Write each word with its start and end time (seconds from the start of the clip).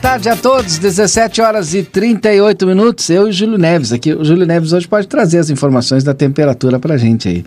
Tarde 0.00 0.30
a 0.30 0.36
todos, 0.36 0.78
17 0.78 1.42
horas 1.42 1.74
e 1.74 1.82
38 1.82 2.66
minutos. 2.66 3.10
Eu 3.10 3.26
e 3.26 3.30
o 3.30 3.32
Júlio 3.32 3.58
Neves 3.58 3.92
aqui. 3.92 4.14
O 4.14 4.24
Júlio 4.24 4.46
Neves 4.46 4.72
hoje 4.72 4.88
pode 4.88 5.06
trazer 5.06 5.38
as 5.38 5.50
informações 5.50 6.02
da 6.02 6.14
temperatura 6.14 6.78
pra 6.78 6.96
gente 6.96 7.28
aí. 7.28 7.44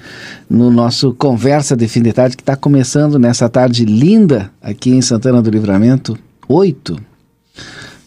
No 0.48 0.70
nosso 0.70 1.14
Conversa 1.16 1.76
de 1.76 1.88
Fim 1.88 2.04
de 2.04 2.14
Tarde, 2.14 2.38
que 2.38 2.44
está 2.44 2.56
começando 2.56 3.18
nessa 3.18 3.50
tarde 3.50 3.86
linda 3.86 4.52
aqui 4.62 4.92
em 4.92 5.02
Santana 5.02 5.42
do 5.42 5.50
Livramento. 5.50 6.18
8. 6.48 6.96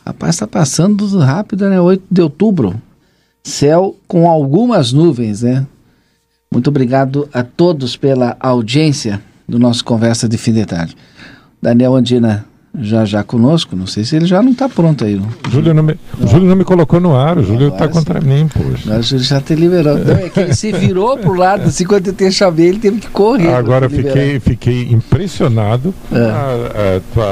Rapaz, 0.07 0.37
está 0.37 0.47
passando 0.47 1.07
rápido, 1.19 1.69
né? 1.69 1.81
8 1.81 2.05
de 2.09 2.23
outubro. 2.23 2.81
Céu 3.43 3.97
com 4.07 4.31
algumas 4.31 4.93
nuvens, 4.93 5.43
né? 5.43 5.67
Muito 6.53 6.71
obrigado 6.71 7.29
a 7.33 7.43
todos 7.43 7.97
pela 7.97 8.37
audiência 8.39 9.21
do 9.49 9.59
nosso 9.59 9.85
Conversa 9.85 10.29
de 10.29 10.39
Fim 10.39 10.53
de 10.53 10.65
Tarde. 10.65 10.97
Daniel 11.61 11.97
Andina 11.97 12.47
já 12.81 13.05
já 13.05 13.23
conosco, 13.23 13.75
não 13.77 13.87
sei 13.87 14.05
se 14.05 14.17
ele 14.17 14.27
já 14.27 14.43
não 14.43 14.53
está 14.53 14.69
pronto 14.69 15.05
aí. 15.05 15.17
não. 15.17 15.29
Júlio 15.51 15.73
não 15.75 15.83
me, 15.83 15.97
o 16.21 16.27
Júlio 16.27 16.49
não 16.49 16.57
me 16.57 16.65
colocou 16.65 17.01
no 17.01 17.15
ar, 17.17 17.39
o 17.39 17.43
Júlio 17.43 17.69
está 17.69 17.89
contra 17.89 18.21
mim, 18.21 18.49
poxa. 18.49 18.83
Agora 18.85 19.01
o 19.01 19.03
Júlio 19.03 19.25
já 19.25 19.41
te 19.41 19.55
liberou. 19.55 19.99
Não, 19.99 20.15
é 20.17 20.29
que 20.29 20.41
ele 20.41 20.55
se 20.55 20.73
virou 20.73 21.17
pro 21.19 21.35
lado, 21.35 21.63
assim, 21.65 21.85
quando 21.85 22.07
eu 22.09 22.13
tentei 22.13 22.31
chamei, 22.31 22.69
ele 22.69 22.79
teve 22.79 23.01
que 23.01 23.09
correr. 23.09 23.49
Agora 23.55 23.89
te 23.89 23.97
fiquei, 23.97 24.41
fiquei 24.41 24.83
impressionado 24.93 25.95
com 26.09 26.17
É. 26.17 26.21
a, 26.31 26.97
a 26.97 27.01
tua 27.13 27.25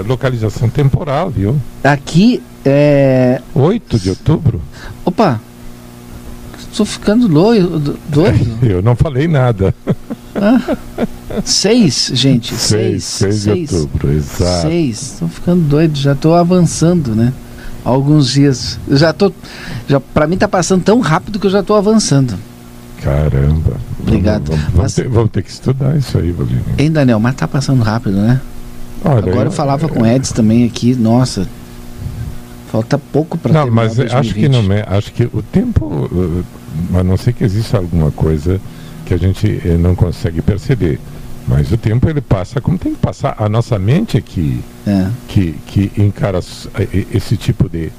a, 0.00 0.02
localização 0.06 0.68
temporal, 0.68 1.30
viu? 1.30 1.56
Aqui 1.84 2.42
é. 2.64 3.40
8 3.54 3.98
de 3.98 4.10
outubro? 4.10 4.60
Opa! 5.04 5.40
Estou 6.78 6.86
ficando 6.86 7.26
doido. 7.26 7.98
doido. 8.08 8.58
Eu 8.62 8.80
não 8.80 8.94
falei 8.94 9.26
nada. 9.26 9.74
Seis, 11.44 12.12
gente. 12.14 12.54
Seis. 12.54 13.02
6 13.02 13.42
de 13.42 13.50
outubro, 13.50 14.12
exato. 14.12 14.68
Seis. 14.68 15.02
Estou 15.14 15.28
ficando 15.28 15.62
doido, 15.62 15.98
já 15.98 16.12
estou 16.12 16.36
avançando, 16.36 17.16
né? 17.16 17.32
Alguns 17.84 18.30
dias. 18.30 18.78
Eu 18.86 18.96
já 18.96 19.12
tô. 19.12 19.32
Já, 19.88 19.98
pra 19.98 20.28
mim 20.28 20.36
tá 20.38 20.46
passando 20.46 20.84
tão 20.84 21.00
rápido 21.00 21.40
que 21.40 21.46
eu 21.46 21.50
já 21.50 21.60
estou 21.60 21.74
avançando. 21.76 22.34
Caramba. 23.02 23.72
Obrigado. 24.00 24.50
Vamos, 24.50 24.62
vamos, 24.66 24.76
Mas- 24.76 24.94
ter, 24.94 25.08
vamos 25.08 25.30
ter 25.32 25.42
que 25.42 25.50
estudar 25.50 25.96
isso 25.96 26.16
aí, 26.16 26.30
Valdir. 26.30 26.60
Hein, 26.78 26.92
Daniel? 26.92 27.18
Mas 27.18 27.34
tá 27.34 27.48
passando 27.48 27.82
rápido, 27.82 28.18
né? 28.18 28.40
Olha, 29.04 29.32
Agora 29.32 29.48
eu 29.48 29.52
falava 29.52 29.88
com 29.88 30.02
o 30.02 30.06
Edson 30.06 30.32
também 30.34 30.64
aqui, 30.64 30.94
nossa. 30.94 31.48
Falta 32.70 32.98
pouco 32.98 33.38
para 33.38 33.52
Não, 33.52 33.70
mas 33.70 33.98
eu 33.98 34.04
acho 34.06 34.34
que 34.34 34.46
2020. 34.48 34.50
não 34.68 34.74
é. 34.74 34.84
Acho 34.86 35.12
que 35.12 35.24
o 35.32 35.42
tempo, 35.42 35.86
uh, 35.86 36.44
a 36.98 37.02
não 37.02 37.16
ser 37.16 37.32
que 37.32 37.42
exista 37.44 37.78
alguma 37.78 38.10
coisa 38.10 38.60
que 39.06 39.14
a 39.14 39.16
gente 39.16 39.60
eh, 39.64 39.76
não 39.78 39.94
consegue 39.94 40.42
perceber. 40.42 40.98
Mas 41.46 41.72
o 41.72 41.78
tempo 41.78 42.10
ele 42.10 42.20
passa 42.20 42.60
como 42.60 42.76
tem 42.76 42.92
que 42.92 42.98
passar. 43.00 43.34
A 43.38 43.48
nossa 43.48 43.78
mente 43.78 44.18
é 44.18 44.20
que, 44.20 44.60
É. 44.86 45.06
que, 45.28 45.54
que 45.66 45.90
encara 45.96 46.38
s- 46.38 46.68
eh, 46.78 47.06
esse 47.14 47.38
tipo 47.38 47.70
de, 47.70 47.90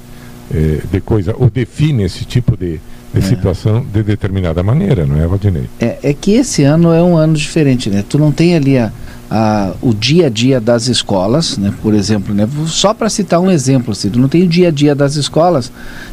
eh, 0.54 0.80
de 0.88 1.00
coisa, 1.00 1.34
ou 1.36 1.50
define 1.50 2.04
esse 2.04 2.24
tipo 2.24 2.56
de, 2.56 2.80
de 3.12 3.22
situação 3.22 3.84
de 3.92 4.04
determinada 4.04 4.62
maneira, 4.62 5.04
não 5.04 5.20
é, 5.20 5.26
Valdinei? 5.26 5.64
É, 5.80 5.98
é 6.00 6.14
que 6.14 6.30
esse 6.34 6.62
ano 6.62 6.92
é 6.92 7.02
um 7.02 7.16
ano 7.16 7.34
diferente, 7.34 7.90
né? 7.90 8.04
Tu 8.08 8.16
não 8.20 8.30
tem 8.30 8.54
ali 8.54 8.78
a, 8.78 8.92
a- 9.30 9.72
o 9.80 9.94
dia 9.94 10.26
a 10.26 10.28
dia 10.28 10.60
das 10.60 10.88
escolas, 10.88 11.56
né? 11.56 11.72
Por 11.82 11.94
exemplo, 11.94 12.34
né? 12.34 12.48
Só 12.66 12.92
para 12.92 13.08
citar 13.08 13.38
um 13.40 13.50
exemplo, 13.50 13.92
assim, 13.92 14.10
não 14.16 14.28
tem 14.28 14.42
o 14.42 14.48
dia 14.48 14.68
a 14.68 14.70
dia 14.70 14.94
das 14.94 15.14
escolas. 15.16 15.70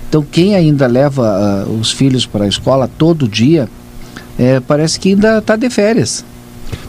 Então, 0.08 0.22
quem 0.24 0.56
ainda 0.56 0.86
leva 0.88 1.28
ah, 1.28 1.66
os 1.70 1.92
filhos 1.92 2.26
para 2.26 2.46
a 2.46 2.48
escola 2.48 2.90
todo 2.98 3.28
dia, 3.28 3.68
é, 4.38 4.60
parece 4.60 5.00
que 5.00 5.10
ainda 5.10 5.40
está 5.40 5.56
de 5.56 5.70
férias. 5.70 6.24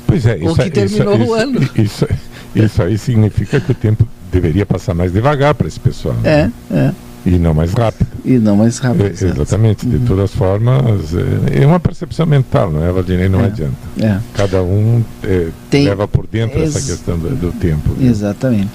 Pois 0.07 0.25
é, 0.27 0.39
Ou 0.43 0.53
isso, 0.53 0.55
que 0.63 0.71
terminou 0.71 1.15
isso, 1.15 1.23
o 1.23 1.25
isso, 1.25 1.35
ano. 1.35 1.61
Isso, 1.77 2.07
isso 2.55 2.83
aí 2.83 2.97
significa 2.99 3.61
que 3.61 3.71
o 3.73 3.75
tempo 3.75 4.07
deveria 4.33 4.65
passar 4.67 4.95
mais 4.95 5.13
devagar 5.13 5.55
para 5.55 5.69
esse 5.69 5.79
pessoal. 5.81 6.15
né? 6.23 6.51
É, 6.71 6.75
é. 6.77 6.93
E 7.27 7.31
não 7.39 7.53
mais 7.53 7.73
rápido. 7.73 8.07
E 8.25 8.39
não 8.39 8.57
mais 8.57 8.79
rápido. 8.79 9.07
É, 9.07 9.09
exatamente, 9.11 9.87
de 9.87 9.99
todas 10.01 10.33
formas, 10.35 11.13
é, 11.15 11.63
é 11.63 11.67
uma 11.67 11.81
percepção 11.81 12.25
mental, 12.27 12.71
não 12.71 12.85
é, 12.85 12.91
Valdinei? 12.93 13.29
Não 13.29 13.41
É. 13.41 13.47
adianta. 13.47 13.75
É, 14.01 14.19
Cada 14.35 14.63
um 14.63 15.03
é, 15.23 15.49
Tem- 15.69 15.85
leva 15.89 16.07
por 16.09 16.27
dentro 16.27 16.63
essa 16.63 16.81
questão 16.81 17.19
do, 17.19 17.31
do 17.37 17.53
tempo. 17.53 17.93
viu? 17.95 18.09
exatamente. 18.11 18.71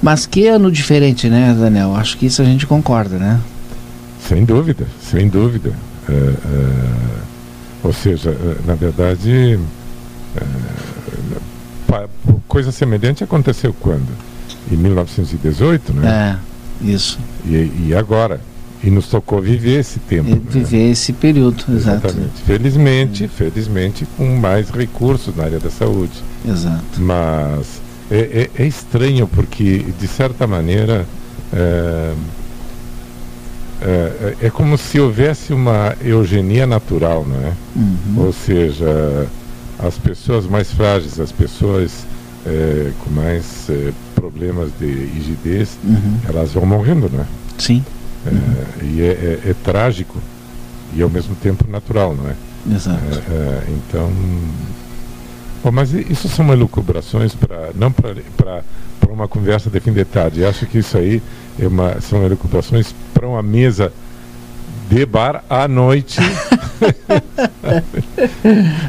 Mas 0.00 0.26
que 0.26 0.46
ano 0.46 0.70
diferente, 0.70 1.28
né, 1.28 1.56
Daniel? 1.58 1.96
Acho 1.96 2.16
que 2.18 2.26
isso 2.26 2.40
a 2.40 2.44
gente 2.44 2.66
concorda, 2.66 3.16
né? 3.18 3.40
Sem 4.20 4.44
dúvida, 4.44 4.86
sem 5.00 5.28
dúvida. 5.28 5.72
É, 6.08 6.12
é, 6.12 7.18
ou 7.82 7.92
seja, 7.92 8.30
é, 8.30 8.56
na 8.66 8.74
verdade, 8.74 9.58
é, 10.36 10.42
coisa 12.46 12.70
semelhante 12.72 13.24
aconteceu 13.24 13.74
quando? 13.78 14.06
Em 14.70 14.76
1918, 14.76 15.92
né? 15.94 16.36
É, 16.36 16.57
isso. 16.82 17.18
E, 17.44 17.70
e 17.88 17.94
agora? 17.94 18.40
E 18.82 18.90
nos 18.90 19.08
tocou 19.08 19.40
viver 19.40 19.80
esse 19.80 19.98
tempo. 19.98 20.28
E 20.30 20.34
né? 20.34 20.40
viver 20.48 20.90
esse 20.92 21.12
período, 21.12 21.64
exato. 21.70 22.06
Exatamente. 22.06 22.42
Felizmente, 22.46 23.26
felizmente, 23.28 24.06
com 24.16 24.36
mais 24.36 24.70
recursos 24.70 25.34
na 25.34 25.44
área 25.44 25.58
da 25.58 25.70
saúde. 25.70 26.12
Exato. 26.48 26.82
Mas 26.98 27.80
é, 28.10 28.48
é- 28.56 28.62
é 28.62 28.66
estranho 28.66 29.26
porque, 29.26 29.84
de 29.98 30.06
certa 30.06 30.46
maneira, 30.46 31.04
é, 31.52 32.12
é- 33.82 34.46
é 34.46 34.50
como 34.50 34.76
se 34.78 34.98
houvesse 35.00 35.52
uma 35.52 35.94
eugenia 36.02 36.66
natural, 36.66 37.26
não 37.28 37.36
é? 37.48 37.52
Uhum. 37.76 38.26
Ou 38.26 38.32
seja, 38.32 39.26
as 39.78 39.96
pessoas 39.98 40.46
mais 40.46 40.70
frágeis, 40.72 41.18
as 41.20 41.30
pessoas 41.32 42.04
é, 42.48 42.90
com 43.04 43.10
mais 43.10 43.68
é, 43.68 43.92
problemas 44.14 44.70
de 44.80 44.86
rigidez, 44.86 45.78
Uhum. 45.84 46.18
elas 46.28 46.52
vão 46.52 46.64
morrendo, 46.66 47.10
não 47.12 47.20
é? 47.20 47.26
Sim, 47.58 47.84
É, 48.26 48.84
e 48.84 49.00
é, 49.02 49.04
é- 49.46 49.50
é 49.50 49.54
trágico 49.62 50.16
e 50.94 51.02
ao 51.02 51.08
mesmo 51.10 51.34
tempo 51.36 51.70
natural, 51.70 52.14
não 52.16 52.28
é? 52.30 52.34
exato. 52.74 53.00
É, 53.30 53.62
então. 53.70 54.10
Bom, 55.62 55.72
mas 55.72 55.92
isso 55.92 56.28
são 56.28 56.52
elucubrações 56.52 57.34
para 57.34 57.70
não 57.74 57.90
para 57.92 58.62
uma 59.10 59.26
conversa 59.28 59.68
de 59.70 59.80
fim 59.80 59.92
de 59.92 60.04
tarde. 60.04 60.40
Eu 60.40 60.48
acho 60.48 60.66
que 60.66 60.78
isso 60.78 60.96
aí 60.96 61.22
é 61.58 61.66
uma, 61.66 62.00
são 62.00 62.22
elucubrações 62.24 62.94
para 63.14 63.26
uma 63.26 63.42
mesa 63.42 63.92
de 64.88 65.04
bar 65.06 65.44
à 65.50 65.68
noite, 65.68 66.18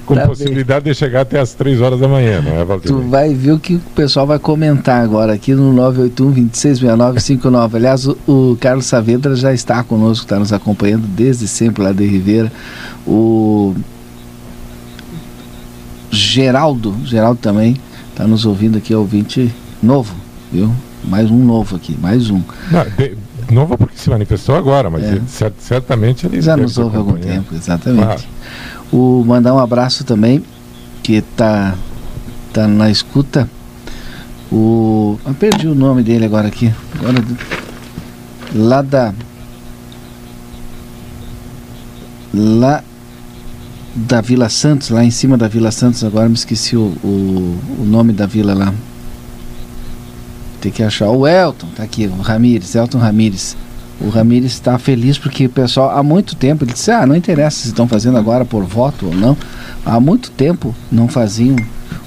com 0.05 0.13
Tá 0.15 0.21
bem. 0.21 0.27
possibilidade 0.27 0.85
de 0.85 0.93
chegar 0.95 1.21
até 1.21 1.39
as 1.39 1.53
três 1.53 1.81
horas 1.81 1.99
da 1.99 2.07
manhã, 2.07 2.41
não 2.41 2.53
é, 2.59 2.63
Valdir? 2.63 2.87
Tu 2.91 2.99
vai 3.01 3.33
ver 3.33 3.51
o 3.51 3.59
que 3.59 3.75
o 3.75 3.79
pessoal 3.95 4.25
vai 4.25 4.39
comentar 4.39 5.03
agora 5.03 5.33
aqui 5.33 5.53
no 5.53 5.73
981-266959. 5.91 7.75
Aliás, 7.75 8.07
o, 8.07 8.17
o 8.27 8.57
Carlos 8.59 8.85
Saavedra 8.85 9.35
já 9.35 9.53
está 9.53 9.83
conosco, 9.83 10.23
está 10.25 10.39
nos 10.39 10.53
acompanhando 10.53 11.05
desde 11.07 11.47
sempre 11.47 11.83
lá 11.83 11.91
de 11.91 12.05
Ribeira. 12.05 12.51
O 13.05 13.75
Geraldo, 16.11 16.95
Geraldo 17.05 17.39
também 17.41 17.75
está 18.11 18.25
nos 18.27 18.45
ouvindo 18.45 18.77
aqui, 18.77 18.93
ouvinte 18.95 19.53
novo, 19.81 20.15
viu? 20.51 20.71
Mais 21.03 21.29
um 21.31 21.37
novo 21.45 21.75
aqui, 21.75 21.97
mais 22.01 22.29
um. 22.29 22.41
Não, 22.71 22.83
de- 22.97 23.17
novo 23.53 23.77
porque 23.77 23.97
se 23.97 24.09
manifestou 24.09 24.55
agora, 24.55 24.89
mas 24.89 25.03
é. 25.03 25.11
ele, 25.11 25.23
certamente 25.59 26.25
ele 26.25 26.41
já 26.41 26.55
nos 26.55 26.77
ouve 26.77 26.95
há 26.95 26.99
algum 26.99 27.17
tempo, 27.17 27.55
exatamente. 27.55 28.03
Claro. 28.03 28.21
O 28.91 29.23
mandar 29.25 29.53
um 29.53 29.59
abraço 29.59 30.03
também 30.03 30.43
que 31.03 31.13
está 31.13 31.75
tá 32.53 32.67
na 32.67 32.89
escuta. 32.89 33.49
O 34.51 35.19
eu 35.25 35.33
perdi 35.33 35.67
o 35.67 35.75
nome 35.75 36.03
dele 36.03 36.25
agora 36.25 36.47
aqui. 36.47 36.73
Agora 36.99 37.23
lá 38.53 38.81
da 38.81 39.13
lá 42.33 42.83
da 43.95 44.21
Vila 44.21 44.49
Santos, 44.49 44.89
lá 44.89 45.03
em 45.03 45.11
cima 45.11 45.37
da 45.37 45.47
Vila 45.47 45.71
Santos, 45.71 46.03
agora 46.03 46.29
me 46.29 46.35
esqueci 46.35 46.75
o, 46.75 46.93
o, 47.03 47.59
o 47.79 47.85
nome 47.85 48.13
da 48.13 48.25
vila 48.25 48.53
lá. 48.53 48.73
Tem 50.61 50.71
que 50.71 50.83
achar. 50.83 51.09
O 51.09 51.27
Elton, 51.27 51.67
tá 51.75 51.83
aqui, 51.83 52.07
o 52.07 52.21
Ramires, 52.21 52.75
Elton 52.75 52.97
Ramires. 52.97 53.55
O 54.01 54.09
Ramires 54.09 54.53
está 54.53 54.77
feliz 54.77 55.17
porque 55.17 55.45
o 55.45 55.49
pessoal, 55.49 55.97
há 55.97 56.01
muito 56.01 56.35
tempo, 56.35 56.63
ele 56.63 56.73
disse: 56.73 56.91
Ah, 56.91 57.05
não 57.05 57.15
interessa 57.15 57.57
se 57.59 57.67
estão 57.67 57.87
fazendo 57.87 58.17
agora 58.17 58.45
por 58.45 58.63
voto 58.63 59.07
ou 59.07 59.13
não. 59.13 59.37
Há 59.85 59.99
muito 59.99 60.31
tempo 60.31 60.73
não 60.91 61.07
faziam 61.07 61.55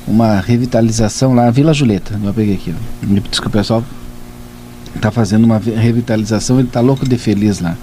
uma 0.06 0.40
revitalização 0.40 1.34
lá, 1.34 1.50
Vila 1.50 1.74
Julieta. 1.74 2.18
Eu 2.22 2.32
peguei 2.34 2.54
aqui. 2.54 2.74
Diz 3.02 3.40
que 3.40 3.46
o 3.46 3.50
pessoal 3.50 3.84
está 4.94 5.10
fazendo 5.10 5.44
uma 5.44 5.58
revitalização, 5.58 6.58
ele 6.58 6.68
está 6.68 6.80
louco 6.80 7.08
de 7.08 7.16
feliz 7.18 7.60
lá. 7.60 7.76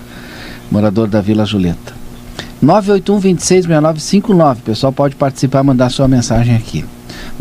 Morador 0.72 1.07
da 1.07 1.22
Vila 1.22 1.45
Julieta. 1.45 1.94
981 2.62 3.19
266959. 3.19 4.60
O 4.60 4.63
pessoal 4.63 4.92
pode 4.92 5.15
participar, 5.15 5.63
mandar 5.63 5.89
sua 5.89 6.07
mensagem 6.07 6.56
aqui. 6.56 6.86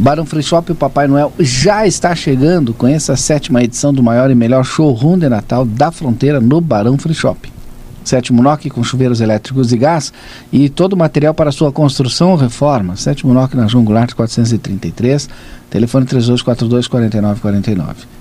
Barão 0.01 0.25
Free 0.25 0.45
Shop, 0.45 0.71
o 0.71 0.77
Papai 0.77 1.09
Noel 1.09 1.33
já 1.41 1.85
está 1.85 2.15
chegando 2.15 2.73
com 2.73 2.87
essa 2.87 3.17
sétima 3.17 3.65
edição 3.65 3.93
do 3.93 4.01
maior 4.01 4.31
e 4.31 4.35
melhor 4.35 4.65
showroom 4.65 5.19
de 5.19 5.29
Natal 5.29 5.65
da 5.65 5.91
fronteira 5.91 6.41
no 6.41 6.61
Barão 6.61 6.97
Free 6.97 7.15
Shop. 7.15 7.53
Sétimo 8.05 8.41
NOC 8.41 8.71
com 8.71 8.85
chuveiros 8.85 9.21
elétricos 9.21 9.73
e 9.73 9.77
gás 9.77 10.13
e 10.53 10.69
todo 10.69 10.93
o 10.93 10.97
material 10.97 11.35
para 11.35 11.51
sua 11.51 11.73
construção 11.73 12.31
ou 12.31 12.37
reforma. 12.37 12.95
Sétimo 12.95 13.35
NOC 13.35 13.57
na 13.57 13.67
João 13.67 13.85
Goulart 13.85 14.15
433, 14.15 15.29
telefone 15.69 16.07
3242 16.07 16.87
4949. 16.87 18.18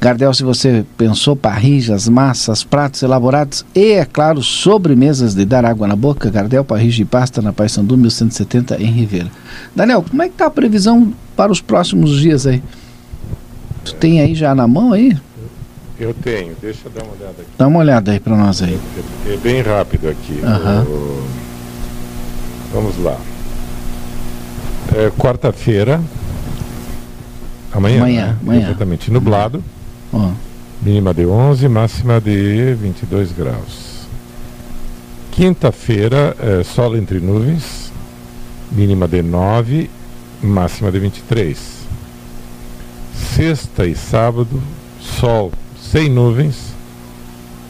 Gardel, 0.00 0.32
se 0.32 0.42
você 0.42 0.82
pensou 0.96 1.36
parrijas, 1.36 2.08
massas, 2.08 2.64
pratos 2.64 3.02
elaborados 3.02 3.66
e, 3.74 3.92
é 3.92 4.04
claro, 4.06 4.42
sobremesas 4.42 5.34
de 5.34 5.44
dar 5.44 5.66
água 5.66 5.86
na 5.86 5.94
boca, 5.94 6.30
Gardel 6.30 6.64
Parrija 6.64 7.02
e 7.02 7.04
Pasta 7.04 7.42
na 7.42 7.52
Paysandu 7.52 7.98
1170 7.98 8.80
em 8.80 8.86
Ribeira. 8.86 9.30
Daniel, 9.76 10.02
como 10.08 10.22
é 10.22 10.28
que 10.28 10.34
está 10.34 10.46
a 10.46 10.50
previsão 10.50 11.12
para 11.36 11.52
os 11.52 11.60
próximos 11.60 12.18
dias 12.18 12.46
aí? 12.46 12.62
Tu 13.84 13.94
tem 13.96 14.22
aí 14.22 14.34
já 14.34 14.54
na 14.54 14.66
mão 14.66 14.94
aí? 14.94 15.14
Eu 15.98 16.14
tenho, 16.14 16.56
deixa 16.62 16.80
eu 16.86 16.92
dar 16.92 17.02
uma 17.02 17.12
olhada 17.12 17.34
aqui. 17.42 17.50
Dá 17.58 17.66
uma 17.66 17.78
olhada 17.78 18.12
aí 18.12 18.20
para 18.20 18.34
nós 18.34 18.62
aí. 18.62 18.80
É, 19.26 19.34
é, 19.34 19.36
bem 19.36 19.60
rápido 19.60 20.08
aqui. 20.08 20.40
Uhum. 20.42 21.26
vamos 22.72 22.96
lá. 23.04 23.18
É, 24.96 25.10
Quarta-feira. 25.10 26.00
Amanhã, 27.70 27.98
amanhã, 27.98 28.26
né? 28.28 28.36
amanhã. 28.40 28.66
Exatamente. 28.70 29.10
Nublado. 29.10 29.62
Mínima 30.82 31.12
de 31.12 31.26
11, 31.26 31.68
máxima 31.68 32.20
de 32.20 32.74
22 32.74 33.32
graus. 33.32 34.06
Quinta-feira, 35.30 36.34
é, 36.40 36.64
sol 36.64 36.96
entre 36.96 37.20
nuvens. 37.20 37.92
Mínima 38.72 39.06
de 39.06 39.22
9, 39.22 39.90
máxima 40.42 40.90
de 40.90 40.98
23. 40.98 41.58
Sexta 43.14 43.86
e 43.86 43.94
sábado, 43.94 44.60
sol 45.00 45.52
sem 45.80 46.08
nuvens. 46.08 46.74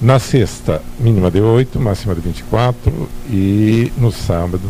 Na 0.00 0.18
sexta, 0.18 0.80
mínima 0.98 1.30
de 1.30 1.40
8, 1.40 1.78
máxima 1.78 2.14
de 2.14 2.20
24. 2.20 3.08
E 3.28 3.92
no 3.98 4.10
sábado, 4.10 4.68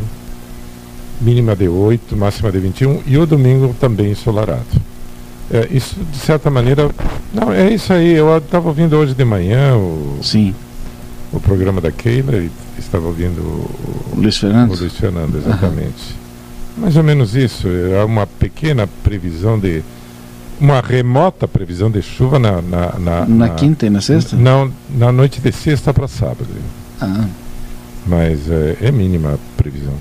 mínima 1.21 1.55
de 1.55 1.69
8, 1.69 2.17
máxima 2.17 2.51
de 2.51 2.59
21. 2.59 3.03
E 3.07 3.17
o 3.17 3.27
domingo 3.27 3.75
também 3.79 4.11
ensolarado. 4.11 4.90
É, 5.53 5.69
isso, 5.71 5.97
de 6.13 6.19
certa 6.19 6.49
maneira. 6.49 6.89
Não, 7.35 7.53
é 7.53 7.73
isso 7.73 7.93
aí. 7.93 8.13
Eu 8.15 8.39
estava 8.39 8.69
ouvindo 8.69 8.97
hoje 8.97 9.15
de 9.15 9.25
manhã 9.25 9.77
o, 9.77 10.19
Sim. 10.23 10.55
o 11.33 11.41
programa 11.41 11.81
da 11.81 11.91
Keila 11.91 12.37
e 12.37 12.51
estava 12.79 13.07
ouvindo 13.07 13.41
o, 13.41 14.15
o 14.17 14.21
Luiz 14.21 14.37
Fernando. 14.37 14.73
O 14.73 14.77
Luiz 14.77 14.95
Fernando, 14.95 15.37
exatamente. 15.37 16.15
Uhum. 16.77 16.83
Mais 16.83 16.97
ou 16.97 17.03
menos 17.03 17.35
isso. 17.35 17.67
É 17.69 18.05
uma 18.05 18.27
pequena 18.27 18.89
previsão 19.03 19.59
de 19.59 19.83
uma 20.61 20.81
remota 20.81 21.49
previsão 21.49 21.91
de 21.91 22.01
chuva 22.01 22.39
na. 22.39 22.63
Na, 22.63 22.99
na, 22.99 23.27
na 23.27 23.49
quinta 23.49 23.87
e 23.87 23.91
na 23.91 24.01
sexta? 24.01 24.37
Não, 24.37 24.73
na 24.89 25.11
noite 25.11 25.41
de 25.41 25.51
sexta 25.51 25.93
para 25.93 26.07
sábado. 26.07 26.47
Ah. 27.01 27.27
Mas 28.07 28.49
é, 28.49 28.77
é 28.83 28.93
mínima 28.93 29.35
a 29.35 29.39
previsão. 29.57 29.95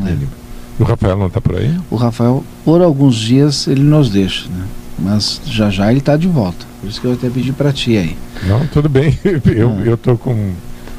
É. 0.00 0.10
Mínima. 0.10 0.32
E 0.78 0.82
o 0.82 0.84
Rafael 0.84 1.16
não 1.16 1.28
está 1.28 1.40
por 1.40 1.56
aí? 1.56 1.78
O 1.90 1.96
Rafael, 1.96 2.42
por 2.64 2.82
alguns 2.82 3.14
dias, 3.16 3.66
ele 3.68 3.82
nos 3.82 4.10
deixa, 4.10 4.48
né? 4.48 4.64
Mas 4.98 5.40
já 5.44 5.68
já 5.70 5.90
ele 5.90 5.98
está 5.98 6.16
de 6.16 6.26
volta. 6.26 6.64
Por 6.80 6.88
isso 6.88 7.00
que 7.00 7.06
eu 7.06 7.12
até 7.12 7.28
pedi 7.28 7.52
para 7.52 7.72
ti 7.72 7.96
aí. 7.96 8.16
Não, 8.46 8.66
tudo 8.68 8.88
bem. 8.88 9.18
Eu 9.44 9.70
ah. 9.70 9.94
estou 9.94 10.16
com, 10.16 10.52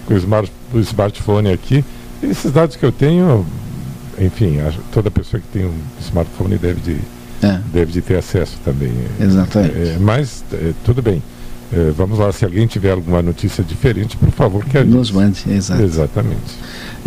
com 0.05 0.13
o, 0.13 0.17
smart, 0.17 0.51
o 0.73 0.79
smartphone 0.79 1.51
aqui. 1.51 1.83
Esses 2.21 2.51
dados 2.51 2.75
que 2.75 2.83
eu 2.83 2.91
tenho, 2.91 3.45
enfim, 4.19 4.57
toda 4.91 5.11
pessoa 5.11 5.39
que 5.39 5.47
tem 5.59 5.67
um 5.67 5.75
smartphone 5.99 6.57
deve 6.57 6.81
de 6.81 6.97
é. 7.43 7.59
deve 7.71 7.91
de 7.91 8.01
ter 8.01 8.17
acesso 8.17 8.57
também. 8.63 8.91
Exatamente. 9.19 9.75
É, 9.75 9.97
mas 9.99 10.43
é, 10.53 10.73
tudo 10.83 11.01
bem. 11.01 11.21
É, 11.71 11.91
vamos 11.91 12.17
lá, 12.17 12.31
se 12.31 12.45
alguém 12.45 12.65
tiver 12.65 12.91
alguma 12.91 13.21
notícia 13.21 13.63
diferente, 13.63 14.15
por 14.15 14.31
favor, 14.31 14.63
que 14.63 14.77
avise. 14.77 14.95
Nos 14.95 15.11
mande, 15.11 15.43
exato. 15.49 15.81
Exatamente. 15.81 16.55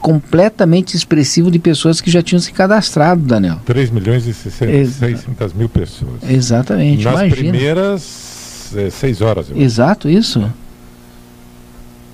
completamente 0.00 0.96
expressivo 0.96 1.50
de 1.50 1.58
pessoas 1.58 2.00
que 2.00 2.10
já 2.10 2.22
tinham 2.22 2.40
se 2.40 2.52
cadastrado, 2.52 3.22
Daniel. 3.22 3.58
3 3.64 3.90
milhões 3.90 4.26
e 4.26 4.32
600 4.34 5.52
mil 5.52 5.68
pessoas. 5.68 6.22
Exatamente, 6.28 7.04
Nas 7.04 7.14
imagina. 7.14 7.36
primeiras 7.36 8.72
é, 8.76 8.90
seis 8.90 9.20
horas. 9.20 9.46
Exato, 9.54 10.08
isso. 10.08 10.40
É. 10.40 10.50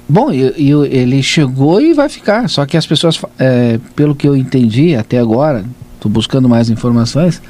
Bom, 0.09 0.33
ele 0.33 1.23
chegou 1.23 1.81
e 1.81 1.93
vai 1.95 2.09
ficar. 2.09 2.49
Só 2.49 2.67
que 2.67 2.76
as 2.76 2.87
pessoas, 2.87 3.21
é, 3.38 3.79
pelo 3.95 4.14
que 4.14 4.29
eu 4.29 4.37
entendi 4.37 4.97
até 4.97 5.19
agora, 5.19 5.64
tô 6.00 6.09
buscando 6.09 6.49
mais 6.49 6.69
informações. 6.69 7.40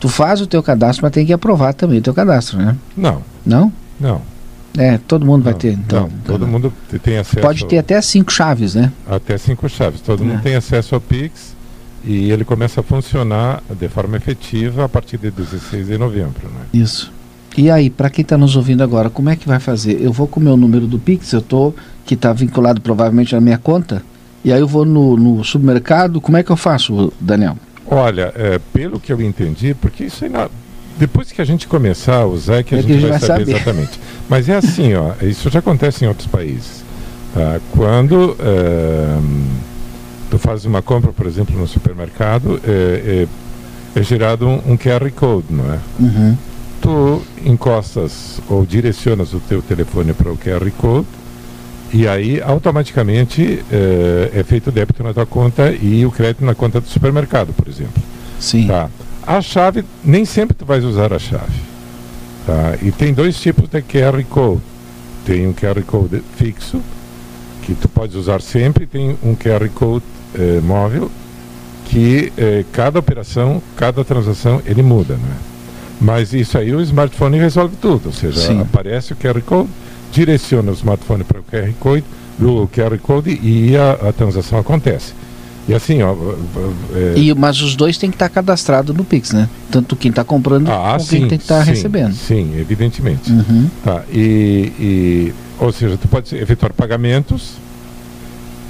Tu 0.00 0.08
faz 0.08 0.40
o 0.40 0.46
teu 0.46 0.62
cadastro, 0.62 1.04
mas 1.04 1.12
tem 1.12 1.24
que 1.24 1.32
aprovar 1.32 1.72
também 1.72 1.98
o 1.98 2.02
teu 2.02 2.12
cadastro, 2.12 2.58
né? 2.58 2.76
Não. 2.96 3.22
Não? 3.46 3.72
Não. 4.00 4.20
É, 4.76 4.98
todo 4.98 5.24
mundo 5.24 5.44
não, 5.44 5.52
vai 5.52 5.54
ter, 5.54 5.72
então. 5.72 6.02
Não, 6.02 6.10
todo 6.24 6.46
mundo 6.46 6.72
tem 7.02 7.18
acesso. 7.18 7.40
Pode 7.40 7.64
ter 7.66 7.78
até 7.78 8.00
cinco 8.00 8.32
chaves, 8.32 8.74
né? 8.74 8.92
Até 9.08 9.38
cinco 9.38 9.68
chaves. 9.68 10.00
Todo 10.00 10.22
é. 10.22 10.26
mundo 10.26 10.42
tem 10.42 10.56
acesso 10.56 10.94
ao 10.94 11.00
Pix 11.00 11.54
e 12.04 12.30
ele 12.30 12.44
começa 12.44 12.80
a 12.80 12.82
funcionar 12.82 13.62
de 13.70 13.88
forma 13.88 14.16
efetiva 14.16 14.84
a 14.84 14.88
partir 14.88 15.16
de 15.16 15.30
16 15.30 15.86
de 15.86 15.96
novembro, 15.96 16.48
né? 16.48 16.66
Isso. 16.72 17.12
E 17.56 17.70
aí, 17.70 17.88
para 17.88 18.10
quem 18.10 18.22
está 18.22 18.36
nos 18.36 18.56
ouvindo 18.56 18.82
agora, 18.82 19.08
como 19.08 19.30
é 19.30 19.36
que 19.36 19.46
vai 19.46 19.60
fazer? 19.60 20.02
Eu 20.02 20.12
vou 20.12 20.26
com 20.26 20.40
o 20.40 20.42
meu 20.42 20.56
número 20.56 20.88
do 20.88 20.98
Pix, 20.98 21.32
eu 21.32 21.40
tô 21.40 21.72
que 22.04 22.14
está 22.14 22.32
vinculado 22.32 22.80
provavelmente 22.80 23.32
na 23.32 23.40
minha 23.40 23.56
conta, 23.56 24.02
e 24.44 24.52
aí 24.52 24.60
eu 24.60 24.66
vou 24.66 24.84
no, 24.84 25.16
no 25.16 25.44
supermercado, 25.44 26.20
como 26.20 26.36
é 26.36 26.42
que 26.42 26.50
eu 26.50 26.56
faço, 26.56 27.12
Daniel? 27.20 27.56
Olha, 27.86 28.32
é, 28.34 28.58
pelo 28.72 28.98
que 28.98 29.12
eu 29.12 29.20
entendi, 29.22 29.72
porque 29.72 30.04
isso 30.04 30.24
aí 30.24 30.30
não, 30.30 30.50
depois 30.98 31.32
que 31.32 31.40
a 31.40 31.44
gente 31.44 31.66
começar 31.66 32.18
a 32.18 32.26
usar 32.26 32.56
é 32.56 32.62
que 32.62 32.74
a, 32.74 32.78
é 32.78 32.82
gente, 32.82 32.90
que 32.90 32.92
a 32.92 33.00
gente 33.00 33.10
vai, 33.10 33.18
vai 33.18 33.28
saber, 33.28 33.46
saber, 33.46 33.56
exatamente. 33.56 34.00
Mas 34.28 34.48
é 34.48 34.56
assim, 34.56 34.94
ó, 34.94 35.12
isso 35.22 35.50
já 35.50 35.58
acontece 35.58 36.04
em 36.04 36.08
outros 36.08 36.26
países. 36.26 36.84
Tá? 37.34 37.60
Quando 37.72 38.36
é, 38.38 39.18
tu 40.30 40.38
fazes 40.38 40.64
uma 40.64 40.82
compra, 40.82 41.12
por 41.12 41.26
exemplo, 41.26 41.58
no 41.58 41.66
supermercado, 41.66 42.60
é, 42.64 43.26
é, 43.94 43.98
é 44.00 44.02
gerado 44.02 44.46
um, 44.46 44.72
um, 44.72 44.76
QR 44.76 45.10
Code, 45.10 45.46
não 45.50 45.72
é? 45.72 45.78
Uhum. 45.98 46.36
Tu 46.80 47.22
encostas 47.44 48.40
ou 48.48 48.64
direcionas 48.64 49.32
o 49.32 49.40
teu 49.40 49.62
telefone 49.62 50.12
para 50.12 50.30
o 50.30 50.36
QR 50.36 50.70
Code 50.78 51.06
e 51.92 52.06
aí 52.08 52.42
automaticamente 52.42 53.64
é, 53.70 54.30
é 54.34 54.42
feito 54.42 54.68
o 54.68 54.72
débito 54.72 55.02
na 55.02 55.14
tua 55.14 55.24
conta 55.24 55.72
e 55.72 56.04
o 56.04 56.10
crédito 56.10 56.44
na 56.44 56.54
conta 56.54 56.80
do 56.80 56.88
supermercado, 56.88 57.52
por 57.52 57.68
exemplo. 57.68 58.02
Sim. 58.38 58.66
Tá. 58.66 58.88
A 59.26 59.40
chave, 59.40 59.84
nem 60.04 60.24
sempre 60.24 60.54
tu 60.54 60.64
vais 60.64 60.84
usar 60.84 61.12
a 61.12 61.18
chave. 61.18 61.60
Tá? 62.46 62.76
E 62.82 62.92
tem 62.92 63.12
dois 63.12 63.40
tipos 63.40 63.68
de 63.68 63.80
QR 63.82 64.22
Code. 64.28 64.60
Tem 65.24 65.46
um 65.46 65.54
QR 65.54 65.82
Code 65.82 66.22
fixo, 66.36 66.80
que 67.62 67.74
tu 67.74 67.88
podes 67.88 68.14
usar 68.14 68.42
sempre, 68.42 68.86
tem 68.86 69.16
um 69.22 69.34
QR 69.34 69.68
Code 69.70 70.04
eh, 70.34 70.60
móvel, 70.62 71.10
que 71.86 72.30
eh, 72.36 72.64
cada 72.72 72.98
operação, 72.98 73.62
cada 73.76 74.04
transação, 74.04 74.60
ele 74.66 74.82
muda, 74.82 75.14
né? 75.14 75.36
Mas 75.98 76.34
isso 76.34 76.58
aí 76.58 76.74
o 76.74 76.80
smartphone 76.82 77.38
resolve 77.38 77.76
tudo, 77.76 78.06
ou 78.06 78.12
seja, 78.12 78.38
Sim. 78.38 78.60
aparece 78.60 79.14
o 79.14 79.16
QR 79.16 79.40
Code, 79.40 79.70
direciona 80.12 80.70
o 80.70 80.74
smartphone 80.74 81.24
para 81.24 81.40
o 81.40 81.42
QR 81.42 81.72
Code, 81.80 82.04
o 82.38 82.68
QR 82.68 82.98
Code 82.98 83.40
e 83.42 83.74
a, 83.76 84.08
a 84.08 84.12
transação 84.12 84.58
acontece. 84.58 85.14
E 85.68 85.74
assim, 85.74 86.02
ó. 86.02 86.14
É... 86.94 87.14
E, 87.16 87.34
mas 87.34 87.60
os 87.60 87.74
dois 87.74 87.96
têm 87.96 88.10
que 88.10 88.16
estar 88.16 88.28
cadastrados 88.28 88.94
no 88.94 89.04
Pix, 89.04 89.32
né? 89.32 89.48
Tanto 89.70 89.96
quem 89.96 90.10
está 90.10 90.22
comprando 90.22 90.70
ah, 90.70 90.96
como 90.98 91.08
quem 91.08 91.28
tem 91.28 91.38
que 91.38 91.44
estar 91.44 91.58
tá 91.58 91.62
recebendo. 91.62 92.14
Sim, 92.14 92.58
evidentemente. 92.58 93.32
Uhum. 93.32 93.68
Tá, 93.82 94.02
e, 94.12 94.72
e, 94.78 95.34
ou 95.58 95.72
seja, 95.72 95.96
tu 95.96 96.06
pode 96.06 96.34
efetuar 96.36 96.72
pagamentos 96.72 97.52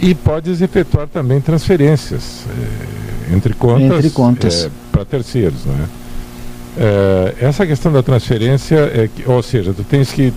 e 0.00 0.14
podes 0.14 0.60
efetuar 0.60 1.08
também 1.08 1.40
transferências 1.40 2.44
eh, 2.48 3.34
entre 3.34 3.54
contas, 3.54 3.98
entre 3.98 4.10
contas. 4.10 4.64
Eh, 4.64 4.70
para 4.92 5.04
terceiros, 5.04 5.64
né? 5.64 5.88
Essa 7.40 7.64
questão 7.64 7.92
da 7.92 8.02
transferência, 8.02 8.76
é 8.92 9.08
que, 9.08 9.28
ou 9.30 9.40
seja, 9.40 9.72
tu 9.72 9.84
tens 9.84 10.10
que 10.10 10.32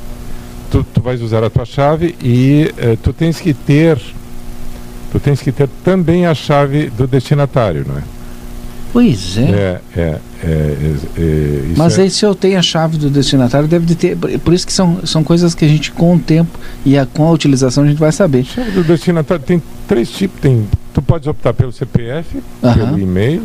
tu, 0.69 0.83
tu 0.83 1.01
vais 1.01 1.19
usar 1.19 1.43
a 1.43 1.49
tua 1.49 1.65
chave 1.65 2.15
e 2.21 2.71
tu 3.01 3.11
tens 3.11 3.39
que 3.39 3.55
ter 3.55 3.99
tu 5.17 5.19
tens 5.19 5.41
que 5.41 5.51
ter 5.51 5.67
também 5.83 6.27
a 6.27 6.35
chave 6.35 6.89
do 6.91 7.07
destinatário, 7.07 7.85
não 7.87 7.97
é? 7.97 8.03
Pois 8.93 9.37
é. 9.37 9.41
É, 9.41 9.81
é, 9.95 10.19
é, 10.43 10.95
é 11.17 11.61
Mas 11.75 11.99
é 11.99 12.03
aí 12.03 12.09
se 12.09 12.25
eu 12.25 12.33
tenho 12.33 12.57
a 12.57 12.61
chave 12.61 12.97
do 12.97 13.09
destinatário, 13.09 13.67
deve 13.67 13.85
de 13.85 13.95
ter. 13.95 14.15
Por 14.15 14.53
isso 14.53 14.65
que 14.65 14.71
são, 14.71 15.05
são 15.05 15.23
coisas 15.23 15.53
que 15.53 15.65
a 15.65 15.67
gente, 15.67 15.91
com 15.91 16.15
o 16.15 16.19
tempo 16.19 16.57
e 16.85 16.97
a, 16.97 17.05
com 17.05 17.27
a 17.27 17.31
utilização, 17.31 17.83
a 17.83 17.87
gente 17.87 17.99
vai 17.99 18.11
saber. 18.11 18.41
A 18.41 18.43
chave 18.43 18.71
do 18.71 18.83
destinatário 18.83 19.43
tem 19.43 19.61
três 19.87 20.09
tipos. 20.09 20.39
Tem, 20.39 20.65
tu 20.93 21.01
pode 21.01 21.27
optar 21.27 21.53
pelo 21.53 21.71
CPF, 21.71 22.41
pelo 22.61 22.99
e-mail, 22.99 23.43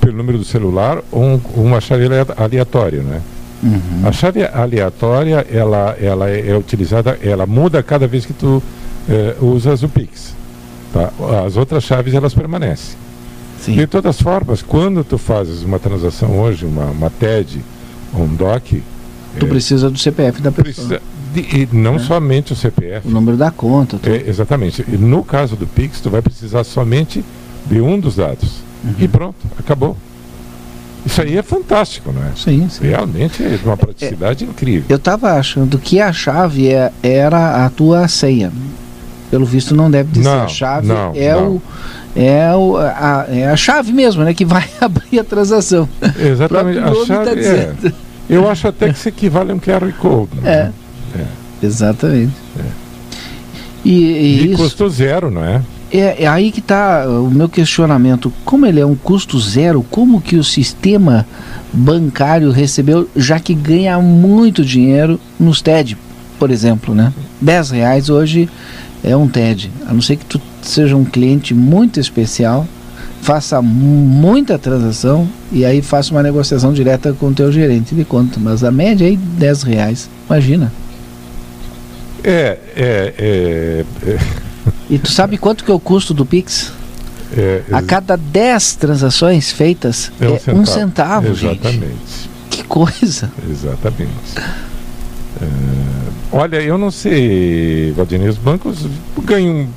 pelo 0.00 0.16
número 0.16 0.38
do 0.38 0.44
celular 0.44 1.02
ou 1.10 1.22
um, 1.22 1.40
uma 1.56 1.80
chave 1.80 2.04
aleatória, 2.36 3.02
né? 3.02 3.20
Uhum. 3.62 4.06
A 4.06 4.12
chave 4.12 4.44
aleatória, 4.44 5.44
ela, 5.50 5.96
ela 6.00 6.30
é, 6.30 6.50
é 6.50 6.56
utilizada, 6.56 7.18
ela 7.20 7.44
muda 7.44 7.82
cada 7.82 8.06
vez 8.06 8.24
que 8.24 8.32
tu 8.32 8.62
eh, 9.08 9.34
usas 9.40 9.82
o 9.82 9.88
Pix. 9.88 10.37
Tá? 10.92 11.12
As 11.44 11.56
outras 11.56 11.84
chaves 11.84 12.14
elas 12.14 12.34
permanecem. 12.34 12.96
Sim. 13.60 13.74
De 13.74 13.86
todas 13.86 14.16
as 14.16 14.22
formas, 14.22 14.62
quando 14.62 15.02
tu 15.02 15.18
fazes 15.18 15.62
uma 15.62 15.78
transação 15.78 16.38
hoje, 16.38 16.64
uma, 16.64 16.86
uma 16.86 17.10
TED 17.10 17.62
ou 18.14 18.22
um 18.22 18.34
DOC, 18.34 18.82
tu 19.38 19.46
é, 19.46 19.48
precisa 19.48 19.90
do 19.90 19.98
CPF 19.98 20.40
da 20.40 20.52
pessoa. 20.52 21.00
De, 21.34 21.40
e 21.40 21.68
não 21.72 21.96
é. 21.96 21.98
somente 21.98 22.52
o 22.52 22.56
CPF. 22.56 23.06
O 23.06 23.10
número 23.10 23.36
da 23.36 23.50
conta. 23.50 23.98
É, 24.08 24.28
exatamente. 24.28 24.84
E 24.88 24.96
no 24.96 25.22
caso 25.24 25.56
do 25.56 25.66
Pix, 25.66 26.00
tu 26.00 26.08
vai 26.08 26.22
precisar 26.22 26.64
somente 26.64 27.24
de 27.66 27.80
um 27.80 27.98
dos 27.98 28.16
dados. 28.16 28.60
Uhum. 28.84 28.94
E 28.98 29.08
pronto, 29.08 29.36
acabou. 29.58 29.96
Isso 31.04 31.22
aí 31.22 31.36
é 31.36 31.42
fantástico, 31.42 32.12
não 32.12 32.22
é? 32.22 32.32
Sim, 32.36 32.68
sim. 32.68 32.86
Realmente 32.86 33.42
é 33.42 33.58
uma 33.64 33.76
praticidade 33.76 34.44
é, 34.44 34.48
incrível. 34.48 34.84
Eu 34.88 34.96
estava 34.96 35.32
achando 35.32 35.78
que 35.78 36.00
a 36.00 36.12
chave 36.12 36.68
é, 36.68 36.92
era 37.02 37.64
a 37.64 37.70
tua 37.70 38.06
senha. 38.08 38.52
Pelo 39.30 39.44
visto 39.44 39.74
não 39.74 39.90
deve 39.90 40.10
dizer. 40.10 40.28
Não, 40.28 40.44
a 40.44 40.48
chave 40.48 40.86
não, 40.86 41.12
é 41.14 41.34
não. 41.34 41.52
o 41.52 41.62
é, 42.16 42.52
o, 42.52 42.76
a, 42.76 43.26
é 43.28 43.46
a 43.46 43.56
chave 43.56 43.92
mesmo, 43.92 44.24
né? 44.24 44.34
Que 44.34 44.44
vai 44.44 44.64
abrir 44.80 45.20
a 45.20 45.24
transação. 45.24 45.88
Exatamente. 46.18 46.78
A 46.78 46.92
chave 47.04 47.42
tá 47.42 47.48
é. 47.48 47.74
Eu 48.28 48.48
acho 48.50 48.68
até 48.68 48.92
que 48.92 48.98
se 48.98 49.08
equivale 49.08 49.52
a 49.52 49.54
um 49.54 49.60
QR 49.60 49.90
Code. 49.98 50.30
Né? 50.40 50.72
É. 51.14 51.18
é. 51.20 51.26
Exatamente. 51.62 52.34
É. 52.58 52.64
E, 53.84 53.90
e, 53.90 54.52
e 54.52 54.56
custo 54.56 54.88
zero, 54.90 55.30
não 55.30 55.44
é? 55.44 55.62
é? 55.92 56.24
É 56.24 56.26
aí 56.26 56.50
que 56.50 56.58
está 56.58 57.08
o 57.08 57.30
meu 57.30 57.48
questionamento. 57.48 58.32
Como 58.44 58.66
ele 58.66 58.80
é 58.80 58.86
um 58.86 58.96
custo 58.96 59.38
zero, 59.38 59.84
como 59.88 60.20
que 60.20 60.36
o 60.36 60.44
sistema 60.44 61.24
bancário 61.72 62.50
recebeu, 62.50 63.08
já 63.14 63.38
que 63.38 63.54
ganha 63.54 63.98
muito 63.98 64.64
dinheiro 64.64 65.20
nos 65.38 65.62
TED, 65.62 65.96
por 66.38 66.50
exemplo, 66.50 66.94
né? 66.94 67.12
10 67.40 67.70
reais 67.70 68.10
hoje 68.10 68.48
é 69.02 69.16
um 69.16 69.28
TED. 69.28 69.70
A 69.86 69.92
não 69.92 70.00
ser 70.00 70.16
que 70.16 70.24
tu 70.24 70.40
seja 70.62 70.96
um 70.96 71.04
cliente 71.04 71.54
muito 71.54 72.00
especial, 72.00 72.66
faça 73.20 73.60
muita 73.62 74.58
transação 74.58 75.28
e 75.50 75.64
aí 75.64 75.82
faça 75.82 76.12
uma 76.12 76.22
negociação 76.22 76.72
direta 76.72 77.12
com 77.12 77.28
o 77.28 77.34
teu 77.34 77.50
gerente 77.50 77.94
de 77.94 78.04
conta. 78.04 78.38
Mas 78.40 78.64
a 78.64 78.70
média 78.70 79.04
é 79.04 79.08
aí 79.08 79.16
10 79.16 79.62
reais. 79.62 80.10
Imagina. 80.28 80.72
É, 82.24 82.58
é, 82.76 83.14
é, 83.18 83.84
é. 84.06 84.18
E 84.90 84.98
tu 84.98 85.10
sabe 85.10 85.38
quanto 85.38 85.64
que 85.64 85.70
é 85.70 85.74
o 85.74 85.80
custo 85.80 86.12
do 86.12 86.26
Pix? 86.26 86.72
É, 87.36 87.62
a 87.70 87.82
cada 87.82 88.16
10 88.16 88.76
transações 88.76 89.52
feitas 89.52 90.10
é, 90.18 90.28
um, 90.28 90.34
é 90.34 90.38
centavo. 90.38 90.58
um 90.58 90.66
centavo. 90.66 91.28
Exatamente. 91.28 91.80
Gente. 91.80 92.30
Que 92.50 92.62
coisa. 92.64 93.30
Exatamente. 93.48 94.10
É, 95.40 95.46
olha, 96.32 96.60
eu 96.60 96.78
não 96.78 96.90
sei, 96.90 97.92
Valdinei, 97.96 98.28
os 98.28 98.38
bancos 98.38 98.86
ganham. 99.24 99.68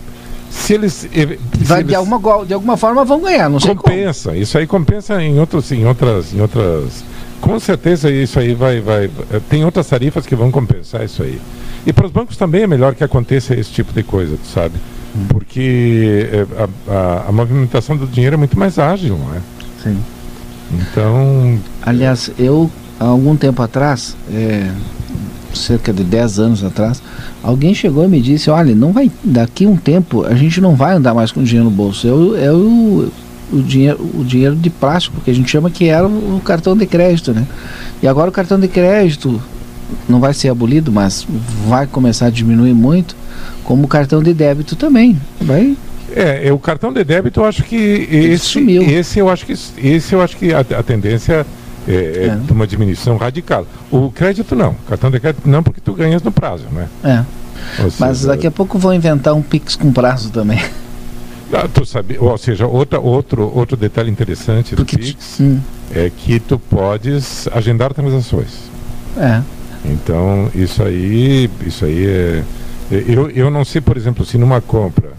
Se 0.50 0.74
eles. 0.74 0.94
Se 0.94 1.08
Vai, 1.64 1.80
eles 1.80 1.90
de, 1.90 1.96
alguma, 1.96 2.46
de 2.46 2.54
alguma 2.54 2.76
forma 2.76 3.06
vão 3.06 3.22
ganhar, 3.22 3.50
não 3.50 3.60
sei 3.60 3.74
Compensa. 3.74 4.36
Isso 4.36 4.58
aí 4.58 4.68
compensa 4.68 5.22
em, 5.22 5.40
outros, 5.40 5.72
em, 5.72 5.86
outras, 5.86 6.34
em 6.34 6.42
outras. 6.42 7.04
Com 7.40 7.60
certeza 7.60 8.12
isso 8.12 8.38
aí 8.40 8.54
vai, 8.54 8.82
vai. 8.82 9.10
Tem 9.50 9.64
outras 9.64 9.88
tarifas 9.88 10.26
que 10.26 10.36
vão 10.36 10.52
compensar 10.52 11.04
isso 11.06 11.24
aí. 11.24 11.40
E 11.86 11.94
para 11.94 12.06
os 12.06 12.12
bancos 12.12 12.38
também 12.38 12.64
é 12.64 12.68
melhor 12.68 12.94
que 12.94 13.04
aconteça 13.04 13.56
esse 13.56 13.72
tipo 13.72 13.94
de 13.94 14.04
coisa, 14.04 14.38
tu 14.38 14.48
sabe? 14.48 14.76
Hum. 15.16 15.26
Porque 15.30 16.28
a, 16.58 16.94
a, 16.94 17.30
a 17.30 17.32
movimentação 17.32 17.98
do 17.98 18.06
dinheiro 18.06 18.36
é 18.36 18.38
muito 18.38 18.58
mais 18.60 18.78
ágil, 18.78 19.18
não 19.18 19.36
é? 19.36 19.42
Sim. 19.84 19.98
Então. 20.74 21.60
Aliás, 21.82 22.32
eu, 22.38 22.70
há 23.00 23.06
algum 23.06 23.36
tempo 23.36 23.62
atrás, 23.62 24.16
é, 24.32 24.70
cerca 25.58 25.92
de 25.94 26.04
10 26.04 26.40
anos 26.40 26.64
atrás, 26.64 27.02
alguém 27.44 27.74
chegou 27.74 28.06
e 28.06 28.08
me 28.08 28.22
disse, 28.22 28.50
olha, 28.50 28.74
não 28.76 28.92
vai, 28.92 29.12
daqui 29.24 29.66
um 29.66 29.76
tempo 29.76 30.26
a 30.26 30.36
gente 30.36 30.60
não 30.62 30.76
vai 30.76 30.96
andar 30.96 31.14
mais 31.14 31.32
com 31.32 31.44
dinheiro 31.44 31.66
no 31.66 31.72
bolso. 31.72 32.08
É 32.08 32.12
o, 32.12 32.38
é 32.38 32.52
o, 32.52 33.12
o, 33.52 33.62
dinheiro, 33.62 34.00
o 34.14 34.24
dinheiro 34.24 34.56
de 34.56 34.70
plástico, 34.70 35.22
que 35.22 35.32
a 35.32 35.36
gente 35.36 35.50
chama 35.50 35.70
que 35.70 35.88
era 35.88 36.08
o, 36.08 36.42
cartão 36.44 36.76
de 36.76 36.86
crédito, 36.86 37.34
né? 37.34 37.46
E 38.02 38.08
agora 38.08 38.30
o 38.30 38.34
cartão 38.34 38.60
de 38.60 38.68
crédito 38.68 39.42
não 40.08 40.20
vai 40.20 40.34
ser 40.34 40.50
abolido, 40.50 40.92
mas 40.92 41.28
vai 41.68 41.86
começar 41.86 42.28
a 42.28 42.30
diminuir 42.30 42.74
muito, 42.74 43.16
como 43.64 43.86
o 43.86 43.88
cartão 43.88 44.22
de 44.22 44.34
débito 44.34 44.76
também. 44.76 45.20
Vai 45.40 45.76
é, 46.14 46.48
é, 46.48 46.54
o 46.54 46.60
cartão 46.60 46.92
de 46.92 47.04
débito 47.04 47.40
eu 47.40 47.46
acho 47.46 47.64
que 47.64 47.76
esse, 48.12 48.46
sumiu. 48.46 48.84
esse 48.84 49.20
eu 49.20 49.30
acho 49.30 49.46
que 49.46 49.54
esse 49.54 50.14
eu 50.14 50.22
acho 50.22 50.36
que 50.36 50.54
a, 50.54 50.60
a 50.60 50.84
tendência 50.84 51.46
é, 51.92 51.96
é, 51.96 52.26
é. 52.28 52.36
de 52.36 52.52
uma 52.52 52.66
diminuição 52.66 53.18
radical. 53.18 53.66
O 53.92 54.12
crédito 54.12 54.56
não, 54.56 54.74
cartão 54.88 55.12
de 55.12 55.20
crédito 55.20 55.48
não, 55.48 55.62
porque 55.62 55.82
tu 55.82 55.94
ganhas 55.94 56.22
no 56.24 56.32
prazo, 56.32 56.66
né? 56.72 56.88
É. 57.04 57.24
Mas 58.00 58.22
daqui 58.24 58.48
a 58.48 58.52
pouco 58.52 58.80
vão 58.80 58.94
inventar 58.94 59.34
um 59.34 59.42
Pix 59.42 59.76
com 59.76 59.92
prazo 59.92 60.30
também. 60.30 60.60
Ah, 61.54 61.68
tu 61.68 61.86
sabe, 61.86 62.18
ou 62.18 62.38
seja, 62.38 62.66
outra, 62.66 62.98
outro, 62.98 63.52
outro 63.54 63.76
detalhe 63.76 64.10
interessante 64.10 64.74
do 64.74 64.86
Pix 64.86 65.38
hum. 65.42 65.60
é 65.94 66.10
que 66.10 66.40
tu 66.40 66.58
podes 66.58 67.46
agendar 67.52 67.94
transações. 67.94 68.72
É. 69.18 69.42
Então, 69.84 70.50
isso 70.56 70.82
aí, 70.82 71.50
isso 71.66 71.84
aí 71.84 72.06
é. 72.06 72.44
Eu, 72.90 73.30
eu 73.32 73.52
não 73.52 73.66
sei, 73.66 73.82
por 73.82 73.98
exemplo, 73.98 74.26
se 74.26 74.38
numa 74.38 74.62
compra, 74.62 75.12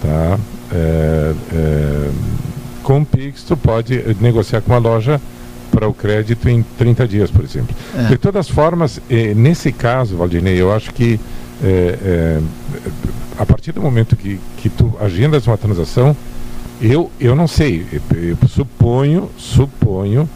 tá? 0.00 0.38
É, 0.72 1.34
é, 1.52 2.10
com 2.84 3.00
o 3.00 3.04
Pix 3.04 3.42
tu 3.42 3.56
pode 3.56 4.00
negociar 4.20 4.60
com 4.60 4.72
a 4.72 4.78
loja 4.78 5.20
para 5.76 5.86
o 5.86 5.92
crédito 5.92 6.48
em 6.48 6.62
30 6.62 7.06
dias, 7.06 7.30
por 7.30 7.44
exemplo. 7.44 7.76
É. 7.94 8.04
De 8.04 8.16
todas 8.16 8.48
formas, 8.48 8.98
eh, 9.10 9.34
nesse 9.34 9.70
caso, 9.70 10.16
Valdinei, 10.16 10.58
eu 10.58 10.72
acho 10.72 10.90
que 10.90 11.20
eh, 11.62 11.98
eh, 12.02 12.40
a 13.38 13.44
partir 13.44 13.72
do 13.72 13.82
momento 13.82 14.16
que, 14.16 14.40
que 14.56 14.70
tu 14.70 14.96
agendas 14.98 15.46
uma 15.46 15.58
transação, 15.58 16.16
eu, 16.80 17.10
eu 17.20 17.36
não 17.36 17.46
sei, 17.46 17.86
eu 18.10 18.38
suponho, 18.48 19.30
suponho 19.36 20.26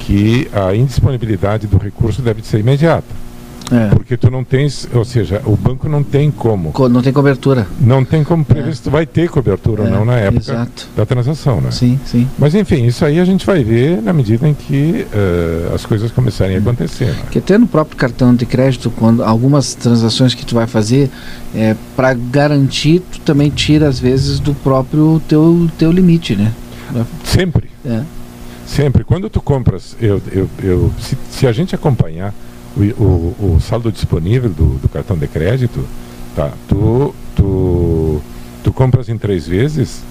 que 0.00 0.50
a 0.52 0.74
indisponibilidade 0.74 1.66
do 1.66 1.78
recurso 1.78 2.20
deve 2.20 2.42
ser 2.42 2.58
imediata. 2.58 3.23
É. 3.70 3.88
Porque 3.88 4.16
tu 4.16 4.30
não 4.30 4.44
tens, 4.44 4.88
ou 4.92 5.04
seja, 5.04 5.40
o 5.44 5.56
banco 5.56 5.88
não 5.88 6.02
tem 6.02 6.30
como. 6.30 6.72
Não 6.90 7.02
tem 7.02 7.12
cobertura. 7.12 7.66
Não 7.80 8.04
tem 8.04 8.22
como 8.22 8.44
prever 8.44 8.70
é. 8.70 8.74
se 8.74 8.82
tu 8.82 8.90
vai 8.90 9.06
ter 9.06 9.28
cobertura 9.30 9.84
é. 9.84 9.86
ou 9.86 9.90
não 9.90 10.04
na 10.04 10.16
época 10.16 10.52
Exato. 10.52 10.88
da 10.96 11.06
transação, 11.06 11.60
né? 11.60 11.70
Sim, 11.70 11.98
sim. 12.04 12.28
Mas 12.38 12.54
enfim, 12.54 12.84
isso 12.84 13.04
aí 13.04 13.18
a 13.18 13.24
gente 13.24 13.46
vai 13.46 13.64
ver 13.64 14.02
na 14.02 14.12
medida 14.12 14.46
em 14.48 14.54
que 14.54 15.06
uh, 15.12 15.74
as 15.74 15.86
coisas 15.86 16.10
começarem 16.10 16.56
a 16.56 16.58
acontecer. 16.58 17.06
Né? 17.06 17.22
Que 17.30 17.38
até 17.38 17.56
no 17.56 17.66
próprio 17.66 17.96
cartão 17.96 18.34
de 18.34 18.44
crédito, 18.44 18.90
quando 18.90 19.24
algumas 19.24 19.74
transações 19.74 20.34
que 20.34 20.44
tu 20.44 20.54
vai 20.54 20.66
fazer, 20.66 21.10
é, 21.54 21.74
para 21.96 22.12
garantir, 22.12 23.00
tu 23.00 23.20
também 23.20 23.48
tira 23.48 23.88
às 23.88 23.98
vezes 23.98 24.38
do 24.38 24.54
próprio 24.54 25.22
teu, 25.26 25.68
teu 25.78 25.90
limite, 25.90 26.36
né? 26.36 26.52
Sempre. 27.24 27.70
É. 27.84 28.02
Sempre. 28.66 29.04
Quando 29.04 29.28
tu 29.30 29.40
compras, 29.40 29.96
eu, 30.00 30.20
eu, 30.32 30.48
eu 30.62 30.92
se, 31.00 31.16
se 31.30 31.46
a 31.46 31.52
gente 31.52 31.74
acompanhar 31.74 32.34
o, 32.76 32.80
o, 33.02 33.54
o 33.56 33.60
saldo 33.60 33.90
disponível 33.90 34.50
do, 34.50 34.78
do, 34.78 34.88
cartão 34.88 35.16
de 35.16 35.26
crédito, 35.26 35.84
tá? 36.34 36.52
Tu, 36.68 37.14
tu, 37.36 38.20
tu 38.62 38.72
compras 38.72 39.08
em 39.08 39.16
três 39.16 39.46
vezes, 39.46 40.02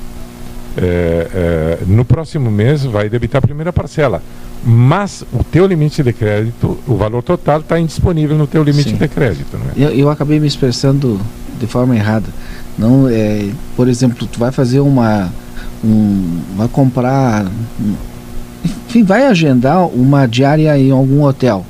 é, 0.77 1.27
é, 1.34 1.86
no 1.86 2.03
próximo 2.03 2.50
mês 2.50 2.84
vai 2.84 3.10
debitar 3.10 3.39
a 3.39 3.41
primeira 3.41 3.72
parcela. 3.72 4.22
Mas 4.65 5.25
o 5.34 5.43
teu 5.43 5.65
limite 5.67 6.01
de 6.01 6.13
crédito, 6.13 6.79
o 6.88 6.96
valor 6.96 7.22
total 7.22 7.60
está 7.60 7.77
indisponível 7.77 8.38
no 8.38 8.48
teu 8.48 8.63
limite 8.63 8.91
Sim. 8.91 8.96
de 8.96 9.08
crédito. 9.10 9.58
É? 9.77 9.84
eu, 9.84 9.89
eu 9.89 10.10
acabei 10.10 10.39
me 10.39 10.48
expressando 10.48 11.20
de 11.60 11.67
forma 11.67 11.96
errada. 11.96 12.27
Não, 12.77 13.08
é, 13.10 13.50
por 13.75 13.89
exemplo, 13.89 14.25
tu 14.25 14.39
vai 14.39 14.51
fazer 14.51 14.79
uma, 14.79 15.29
um, 15.84 16.39
vai 16.55 16.67
comprar, 16.70 17.46
enfim, 18.88 19.03
vai 19.03 19.27
agendar 19.27 19.86
uma 19.88 20.25
diária 20.25 20.77
em 20.77 20.91
algum 20.91 21.24
hotel. 21.24 21.65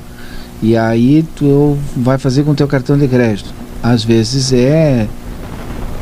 E 0.62 0.76
aí 0.76 1.24
tu 1.36 1.76
vai 1.96 2.18
fazer 2.18 2.42
com 2.42 2.52
o 2.52 2.54
teu 2.54 2.66
cartão 2.66 2.96
de 2.96 3.06
crédito. 3.06 3.52
Às 3.82 4.02
vezes 4.02 4.52
é 4.52 5.06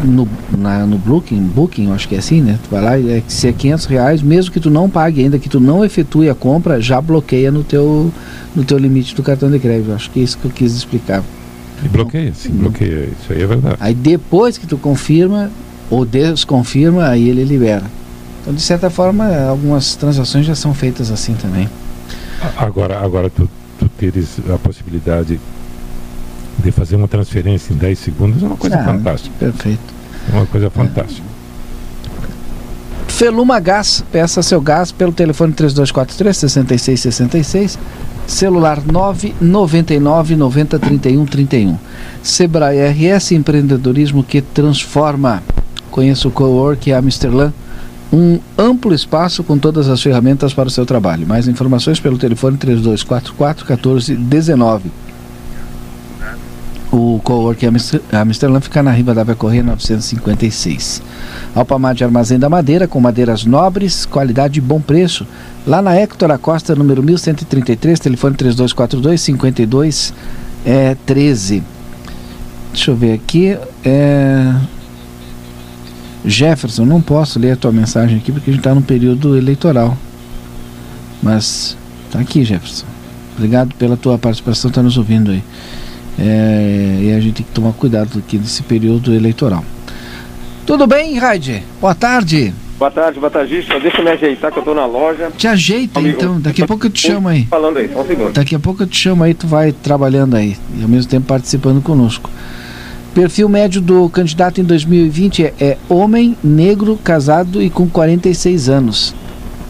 no, 0.02 0.28
na, 0.56 0.86
no 0.86 0.98
Booking, 0.98 1.42
Booking, 1.42 1.90
acho 1.92 2.08
que 2.08 2.14
é 2.14 2.18
assim, 2.18 2.40
né? 2.40 2.58
Tu 2.62 2.70
vai 2.70 2.80
lá, 2.80 2.98
é, 2.98 3.22
se 3.26 3.48
é 3.48 3.52
500 3.52 3.86
reais, 3.86 4.22
mesmo 4.22 4.52
que 4.52 4.60
tu 4.60 4.70
não 4.70 4.88
pague 4.88 5.22
ainda, 5.22 5.38
que 5.38 5.48
tu 5.48 5.60
não 5.60 5.84
efetue 5.84 6.28
a 6.28 6.34
compra, 6.34 6.80
já 6.80 7.00
bloqueia 7.00 7.50
no 7.50 7.62
teu, 7.62 8.12
no 8.54 8.64
teu 8.64 8.78
limite 8.78 9.14
do 9.14 9.22
cartão 9.22 9.50
de 9.50 9.58
crédito. 9.58 9.92
Acho 9.92 10.10
que 10.10 10.20
é 10.20 10.22
isso 10.22 10.38
que 10.38 10.44
eu 10.44 10.50
quis 10.50 10.74
explicar. 10.74 11.22
E 11.84 11.88
bloqueia, 11.88 12.32
sim, 12.34 12.50
bloqueia, 12.50 13.08
isso 13.20 13.32
aí 13.32 13.42
é 13.42 13.46
verdade. 13.46 13.76
Aí 13.80 13.94
depois 13.94 14.56
que 14.56 14.66
tu 14.66 14.76
confirma, 14.76 15.50
ou 15.90 16.04
desconfirma, 16.04 17.08
aí 17.08 17.28
ele 17.28 17.44
libera. 17.44 17.84
Então, 18.40 18.54
de 18.54 18.62
certa 18.62 18.90
forma, 18.90 19.24
algumas 19.48 19.94
transações 19.94 20.46
já 20.46 20.54
são 20.54 20.74
feitas 20.74 21.10
assim 21.10 21.34
também. 21.34 21.68
Agora, 22.56 22.98
agora 22.98 23.30
tu 23.30 23.48
teres 24.10 24.40
a 24.52 24.58
possibilidade 24.58 25.38
de 26.58 26.72
fazer 26.72 26.96
uma 26.96 27.06
transferência 27.06 27.72
em 27.72 27.76
10 27.76 27.98
segundos 27.98 28.42
é 28.42 28.46
uma 28.46 28.56
coisa 28.56 28.80
ah, 28.80 28.84
fantástica. 28.84 29.34
Perfeito. 29.38 29.94
É 30.32 30.36
uma 30.36 30.46
coisa 30.46 30.70
fantástica. 30.70 31.26
Feluma 33.06 33.60
Gás, 33.60 34.04
peça 34.10 34.42
seu 34.42 34.60
gás 34.60 34.90
pelo 34.90 35.12
telefone 35.12 35.52
3243 35.52 36.36
6666, 36.36 37.78
celular 38.26 38.82
999 38.84 40.34
90 40.34 40.78
31 40.78 41.26
31. 41.26 41.78
Sebrae 42.22 42.78
RS 42.90 43.32
empreendedorismo 43.32 44.24
que 44.24 44.42
transforma. 44.42 45.42
Conheça 45.90 46.26
o 46.26 46.30
Cowork 46.30 46.92
Amsterdã 46.92 47.52
um 48.12 48.38
amplo 48.58 48.94
espaço 48.94 49.42
com 49.42 49.56
todas 49.56 49.88
as 49.88 50.02
ferramentas 50.02 50.52
para 50.52 50.68
o 50.68 50.70
seu 50.70 50.84
trabalho. 50.84 51.26
Mais 51.26 51.48
informações 51.48 51.98
pelo 51.98 52.18
telefone 52.18 52.58
3244 52.58 53.64
1419. 53.66 54.90
O 56.92 57.18
Cowork 57.24 57.66
Amsterdã 58.12 58.60
fica 58.60 58.82
na 58.82 58.90
Riva 58.90 59.14
da 59.14 59.34
Correia 59.34 59.62
956. 59.62 61.00
Alpamar 61.54 61.94
de 61.94 62.04
Armazém 62.04 62.38
da 62.38 62.50
Madeira, 62.50 62.86
com 62.86 63.00
madeiras 63.00 63.46
nobres, 63.46 64.04
qualidade 64.04 64.58
e 64.58 64.62
bom 64.62 64.78
preço. 64.78 65.26
Lá 65.66 65.80
na 65.80 65.96
Hector 65.96 66.30
Acosta, 66.30 66.74
número 66.74 67.02
1133, 67.02 67.98
telefone 67.98 68.36
3242 68.36 69.22
5213. 69.22 70.12
É, 70.66 70.94
13. 71.06 71.62
Deixa 72.74 72.90
eu 72.90 72.96
ver 72.96 73.14
aqui. 73.14 73.56
É... 73.82 74.54
Jefferson, 76.24 76.84
não 76.84 77.00
posso 77.00 77.38
ler 77.38 77.52
a 77.52 77.56
tua 77.56 77.72
mensagem 77.72 78.18
aqui 78.18 78.30
porque 78.30 78.50
a 78.50 78.52
gente 78.52 78.60
está 78.60 78.74
no 78.74 78.82
período 78.82 79.36
eleitoral. 79.36 79.96
Mas 81.22 81.76
tá 82.10 82.20
aqui, 82.20 82.44
Jefferson. 82.44 82.86
Obrigado 83.36 83.74
pela 83.76 83.96
tua 83.96 84.18
participação, 84.18 84.70
tá 84.70 84.82
nos 84.82 84.96
ouvindo 84.96 85.30
aí. 85.30 85.42
É, 86.18 86.98
e 87.00 87.12
a 87.12 87.20
gente 87.20 87.36
tem 87.36 87.46
que 87.46 87.52
tomar 87.52 87.72
cuidado 87.72 88.18
aqui 88.18 88.38
nesse 88.38 88.62
período 88.62 89.14
eleitoral. 89.14 89.64
Tudo 90.66 90.86
bem, 90.86 91.18
Raide? 91.18 91.62
Boa 91.80 91.94
tarde. 91.94 92.52
Boa 92.78 92.90
tarde, 92.90 93.18
boa 93.18 93.30
tarde. 93.30 93.62
Só 93.62 93.78
deixa 93.78 93.98
eu 93.98 94.04
me 94.04 94.10
ajeitar 94.10 94.52
que 94.52 94.58
eu 94.58 94.62
tô 94.62 94.74
na 94.74 94.86
loja. 94.86 95.30
Te 95.36 95.46
ajeita 95.46 95.98
Amigo, 95.98 96.16
então, 96.16 96.40
daqui 96.40 96.62
a 96.62 96.66
pouco 96.66 96.86
eu 96.86 96.90
te 96.90 97.06
chamo 97.06 97.28
aí. 97.28 97.46
Falando 97.46 97.78
aí, 97.78 97.88
só 97.92 98.02
um 98.02 98.06
segundo. 98.06 98.32
Daqui 98.32 98.54
a 98.54 98.58
pouco 98.58 98.82
eu 98.82 98.86
te 98.86 98.96
chamo 98.96 99.22
aí, 99.22 99.34
tu 99.34 99.46
vai 99.46 99.72
trabalhando 99.72 100.34
aí 100.34 100.56
e 100.76 100.82
ao 100.82 100.88
mesmo 100.88 101.10
tempo 101.10 101.26
participando 101.26 101.80
conosco. 101.80 102.28
Perfil 103.14 103.46
médio 103.46 103.82
do 103.82 104.08
candidato 104.08 104.58
em 104.58 104.64
2020 104.64 105.44
é, 105.44 105.54
é 105.60 105.78
homem, 105.86 106.34
negro, 106.42 106.98
casado 107.04 107.62
e 107.62 107.68
com 107.68 107.86
46 107.86 108.70
anos. 108.70 109.14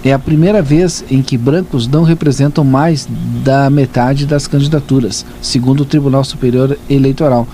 É 0.05 0.13
a 0.13 0.19
primeira 0.19 0.63
vez 0.63 1.05
em 1.11 1.23
que 1.23 1.37
brancos 1.37 1.89
não 1.89 2.05
representam 2.05 2.63
mais 2.63 3.09
da 3.45 3.69
metade 3.69 4.27
das 4.27 4.47
candidaturas, 4.47 5.27
segundo 5.41 5.81
o 5.81 5.85
Tribunal 5.85 6.23
Superior 6.23 6.79
Eleitoral. 6.89 7.47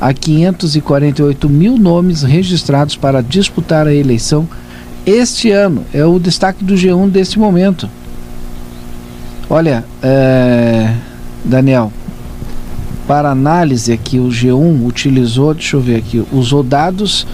Há 0.00 0.12
548 0.12 1.48
mil 1.48 1.78
nomes 1.78 2.22
registrados 2.22 2.96
para 2.96 3.22
disputar 3.22 3.86
a 3.86 3.94
eleição 3.94 4.48
este 5.04 5.52
ano. 5.52 5.84
É 5.94 6.04
o 6.04 6.18
destaque 6.18 6.64
do 6.64 6.74
G1 6.74 7.08
desse 7.10 7.38
momento. 7.38 7.88
Olha, 9.48 9.84
é... 10.02 10.92
Daniel, 11.44 11.92
para 13.06 13.30
análise 13.30 13.92
aqui, 13.92 14.18
o 14.18 14.28
G1 14.28 14.84
utilizou, 14.84 15.54
deixa 15.54 15.76
eu 15.76 15.80
ver 15.80 15.96
aqui, 15.96 16.24
usou 16.32 16.62
dados 16.62 17.26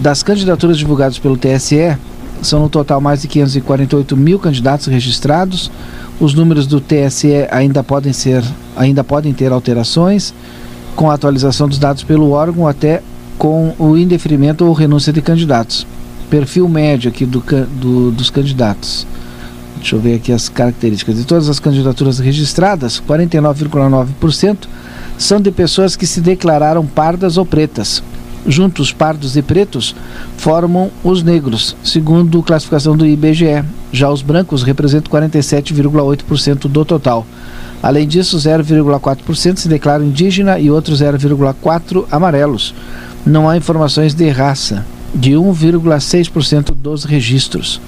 das 0.00 0.22
candidaturas 0.22 0.78
divulgadas 0.78 1.18
pelo 1.18 1.36
TSE, 1.36 1.96
são 2.42 2.60
no 2.60 2.68
total 2.68 3.00
mais 3.00 3.22
de 3.22 3.28
548 3.28 4.16
mil 4.16 4.38
candidatos 4.38 4.86
registrados. 4.86 5.70
Os 6.20 6.34
números 6.34 6.66
do 6.66 6.80
TSE 6.80 7.46
ainda 7.50 7.82
podem 7.82 8.12
ser, 8.12 8.44
ainda 8.76 9.02
podem 9.02 9.32
ter 9.32 9.52
alterações 9.52 10.32
com 10.94 11.10
a 11.10 11.14
atualização 11.14 11.68
dos 11.68 11.78
dados 11.78 12.02
pelo 12.02 12.30
órgão 12.30 12.66
até 12.66 13.02
com 13.36 13.74
o 13.78 13.96
indeferimento 13.96 14.64
ou 14.64 14.72
renúncia 14.72 15.12
de 15.12 15.22
candidatos. 15.22 15.86
Perfil 16.28 16.68
médio 16.68 17.08
aqui 17.08 17.24
do, 17.24 17.42
do, 17.80 18.10
dos 18.10 18.30
candidatos. 18.30 19.06
Deixa 19.78 19.96
eu 19.96 20.00
ver 20.00 20.16
aqui 20.16 20.32
as 20.32 20.48
características. 20.48 21.16
De 21.16 21.24
todas 21.24 21.48
as 21.48 21.60
candidaturas 21.60 22.18
registradas, 22.18 23.00
49,9% 23.06 24.68
são 25.16 25.40
de 25.40 25.50
pessoas 25.50 25.96
que 25.96 26.06
se 26.06 26.20
declararam 26.20 26.86
pardas 26.86 27.36
ou 27.36 27.46
pretas. 27.46 28.02
Juntos, 28.46 28.92
pardos 28.92 29.36
e 29.36 29.42
pretos 29.42 29.94
formam 30.36 30.90
os 31.02 31.22
negros, 31.22 31.76
segundo 31.82 32.42
classificação 32.42 32.96
do 32.96 33.06
IBGE. 33.06 33.64
Já 33.92 34.10
os 34.10 34.22
brancos 34.22 34.62
representam 34.62 35.12
47,8% 35.12 36.68
do 36.68 36.84
total. 36.84 37.26
Além 37.82 38.06
disso, 38.06 38.36
0,4% 38.36 39.56
se 39.56 39.68
declaram 39.68 40.04
indígena 40.04 40.58
e 40.58 40.70
outros 40.70 41.00
0,4% 41.00 42.06
amarelos. 42.10 42.74
Não 43.24 43.48
há 43.48 43.56
informações 43.56 44.14
de 44.14 44.28
raça, 44.30 44.84
de 45.14 45.32
1,6% 45.32 46.74
dos 46.74 47.04
registros. 47.04 47.80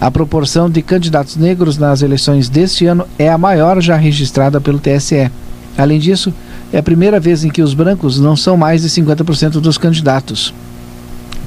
A 0.00 0.12
proporção 0.12 0.70
de 0.70 0.80
candidatos 0.80 1.34
negros 1.34 1.76
nas 1.76 2.02
eleições 2.02 2.48
deste 2.48 2.86
ano 2.86 3.04
é 3.18 3.28
a 3.28 3.36
maior 3.36 3.80
já 3.82 3.96
registrada 3.96 4.60
pelo 4.60 4.78
TSE. 4.78 5.28
Além 5.76 5.98
disso, 5.98 6.32
é 6.72 6.78
a 6.78 6.82
primeira 6.82 7.18
vez 7.18 7.42
em 7.42 7.50
que 7.50 7.62
os 7.62 7.74
brancos 7.74 8.20
não 8.20 8.36
são 8.36 8.56
mais 8.56 8.82
de 8.82 8.88
50% 8.88 9.60
dos 9.60 9.76
candidatos. 9.76 10.54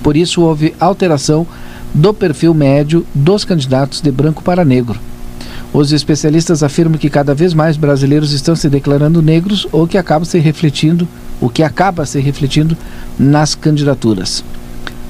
Por 0.04 0.18
isso, 0.18 0.42
houve 0.42 0.76
alteração 0.82 1.48
do 1.94 2.14
perfil 2.14 2.54
médio 2.54 3.06
dos 3.16 3.46
candidatos 3.46 4.02
de 4.02 4.12
branco 4.12 4.44
para 4.44 4.66
negro. 4.66 5.00
Os 5.72 5.94
especialistas 5.94 6.62
afirmam 6.62 6.98
que 6.98 7.10
cada 7.10 7.34
vez 7.34 7.54
mais 7.54 7.78
brasileiros 7.78 8.34
estão 8.34 8.54
se 8.54 8.70
declarando 8.70 9.22
negros 9.22 9.66
ou 9.72 9.88
que 9.88 9.98
acaba 9.98 10.26
se 10.26 10.40
refletindo, 10.40 11.08
o 11.40 11.50
que 11.50 11.64
acaba 11.64 12.06
se 12.06 12.20
refletindo 12.20 12.76
nas 13.18 13.56
candidaturas. 13.56 14.44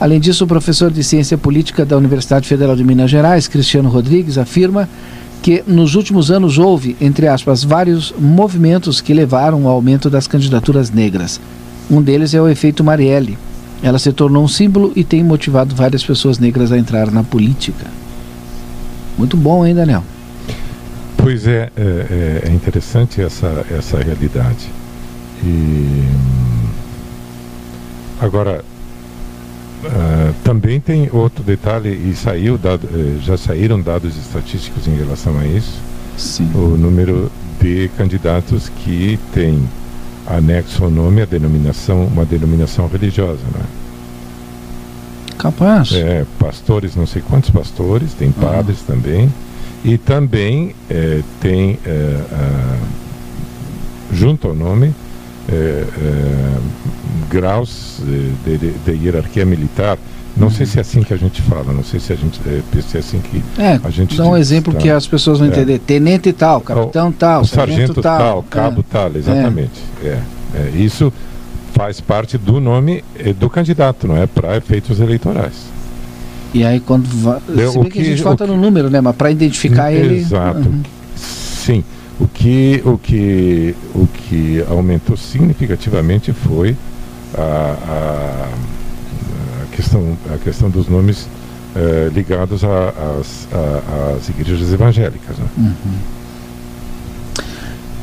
Além 0.01 0.19
disso, 0.19 0.45
o 0.45 0.47
professor 0.47 0.89
de 0.89 1.03
Ciência 1.03 1.37
Política 1.37 1.85
da 1.85 1.95
Universidade 1.95 2.47
Federal 2.47 2.75
de 2.75 2.83
Minas 2.83 3.11
Gerais, 3.11 3.47
Cristiano 3.47 3.87
Rodrigues, 3.87 4.35
afirma 4.35 4.89
que 5.43 5.63
nos 5.67 5.93
últimos 5.93 6.31
anos 6.31 6.57
houve, 6.57 6.97
entre 6.99 7.27
aspas, 7.27 7.63
vários 7.63 8.11
movimentos 8.17 8.99
que 8.99 9.13
levaram 9.13 9.67
ao 9.67 9.75
aumento 9.75 10.09
das 10.09 10.25
candidaturas 10.25 10.89
negras. 10.89 11.39
Um 11.87 12.01
deles 12.01 12.33
é 12.33 12.41
o 12.41 12.49
efeito 12.49 12.83
Marielle. 12.83 13.37
Ela 13.83 13.99
se 13.99 14.11
tornou 14.11 14.43
um 14.43 14.47
símbolo 14.47 14.91
e 14.95 15.03
tem 15.03 15.23
motivado 15.23 15.75
várias 15.75 16.03
pessoas 16.03 16.39
negras 16.39 16.71
a 16.71 16.79
entrar 16.79 17.11
na 17.11 17.23
política. 17.23 17.85
Muito 19.19 19.37
bom, 19.37 19.63
hein, 19.63 19.75
Daniel? 19.75 20.03
Pois 21.15 21.45
é, 21.45 21.69
é, 21.77 22.49
é 22.49 22.51
interessante 22.51 23.21
essa, 23.21 23.63
essa 23.69 23.99
realidade. 23.99 24.67
e 25.43 26.07
agora 28.19 28.65
uh, 29.83 30.33
também 30.43 30.79
tem 30.79 31.09
outro 31.11 31.43
detalhe 31.43 31.89
e 31.89 32.15
saiu 32.15 32.57
dado, 32.57 32.85
uh, 32.85 33.19
já 33.21 33.37
saíram 33.37 33.79
dados 33.79 34.17
estatísticos 34.17 34.87
em 34.87 34.95
relação 34.95 35.37
a 35.39 35.45
isso. 35.45 35.79
Sim. 36.17 36.49
O 36.53 36.77
número 36.77 37.31
de 37.59 37.89
candidatos 37.97 38.69
que 38.69 39.19
tem 39.33 39.61
anexo 40.27 40.83
ao 40.83 40.89
nome 40.89 41.21
a 41.21 41.25
denominação 41.25 42.05
uma 42.05 42.25
denominação 42.25 42.87
religiosa, 42.87 43.41
né? 43.53 43.63
Capaz. 45.37 45.91
É, 45.93 46.23
pastores, 46.37 46.95
não 46.95 47.07
sei 47.07 47.23
quantos 47.23 47.49
pastores, 47.49 48.13
tem 48.13 48.31
padres 48.31 48.81
também. 48.81 49.31
E 49.83 49.97
também 49.97 50.75
é, 50.87 51.21
tem, 51.39 51.79
é, 51.83 52.77
junto 54.13 54.47
ao 54.47 54.53
nome, 54.53 54.93
é, 55.51 55.55
é, 55.55 56.57
graus 57.29 58.01
de, 58.03 58.57
de, 58.57 58.71
de, 58.71 59.05
hierarquia 59.05 59.45
militar. 59.45 59.97
Não 60.35 60.49
sei 60.49 60.65
se 60.65 60.77
é 60.77 60.81
assim 60.81 61.03
que 61.03 61.13
a 61.13 61.17
gente 61.17 61.41
fala, 61.41 61.73
não 61.73 61.83
sei 61.83 61.99
se 61.99 62.13
a 62.13 62.15
gente 62.15 62.39
é, 62.47 62.81
se 62.81 62.95
é 62.95 62.99
assim 63.01 63.19
que 63.19 63.43
é, 63.61 63.79
a 63.83 63.89
gente 63.89 64.15
dá 64.15 64.25
um 64.25 64.31
diz, 64.31 64.39
exemplo 64.39 64.73
tá? 64.73 64.79
que 64.79 64.89
as 64.89 65.05
pessoas 65.05 65.39
vão 65.39 65.47
entender. 65.49 65.77
Tenente 65.79 66.31
tal, 66.31 66.61
capitão 66.61 67.09
o, 67.09 67.11
tal, 67.11 67.41
o 67.41 67.45
sargento, 67.45 68.01
tal, 68.01 68.17
tal, 68.17 68.43
cabo 68.43 68.83
tal, 68.89 69.11
exatamente. 69.13 69.81
É. 70.01 70.21
isso 70.73 71.11
faz 71.73 71.99
parte 71.99 72.37
do 72.37 72.61
nome 72.61 73.03
do 73.37 73.49
candidato, 73.49 74.07
não 74.07 74.15
é 74.15 74.25
para 74.25 74.55
efeitos 74.55 75.01
eleitorais. 75.01 75.69
E 76.53 76.65
aí 76.65 76.79
quando 76.79 77.07
vai, 77.07 77.39
se 77.39 77.51
bem 77.53 77.83
que, 77.83 77.89
que, 77.91 78.01
a 78.01 78.03
gente 78.03 78.21
falta 78.21 78.47
no 78.47 78.55
número, 78.55 78.89
né? 78.89 79.01
Mas 79.01 79.15
para 79.15 79.31
identificar 79.31 79.91
exato. 79.91 80.05
ele. 80.05 80.19
Exato. 80.19 80.59
Uhum. 80.59 80.83
Sim. 81.15 81.83
O 82.19 82.27
que, 82.27 82.81
o, 82.85 82.97
que, 82.97 83.75
o 83.95 84.07
que 84.07 84.63
aumentou 84.69 85.17
significativamente 85.17 86.31
foi 86.33 86.75
a, 87.35 87.41
a, 87.41 88.49
a 89.63 89.75
questão, 89.75 90.17
a 90.33 90.37
questão 90.37 90.69
dos 90.69 90.87
nomes 90.87 91.27
eh, 91.75 92.11
ligados 92.13 92.63
às 92.63 94.29
igrejas 94.29 94.73
evangélicas. 94.73 95.37
Né? 95.37 95.45
Uhum. 95.57 96.21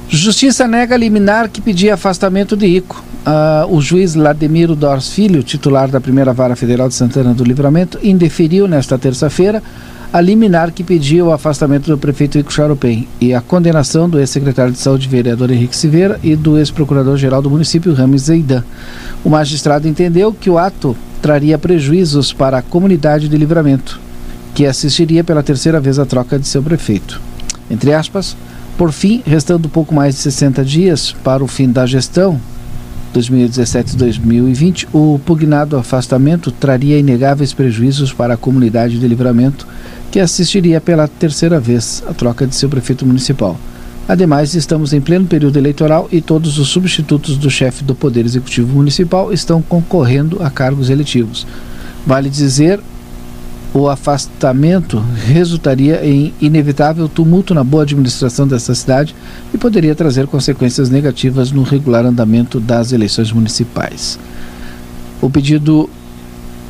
Justiça 0.09 0.67
nega 0.67 0.97
liminar 0.97 1.51
que 1.51 1.61
pedia 1.61 1.93
afastamento 1.93 2.57
de 2.57 2.67
Ico. 2.67 3.05
Uh, 3.27 3.77
o 3.77 3.83
juiz 3.83 4.15
Lademiro 4.15 4.75
Dors 4.75 5.11
Filho, 5.11 5.43
titular 5.43 5.89
da 5.91 6.01
primeira 6.01 6.33
vara 6.33 6.57
federal 6.57 6.89
de 6.89 6.95
Santana 6.95 7.35
do 7.35 7.45
Livramento, 7.45 7.99
indeferiu 8.03 8.67
nesta 8.67 8.97
terça-feira 8.97 9.63
a 10.13 10.21
liminar 10.21 10.73
que 10.73 10.83
pediu 10.83 11.27
o 11.27 11.33
afastamento 11.33 11.91
do 11.91 11.99
prefeito 11.99 12.39
Ico 12.39 12.53
Charopem 12.53 13.07
e 13.21 13.35
a 13.35 13.41
condenação 13.41 14.09
do 14.09 14.19
ex-secretário 14.19 14.73
de 14.73 14.79
saúde, 14.79 15.07
vereador 15.07 15.51
Henrique 15.51 15.77
Silveira, 15.77 16.19
e 16.23 16.35
do 16.35 16.57
ex-procurador-geral 16.57 17.43
do 17.43 17.51
município, 17.51 17.93
Rames 17.93 18.23
Zeidan. 18.23 18.65
O 19.23 19.29
magistrado 19.29 19.87
entendeu 19.87 20.33
que 20.33 20.49
o 20.49 20.57
ato 20.57 20.97
traria 21.21 21.59
prejuízos 21.59 22.33
para 22.33 22.59
a 22.59 22.63
comunidade 22.63 23.29
de 23.29 23.37
Livramento, 23.37 24.01
que 24.55 24.65
assistiria 24.65 25.23
pela 25.23 25.43
terceira 25.43 25.79
vez 25.79 25.99
à 25.99 26.07
troca 26.07 26.39
de 26.39 26.49
seu 26.49 26.63
prefeito. 26.63 27.21
Entre 27.71 27.93
aspas, 27.93 28.35
por 28.79 28.93
fim, 28.93 29.23
restando 29.27 29.69
pouco 29.69 29.95
mais 29.95 30.15
de 30.15 30.23
60 30.23 30.65
dias 30.65 31.15
para 31.23 31.45
o 31.45 31.49
fim 31.49 31.71
da 31.71 31.85
gestão 31.85 32.41
2017-2020, 33.15 34.89
o 34.93 35.21
pugnado 35.25 35.77
afastamento 35.77 36.51
traria 36.51 36.99
inegáveis 36.99 37.53
prejuízos 37.53 38.13
para 38.13 38.35
a 38.35 38.37
comunidade 38.37 38.99
de 38.99 39.09
Livramento, 39.09 39.67
que 40.11 40.21
assistiria 40.21 40.81
pela 40.81 41.09
terceira 41.09 41.61
vez 41.61 42.03
à 42.07 42.15
troca 42.15 42.47
de 42.47 42.55
seu 42.55 42.69
prefeito 42.69 43.07
municipal. 43.07 43.59
Ademais, 44.09 44.55
estamos 44.55 44.95
em 44.95 45.01
pleno 45.01 45.27
período 45.27 45.59
eleitoral 45.59 46.09
e 46.11 46.23
todos 46.23 46.59
os 46.59 46.69
substitutos 46.69 47.37
do 47.37 47.51
chefe 47.51 47.85
do 47.85 47.95
Poder 47.95 48.25
Executivo 48.25 48.75
Municipal 48.75 49.33
estão 49.33 49.61
concorrendo 49.61 50.43
a 50.43 50.49
cargos 50.49 50.89
eletivos. 50.89 51.47
Vale 52.07 52.31
dizer 52.31 52.81
o 53.79 53.89
afastamento 53.89 54.99
resultaria 55.27 56.05
em 56.05 56.35
inevitável 56.41 57.09
tumulto 57.09 57.55
na 57.55 57.63
boa 57.63 57.85
administração 57.85 58.47
dessa 58.47 58.75
cidade 58.75 59.15
e 59.55 59.59
poderia 59.59 59.95
trazer 59.95 60.27
consequências 60.27 60.91
negativas 60.91 61.53
no 61.53 61.63
regular 61.63 62.05
andamento 62.05 62.59
das 62.59 62.93
eleições 62.93 63.31
municipais. 63.31 64.19
O 65.21 65.31
pedido 65.31 65.89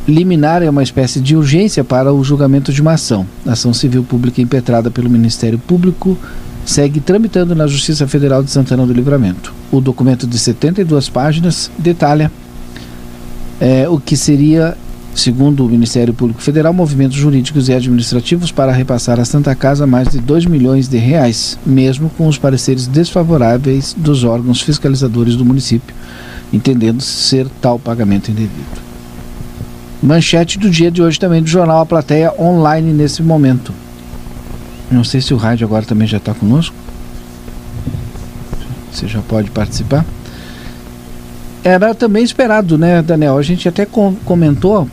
liminar 0.07 0.63
é 0.63 0.69
uma 0.69 0.83
espécie 0.83 1.21
de 1.21 1.35
urgência 1.35 1.83
para 1.83 2.13
o 2.13 2.23
julgamento 2.23 2.73
de 2.73 2.83
uma 2.83 2.93
ação. 2.93 3.27
A 3.47 3.53
ação 3.53 3.73
civil 3.73 4.05
pública 4.05 4.43
impetrada 4.43 4.91
pelo 4.91 5.09
Ministério 5.09 5.59
Público 5.59 6.19
segue 6.65 7.01
tramitando 7.01 7.55
na 7.55 7.67
Justiça 7.67 8.07
Federal 8.07 8.43
de 8.43 8.51
Santana 8.51 8.87
do 8.87 8.93
Livramento. 8.93 9.55
O 9.73 9.81
documento 9.81 10.27
de 10.27 10.39
72 10.39 11.09
páginas 11.09 11.71
detalha 11.79 12.31
é, 13.61 13.89
o 13.89 13.99
que 13.99 14.17
seria 14.17 14.77
Segundo 15.19 15.67
o 15.67 15.69
Ministério 15.69 16.15
Público 16.15 16.41
Federal, 16.41 16.73
movimentos 16.73 17.17
jurídicos 17.17 17.69
e 17.69 17.73
administrativos 17.73 18.53
para 18.53 18.71
repassar 18.71 19.19
à 19.19 19.25
Santa 19.25 19.53
Casa 19.53 19.85
mais 19.85 20.07
de 20.11 20.21
2 20.21 20.47
milhões 20.47 20.87
de 20.87 20.97
reais, 20.97 21.59
mesmo 21.67 22.09
com 22.11 22.29
os 22.29 22.39
pareceres 22.39 22.87
desfavoráveis 22.87 23.97
dos 23.99 24.23
órgãos 24.23 24.63
fiscalizadores 24.63 25.35
do 25.35 25.45
município, 25.45 25.93
entendendo 26.53 27.03
ser 27.03 27.49
tal 27.61 27.81
pagamento 27.81 28.31
indevido. 28.31 28.81
Manchete 30.01 30.57
do 30.57 30.71
dia 30.71 30.89
de 30.89 31.03
hoje 31.03 31.19
também 31.19 31.43
do 31.43 31.49
jornal 31.49 31.81
A 31.81 31.87
Plateia 31.87 32.33
online 32.39 32.93
nesse 32.93 33.21
momento. 33.21 33.75
Não 34.89 35.03
sei 35.03 35.21
se 35.21 35.35
o 35.35 35.37
rádio 35.37 35.67
agora 35.67 35.85
também 35.85 36.07
já 36.07 36.19
está 36.19 36.33
conosco. 36.33 36.77
Você 38.93 39.09
já 39.09 39.21
pode 39.23 39.51
participar. 39.51 40.07
Era 41.65 41.93
também 41.93 42.23
esperado, 42.23 42.79
né, 42.79 43.03
Daniel? 43.03 43.37
A 43.37 43.43
gente 43.43 43.69
até 43.69 43.85
comentou 43.85 44.89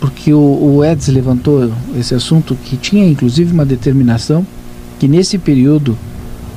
porque 0.00 0.32
o, 0.32 0.38
o 0.38 0.84
Eds 0.84 1.08
levantou 1.08 1.70
esse 1.96 2.14
assunto 2.14 2.56
que 2.64 2.76
tinha 2.76 3.06
inclusive 3.06 3.52
uma 3.52 3.66
determinação 3.66 4.44
que 4.98 5.06
nesse 5.06 5.38
período 5.38 5.96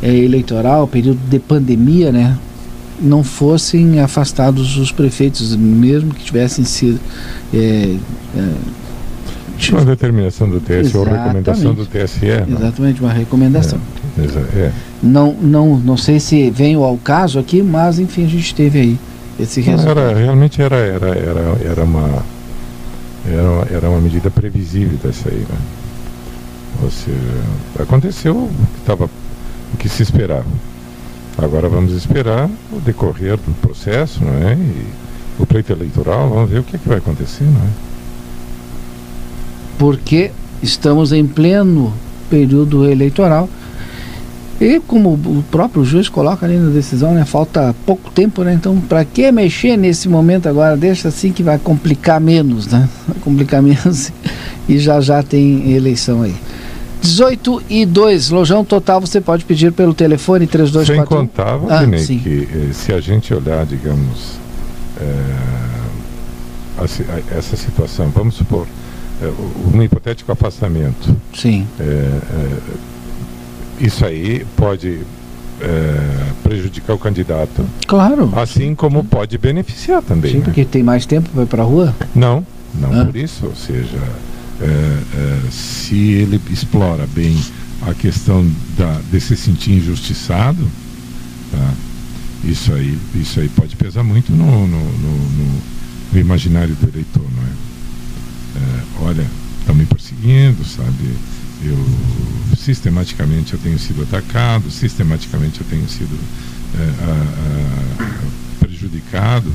é, 0.01 0.13
eleitoral, 0.13 0.87
período 0.87 1.19
de 1.29 1.39
pandemia, 1.39 2.11
né, 2.11 2.37
não 2.99 3.23
fossem 3.23 3.99
afastados 3.99 4.77
os 4.77 4.91
prefeitos, 4.91 5.55
mesmo 5.55 6.13
que 6.13 6.23
tivessem 6.23 6.65
sido. 6.65 6.99
É, 7.53 7.95
é, 8.35 8.53
uma 9.71 9.85
determinação 9.85 10.49
do 10.49 10.59
TSE 10.59 10.97
ou 10.97 11.05
recomendação 11.05 11.73
do 11.73 11.85
TSE. 11.85 12.25
Não? 12.47 12.57
Exatamente, 12.57 12.99
uma 12.99 13.13
recomendação. 13.13 13.79
É, 14.17 14.59
é. 14.59 14.71
Não, 15.01 15.33
não, 15.33 15.77
não 15.77 15.95
sei 15.95 16.19
se 16.19 16.49
vem 16.49 16.75
ao 16.75 16.97
caso 16.97 17.39
aqui, 17.39 17.61
mas 17.61 17.97
enfim, 17.97 18.25
a 18.25 18.27
gente 18.27 18.53
teve 18.53 18.79
aí 18.79 18.99
esse 19.39 19.61
resultado. 19.61 19.99
Era, 19.99 20.17
realmente 20.17 20.61
era, 20.61 20.75
era, 20.75 21.07
era, 21.07 21.57
era 21.63 21.83
uma 21.83 22.23
era, 23.25 23.75
era 23.75 23.89
uma 23.89 24.01
medida 24.01 24.29
previsível 24.29 24.97
dessa 25.01 25.29
aí, 25.29 25.45
né? 25.49 25.57
Você, 26.81 27.11
aconteceu 27.79 28.35
o 28.35 28.49
que, 28.49 28.81
tava, 28.85 29.05
o 29.05 29.77
que 29.77 29.87
se 29.87 30.03
esperava. 30.03 30.45
Agora 31.37 31.69
vamos 31.69 31.93
esperar 31.93 32.49
o 32.71 32.79
decorrer 32.79 33.37
do 33.37 33.53
processo, 33.61 34.23
não 34.23 34.33
é? 34.47 34.55
E 34.55 34.85
o 35.39 35.45
pleito 35.45 35.71
eleitoral, 35.71 36.29
vamos 36.29 36.49
ver 36.49 36.59
o 36.59 36.63
que, 36.63 36.75
é 36.75 36.79
que 36.79 36.87
vai 36.87 36.97
acontecer, 36.97 37.43
não 37.43 37.61
é? 37.61 37.69
Porque 39.77 40.31
estamos 40.61 41.11
em 41.11 41.25
pleno 41.25 41.93
período 42.29 42.89
eleitoral 42.89 43.49
e 44.61 44.79
como 44.79 45.13
o 45.13 45.43
próprio 45.49 45.83
juiz 45.83 46.07
coloca 46.07 46.45
ali 46.45 46.57
na 46.57 46.69
decisão, 46.69 47.13
né, 47.13 47.25
falta 47.25 47.75
pouco 47.85 48.11
tempo, 48.11 48.43
né? 48.43 48.53
Então, 48.53 48.79
para 48.81 49.03
que 49.03 49.31
mexer 49.31 49.77
nesse 49.77 50.07
momento 50.07 50.47
agora? 50.47 50.77
Deixa 50.77 51.07
assim 51.07 51.31
que 51.31 51.41
vai 51.41 51.57
complicar 51.57 52.19
menos, 52.21 52.67
né? 52.67 52.87
Vai 53.07 53.17
complicar 53.21 53.61
menos 53.63 54.11
e 54.69 54.77
já 54.77 55.01
já 55.01 55.23
tem 55.23 55.71
eleição 55.71 56.21
aí. 56.21 56.35
18 57.01 57.63
e 57.69 57.85
2, 57.85 58.29
lojão 58.29 58.63
total 58.63 59.01
você 59.01 59.19
pode 59.19 59.43
pedir 59.43 59.73
pelo 59.73 59.93
telefone 59.93 60.47
3241. 60.47 60.95
Sem 60.95 61.05
contar, 61.05 61.57
Valdinei, 61.57 62.01
ah, 62.01 62.05
que 62.05 62.47
eh, 62.49 62.73
se 62.73 62.93
a 62.93 63.01
gente 63.01 63.33
olhar, 63.33 63.65
digamos, 63.65 64.39
a, 66.77 67.37
essa 67.37 67.57
situação, 67.57 68.09
vamos 68.09 68.35
supor, 68.35 68.65
eh, 69.21 69.29
um 69.73 69.83
hipotético 69.83 70.31
afastamento. 70.31 71.13
Sim 71.33 71.67
isso 73.79 74.05
aí 74.05 74.45
pode 74.55 74.99
é, 75.61 76.31
prejudicar 76.43 76.93
o 76.93 76.99
candidato. 76.99 77.65
Claro. 77.87 78.31
Assim 78.35 78.75
como 78.75 79.03
pode 79.03 79.37
beneficiar 79.37 80.01
também. 80.01 80.31
Sim, 80.31 80.37
né? 80.39 80.43
porque 80.45 80.65
tem 80.65 80.83
mais 80.83 81.05
tempo 81.05 81.29
para 81.29 81.43
ir 81.43 81.47
para 81.47 81.63
a 81.63 81.65
rua? 81.65 81.95
Não, 82.13 82.45
não 82.73 83.01
ah. 83.01 83.05
por 83.05 83.15
isso. 83.15 83.45
Ou 83.45 83.55
seja, 83.55 83.97
é, 84.61 84.65
é, 84.65 85.39
se 85.51 85.95
ele 85.95 86.39
explora 86.49 87.07
bem 87.07 87.37
a 87.81 87.93
questão 87.93 88.45
da, 88.77 88.99
de 89.11 89.19
se 89.19 89.35
sentir 89.35 89.73
injustiçado, 89.73 90.65
tá? 91.51 91.73
isso, 92.43 92.73
aí, 92.73 92.97
isso 93.15 93.39
aí 93.39 93.49
pode 93.49 93.75
pesar 93.75 94.03
muito 94.03 94.31
no, 94.31 94.67
no, 94.67 94.79
no, 94.79 95.61
no 96.13 96.19
imaginário 96.19 96.75
do 96.75 96.87
eleitor. 96.87 97.23
Não 97.23 97.43
é? 97.43 97.49
é 98.57 99.07
olha, 99.07 99.25
estão 99.59 99.75
me 99.75 99.85
perseguindo, 99.85 100.63
sabe? 100.65 101.15
Eu 101.65 102.55
sistematicamente 102.57 103.53
eu 103.53 103.59
tenho 103.59 103.77
sido 103.77 104.03
atacado, 104.03 104.71
sistematicamente 104.71 105.59
eu 105.59 105.67
tenho 105.69 105.87
sido 105.89 106.17
é, 106.75 107.03
a, 107.03 108.03
a, 108.03 108.59
prejudicado 108.59 109.51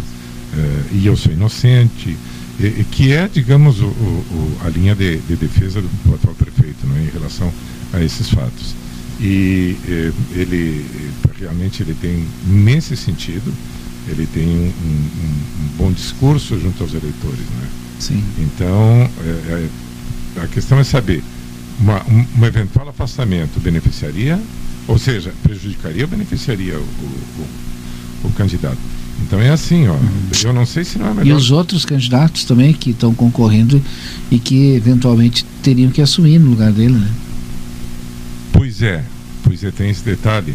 eh, 0.56 0.82
e 0.92 1.06
eu 1.06 1.16
sou 1.16 1.32
inocente, 1.32 2.16
e, 2.58 2.84
que 2.90 3.12
é, 3.12 3.28
digamos, 3.28 3.80
o, 3.80 3.86
o, 3.86 4.58
a 4.64 4.68
linha 4.68 4.94
de, 4.94 5.18
de, 5.18 5.36
defesa 5.36 5.80
do 5.80 6.14
atual 6.14 6.34
prefeito 6.34 6.86
né, 6.86 7.06
em 7.08 7.12
relação 7.12 7.52
a 7.92 8.02
esses 8.02 8.30
fatos. 8.30 8.74
E 9.20 9.76
eh, 9.88 10.12
ele 10.32 10.86
realmente 11.38 11.82
ele 11.82 11.94
tem, 11.94 12.26
nesse 12.46 12.96
sentido, 12.96 13.52
ele 14.08 14.26
tem 14.26 14.46
um, 14.46 14.72
um, 14.86 15.64
um 15.64 15.68
bom 15.76 15.92
discurso 15.92 16.58
junto 16.58 16.82
aos 16.82 16.92
eleitores. 16.94 17.38
Né? 17.38 17.68
Sim. 17.98 18.24
Então, 18.38 19.10
é, 19.24 19.68
é, 20.36 20.42
a 20.42 20.46
questão 20.46 20.78
é 20.78 20.84
saber, 20.84 21.22
uma, 21.80 22.02
um, 22.08 22.26
um, 22.38 22.44
eventual 22.46 22.88
afastamento 22.88 23.60
beneficiaria, 23.60 24.40
ou 24.86 24.98
seja, 24.98 25.32
prejudicaria 25.42 26.02
ou 26.02 26.08
beneficiaria 26.08 26.78
o, 26.78 26.82
o, 26.82 28.28
o 28.28 28.32
candidato? 28.32 28.78
Então 29.22 29.40
é 29.40 29.50
assim, 29.50 29.88
ó. 29.88 29.94
Uhum. 29.94 30.30
Eu 30.44 30.52
não 30.52 30.64
sei 30.64 30.84
se 30.84 30.98
não 30.98 31.08
é 31.08 31.14
melhor. 31.14 31.26
E 31.26 31.32
os 31.32 31.50
outros 31.50 31.84
candidatos 31.84 32.44
também 32.44 32.72
que 32.72 32.90
estão 32.90 33.12
concorrendo 33.12 33.82
e 34.30 34.38
que 34.38 34.74
eventualmente 34.74 35.44
teriam 35.62 35.90
que 35.90 36.00
assumir 36.00 36.38
no 36.38 36.50
lugar 36.50 36.72
dele, 36.72 36.94
né? 36.94 37.10
Pois 38.52 38.82
é, 38.82 39.04
pois 39.42 39.62
é, 39.64 39.70
tem 39.70 39.90
esse 39.90 40.04
detalhe. 40.04 40.54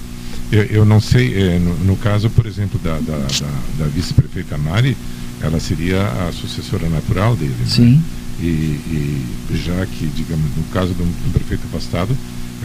Eu, 0.52 0.64
eu 0.66 0.86
não 0.86 1.02
sei, 1.02 1.34
é, 1.36 1.60
no, 1.60 1.74
no, 1.80 1.98
caso, 1.98 2.30
por 2.30 2.46
exemplo, 2.46 2.80
da, 2.84 2.96
da, 3.00 3.18
da, 3.18 3.84
da 3.84 3.86
vice-prefeita 3.88 4.58
Mari, 4.58 4.96
ela 5.42 5.60
seria 5.60 6.04
a 6.08 6.32
sucessora 6.32 6.88
natural 6.90 7.36
dele. 7.36 7.56
Né? 7.60 7.66
Sim. 7.68 7.92
Né? 7.96 8.02
E, 8.40 8.46
e, 8.46 9.58
já 9.64 9.86
que, 9.86 10.06
digamos, 10.08 10.46
no 10.58 10.64
caso 10.74 10.94
do, 10.94 11.04
do 11.04 11.34
prefeito 11.34 11.64
afastado, 11.68 12.16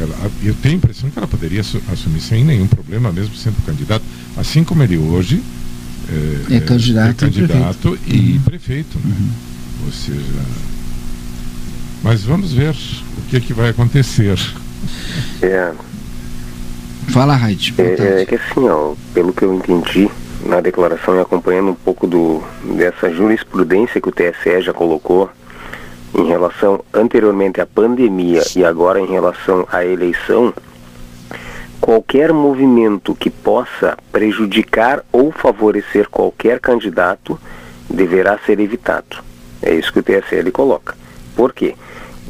ela, 0.00 0.31
eu 0.42 0.54
tenho 0.54 0.74
a 0.74 0.78
impressão 0.78 1.11
que 1.11 1.18
ela 1.18 1.28
poderia 1.28 1.61
assumir 1.61 2.20
sem 2.20 2.44
nenhum 2.44 2.66
problema, 2.66 3.12
mesmo 3.12 3.35
sendo 3.35 3.64
candidato, 3.64 4.04
assim 4.37 4.64
como 4.64 4.83
ele 4.83 4.96
hoje 4.96 5.42
é, 6.50 6.57
é 6.57 6.61
candidato, 6.61 7.24
é 7.24 7.28
candidato 7.28 7.98
e 8.07 8.09
prefeito. 8.09 8.09
E 8.09 8.33
uhum. 8.33 8.42
prefeito 8.44 8.98
né? 8.98 9.16
uhum. 9.18 9.31
Ou 9.87 9.92
seja, 9.92 10.42
mas 12.02 12.22
vamos 12.22 12.52
ver 12.52 12.70
o 12.70 13.28
que, 13.28 13.37
é 13.37 13.40
que 13.40 13.52
vai 13.52 13.70
acontecer. 13.70 14.38
É, 15.42 15.72
Fala, 17.09 17.35
Raid. 17.35 17.74
É, 17.78 18.22
é, 18.22 18.26
que 18.26 18.35
assim, 18.35 18.68
ó, 18.68 18.94
pelo 19.14 19.33
que 19.33 19.42
eu 19.42 19.54
entendi 19.54 20.11
na 20.44 20.61
declaração 20.61 21.16
e 21.16 21.20
acompanhando 21.20 21.70
um 21.70 21.74
pouco 21.74 22.07
do, 22.07 22.42
dessa 22.76 23.11
jurisprudência 23.11 24.00
que 24.00 24.09
o 24.09 24.12
TSE 24.12 24.62
já 24.62 24.72
colocou 24.72 25.31
em 26.14 26.27
relação 26.27 26.85
anteriormente 26.92 27.61
à 27.61 27.66
pandemia 27.66 28.42
e 28.57 28.64
agora 28.64 29.01
em 29.01 29.07
relação 29.07 29.66
à 29.71 29.85
eleição, 29.85 30.53
qualquer 31.81 32.33
movimento 32.33 33.14
que 33.14 33.31
possa 33.31 33.97
prejudicar 34.11 35.05
ou 35.12 35.31
favorecer 35.33 36.09
qualquer 36.09 36.61
candidato 36.61 37.38
deverá 37.88 38.38
ser 38.44 38.61
evitado. 38.61 39.16
É 39.62 39.75
isso 39.75 39.92
que 39.92 40.01
o 40.01 40.03
TSE 40.03 40.51
coloca. 40.51 40.97
Por 41.35 41.53
quê? 41.53 41.75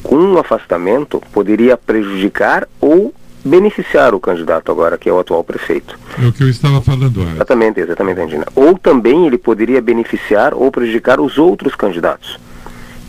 Com 0.03 0.17
um 0.17 0.39
afastamento 0.39 1.23
poderia 1.33 1.77
prejudicar 1.77 2.69
ou 2.81 3.13
beneficiar 3.45 4.15
o 4.15 4.21
candidato 4.21 4.71
agora, 4.71 4.99
que 4.99 5.09
é 5.09 5.13
o 5.13 5.19
atual 5.19 5.43
prefeito. 5.43 5.99
É 6.23 6.27
o 6.27 6.33
que 6.33 6.43
eu 6.43 6.49
estava 6.49 6.81
falando. 6.81 7.23
É. 7.23 7.33
Exatamente, 7.33 7.81
exatamente, 7.81 8.21
Andina. 8.21 8.47
Ou 8.55 8.79
também 8.79 9.27
ele 9.27 9.39
poderia 9.39 9.81
beneficiar 9.81 10.55
ou 10.55 10.71
prejudicar 10.71 11.21
os 11.21 11.39
outros 11.39 11.75
candidatos. 11.75 12.39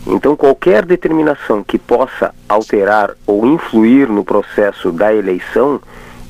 Então, 0.06 0.34
qualquer 0.34 0.84
determinação 0.84 1.62
que 1.62 1.78
possa 1.78 2.34
alterar 2.48 3.14
ou 3.26 3.46
influir 3.46 4.08
no 4.08 4.24
processo 4.24 4.90
da 4.90 5.14
eleição, 5.14 5.80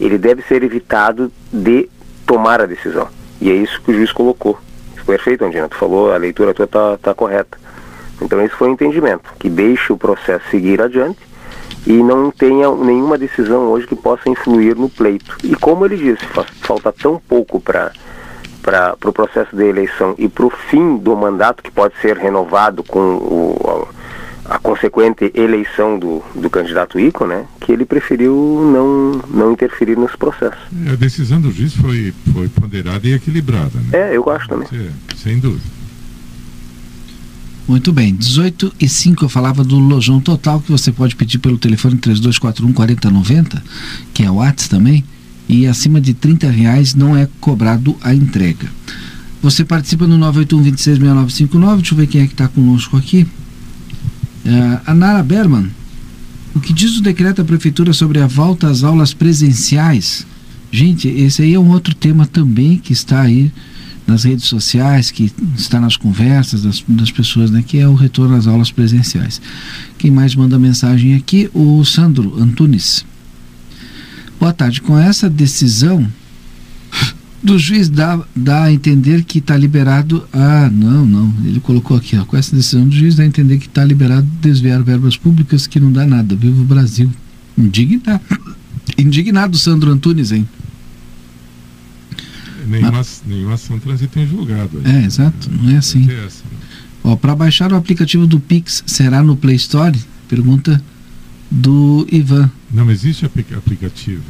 ele 0.01 0.19
deve 0.19 0.43
ser 0.43 0.63
evitado 0.63 1.31
de 1.53 1.89
tomar 2.27 2.61
a 2.61 2.67
decisão. 2.67 3.09
E 3.41 3.51
é 3.51 3.55
isso 3.55 3.81
que 3.83 3.91
o 3.91 3.95
juiz 3.95 4.13
colocou. 4.13 4.59
Perfeito, 5.07 5.45
Andina. 5.45 5.69
Tu 5.69 5.77
falou, 5.77 6.13
a 6.13 6.17
leitura 6.17 6.55
tua 6.55 6.65
está 6.65 6.97
tá 6.99 7.15
correta. 7.15 7.59
Então, 8.21 8.41
esse 8.43 8.55
foi 8.55 8.69
o 8.69 8.73
entendimento, 8.73 9.33
que 9.39 9.49
deixe 9.49 9.93
o 9.93 9.97
processo 9.97 10.45
seguir 10.51 10.83
adiante 10.83 11.19
e 11.87 11.93
não 11.93 12.31
tenha 12.31 12.71
nenhuma 12.75 13.17
decisão 13.17 13.69
hoje 13.71 13.87
que 13.87 13.97
possa 13.97 14.29
influir 14.29 14.77
no 14.77 14.89
pleito. 14.89 15.37
E 15.43 15.55
como 15.55 15.87
ele 15.87 15.97
disse, 15.97 16.25
falta 16.61 16.93
tão 16.93 17.21
pouco 17.27 17.59
para 17.59 17.93
para 18.63 18.95
o 18.95 18.97
pro 18.97 19.13
processo 19.13 19.55
de 19.55 19.65
eleição 19.65 20.15
e 20.19 20.29
para 20.29 20.47
o 20.47 20.51
fim 20.51 20.97
do 20.97 21.17
mandato, 21.17 21.63
que 21.63 21.71
pode 21.71 21.95
ser 22.01 22.17
renovado 22.17 22.83
com 22.83 22.99
o, 22.99 23.89
a, 24.45 24.55
a, 24.55 24.59
consequente 24.59 25.31
eleição 25.35 25.99
do, 25.99 26.23
do 26.35 26.49
candidato 26.49 26.99
Ico, 26.99 27.27
né, 27.27 27.47
que 27.61 27.73
ele 27.73 27.85
preferiu 27.85 28.33
não, 28.73 29.23
não 29.29 29.53
interferir 29.53 29.97
nesse 29.97 30.17
processo. 30.17 30.59
A 30.91 30.97
decisão 30.97 31.41
do 31.41 31.51
juiz 31.51 31.75
foi, 31.75 32.13
foi 32.33 32.49
ponderada 32.49 33.07
e 33.07 33.15
equilibrada. 33.15 33.73
Né? 33.75 34.11
É, 34.11 34.17
eu 34.17 34.29
acho 34.31 34.49
também. 34.49 34.69
É, 34.73 35.17
sem 35.17 35.39
dúvida. 35.39 35.81
Muito 37.71 37.93
bem, 37.93 38.13
18 38.13 38.73
e 38.81 38.89
5 38.89 39.25
eu 39.25 39.29
falava 39.29 39.63
do 39.63 39.79
Lojão 39.79 40.19
Total, 40.19 40.61
que 40.61 40.73
você 40.73 40.91
pode 40.91 41.15
pedir 41.15 41.39
pelo 41.39 41.57
telefone 41.57 41.97
3241 41.99 42.73
4090, 42.73 43.63
que 44.13 44.25
é 44.25 44.31
o 44.31 44.35
WhatsApp 44.35 44.69
também, 44.69 45.05
e 45.51 45.67
acima 45.67 46.01
de 46.01 46.15
30 46.15 46.49
reais 46.49 46.95
não 46.95 47.17
é 47.17 47.29
cobrado 47.41 47.97
a 48.01 48.15
entrega. 48.15 48.69
Você 49.43 49.65
participa 49.65 50.07
no 50.07 50.17
981 50.17 50.63
266959, 50.63 51.77
deixa 51.79 51.95
eu 51.95 51.99
ver 51.99 52.07
quem 52.07 52.21
é 52.21 52.27
que 52.27 52.35
está 52.35 52.47
conosco 52.47 52.97
aqui. 52.97 53.27
É, 54.45 54.81
a 54.87 54.95
Nara 54.95 55.25
Berman, 55.25 55.69
o 56.55 56.61
que 56.61 56.73
diz 56.73 56.97
o 56.97 57.03
decreto 57.03 57.39
da 57.39 57.45
prefeitura 57.45 57.93
sobre 57.93 58.21
a 58.21 58.29
volta 58.29 58.69
às 58.69 58.85
aulas 58.85 59.13
presenciais? 59.13 60.25
Gente, 60.71 61.09
esse 61.09 61.43
aí 61.43 61.55
é 61.55 61.59
um 61.59 61.71
outro 61.71 61.97
tema 61.97 62.27
também 62.27 62.79
que 62.79 62.93
está 62.93 63.23
aí 63.23 63.51
nas 64.07 64.23
redes 64.23 64.45
sociais, 64.45 65.11
que 65.11 65.33
está 65.57 65.81
nas 65.81 65.97
conversas 65.97 66.63
das, 66.63 66.85
das 66.87 67.11
pessoas, 67.11 67.51
né, 67.51 67.65
que 67.67 67.79
é 67.79 67.89
o 67.89 67.95
retorno 67.95 68.37
às 68.37 68.47
aulas 68.47 68.71
presenciais. 68.71 69.41
Quem 69.99 70.13
mais 70.13 70.35
manda 70.37 70.59
mensagem 70.61 71.15
aqui? 71.15 71.51
O 71.53 71.85
Sandro 71.85 72.41
Antunes. 72.41 73.05
Boa 74.41 74.53
tarde. 74.53 74.81
Com 74.81 74.99
essa 74.99 75.31
decisão 75.31 76.11
do 77.43 77.59
juiz 77.59 77.89
dá, 77.89 78.19
dá 78.35 78.65
a 78.65 78.73
entender 78.73 79.23
que 79.23 79.39
está 79.39 79.57
liberado. 79.57 80.27
Ah, 80.33 80.69
não, 80.73 81.07
não. 81.07 81.35
Ele 81.45 81.61
colocou 81.61 81.97
aqui, 81.97 82.17
ó, 82.17 82.25
com 82.25 82.37
essa 82.37 82.57
decisão 82.57 82.89
do 82.89 82.97
juiz 82.97 83.15
dá 83.15 83.23
a 83.23 83.27
entender 83.27 83.59
que 83.59 83.67
está 83.67 83.85
liberado 83.85 84.27
desviar 84.41 84.83
verbas 84.83 85.17
públicas 85.17 85.67
que 85.67 85.79
não 85.79 85.93
dá 85.93 86.07
nada. 86.07 86.35
Viva 86.35 86.61
o 86.61 86.65
Brasil. 86.65 87.13
Indignado. 87.57 88.21
Indignado, 88.99 89.59
Sandro 89.59 89.93
Antunes, 89.93 90.33
hein? 90.33 90.49
nenhuma, 92.71 93.03
nenhuma 93.27 93.55
ação 93.55 93.79
transita 93.79 94.21
em 94.21 94.27
julgado. 94.27 94.81
É, 94.85 95.05
exato, 95.05 95.51
não 95.51 95.71
é 95.71 95.77
assim. 95.77 96.05
Essa, 96.05 96.45
né? 96.45 96.59
Ó, 97.03 97.17
para 97.17 97.35
baixar 97.35 97.73
o 97.73 97.77
aplicativo 97.77 98.27
do 98.27 98.39
Pix, 98.39 98.83
será 98.87 99.23
no 99.23 99.37
Play 99.37 99.57
Store? 99.57 99.99
Pergunta 100.29 100.83
do 101.51 102.07
Ivan. 102.11 102.51
Não 102.71 102.91
existe 102.91 103.27
aplicativo. 103.27 104.23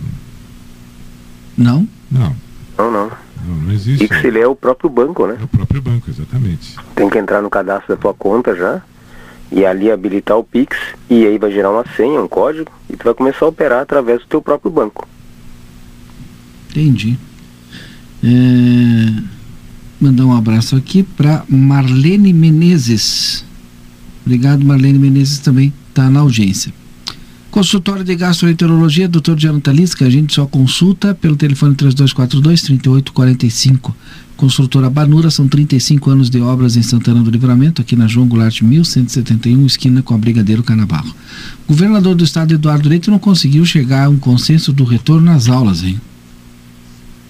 Não? 1.57 1.87
Não. 2.11 2.35
Não, 2.79 2.91
não. 2.91 3.11
Não, 3.47 3.55
não 3.57 3.73
existe. 3.73 4.07
Pix 4.07 4.25
ele 4.25 4.39
é 4.39 4.47
o 4.47 4.57
próprio 4.57 4.89
banco, 4.89 5.27
né? 5.27 5.37
É 5.41 5.45
o 5.45 5.49
próprio 5.49 5.83
banco, 5.83 6.09
exatamente. 6.09 6.77
Tem 6.95 7.09
que 7.09 7.19
entrar 7.19 7.43
no 7.43 7.51
cadastro 7.51 7.95
da 7.95 8.01
tua 8.01 8.15
conta 8.15 8.55
já 8.55 8.83
e 9.53 9.65
ali 9.65 9.91
habilitar 9.91 10.39
o 10.39 10.45
Pix 10.45 10.77
e 11.09 11.27
aí 11.27 11.39
vai 11.39 11.51
gerar 11.51 11.71
uma 11.71 11.85
senha, 11.97 12.21
um 12.21 12.29
código 12.29 12.71
e 12.89 12.97
tu 12.97 13.05
vai 13.05 13.15
começar 13.15 13.45
a 13.45 13.49
operar 13.49 13.83
através 13.83 14.21
do 14.21 14.27
teu 14.27 14.41
próprio 14.41 14.71
banco. 14.71 15.07
Entendi. 16.71 17.19
É, 18.23 19.23
mandar 20.01 20.25
um 20.25 20.37
abraço 20.37 20.77
aqui 20.77 21.03
para 21.03 21.45
Marlene 21.49 22.33
Menezes. 22.33 23.45
Obrigado, 24.25 24.65
Marlene 24.65 24.99
Menezes 24.99 25.39
também 25.39 25.73
está 25.89 26.09
na 26.09 26.21
audiência. 26.21 26.73
Consultório 27.51 28.05
de 28.05 28.15
Gastroenterologia, 28.15 29.09
Dr. 29.09 29.35
Jonathan 29.37 29.73
Lisca, 29.73 30.07
a 30.07 30.11
gente 30.11 30.33
só 30.33 30.47
consulta 30.47 31.17
pelo 31.17 31.35
telefone 31.35 31.75
3242-3845. 31.75 33.93
Construtora 34.37 34.89
Banura, 34.89 35.33
são 35.33 35.49
35 35.49 36.11
anos 36.11 36.31
de 36.31 36.41
obras 36.41 36.77
em 36.77 36.83
Santana 36.83 37.25
do 37.25 37.31
Livramento, 37.31 37.83
aqui 37.83 37.97
na 37.97 38.07
João 38.07 38.29
Goulart 38.29 38.63
1171, 38.63 39.67
esquina 39.67 40.01
com 40.01 40.15
a 40.15 40.19
Brigadeiro 40.19 40.63
Canabarro. 40.63 41.13
Governador 41.67 42.15
do 42.15 42.23
estado, 42.23 42.55
Eduardo 42.55 42.89
Leite, 42.89 43.11
não 43.11 43.19
conseguiu 43.19 43.67
chegar 43.67 44.05
a 44.05 44.09
um 44.09 44.17
consenso 44.17 44.73
do 44.73 44.85
retorno 44.85 45.33
às 45.33 45.49
aulas, 45.49 45.83
hein? 45.83 46.01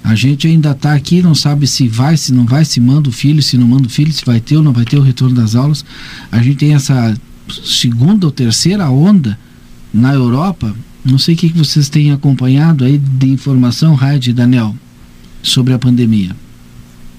A 0.05 0.15
gente 0.15 0.47
ainda 0.47 0.73
está 0.73 0.93
aqui, 0.93 1.23
não 1.23 1.35
sabe 1.35 1.67
se 1.67 1.89
vai, 1.89 2.19
se 2.19 2.31
não 2.31 2.45
vai, 2.45 2.67
se 2.67 2.79
manda 2.79 3.09
o 3.09 3.13
filho, 3.13 3.43
se 3.43 3.57
não 3.57 3.67
manda 3.67 3.87
o 3.87 3.91
filho, 3.91 4.13
se 4.13 4.27
vai 4.27 4.39
ter 4.39 4.59
ou 4.59 4.63
não 4.63 4.75
vai 4.75 4.85
ter 4.85 4.99
o 4.99 5.03
retorno 5.03 5.35
das 5.35 5.55
aulas. 5.55 5.83
A 6.31 6.43
gente 6.43 6.59
tem 6.59 6.75
essa 6.75 7.17
segunda 7.65 8.27
ou 8.27 8.33
terceira 8.33 8.91
onda 8.91 9.39
na 9.93 10.15
Europa. 10.15 10.73
Não 11.05 11.19
sei 11.19 11.35
o 11.35 11.39
que 11.39 11.49
vocês 11.49 11.89
têm 11.89 12.13
acompanhado 12.13 12.85
aí 12.85 12.99
de 12.99 13.31
informação, 13.31 13.95
Raid 13.95 14.31
e 14.31 14.33
Daniel, 14.33 14.75
sobre 15.43 15.73
a 15.73 15.79
pandemia. 15.79 16.31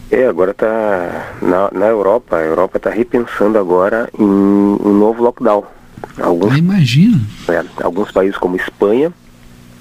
É, 0.10 0.27
agora 0.27 0.51
está 0.51 1.38
na, 1.41 1.69
na 1.71 1.88
Europa, 1.88 2.36
a 2.36 2.41
Europa 2.41 2.77
está 2.77 2.89
repensando 2.89 3.57
agora 3.57 4.10
em 4.17 4.23
um 4.23 4.93
novo 4.99 5.23
lockdown. 5.23 5.63
Alguns, 6.19 6.53
ah, 6.53 6.57
imagina. 6.57 7.19
É, 7.47 7.63
alguns 7.84 8.12
países 8.12 8.38
como 8.38 8.55
Espanha, 8.55 9.12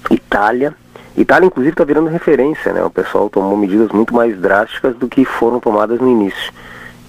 Itália 0.09 0.75
Itália, 1.15 1.47
inclusive, 1.47 1.73
está 1.73 1.83
virando 1.83 2.09
referência, 2.09 2.71
né? 2.71 2.83
O 2.83 2.89
pessoal 2.89 3.29
tomou 3.29 3.55
medidas 3.57 3.89
muito 3.89 4.13
mais 4.13 4.37
drásticas 4.39 4.95
do 4.95 5.07
que 5.07 5.25
foram 5.25 5.59
tomadas 5.59 5.99
no 5.99 6.09
início. 6.09 6.53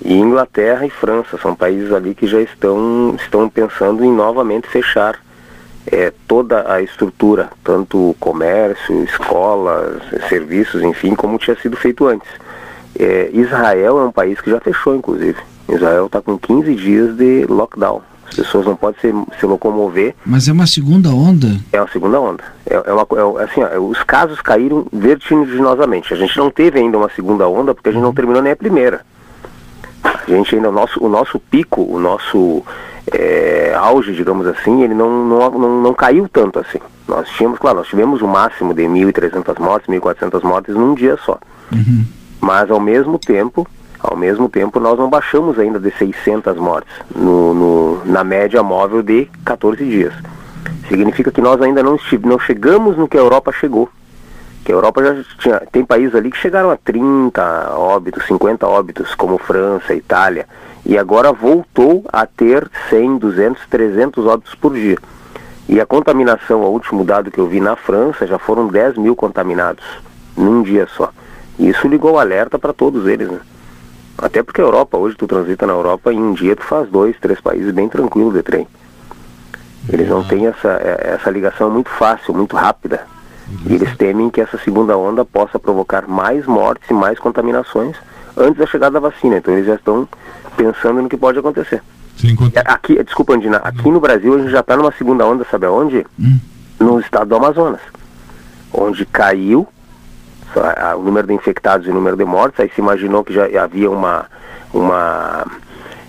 E 0.05 0.15
Inglaterra 0.15 0.85
e 0.85 0.91
França 0.91 1.39
são 1.39 1.55
países 1.55 1.93
ali 1.93 2.15
que 2.15 2.27
já 2.27 2.41
estão, 2.41 3.15
estão 3.17 3.49
pensando 3.49 4.05
em 4.05 4.13
novamente 4.13 4.69
fechar 4.69 5.21
é, 5.87 6.13
toda 6.27 6.73
a 6.73 6.81
estrutura, 6.81 7.51
tanto 7.65 8.15
comércio, 8.21 9.03
escolas, 9.05 10.03
serviços, 10.29 10.83
enfim, 10.83 11.15
como 11.15 11.39
tinha 11.39 11.57
sido 11.57 11.77
feito 11.77 12.07
antes. 12.07 12.29
É, 12.99 13.31
Israel 13.33 13.99
é 13.99 14.05
um 14.05 14.13
país 14.13 14.41
que 14.41 14.51
já 14.51 14.61
fechou, 14.61 14.95
inclusive. 14.95 15.39
Israel 15.69 16.07
está 16.07 16.21
com 16.21 16.39
15 16.39 16.75
dias 16.75 17.17
de 17.17 17.47
lockdown. 17.47 18.03
As 18.29 18.37
pessoas 18.37 18.65
não 18.65 18.77
podem 18.77 18.99
se, 19.01 19.39
se 19.39 19.47
locomover. 19.47 20.15
Mas 20.25 20.49
é 20.49 20.53
uma 20.53 20.67
segunda 20.67 21.11
onda? 21.11 21.49
É 21.71 21.81
uma 21.81 21.89
segunda 21.89 22.19
onda. 22.21 22.45
É, 22.65 22.75
é 22.75 22.93
uma, 22.93 23.07
é, 23.41 23.45
assim, 23.45 23.63
ó, 23.63 23.79
os 23.79 24.03
casos 24.03 24.41
caíram 24.41 24.87
vertiginosamente. 24.93 26.15
A 26.15 26.17
gente 26.17 26.37
não 26.39 26.51
teve 26.51 26.79
ainda 26.79 26.97
uma 26.97 27.11
segunda 27.11 27.47
onda 27.47 27.75
porque 27.75 27.91
a 27.91 27.93
gente 27.93 28.03
não 28.03 28.15
terminou 28.15 28.41
nem 28.41 28.53
a 28.53 28.57
primeira. 28.57 29.05
A 30.03 30.31
gente 30.31 30.55
ainda, 30.55 30.71
o 30.71 30.73
nosso, 30.73 31.05
o 31.05 31.09
nosso 31.09 31.39
pico, 31.39 31.83
o 31.83 31.99
nosso 31.99 32.65
é, 33.11 33.75
auge, 33.77 34.13
digamos 34.13 34.47
assim, 34.47 34.83
ele 34.83 34.95
não, 34.95 35.11
não, 35.27 35.51
não, 35.51 35.83
não, 35.83 35.95
caiu 35.95 36.29
tanto 36.29 36.59
assim. 36.59 36.79
Nós 37.09 37.29
tínhamos, 37.31 37.59
claro, 37.59 37.79
nós 37.79 37.89
tivemos 37.89 38.23
um 38.23 38.27
máximo 38.27 38.73
de 38.73 38.83
1.300 38.83 39.59
mortes, 39.59 39.89
1.400 39.89 40.43
mortes 40.43 40.75
num 40.75 40.95
dia 40.95 41.19
só. 41.25 41.39
Uhum. 41.73 42.05
Mas 42.41 42.71
ao 42.71 42.81
mesmo 42.81 43.19
tempo, 43.19 43.67
ao 43.99 44.17
mesmo 44.17 44.49
tempo, 44.49 44.81
nós 44.81 44.99
não 44.99 45.09
baixamos 45.09 45.59
ainda 45.59 45.79
de 45.79 45.91
600 45.93 46.57
mortes 46.57 46.93
no, 47.15 47.55
no, 47.55 48.05
na 48.05 48.25
média 48.25 48.63
móvel 48.63 49.03
de 49.03 49.29
14 49.45 49.85
dias. 49.85 50.13
Significa 50.89 51.31
que 51.31 51.41
nós 51.41 51.61
ainda 51.63 51.83
não, 51.83 51.99
não 52.25 52.39
chegamos 52.39 52.97
no 52.97 53.09
que 53.09 53.17
a 53.17 53.21
Europa 53.21 53.53
chegou. 53.53 53.89
Que 54.65 54.73
a 54.73 54.75
Europa 54.75 55.03
já 55.03 55.25
tinha. 55.39 55.63
Tem 55.73 55.85
países 55.85 56.15
ali 56.15 56.31
que 56.31 56.37
chegaram 56.37 56.71
a 56.71 56.77
30 56.77 57.75
óbitos, 57.77 58.27
50 58.27 58.67
óbitos, 58.67 59.15
como 59.15 59.39
França, 59.39 59.95
Itália. 59.95 60.47
E 60.85 60.99
agora 60.99 61.33
voltou 61.33 62.05
a 62.13 62.27
ter 62.27 62.69
100, 62.91 63.19
200, 63.19 63.67
300 63.67 64.27
óbitos 64.27 64.55
por 64.55 64.75
dia. 64.75 64.99
E 65.69 65.81
a 65.81 65.87
contaminação, 65.87 66.63
o 66.63 66.71
último 66.71 67.05
dado 67.05 67.31
que 67.31 67.39
eu 67.39 67.47
vi 67.47 67.61
na 67.61 67.77
França, 67.77 68.27
já 68.27 68.39
foram 68.39 68.67
10 68.67 68.99
mil 68.99 69.15
contaminados 69.15 69.85
num 70.37 70.63
dia 70.63 70.89
só. 70.97 71.11
E 71.59 71.69
isso 71.69 71.87
ligou 71.87 72.19
alerta 72.19 72.59
para 72.59 72.73
todos 72.73 73.07
eles, 73.07 73.29
né? 73.29 73.41
Até 74.19 74.43
porque 74.43 74.61
a 74.61 74.65
Europa, 74.65 74.99
hoje 74.99 75.17
tu 75.17 75.27
transita 75.27 75.67
na 75.67 75.73
Europa, 75.73 76.13
em 76.13 76.21
um 76.21 76.33
dia 76.33 76.55
tu 76.57 76.65
faz 76.65 76.89
dois, 76.89 77.17
três 77.21 77.41
países 77.41 77.73
bem 77.73 77.89
tranquilo 77.89 78.33
de 78.33 78.43
trem. 78.43 78.67
Eles 79.89 80.09
não 80.09 80.23
têm 80.23 80.47
essa, 80.47 80.69
é, 80.69 81.15
essa 81.15 81.31
ligação 81.31 81.71
muito 81.71 81.91
fácil, 81.91 82.35
muito 82.35 82.57
rápida. 82.57 83.07
E 83.67 83.75
eles 83.75 83.97
temem 83.97 84.31
que 84.31 84.41
essa 84.41 84.59
segunda 84.59 84.97
onda 84.97 85.25
possa 85.25 85.59
provocar 85.59 86.07
mais 86.09 86.47
mortes 86.47 86.89
e 86.91 86.95
mais 86.95 87.19
contaminações 87.19 87.97
antes 88.37 88.59
da 88.59 88.67
chegada 88.67 89.01
da 89.01 89.09
vacina. 89.09 89.37
Então 89.37 89.55
eles 89.55 89.67
já 89.67 89.75
estão 89.75 90.09
pensando 90.57 91.03
no 91.03 91.09
que 91.09 91.17
pode 91.17 91.39
acontecer. 91.39 91.83
Aqui, 92.67 93.03
desculpa, 93.03 93.35
Andina, 93.35 93.57
aqui 93.59 93.91
no 93.91 94.01
Brasil 94.01 94.35
a 94.35 94.39
gente 94.39 94.51
já 94.51 94.61
está 94.61 94.77
numa 94.77 94.93
segunda 94.93 95.27
onda, 95.27 95.45
sabe 95.51 95.67
aonde? 95.67 96.07
Hum. 96.19 96.39
No 96.79 97.01
estado 97.01 97.29
do 97.29 97.37
Amazonas. 97.37 97.81
Onde 98.73 99.05
caiu 99.07 99.67
o 100.97 101.03
número 101.03 101.27
de 101.27 101.35
infectados 101.35 101.87
e 101.87 101.91
o 101.91 101.95
número 101.95 102.17
de 102.17 102.25
mortes, 102.25 102.61
aí 102.61 102.71
se 102.75 102.81
imaginou 102.81 103.25
que 103.25 103.33
já 103.33 103.47
havia 103.63 103.91
uma, 103.91 104.27
uma 104.73 105.47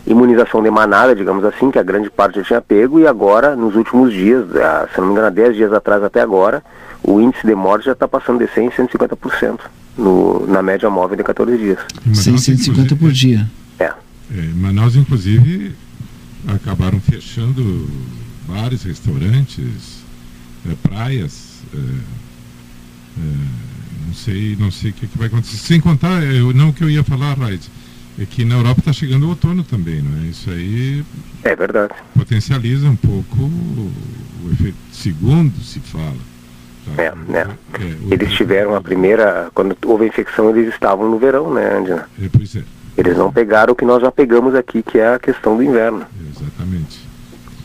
imunização 0.06 0.62
de 0.62 0.70
manada, 0.70 1.16
digamos 1.16 1.46
assim, 1.46 1.72
que 1.72 1.80
a 1.80 1.84
grande 1.84 2.10
parte 2.10 2.40
já 2.40 2.44
tinha 2.44 2.62
pego, 2.62 3.00
e 3.00 3.08
agora, 3.08 3.56
nos 3.56 3.76
últimos 3.76 4.12
dias, 4.12 4.46
se 4.94 5.00
não 5.00 5.08
me 5.08 5.14
engano, 5.14 5.32
10 5.32 5.56
dias 5.56 5.74
atrás 5.74 6.04
até 6.04 6.22
agora, 6.22 6.62
o 7.02 7.22
índice 7.22 7.48
de 7.48 7.56
morte 7.56 7.86
já 7.86 7.94
está 7.94 8.08
passando 8.08 8.40
de 8.40 8.48
100% 8.48 8.68
a 8.68 9.16
150% 9.16 9.60
no, 9.98 10.46
na 10.48 10.62
média 10.62 10.90
móvel 10.90 11.18
de 11.18 11.24
14 11.24 11.58
dias. 11.58 11.80
150 12.14 12.96
por 12.96 13.12
dia. 13.12 13.50
É. 13.80 13.86
é. 13.86 14.42
Manaus, 14.56 14.96
inclusive, 14.96 15.74
acabaram 16.48 17.00
fechando 17.00 17.90
bares, 18.48 18.84
restaurantes, 18.84 20.04
é, 20.70 20.76
praias. 20.88 21.62
É, 21.74 21.78
é 21.78 23.74
não 24.06 24.14
sei, 24.14 24.56
não 24.60 24.72
sei 24.72 24.92
o 24.92 24.94
que, 24.94 25.08
que, 25.08 25.18
vai 25.18 25.28
acontecer. 25.28 25.58
Sem 25.58 25.80
contar, 25.80 26.24
eu, 26.24 26.54
não 26.54 26.70
o 26.70 26.74
que 26.74 26.84
eu 26.84 26.90
ia 26.90 27.04
falar, 27.04 27.38
Raid, 27.38 27.68
é 28.20 28.26
que 28.26 28.46
na 28.46 28.56
Europa 28.56 28.80
está 28.82 28.94
chegando 28.94 29.24
o 29.26 29.30
outono 29.30 29.64
também, 29.64 30.02
não 30.02 30.24
é? 30.24 30.28
Isso 30.28 30.50
aí. 30.52 31.04
É 31.44 31.56
verdade. 31.56 31.94
Potencializa 32.14 32.88
um 32.88 32.96
pouco 32.96 33.42
o, 33.42 33.92
o 34.46 34.52
efeito 34.52 34.78
segundo, 34.92 35.60
se 35.64 35.80
fala. 35.80 36.33
É, 36.98 37.14
né? 37.28 37.48
É, 37.74 38.14
eles 38.14 38.34
tiveram 38.34 38.76
a 38.76 38.82
primeira. 38.82 39.50
Quando 39.54 39.76
houve 39.86 40.06
a 40.06 40.08
infecção, 40.08 40.50
eles 40.50 40.74
estavam 40.74 41.10
no 41.10 41.18
verão, 41.18 41.54
né, 41.54 41.78
Andina? 41.78 42.10
É, 42.22 42.28
pois 42.32 42.56
é. 42.56 42.64
Eles 42.98 43.18
não 43.18 43.32
pegaram 43.32 43.74
o 43.74 43.76
que 43.76 43.86
nós 43.86 44.02
já 44.02 44.12
pegamos 44.12 44.54
aqui, 44.54 44.84
que 44.84 45.00
é 45.00 45.16
a 45.16 45.20
questão 45.20 45.58
do 45.58 45.64
inverno. 45.64 46.06
Exatamente 46.30 47.04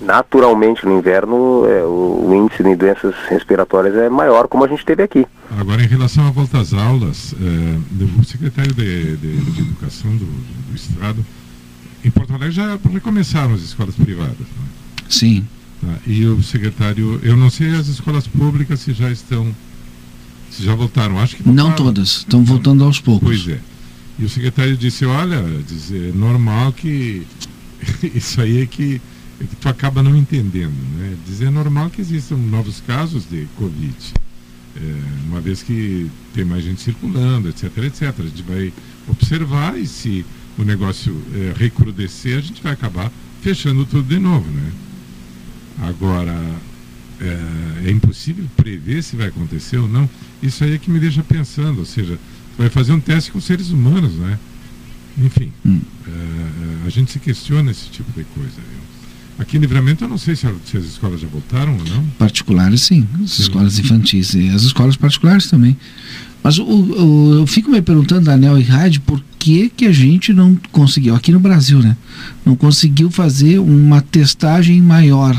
naturalmente 0.00 0.86
no 0.86 0.98
inverno 0.98 1.64
é, 1.66 1.82
o, 1.82 2.28
o, 2.28 2.34
índice 2.34 2.62
de 2.62 2.76
doenças 2.76 3.14
respiratórias 3.28 3.94
é 3.96 4.08
maior, 4.08 4.48
como 4.48 4.64
a 4.64 4.68
gente 4.68 4.84
teve 4.84 5.02
aqui. 5.02 5.26
Agora, 5.58 5.82
em 5.82 5.86
relação 5.86 6.26
à 6.26 6.30
volta 6.30 6.58
às 6.58 6.72
aulas, 6.72 7.34
é, 7.40 8.20
o 8.20 8.24
secretário 8.24 8.72
de, 8.72 9.16
de, 9.16 9.36
de 9.36 9.60
Educação 9.60 10.10
do, 10.16 10.24
do, 10.24 10.74
Estado, 10.74 11.24
em 12.04 12.10
Porto 12.10 12.32
Alegre 12.32 12.52
já 12.52 12.78
recomeçaram 12.90 13.54
as 13.54 13.60
escolas 13.60 13.94
privadas. 13.96 14.38
Né? 14.38 14.68
Sim. 15.08 15.46
Tá, 15.80 15.98
e 16.06 16.26
o 16.26 16.42
secretário, 16.42 17.20
eu 17.22 17.36
não 17.36 17.50
sei 17.50 17.74
as 17.74 17.88
escolas 17.88 18.26
públicas 18.26 18.80
se 18.80 18.92
já 18.92 19.10
estão, 19.10 19.54
se 20.50 20.64
já 20.64 20.74
voltaram, 20.74 21.18
acho 21.18 21.36
que 21.36 21.42
voltaram. 21.42 21.68
Não 21.68 21.76
todas, 21.76 22.08
estão 22.08 22.44
voltando 22.44 22.84
aos 22.84 23.00
poucos. 23.00 23.28
Pois 23.28 23.48
é. 23.48 23.60
E 24.18 24.24
o 24.24 24.28
secretário 24.28 24.76
disse, 24.76 25.04
olha, 25.04 25.44
diz, 25.66 25.92
é 25.92 26.12
normal 26.12 26.72
que 26.72 27.24
isso 28.14 28.40
aí 28.40 28.62
é 28.62 28.66
que 28.66 29.00
é 29.40 29.44
que 29.44 29.56
tu 29.56 29.68
acaba 29.68 30.02
não 30.02 30.16
entendendo. 30.16 30.74
Né? 30.96 31.16
Dizer 31.24 31.46
é 31.46 31.50
normal 31.50 31.90
que 31.90 32.00
existam 32.00 32.36
novos 32.36 32.80
casos 32.80 33.24
de 33.28 33.46
Covid, 33.56 33.94
é, 34.76 34.94
uma 35.28 35.40
vez 35.40 35.62
que 35.62 36.10
tem 36.34 36.44
mais 36.44 36.64
gente 36.64 36.80
circulando, 36.80 37.48
etc, 37.48 37.64
etc. 37.84 38.14
A 38.18 38.22
gente 38.22 38.42
vai 38.42 38.72
observar 39.06 39.78
e 39.78 39.86
se 39.86 40.26
o 40.58 40.64
negócio 40.64 41.16
é, 41.34 41.54
recrudescer, 41.56 42.38
a 42.38 42.40
gente 42.40 42.60
vai 42.60 42.72
acabar 42.72 43.12
fechando 43.40 43.86
tudo 43.86 44.08
de 44.08 44.18
novo. 44.18 44.50
Né? 44.50 44.72
Agora, 45.82 46.34
é, 47.20 47.88
é 47.88 47.90
impossível 47.90 48.44
prever 48.56 49.02
se 49.02 49.16
vai 49.16 49.28
acontecer 49.28 49.78
ou 49.78 49.88
não. 49.88 50.08
Isso 50.42 50.64
aí 50.64 50.74
é 50.74 50.78
que 50.78 50.90
me 50.90 50.98
deixa 50.98 51.22
pensando, 51.22 51.78
ou 51.78 51.84
seja, 51.84 52.18
vai 52.56 52.68
fazer 52.68 52.92
um 52.92 53.00
teste 53.00 53.30
com 53.30 53.40
seres 53.40 53.70
humanos, 53.70 54.14
né? 54.14 54.38
Enfim, 55.18 55.52
hum. 55.66 55.80
É, 56.06 56.10
é, 56.10 56.86
a 56.86 56.90
gente 56.90 57.10
se 57.10 57.18
questiona 57.18 57.70
esse 57.70 57.88
tipo 57.90 58.10
de 58.12 58.24
coisa. 58.24 58.60
Aqui 59.38 59.56
em 59.56 59.60
Livramento 59.60 60.02
eu 60.04 60.08
não 60.08 60.18
sei 60.18 60.34
se, 60.34 60.46
se 60.64 60.76
as 60.76 60.84
escolas 60.84 61.20
já 61.20 61.28
voltaram 61.28 61.76
ou 61.76 61.84
não. 61.84 62.04
Particulares 62.18 62.82
sim, 62.82 63.06
as 63.22 63.32
sim. 63.32 63.42
escolas 63.42 63.78
infantis 63.78 64.34
e 64.34 64.48
as 64.50 64.62
escolas 64.62 64.96
particulares 64.96 65.48
também. 65.48 65.76
Mas 66.42 66.58
o, 66.58 66.64
o, 66.64 67.34
eu 67.34 67.46
fico 67.46 67.70
me 67.70 67.82
perguntando, 67.82 68.22
Daniel 68.22 68.58
e 68.58 68.62
Rádio, 68.62 69.00
por 69.02 69.22
que, 69.38 69.68
que 69.68 69.86
a 69.86 69.92
gente 69.92 70.32
não 70.32 70.58
conseguiu, 70.72 71.14
aqui 71.14 71.32
no 71.32 71.40
Brasil, 71.40 71.80
né? 71.80 71.96
Não 72.44 72.56
conseguiu 72.56 73.10
fazer 73.10 73.58
uma 73.58 74.00
testagem 74.00 74.80
maior. 74.80 75.36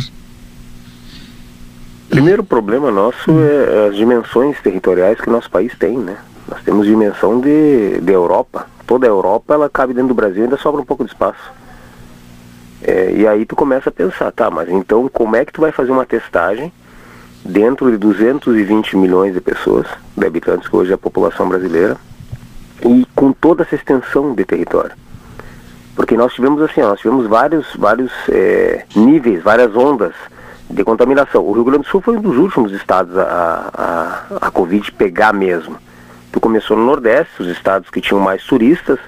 Primeiro 2.09 2.43
problema 2.43 2.89
nosso 2.89 3.31
é 3.39 3.87
as 3.87 3.95
dimensões 3.95 4.59
territoriais 4.61 5.21
que 5.21 5.29
nosso 5.29 5.49
país 5.49 5.77
tem, 5.77 5.95
né? 5.95 6.17
Nós 6.47 6.61
temos 6.63 6.87
dimensão 6.87 7.39
de, 7.39 8.01
de 8.01 8.11
Europa. 8.11 8.65
Toda 8.87 9.05
a 9.05 9.09
Europa 9.09 9.53
ela 9.53 9.69
cabe 9.69 9.93
dentro 9.93 10.09
do 10.09 10.15
Brasil, 10.15 10.43
ainda 10.43 10.57
sobra 10.57 10.81
um 10.81 10.85
pouco 10.85 11.03
de 11.03 11.11
espaço. 11.11 11.51
É, 12.81 13.11
e 13.11 13.27
aí 13.27 13.45
tu 13.45 13.55
começa 13.55 13.89
a 13.89 13.91
pensar, 13.91 14.31
tá, 14.31 14.49
mas 14.49 14.69
então 14.69 15.07
como 15.07 15.35
é 15.35 15.45
que 15.45 15.53
tu 15.53 15.61
vai 15.61 15.71
fazer 15.71 15.91
uma 15.91 16.05
testagem 16.05 16.73
dentro 17.45 17.91
de 17.91 17.97
220 17.97 18.97
milhões 18.97 19.33
de 19.33 19.41
pessoas, 19.41 19.85
de 20.17 20.25
habitantes 20.25 20.67
que 20.67 20.75
hoje 20.75 20.91
é 20.91 20.95
a 20.95 20.97
população 20.97 21.47
brasileira, 21.47 21.95
e 22.83 23.05
com 23.13 23.31
toda 23.31 23.61
essa 23.61 23.75
extensão 23.75 24.33
de 24.33 24.43
território? 24.45 24.93
Porque 25.95 26.17
nós 26.17 26.33
tivemos 26.33 26.59
assim, 26.63 26.81
nós 26.81 26.99
tivemos 26.99 27.27
vários, 27.27 27.67
vários 27.75 28.11
é, 28.29 28.85
níveis, 28.95 29.43
várias 29.43 29.75
ondas 29.75 30.13
de 30.69 30.83
contaminação. 30.83 31.43
O 31.43 31.51
Rio 31.53 31.63
Grande 31.63 31.83
do 31.83 31.89
Sul 31.89 32.01
foi 32.01 32.17
um 32.17 32.21
dos 32.21 32.37
últimos 32.37 32.71
estados 32.71 33.17
a, 33.17 33.69
a, 33.73 34.47
a 34.47 34.51
Covid 34.51 34.91
pegar 34.91 35.33
mesmo. 35.33 35.77
Tu 36.31 36.39
começou 36.39 36.77
no 36.77 36.85
Nordeste, 36.85 37.41
os 37.41 37.47
estados 37.47 37.89
que 37.89 37.99
tinham 37.99 38.19
mais 38.19 38.43
turistas, 38.43 38.99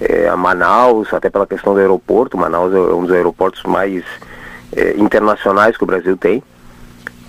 é, 0.00 0.28
a 0.28 0.36
Manaus, 0.36 1.12
até 1.12 1.28
pela 1.28 1.46
questão 1.46 1.74
do 1.74 1.80
aeroporto. 1.80 2.38
Manaus 2.38 2.72
é 2.72 2.78
um 2.78 3.02
dos 3.02 3.12
aeroportos 3.12 3.62
mais 3.64 4.04
é, 4.74 4.94
internacionais 4.96 5.76
que 5.76 5.82
o 5.82 5.86
Brasil 5.86 6.16
tem, 6.16 6.42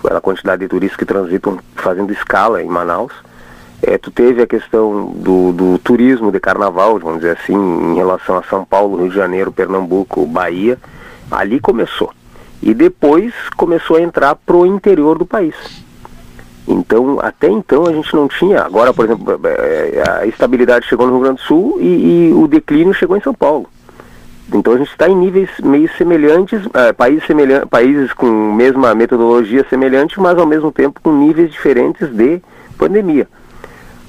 pela 0.00 0.20
quantidade 0.20 0.60
de 0.60 0.68
turistas 0.68 0.96
que 0.96 1.04
transitam 1.04 1.58
fazendo 1.74 2.12
escala 2.12 2.62
em 2.62 2.66
Manaus. 2.66 3.12
É, 3.82 3.98
tu 3.98 4.12
teve 4.12 4.42
a 4.42 4.46
questão 4.46 5.06
do, 5.16 5.52
do, 5.52 5.78
turismo 5.80 6.30
de 6.30 6.38
carnaval, 6.38 7.00
vamos 7.00 7.20
dizer 7.20 7.36
assim, 7.36 7.54
em 7.54 7.96
relação 7.96 8.36
a 8.36 8.42
São 8.44 8.64
Paulo, 8.64 8.98
Rio 8.98 9.08
de 9.08 9.16
Janeiro, 9.16 9.50
Pernambuco, 9.50 10.24
Bahia. 10.24 10.78
Ali 11.28 11.58
começou. 11.58 12.12
E 12.62 12.72
depois 12.72 13.32
começou 13.56 13.96
a 13.96 14.00
entrar 14.00 14.34
pro 14.36 14.64
interior 14.64 15.18
do 15.18 15.26
país. 15.26 15.54
Então, 16.66 17.18
até 17.20 17.48
então 17.48 17.86
a 17.86 17.92
gente 17.92 18.14
não 18.14 18.28
tinha. 18.28 18.62
Agora, 18.62 18.94
por 18.94 19.04
exemplo, 19.04 19.40
é, 19.44 20.02
a 20.08 20.26
estabilidade 20.26 20.86
chegou 20.86 21.06
no 21.06 21.14
Rio 21.14 21.22
Grande 21.22 21.40
do 21.40 21.46
Sul 21.46 21.78
e, 21.80 22.28
e 22.28 22.32
o 22.32 22.46
declínio 22.46 22.94
chegou 22.94 23.16
em 23.16 23.20
São 23.20 23.34
Paulo. 23.34 23.68
Então 24.54 24.74
a 24.74 24.76
gente 24.76 24.90
está 24.90 25.08
em 25.08 25.16
níveis 25.16 25.50
meio 25.62 25.90
semelhantes, 25.96 26.60
é, 26.74 26.92
países, 26.92 27.24
semelhantes, 27.26 27.68
países 27.68 28.12
com 28.12 28.26
mesma 28.26 28.94
metodologia 28.94 29.66
semelhante, 29.68 30.20
mas 30.20 30.38
ao 30.38 30.46
mesmo 30.46 30.70
tempo 30.70 31.00
com 31.02 31.12
níveis 31.12 31.50
diferentes 31.50 32.08
de 32.10 32.40
pandemia. 32.76 33.26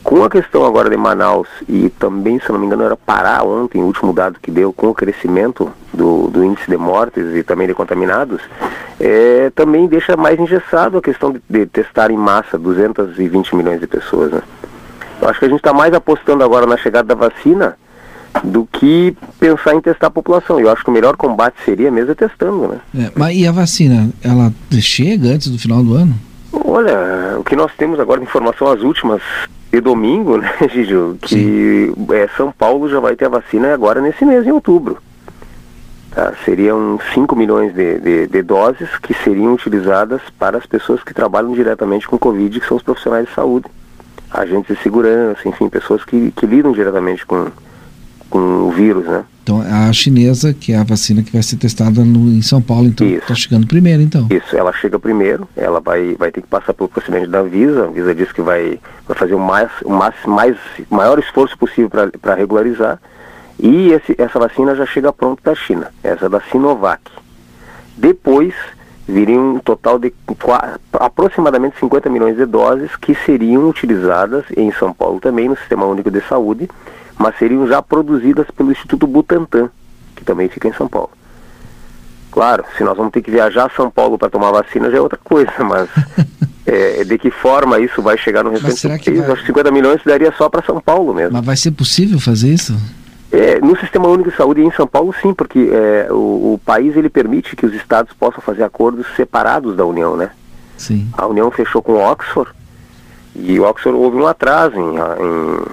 Com 0.03 0.21
a 0.21 0.29
questão 0.29 0.65
agora 0.65 0.89
de 0.89 0.97
Manaus 0.97 1.47
e 1.67 1.89
também, 1.89 2.37
se 2.39 2.51
não 2.51 2.59
me 2.59 2.65
engano, 2.65 2.83
era 2.83 2.97
Pará 2.97 3.41
ontem, 3.41 3.81
o 3.81 3.85
último 3.85 4.11
dado 4.11 4.37
que 4.41 4.51
deu, 4.51 4.73
com 4.73 4.89
o 4.89 4.93
crescimento 4.93 5.71
do, 5.93 6.27
do 6.27 6.43
índice 6.43 6.69
de 6.69 6.75
mortes 6.75 7.33
e 7.33 7.41
também 7.41 7.67
de 7.67 7.73
contaminados, 7.73 8.41
é, 8.99 9.49
também 9.55 9.87
deixa 9.87 10.17
mais 10.17 10.37
engessado 10.37 10.97
a 10.97 11.01
questão 11.01 11.31
de, 11.31 11.41
de, 11.49 11.65
testar 11.65 12.11
em 12.11 12.17
massa 12.17 12.57
220 12.57 13.55
milhões 13.55 13.79
de 13.79 13.87
pessoas. 13.87 14.31
Né? 14.33 14.41
Eu 15.21 15.29
acho 15.29 15.39
que 15.39 15.45
a 15.45 15.49
gente 15.49 15.59
está 15.59 15.71
mais 15.71 15.93
apostando 15.93 16.43
agora 16.43 16.65
na 16.65 16.75
chegada 16.75 17.07
da 17.07 17.15
vacina 17.15 17.77
do 18.43 18.67
que 18.71 19.15
pensar 19.39 19.73
em 19.73 19.79
testar 19.79 20.07
a 20.07 20.11
população. 20.11 20.59
Eu 20.59 20.69
acho 20.69 20.83
que 20.83 20.89
o 20.89 20.93
melhor 20.93 21.15
combate 21.15 21.55
seria 21.63 21.89
mesmo 21.89 22.11
é 22.11 22.15
testando, 22.15 22.67
né? 22.67 22.79
É, 22.97 23.11
mas 23.15 23.37
e 23.37 23.47
a 23.47 23.51
vacina, 23.51 24.09
ela 24.21 24.51
chega 24.81 25.29
antes 25.29 25.49
do 25.49 25.57
final 25.57 25.81
do 25.81 25.93
ano? 25.93 26.13
Olha, 26.65 27.37
o 27.39 27.43
que 27.43 27.55
nós 27.55 27.71
temos 27.77 27.99
agora 27.99 28.19
de 28.19 28.25
informação, 28.25 28.67
as 28.67 28.81
últimas 28.81 29.21
de 29.73 29.81
domingo, 29.81 30.37
né, 30.37 30.51
Gigi, 30.69 30.93
que 31.19 31.91
é, 32.11 32.27
São 32.37 32.51
Paulo 32.51 32.87
já 32.87 32.99
vai 32.99 33.15
ter 33.15 33.25
a 33.25 33.29
vacina 33.29 33.73
agora 33.73 33.99
nesse 33.99 34.23
mês, 34.23 34.45
em 34.45 34.51
outubro. 34.51 34.99
Tá? 36.11 36.31
Seriam 36.45 36.99
5 37.11 37.35
milhões 37.35 37.73
de, 37.73 37.99
de, 37.99 38.27
de, 38.27 38.41
doses 38.43 38.87
que 38.99 39.15
seriam 39.15 39.51
utilizadas 39.51 40.21
para 40.37 40.59
as 40.59 40.65
pessoas 40.67 41.01
que 41.03 41.11
trabalham 41.11 41.53
diretamente 41.53 42.07
com 42.07 42.19
Covid, 42.19 42.59
que 42.59 42.67
são 42.67 42.77
os 42.77 42.83
profissionais 42.83 43.27
de 43.27 43.33
saúde, 43.33 43.65
agentes 44.29 44.77
de 44.77 44.83
segurança, 44.83 45.47
enfim, 45.49 45.67
pessoas 45.67 46.05
que, 46.05 46.29
que 46.31 46.45
lidam 46.45 46.71
diretamente 46.71 47.25
com, 47.25 47.47
com 48.33 48.39
o 48.39 48.71
vírus, 48.71 49.05
né? 49.05 49.23
Então, 49.43 49.61
a 49.61 49.93
chinesa, 49.93 50.55
que 50.55 50.73
é 50.73 50.77
a 50.77 50.83
vacina 50.83 51.21
que 51.21 51.31
vai 51.31 51.43
ser 51.43 51.57
testada 51.57 52.03
no, 52.03 52.31
em 52.31 52.41
São 52.41 52.59
Paulo, 52.59 52.87
então 52.87 53.05
está 53.05 53.35
chegando 53.35 53.67
primeiro, 53.67 54.01
então. 54.01 54.27
Isso, 54.31 54.57
ela 54.57 54.73
chega 54.73 54.97
primeiro, 54.97 55.47
ela 55.55 55.79
vai, 55.79 56.15
vai 56.15 56.31
ter 56.31 56.41
que 56.41 56.47
passar 56.47 56.73
pelo 56.73 56.89
procedimento 56.89 57.29
da 57.29 57.41
Anvisa, 57.41 57.83
a 57.83 57.85
Anvisa 57.85 58.15
diz 58.15 58.31
que 58.31 58.41
vai, 58.41 58.79
vai 59.07 59.15
fazer 59.15 59.35
o, 59.35 59.39
mais, 59.39 59.69
o 59.83 59.91
mais, 59.91 60.15
mais, 60.25 60.57
maior 60.89 61.19
esforço 61.19 61.55
possível 61.55 61.91
para 62.19 62.33
regularizar, 62.33 62.99
e 63.59 63.91
esse, 63.91 64.15
essa 64.17 64.39
vacina 64.39 64.73
já 64.73 64.87
chega 64.87 65.13
pronta 65.13 65.41
da 65.43 65.53
China, 65.53 65.91
essa 66.03 66.27
da 66.27 66.41
Sinovac. 66.41 67.03
Depois, 67.95 68.55
viria 69.07 69.39
um 69.39 69.59
total 69.59 69.99
de 69.99 70.11
aproximadamente 70.93 71.77
50 71.79 72.09
milhões 72.09 72.35
de 72.35 72.47
doses 72.47 72.95
que 72.95 73.13
seriam 73.13 73.69
utilizadas 73.69 74.43
em 74.57 74.71
São 74.71 74.91
Paulo 74.91 75.19
também, 75.19 75.49
no 75.49 75.55
Sistema 75.55 75.85
Único 75.85 76.09
de 76.09 76.21
Saúde, 76.21 76.67
mas 77.23 77.37
seriam 77.37 77.65
já 77.65 77.81
produzidas 77.81 78.45
pelo 78.51 78.69
Instituto 78.69 79.07
Butantan, 79.07 79.69
que 80.13 80.25
também 80.25 80.49
fica 80.49 80.67
em 80.67 80.73
São 80.73 80.89
Paulo. 80.89 81.09
Claro, 82.29 82.65
se 82.77 82.83
nós 82.83 82.97
vamos 82.97 83.13
ter 83.13 83.21
que 83.21 83.31
viajar 83.31 83.67
a 83.67 83.69
São 83.69 83.89
Paulo 83.89 84.17
para 84.17 84.29
tomar 84.29 84.51
vacina 84.51 84.91
já 84.91 84.97
é 84.97 84.99
outra 84.99 85.17
coisa, 85.23 85.53
mas 85.63 85.87
é, 86.65 87.05
de 87.05 87.17
que 87.17 87.31
forma 87.31 87.79
isso 87.79 88.01
vai 88.01 88.17
chegar 88.17 88.43
no 88.43 88.49
restante 88.49 88.75
do 88.75 88.89
país? 88.89 89.19
Vai... 89.19 89.31
Acho 89.31 89.41
que 89.41 89.47
50 89.47 89.71
milhões 89.71 90.01
daria 90.05 90.33
só 90.37 90.49
para 90.49 90.65
São 90.65 90.81
Paulo 90.81 91.13
mesmo. 91.13 91.31
Mas 91.31 91.45
vai 91.45 91.55
ser 91.55 91.71
possível 91.71 92.19
fazer 92.19 92.49
isso? 92.49 92.77
É, 93.31 93.61
no 93.61 93.79
Sistema 93.79 94.09
Único 94.09 94.29
de 94.29 94.35
Saúde 94.35 94.61
em 94.61 94.71
São 94.73 94.85
Paulo, 94.85 95.15
sim, 95.21 95.33
porque 95.33 95.69
é, 95.71 96.11
o, 96.11 96.53
o, 96.53 96.61
país 96.65 96.97
ele 96.97 97.09
permite 97.09 97.55
que 97.55 97.65
os 97.65 97.73
estados 97.73 98.11
possam 98.11 98.41
fazer 98.41 98.63
acordos 98.63 99.07
separados 99.15 99.77
da 99.77 99.85
União, 99.85 100.17
né? 100.17 100.29
Sim. 100.77 101.07
A 101.13 101.25
União 101.25 101.49
fechou 101.49 101.81
com 101.81 102.03
Oxford 102.03 102.51
e 103.35 103.59
Oxford 103.59 103.97
houve 103.97 104.17
um 104.17 104.27
atraso 104.27 104.75
em, 104.77 104.95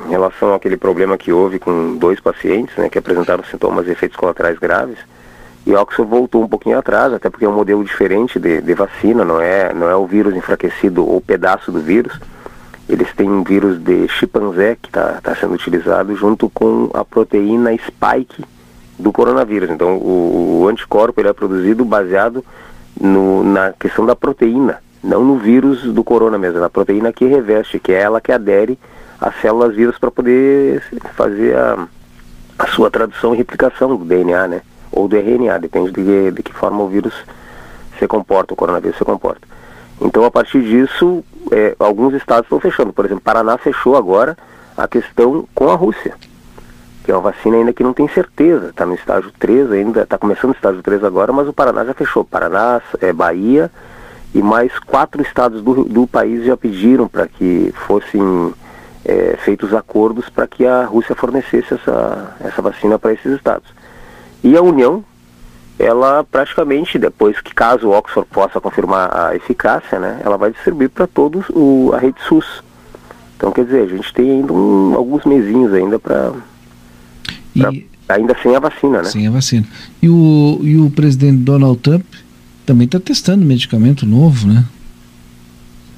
em, 0.06 0.10
relação 0.10 0.54
àquele 0.54 0.78
problema 0.78 1.18
que 1.18 1.30
houve 1.30 1.58
com 1.58 1.96
dois 1.96 2.18
pacientes, 2.18 2.74
né, 2.76 2.88
que 2.88 2.98
apresentaram 2.98 3.44
sintomas 3.44 3.86
e 3.86 3.90
efeitos 3.90 4.16
colaterais 4.16 4.58
graves. 4.58 4.98
E 5.66 5.74
Oxford 5.74 6.10
voltou 6.10 6.42
um 6.42 6.48
pouquinho 6.48 6.78
atrás, 6.78 7.12
até 7.12 7.28
porque 7.28 7.44
é 7.44 7.48
um 7.48 7.54
modelo 7.54 7.84
diferente 7.84 8.40
de, 8.40 8.62
de 8.62 8.74
vacina, 8.74 9.26
não 9.26 9.38
é, 9.40 9.74
não 9.74 9.90
é 9.90 9.94
o 9.94 10.06
vírus 10.06 10.34
enfraquecido 10.34 11.06
ou 11.06 11.20
pedaço 11.20 11.70
do 11.70 11.80
vírus. 11.80 12.18
Eles 12.88 13.12
têm 13.14 13.28
um 13.28 13.44
vírus 13.44 13.78
de 13.78 14.08
chimpanzé 14.08 14.76
que 14.80 14.88
está 14.88 15.20
tá 15.22 15.36
sendo 15.36 15.52
utilizado 15.52 16.16
junto 16.16 16.48
com 16.48 16.90
a 16.94 17.04
proteína 17.04 17.76
spike 17.76 18.42
do 18.98 19.12
coronavírus. 19.12 19.68
Então 19.68 19.98
o, 19.98 20.62
o 20.62 20.68
anticorpo 20.68 21.20
ele 21.20 21.28
é 21.28 21.32
produzido 21.34 21.84
baseado 21.84 22.42
no, 22.98 23.44
na 23.44 23.72
questão 23.74 24.06
da 24.06 24.16
proteína 24.16 24.78
não 25.02 25.24
no 25.24 25.36
vírus 25.36 25.82
do 25.82 26.04
corona 26.04 26.38
mesmo, 26.38 26.60
na 26.60 26.68
proteína 26.68 27.12
que 27.12 27.24
reveste, 27.24 27.78
que 27.78 27.92
é 27.92 28.00
ela 28.00 28.20
que 28.20 28.32
adere 28.32 28.78
às 29.20 29.34
células 29.40 29.74
vírus 29.74 29.98
para 29.98 30.10
poder 30.10 30.82
fazer 31.14 31.56
a, 31.56 31.86
a, 32.58 32.66
sua 32.68 32.90
tradução 32.90 33.34
e 33.34 33.38
replicação 33.38 33.96
do 33.96 34.04
DNA, 34.04 34.48
né? 34.48 34.62
Ou 34.92 35.06
do 35.06 35.16
RNA, 35.16 35.58
depende 35.58 35.92
de 35.92 36.02
que, 36.02 36.30
de 36.30 36.42
que 36.42 36.52
forma 36.52 36.82
o 36.82 36.88
vírus 36.88 37.14
se 37.98 38.06
comporta, 38.06 38.54
o 38.54 38.56
coronavírus 38.56 38.98
se 38.98 39.04
comporta. 39.04 39.46
Então, 40.00 40.24
a 40.24 40.30
partir 40.30 40.62
disso, 40.62 41.22
é, 41.52 41.76
alguns 41.78 42.14
estados 42.14 42.44
estão 42.44 42.58
fechando. 42.58 42.92
Por 42.92 43.04
exemplo, 43.04 43.22
Paraná 43.22 43.58
fechou 43.58 43.96
agora 43.96 44.36
a 44.76 44.88
questão 44.88 45.46
com 45.54 45.68
a 45.68 45.74
Rússia, 45.74 46.14
que 47.04 47.12
é 47.12 47.14
uma 47.14 47.30
vacina 47.30 47.56
ainda 47.56 47.72
que 47.72 47.82
não 47.82 47.92
tem 47.92 48.08
certeza, 48.08 48.70
está 48.70 48.86
no 48.86 48.94
estágio 48.94 49.30
3 49.38 49.70
ainda, 49.72 50.02
está 50.02 50.16
começando 50.16 50.50
o 50.50 50.54
estágio 50.54 50.82
3 50.82 51.04
agora, 51.04 51.32
mas 51.32 51.46
o 51.46 51.52
Paraná 51.52 51.84
já 51.84 51.92
fechou. 51.92 52.24
Paraná, 52.24 52.80
é, 53.00 53.12
Bahia, 53.12 53.70
e 54.34 54.42
mais 54.42 54.78
quatro 54.78 55.20
estados 55.22 55.62
do, 55.62 55.84
do 55.84 56.06
país 56.06 56.44
já 56.44 56.56
pediram 56.56 57.08
para 57.08 57.26
que 57.26 57.72
fossem 57.86 58.54
é, 59.04 59.36
feitos 59.44 59.74
acordos 59.74 60.28
para 60.28 60.46
que 60.46 60.64
a 60.64 60.84
Rússia 60.84 61.14
fornecesse 61.14 61.74
essa, 61.74 62.36
essa 62.40 62.62
vacina 62.62 62.98
para 62.98 63.12
esses 63.12 63.32
estados. 63.34 63.68
E 64.42 64.56
a 64.56 64.62
União, 64.62 65.04
ela 65.78 66.24
praticamente, 66.24 66.98
depois 66.98 67.40
que 67.40 67.54
caso 67.54 67.88
o 67.88 67.92
Oxford 67.92 68.28
possa 68.30 68.60
confirmar 68.60 69.14
a 69.14 69.34
eficácia, 69.34 69.98
né, 69.98 70.20
ela 70.24 70.36
vai 70.36 70.52
distribuir 70.52 70.90
para 70.90 71.06
todos 71.06 71.46
o, 71.50 71.90
a 71.92 71.98
rede 71.98 72.20
SUS. 72.28 72.62
Então, 73.36 73.50
quer 73.52 73.64
dizer, 73.64 73.82
a 73.82 73.86
gente 73.86 74.12
tem 74.12 74.30
ainda 74.30 74.52
um, 74.52 74.94
alguns 74.94 75.24
mesinhos 75.24 75.72
ainda 75.72 75.98
para... 75.98 76.32
Ainda 78.08 78.36
sem 78.42 78.54
a 78.54 78.60
vacina, 78.60 78.98
né? 78.98 79.04
Sem 79.04 79.26
a 79.28 79.30
vacina. 79.30 79.66
E 80.02 80.08
o, 80.08 80.58
e 80.62 80.76
o 80.76 80.90
presidente 80.90 81.38
Donald 81.38 81.78
Trump 81.78 82.04
também 82.66 82.84
está 82.84 83.00
testando 83.00 83.44
medicamento 83.44 84.06
novo, 84.06 84.46
né? 84.46 84.64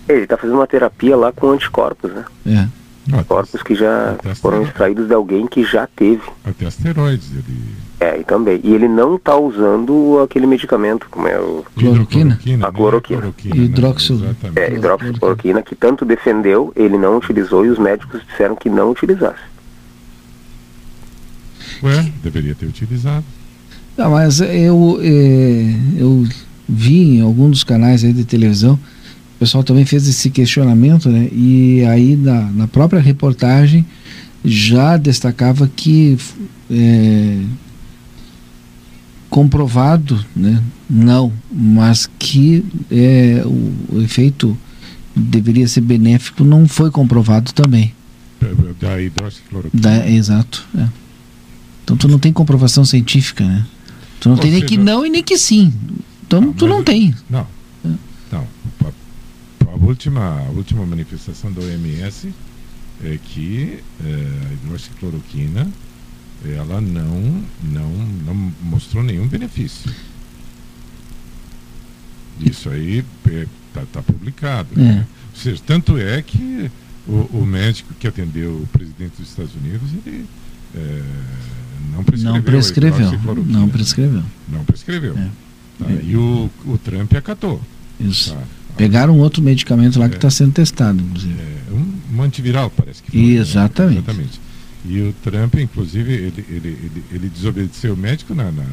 Ele 0.08 0.22
está 0.22 0.36
fazendo 0.36 0.56
uma 0.56 0.66
terapia 0.66 1.16
lá 1.16 1.32
com 1.32 1.50
anticorpos, 1.50 2.10
né? 2.12 2.24
É. 2.46 2.68
Anticorpos 3.14 3.62
que 3.62 3.74
já 3.74 4.16
foram 4.40 4.62
extraídos 4.62 5.08
de 5.08 5.14
alguém 5.14 5.46
que 5.46 5.64
já 5.64 5.86
teve. 5.86 6.22
Até 6.44 6.66
asteroides 6.66 7.30
ele. 7.32 7.82
É, 8.00 8.18
e 8.18 8.24
também. 8.24 8.60
E 8.64 8.74
ele 8.74 8.88
não 8.88 9.14
está 9.14 9.36
usando 9.36 10.20
aquele 10.24 10.46
medicamento, 10.46 11.06
como 11.08 11.28
é 11.28 11.38
o. 11.38 11.64
Cloroquina? 11.76 12.38
A 12.62 12.72
cloroquina. 12.72 13.20
Né? 13.20 13.32
Hidroxil... 13.54 14.20
É, 14.56 14.72
hidroxicloroquina, 14.72 15.62
que 15.62 15.76
tanto 15.76 16.04
defendeu, 16.04 16.72
ele 16.74 16.98
não 16.98 17.18
utilizou 17.18 17.64
e 17.64 17.68
os 17.68 17.78
médicos 17.78 18.20
disseram 18.26 18.56
que 18.56 18.68
não 18.68 18.90
utilizasse. 18.90 19.52
Ué, 21.82 22.12
deveria 22.22 22.54
ter 22.54 22.66
utilizado. 22.66 23.24
Não, 23.96 24.10
mas 24.10 24.40
eu, 24.40 24.98
é, 25.00 25.76
eu 25.96 26.26
vi 26.68 27.16
em 27.16 27.20
algum 27.20 27.50
dos 27.50 27.64
canais 27.64 28.04
aí 28.04 28.12
de 28.12 28.24
televisão, 28.24 28.74
o 28.74 29.38
pessoal 29.38 29.64
também 29.64 29.84
fez 29.84 30.06
esse 30.08 30.30
questionamento, 30.30 31.08
né? 31.08 31.28
E 31.32 31.84
aí 31.84 32.16
na, 32.16 32.42
na 32.52 32.68
própria 32.68 33.00
reportagem 33.00 33.84
já 34.44 34.96
destacava 34.96 35.68
que 35.74 36.16
é, 36.70 37.38
comprovado, 39.28 40.24
né? 40.34 40.62
Não, 40.88 41.32
mas 41.50 42.08
que 42.18 42.64
é, 42.90 43.42
o, 43.44 43.96
o 43.96 44.02
efeito 44.02 44.56
deveria 45.14 45.66
ser 45.68 45.80
benéfico 45.80 46.44
não 46.44 46.66
foi 46.68 46.90
comprovado 46.90 47.52
também. 47.52 47.94
Da 48.80 49.00
hidroxicloroquina. 49.00 49.82
Da, 49.82 50.10
exato. 50.10 50.66
É. 50.76 50.88
Então 51.84 51.96
tu 51.96 52.08
não 52.08 52.18
tem 52.18 52.32
comprovação 52.32 52.84
científica, 52.84 53.44
né? 53.44 53.64
Tu 54.20 54.28
não 54.28 54.36
Ou 54.36 54.42
tem 54.42 54.50
nem 54.50 54.64
que 54.64 54.76
não 54.76 55.04
e 55.04 55.10
nem 55.10 55.22
que 55.22 55.36
sim. 55.38 55.72
Então 56.32 56.40
não, 56.40 56.52
tu 56.54 56.66
não 56.66 56.82
tem. 56.82 57.14
Não. 57.28 57.46
Não. 58.30 58.48
A, 58.86 59.70
a, 59.70 59.74
última, 59.84 60.40
a 60.40 60.50
última 60.50 60.86
manifestação 60.86 61.52
da 61.52 61.60
OMS 61.60 62.32
é 63.04 63.18
que 63.22 63.80
é, 64.02 64.48
a 64.48 64.52
hidroxicloroquina 64.54 65.68
ela 66.56 66.80
não, 66.80 67.44
não, 67.62 67.90
não 68.24 68.52
mostrou 68.62 69.02
nenhum 69.02 69.28
benefício. 69.28 69.94
Isso 72.40 72.70
aí 72.70 73.04
está 73.26 73.82
é, 73.82 73.86
tá 73.92 74.02
publicado. 74.02 74.68
É. 74.74 74.78
Né? 74.78 75.06
Ou 75.34 75.38
seja, 75.38 75.62
tanto 75.66 75.98
é 75.98 76.22
que 76.22 76.70
o, 77.06 77.28
o, 77.40 77.46
médico 77.46 77.92
que 78.00 78.08
atendeu 78.08 78.52
o 78.52 78.66
presidente 78.68 79.18
dos 79.18 79.28
Estados 79.28 79.54
Unidos, 79.54 79.90
ele 80.06 80.24
é, 80.74 81.02
não 81.92 82.02
prescreveu. 82.02 82.32
Não 82.32 82.42
prescreveu. 82.42 83.10
Não 83.44 83.68
prescreveu. 83.68 84.24
Não 84.48 84.64
prescreveu. 84.64 85.14
É. 85.88 85.94
Tá? 85.94 86.00
É. 86.00 86.04
E 86.04 86.16
o, 86.16 86.50
o 86.66 86.78
Trump 86.78 87.12
acatou. 87.14 87.60
Isso. 88.00 88.34
Tá? 88.34 88.42
Pegaram 88.76 89.18
outro 89.18 89.42
medicamento 89.42 89.98
lá 89.98 90.08
que 90.08 90.16
está 90.16 90.30
sendo 90.30 90.52
testado, 90.52 91.02
inclusive. 91.02 91.34
É, 91.38 91.72
um, 91.72 92.16
um 92.16 92.22
antiviral, 92.22 92.70
parece 92.70 93.02
que 93.02 93.10
foi. 93.10 93.20
Né? 93.20 93.26
Exatamente. 93.34 93.94
Né? 93.94 94.02
Exatamente. 94.06 94.40
E 94.84 95.00
o 95.00 95.12
Trump, 95.22 95.54
inclusive, 95.56 96.12
ele, 96.12 96.44
ele, 96.48 96.68
ele, 96.68 97.04
ele 97.12 97.28
desobedeceu 97.28 97.94
o 97.94 97.96
médico 97.96 98.34
na, 98.34 98.50
na, 98.50 98.64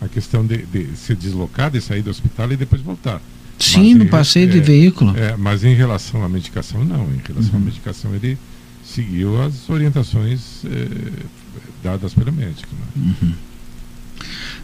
na 0.00 0.08
questão 0.08 0.46
de, 0.46 0.58
de 0.58 0.96
se 0.96 1.14
deslocar, 1.14 1.70
de 1.70 1.80
sair 1.80 2.02
do 2.02 2.10
hospital 2.10 2.50
e 2.52 2.56
depois 2.56 2.80
voltar. 2.80 3.20
Sim, 3.58 3.94
mas 3.94 4.04
no 4.04 4.10
passeio 4.10 4.48
de 4.48 4.58
é, 4.58 4.60
veículo. 4.60 5.16
É, 5.16 5.36
mas 5.36 5.64
em 5.64 5.74
relação 5.74 6.24
à 6.24 6.28
medicação, 6.28 6.84
não. 6.84 7.04
Em 7.12 7.20
relação 7.26 7.54
uhum. 7.54 7.62
à 7.62 7.64
medicação, 7.64 8.14
ele 8.14 8.38
seguiu 8.84 9.42
as 9.42 9.68
orientações 9.68 10.64
é, 10.64 10.88
dadas 11.82 12.14
pelo 12.14 12.32
médico. 12.32 12.68
Né? 12.72 13.14
Uhum. 13.20 13.32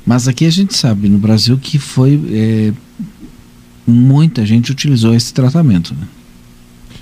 Mas 0.06 0.28
aqui 0.28 0.44
a 0.44 0.50
gente 0.50 0.76
sabe, 0.76 1.08
no 1.08 1.18
Brasil, 1.18 1.56
que 1.58 1.78
foi. 1.78 2.20
É, 2.30 2.72
muita 3.86 4.44
gente 4.46 4.72
utilizou 4.72 5.14
esse 5.14 5.32
tratamento. 5.32 5.94
Né? 5.94 6.06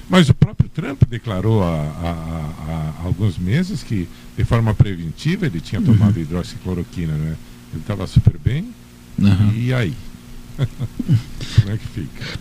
Mas 0.09 0.29
o 0.29 0.35
próprio 0.35 0.69
Trump 0.69 1.03
declarou 1.09 1.63
há, 1.63 1.67
há, 1.67 2.55
há, 2.69 3.05
alguns 3.05 3.39
meses 3.39 3.83
que, 3.83 4.09
de 4.37 4.45
forma 4.45 4.75
preventiva, 4.75 5.47
ele 5.47 5.61
tinha 5.61 5.81
tomado 5.81 6.17
uhum. 6.17 6.23
hidroxicloroquina. 6.23 7.13
Né? 7.13 7.37
Ele 7.73 7.81
estava 7.81 8.07
super 8.07 8.37
bem. 8.39 8.69
Uhum. 9.19 9.53
E 9.57 9.73
aí? 9.73 9.95
Como 10.59 11.71
é 11.73 11.77
que 11.77 11.87
fica? 11.87 12.39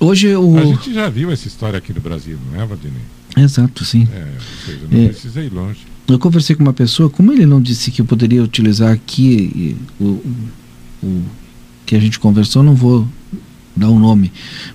Hoje 0.00 0.34
o... 0.34 0.56
A 0.56 0.64
gente 0.64 0.94
já 0.94 1.08
viu 1.10 1.30
essa 1.30 1.46
história 1.46 1.78
aqui 1.78 1.92
no 1.92 2.00
Brasil, 2.00 2.38
não 2.50 2.60
é, 2.60 2.66
Valdinei? 2.66 3.02
Exato, 3.36 3.84
sim. 3.84 4.08
É, 4.12 4.26
ou 4.34 4.66
seja, 4.66 4.86
não 4.90 5.00
é, 5.02 5.08
precisa 5.08 5.42
ir 5.42 5.52
longe. 5.52 5.80
Eu 6.12 6.18
conversei 6.18 6.56
com 6.56 6.62
uma 6.62 6.72
pessoa, 6.72 7.08
como 7.08 7.32
ele 7.32 7.46
não 7.46 7.60
disse 7.60 7.90
que 7.90 8.00
eu 8.00 8.04
poderia 8.04 8.42
utilizar 8.42 8.92
aqui 8.92 9.76
o, 10.00 10.20
o, 11.02 11.22
que 11.86 11.94
a 11.96 12.00
gente 12.00 12.18
conversou, 12.18 12.62
não 12.62 12.74
vou 12.74 13.06
dar 13.76 13.88
o 13.88 13.94
um 13.94 13.98
nome, 13.98 14.32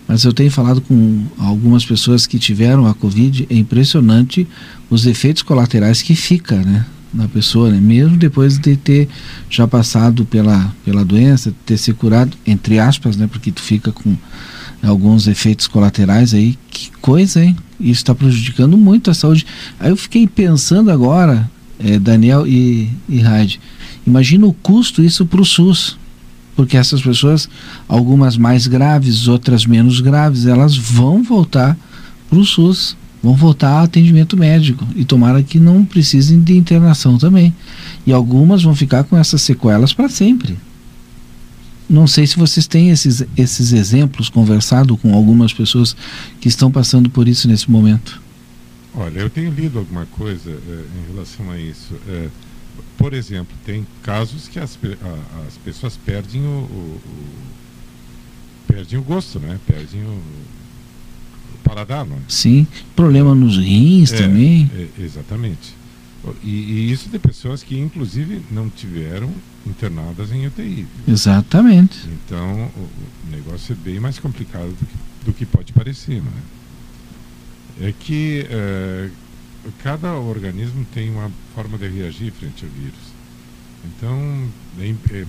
mas 0.07 0.23
eu 0.23 0.33
tenho 0.33 0.49
falado 0.49 0.81
com 0.81 1.25
algumas 1.38 1.86
pessoas 1.86 2.25
que 2.25 2.39
tiveram 2.39 2.88
a 2.88 2.93
Covid, 2.93 3.45
é 3.49 3.55
impressionante 3.55 4.47
os 4.89 5.05
efeitos 5.05 5.43
colaterais 5.43 6.01
que 6.01 6.15
fica, 6.15 6.55
né? 6.57 6.86
na 7.15 7.27
pessoa, 7.29 7.71
né? 7.71 7.79
mesmo 7.79 8.17
depois 8.17 8.57
de 8.57 8.75
ter 8.75 9.07
já 9.49 9.65
passado 9.65 10.25
pela, 10.25 10.73
pela 10.83 11.05
doença, 11.05 11.53
ter 11.65 11.77
se 11.77 11.93
curado, 11.93 12.36
entre 12.45 12.77
aspas, 12.77 13.15
né? 13.15 13.27
porque 13.31 13.51
tu 13.51 13.61
fica 13.61 13.91
com 13.91 14.15
alguns 14.83 15.27
efeitos 15.27 15.67
colaterais 15.67 16.33
aí, 16.33 16.57
coisa, 17.05 17.45
hein? 17.45 17.55
Isso 17.79 18.01
está 18.01 18.15
prejudicando 18.15 18.75
muito 18.75 19.11
a 19.11 19.13
saúde. 19.13 19.45
Aí 19.79 19.91
eu 19.91 19.95
fiquei 19.95 20.27
pensando 20.27 20.89
agora, 20.89 21.47
é, 21.77 21.99
Daniel 21.99 22.47
e, 22.47 22.89
e 23.07 23.19
Raid, 23.19 23.59
imagina 24.07 24.47
o 24.47 24.53
custo 24.53 25.03
isso 25.03 25.23
para 25.23 25.39
o 25.39 25.45
SUS, 25.45 25.99
porque 26.55 26.75
essas 26.75 27.03
pessoas, 27.03 27.47
algumas 27.87 28.37
mais 28.37 28.65
graves, 28.65 29.27
outras 29.27 29.67
menos 29.67 30.01
graves, 30.01 30.47
elas 30.47 30.75
vão 30.75 31.21
voltar 31.21 31.77
para 32.27 32.39
o 32.39 32.43
SUS 32.43 32.97
vão 33.21 33.33
voltar 33.33 33.69
a 33.69 33.83
atendimento 33.83 34.37
médico 34.37 34.85
e 34.95 35.03
tomara 35.03 35.41
que 35.41 35.59
não 35.59 35.83
precisem 35.83 36.39
de 36.39 36.55
internação 36.55 37.17
também. 37.17 37.51
E 38.05 38.13
algumas 38.13 38.61
vão 38.61 38.75
ficar 38.75 39.03
com 39.03 39.17
essas 39.17 39.41
sequelas 39.41 39.93
para 39.93 40.07
sempre. 40.09 40.55
Não 41.89 42.07
sei 42.07 42.25
se 42.25 42.38
vocês 42.38 42.65
têm 42.67 42.89
esses, 42.89 43.23
esses 43.38 43.71
exemplos, 43.71 44.29
conversado 44.29 44.97
com 44.97 45.13
algumas 45.13 45.53
pessoas 45.53 45.95
que 46.41 46.47
estão 46.47 46.71
passando 46.71 47.09
por 47.09 47.27
isso 47.27 47.47
nesse 47.47 47.69
momento. 47.69 48.21
Olha, 48.93 49.19
eu 49.19 49.29
tenho 49.29 49.51
lido 49.51 49.79
alguma 49.79 50.05
coisa 50.05 50.49
é, 50.49 50.83
em 50.99 51.13
relação 51.13 51.51
a 51.51 51.59
isso. 51.59 51.93
É, 52.07 52.29
por 52.97 53.13
exemplo, 53.13 53.55
tem 53.65 53.86
casos 54.01 54.47
que 54.47 54.57
as, 54.57 54.79
a, 54.83 55.47
as 55.47 55.57
pessoas 55.57 55.97
perdem 55.97 56.41
o, 56.41 56.45
o, 56.45 57.01
o, 57.05 57.27
perdem 58.67 58.97
o 58.97 59.03
gosto, 59.03 59.39
né? 59.39 59.59
Perdem 59.67 60.01
o, 60.01 60.21
paladar, 61.65 62.05
não 62.05 62.15
é? 62.15 62.19
Sim, 62.27 62.65
problema 62.95 63.36
nos 63.36 63.57
rins 63.57 64.13
é, 64.13 64.17
também. 64.17 64.69
É, 64.73 65.03
exatamente. 65.03 65.75
E, 66.43 66.49
e, 66.49 66.91
isso 66.91 67.09
de 67.09 67.19
pessoas 67.19 67.63
que, 67.63 67.78
inclusive, 67.78 68.41
não 68.51 68.69
tiveram 68.69 69.34
internadas 69.65 70.32
em 70.32 70.47
UTI. 70.47 70.88
Exatamente. 71.07 72.07
Então, 72.07 72.71
o, 72.76 72.89
negócio 73.32 73.73
é 73.73 73.76
bem 73.76 73.99
mais 73.99 74.19
complicado 74.19 74.69
do 74.69 74.86
que, 74.86 74.97
do 75.26 75.34
que 75.34 75.45
pode 75.45 75.73
parecer, 75.73 76.21
não 76.21 77.88
é? 77.88 77.93
Que 77.99 78.47
é, 78.49 79.09
cada 79.84 80.13
organismo 80.13 80.86
tem 80.93 81.09
uma 81.09 81.32
forma 81.53 81.78
de 81.78 81.88
reagir 81.88 82.32
frente 82.32 82.63
ao 82.63 82.71
vírus. 82.71 83.15
Então, 83.86 84.49
é, 84.80 84.88
é, 84.89 85.26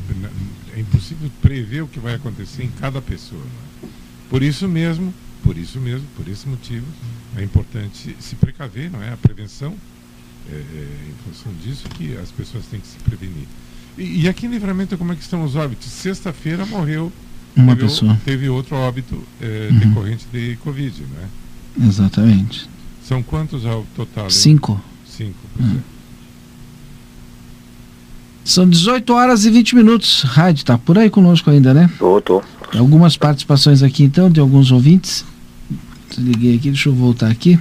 é 0.76 0.80
impossível 0.80 1.30
prever 1.42 1.82
o 1.82 1.88
que 1.88 2.00
vai 2.00 2.14
acontecer 2.14 2.62
em 2.62 2.70
cada 2.70 3.02
pessoa. 3.02 3.42
É? 3.42 3.86
Por 4.30 4.42
isso 4.42 4.68
mesmo, 4.68 5.12
por 5.42 5.56
isso 5.56 5.78
mesmo, 5.78 6.06
por 6.16 6.26
esse 6.28 6.48
motivo, 6.48 6.86
é 7.36 7.42
importante 7.42 8.16
se 8.18 8.34
precaver, 8.36 8.90
não 8.90 9.02
é? 9.02 9.12
A 9.12 9.16
prevenção, 9.16 9.74
é, 10.50 10.54
é, 10.54 10.88
em 11.10 11.30
função 11.30 11.52
disso 11.62 11.88
que 11.90 12.16
as 12.16 12.30
pessoas 12.30 12.64
têm 12.66 12.80
que 12.80 12.86
se 12.86 12.98
prevenir. 12.98 13.46
E, 13.98 14.22
e 14.22 14.28
aqui 14.28 14.46
em 14.46 14.50
Livramento, 14.50 14.96
como 14.96 15.12
é 15.12 15.16
que 15.16 15.22
estão 15.22 15.44
os 15.44 15.56
óbitos? 15.56 15.88
Sexta-feira 15.88 16.64
morreu 16.66 17.12
uma 17.56 17.74
teve, 17.74 17.88
pessoa. 17.88 18.20
Teve 18.24 18.48
outro 18.48 18.76
óbito 18.76 19.22
é, 19.40 19.68
uhum. 19.70 19.78
decorrente 19.78 20.26
de 20.32 20.56
Covid, 20.56 21.02
não 21.02 21.22
é? 21.22 21.88
Exatamente. 21.88 22.68
São 23.02 23.22
quantos 23.22 23.64
ao 23.64 23.84
total? 23.94 24.30
Cinco. 24.30 24.80
Cinco, 25.06 25.38
pois 25.56 25.68
uhum. 25.70 25.80
São 28.44 28.68
18 28.68 29.12
horas 29.12 29.44
e 29.44 29.50
20 29.50 29.74
minutos. 29.74 30.22
Rádio, 30.22 30.64
tá 30.64 30.78
por 30.78 30.96
aí 30.96 31.10
conosco 31.10 31.50
ainda, 31.50 31.74
né? 31.74 31.90
Tô, 31.98 32.20
tô. 32.20 32.42
Algumas 32.78 33.16
participações 33.16 33.82
aqui 33.82 34.04
então, 34.04 34.30
de 34.30 34.38
alguns 34.38 34.70
ouvintes. 34.70 35.24
Desliguei 36.08 36.54
aqui, 36.54 36.70
deixa 36.70 36.88
eu 36.88 36.94
voltar 36.94 37.28
aqui. 37.28 37.58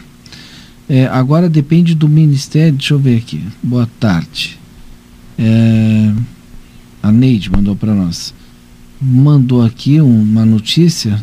É, 0.88 1.08
agora 1.08 1.50
depende 1.50 1.96
do 1.96 2.08
Ministério. 2.08 2.74
Deixa 2.74 2.94
eu 2.94 3.00
ver 3.00 3.18
aqui. 3.18 3.42
Boa 3.62 3.90
tarde. 4.00 4.60
É, 5.38 6.14
a 7.02 7.12
Neide 7.12 7.52
mandou 7.52 7.76
para 7.76 7.94
nós. 7.94 8.34
Mandou 9.02 9.64
aqui 9.64 10.00
uma 10.00 10.46
notícia 10.46 11.22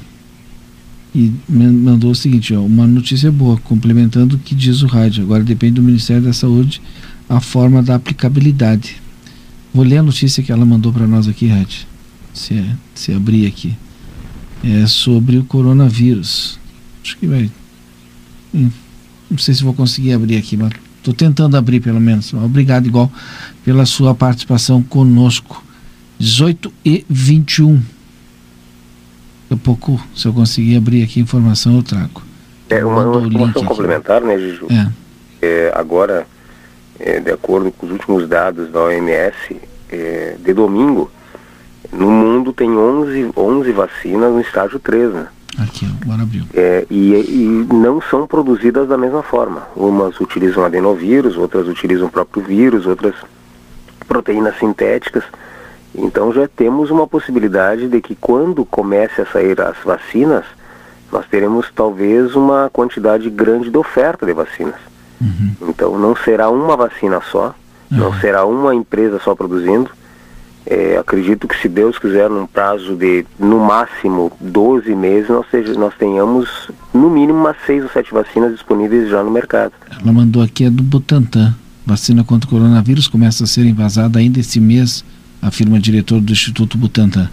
e 1.14 1.32
mandou 1.48 2.10
o 2.10 2.14
seguinte: 2.14 2.54
ó, 2.54 2.62
uma 2.62 2.86
notícia 2.86 3.30
boa, 3.30 3.56
complementando 3.58 4.36
o 4.36 4.38
que 4.38 4.54
diz 4.54 4.82
o 4.82 4.86
rádio. 4.86 5.22
Agora 5.22 5.44
depende 5.44 5.74
do 5.74 5.82
Ministério 5.82 6.22
da 6.22 6.32
Saúde 6.32 6.80
a 7.28 7.40
forma 7.40 7.82
da 7.82 7.94
aplicabilidade. 7.94 9.00
Vou 9.72 9.84
ler 9.84 9.98
a 9.98 10.02
notícia 10.02 10.42
que 10.42 10.52
ela 10.52 10.66
mandou 10.66 10.92
para 10.92 11.06
nós 11.06 11.26
aqui, 11.26 11.46
Rádio. 11.46 11.86
Se, 12.34 12.64
se 12.94 13.12
abrir 13.12 13.46
aqui. 13.46 13.74
É 14.62 14.86
sobre 14.86 15.38
o 15.38 15.44
coronavírus. 15.44 16.58
Acho 17.02 17.16
que 17.16 17.26
vai. 17.26 17.50
Hum, 18.54 18.70
não 19.32 19.38
sei 19.38 19.54
se 19.54 19.64
vou 19.64 19.74
conseguir 19.74 20.12
abrir 20.12 20.36
aqui, 20.36 20.56
mas 20.56 20.72
estou 20.98 21.12
tentando 21.12 21.56
abrir 21.56 21.80
pelo 21.80 22.00
menos. 22.00 22.32
Obrigado, 22.34 22.86
igual, 22.86 23.10
pela 23.64 23.84
sua 23.86 24.14
participação 24.14 24.82
conosco. 24.82 25.64
18 26.18 26.72
e 26.84 27.04
21. 27.08 27.74
Daqui 27.74 27.84
a 29.50 29.56
pouco, 29.56 30.00
se 30.14 30.28
eu 30.28 30.32
conseguir 30.32 30.76
abrir 30.76 31.02
aqui 31.02 31.18
a 31.18 31.22
informação, 31.22 31.76
eu 31.76 31.82
trago. 31.82 32.22
É 32.68 32.84
uma, 32.84 33.04
uma 33.04 33.26
informação 33.26 33.64
complementar, 33.64 34.20
né, 34.20 34.38
Juju? 34.38 34.68
É. 34.70 35.46
é 35.46 35.72
agora, 35.74 36.26
é, 37.00 37.18
de 37.20 37.30
acordo 37.30 37.72
com 37.72 37.86
os 37.86 37.92
últimos 37.92 38.28
dados 38.28 38.70
da 38.70 38.82
OMS, 38.82 39.56
é, 39.90 40.36
de 40.42 40.52
domingo, 40.54 41.10
no 41.92 42.10
mundo 42.10 42.52
tem 42.52 42.70
11, 42.70 43.32
11 43.36 43.72
vacinas 43.72 44.32
no 44.32 44.40
estágio 44.40 44.78
3, 44.78 45.12
né? 45.12 45.26
Aqui, 45.84 45.96
agora 46.02 46.22
abriu. 46.22 46.44
É, 46.54 46.86
e, 46.90 47.12
e, 47.14 47.74
não 47.74 48.00
são 48.00 48.26
produzidas 48.26 48.88
da 48.88 48.96
mesma 48.96 49.22
forma. 49.22 49.66
Umas 49.74 50.20
utilizam 50.20 50.64
adenovírus, 50.64 51.36
outras 51.36 51.66
utilizam 51.66 52.06
o 52.06 52.10
próprio 52.10 52.42
vírus, 52.42 52.86
outras 52.86 53.14
proteínas 54.06 54.58
sintéticas. 54.58 55.24
Então 55.94 56.32
já 56.32 56.48
temos 56.48 56.90
uma 56.90 57.06
possibilidade 57.06 57.88
de 57.88 58.00
que 58.00 58.14
quando 58.14 58.64
comece 58.64 59.20
a 59.20 59.26
sair 59.26 59.60
as 59.60 59.76
vacinas, 59.84 60.44
nós 61.10 61.26
teremos 61.26 61.70
talvez 61.74 62.34
uma 62.34 62.70
quantidade 62.72 63.28
grande 63.28 63.70
de 63.70 63.76
oferta 63.76 64.24
de 64.24 64.32
vacinas. 64.32 64.80
Uhum. 65.20 65.68
Então 65.68 65.98
não 65.98 66.16
será 66.16 66.48
uma 66.48 66.76
vacina 66.76 67.20
só, 67.30 67.54
uhum. 67.90 67.98
não 67.98 68.20
será 68.20 68.44
uma 68.46 68.74
empresa 68.74 69.20
só 69.22 69.34
produzindo, 69.34 69.90
é, 70.66 70.96
acredito 70.96 71.48
que 71.48 71.60
se 71.60 71.68
Deus 71.68 71.98
quiser, 71.98 72.30
num 72.30 72.46
prazo 72.46 72.94
de 72.94 73.24
no 73.38 73.58
máximo 73.58 74.32
12 74.40 74.94
meses, 74.94 75.28
nós, 75.28 75.46
seja, 75.50 75.74
nós 75.74 75.94
tenhamos 75.98 76.70
no 76.94 77.10
mínimo 77.10 77.38
umas 77.38 77.56
6 77.66 77.84
ou 77.84 77.90
7 77.90 78.12
vacinas 78.12 78.52
disponíveis 78.52 79.08
já 79.08 79.22
no 79.22 79.30
mercado. 79.30 79.72
Ela 79.90 80.12
mandou 80.12 80.42
aqui 80.42 80.66
a 80.66 80.70
do 80.70 80.82
Butantan. 80.82 81.54
Vacina 81.84 82.22
contra 82.22 82.46
o 82.46 82.50
coronavírus 82.50 83.08
começa 83.08 83.42
a 83.42 83.46
ser 83.46 83.66
envasada 83.66 84.20
ainda 84.20 84.38
esse 84.38 84.60
mês, 84.60 85.04
afirma 85.40 85.76
o 85.76 85.80
diretor 85.80 86.20
do 86.20 86.32
Instituto 86.32 86.78
Butantan. 86.78 87.28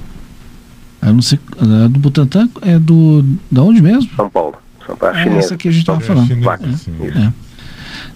Eu 1.01 1.13
não 1.13 1.21
sei, 1.21 1.39
a 1.57 1.87
do 1.87 1.99
Butantan 1.99 2.49
é 2.63 2.79
do. 2.79 3.23
da 3.49 3.61
onde 3.61 3.81
mesmo? 3.81 4.09
São 4.15 4.29
Paulo. 4.29 4.55
São 4.85 4.97
Paulo, 4.97 5.15
é 5.15 5.37
essa 5.37 5.55
que 5.55 5.67
a 5.69 5.71
gente 5.71 5.81
estava 5.81 5.99
falando. 5.99 6.31
É, 6.31 7.25
é. 7.25 7.33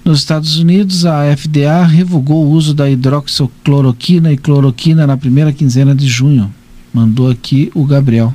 Nos 0.03 0.19
Estados 0.19 0.57
Unidos, 0.57 1.05
a 1.05 1.35
FDA 1.35 1.83
revogou 1.85 2.45
o 2.45 2.49
uso 2.49 2.73
da 2.73 2.89
hidroxicloroquina 2.89 4.31
e 4.31 4.37
cloroquina 4.37 5.07
na 5.07 5.17
primeira 5.17 5.51
quinzena 5.53 5.95
de 5.95 6.07
junho. 6.07 6.53
Mandou 6.93 7.29
aqui 7.29 7.71
o 7.73 7.85
Gabriel. 7.85 8.33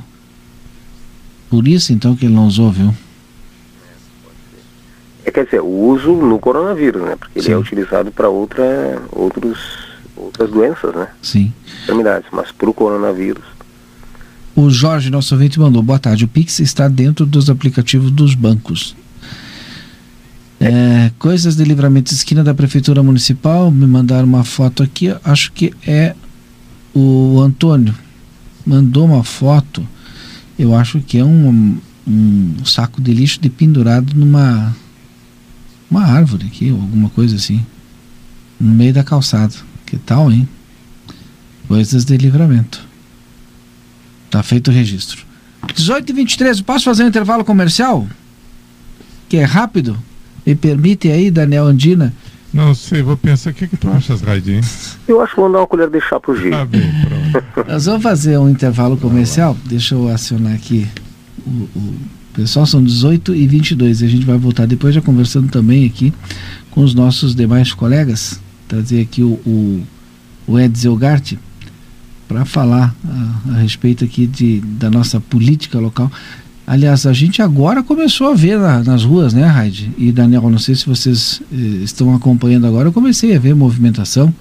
Por 1.49 1.67
isso, 1.67 1.93
então, 1.93 2.15
que 2.15 2.25
ele 2.25 2.33
não 2.33 2.47
usou, 2.47 2.71
viu? 2.71 2.93
É, 5.25 5.31
quer 5.31 5.45
dizer, 5.45 5.61
o 5.61 5.67
uso 5.67 6.11
no 6.13 6.39
coronavírus, 6.39 7.01
né? 7.03 7.15
Porque 7.15 7.41
Sim. 7.41 7.47
ele 7.49 7.55
é 7.55 7.57
utilizado 7.57 8.11
para 8.11 8.29
outra, 8.29 9.01
outros, 9.11 9.59
outras 10.15 10.49
doenças, 10.49 10.93
né? 10.95 11.07
Sim. 11.21 11.53
Enfermidades. 11.83 12.27
Mas 12.31 12.51
para 12.51 12.69
o 12.69 12.73
coronavírus, 12.73 13.43
O 14.55 14.69
Jorge, 14.69 15.09
nosso 15.09 15.33
ouvinte, 15.35 15.59
mandou. 15.59 15.81
Boa 15.81 15.99
tarde. 15.99 16.25
O 16.25 16.27
Pix 16.27 16.59
está 16.59 16.87
dentro 16.87 17.25
dos 17.25 17.49
aplicativos 17.49 18.11
dos 18.11 18.35
bancos. 18.35 18.95
É, 20.59 21.11
coisas 21.17 21.55
de 21.55 21.63
livramento 21.63 22.13
esquina 22.13 22.43
da 22.43 22.53
Prefeitura 22.53 23.01
Municipal. 23.01 23.71
Me 23.71 23.87
mandaram 23.87 24.27
uma 24.27 24.43
foto 24.43 24.83
aqui. 24.83 25.15
Acho 25.23 25.51
que 25.53 25.73
é 25.87 26.15
o 26.93 27.39
Antônio. 27.39 27.95
Mandou 28.65 29.05
uma 29.05 29.23
foto. 29.23 29.87
Eu 30.57 30.75
acho 30.75 30.99
que 30.99 31.17
é 31.17 31.23
um, 31.23 31.77
um 32.05 32.65
saco 32.65 33.01
de 33.01 33.13
lixo 33.13 33.39
de 33.39 33.49
pendurado 33.49 34.13
numa 34.13 34.75
uma 35.89 36.05
árvore 36.05 36.45
aqui, 36.45 36.71
ou 36.71 36.79
alguma 36.79 37.09
coisa 37.09 37.35
assim. 37.35 37.65
No 38.59 38.73
meio 38.73 38.93
da 38.93 39.03
calçada. 39.03 39.55
Que 39.85 39.97
tal, 39.97 40.31
hein? 40.31 40.47
Coisas 41.67 42.05
de 42.05 42.15
livramento. 42.17 42.87
Tá 44.29 44.43
feito 44.43 44.69
o 44.69 44.73
registro. 44.73 45.25
18 45.73 46.09
e 46.09 46.13
23, 46.13 46.61
posso 46.61 46.85
fazer 46.85 47.03
um 47.03 47.07
intervalo 47.07 47.43
comercial? 47.43 48.07
Que 49.27 49.37
é 49.37 49.43
rápido? 49.43 49.97
Me 50.49 50.55
permite 50.55 51.11
aí, 51.11 51.29
Daniel 51.29 51.67
Andina? 51.67 52.11
Não 52.51 52.73
sei, 52.73 53.03
vou 53.03 53.15
pensar, 53.15 53.51
o 53.51 53.53
que, 53.53 53.67
que 53.67 53.77
tu 53.77 53.87
achas, 53.87 54.21
Raidinho? 54.21 54.61
eu 55.07 55.21
acho 55.21 55.35
que 55.35 55.39
vou 55.39 55.51
dar 55.51 55.59
uma 55.59 55.67
colher 55.67 55.87
de 55.91 56.01
chá 56.01 56.19
pro 56.19 56.35
Gil. 56.35 56.49
Tá 56.49 56.65
bem, 56.65 56.91
pronto. 57.53 57.69
Nós 57.69 57.85
vamos 57.85 58.01
fazer 58.01 58.39
um 58.39 58.49
intervalo 58.49 58.97
comercial. 58.97 59.55
Deixa 59.65 59.93
eu 59.93 60.09
acionar 60.09 60.55
aqui 60.55 60.87
o, 61.45 61.69
o 61.77 61.95
pessoal, 62.33 62.65
são 62.65 62.83
18 62.83 63.35
e 63.35 63.45
22 63.45 64.01
e 64.01 64.05
a 64.05 64.07
gente 64.07 64.25
vai 64.25 64.39
voltar 64.39 64.65
depois 64.65 64.95
já 64.95 65.01
conversando 65.01 65.49
também 65.49 65.85
aqui 65.85 66.11
com 66.71 66.81
os 66.81 66.95
nossos 66.95 67.35
demais 67.35 67.71
colegas. 67.71 68.41
Trazer 68.67 69.01
aqui 69.01 69.21
o, 69.21 69.33
o, 69.45 69.83
o 70.47 70.57
Edsel 70.57 70.95
Gart 70.95 71.33
para 72.27 72.43
falar 72.43 72.95
a, 73.07 73.51
a 73.51 73.57
respeito 73.59 74.03
aqui 74.03 74.25
de, 74.25 74.61
da 74.61 74.89
nossa 74.89 75.19
política 75.19 75.77
local. 75.77 76.11
Aliás, 76.71 77.07
a 77.07 77.13
gente 77.13 77.41
agora 77.41 77.81
começou 77.81 78.27
a 78.31 78.35
ver 78.35 78.59
na- 78.59 78.83
nas 78.83 79.03
ruas, 79.03 79.33
né, 79.33 79.43
Raide? 79.47 79.91
E 79.97 80.11
Daniel, 80.11 80.47
não 80.51 80.59
sei 80.59 80.75
se 80.75 80.85
vocês 80.85 81.41
eh, 81.51 81.55
estão 81.83 82.13
acompanhando 82.13 82.67
agora, 82.67 82.87
eu 82.89 82.93
comecei 82.93 83.35
a 83.35 83.39
ver 83.39 83.55
movimentação 83.55 84.31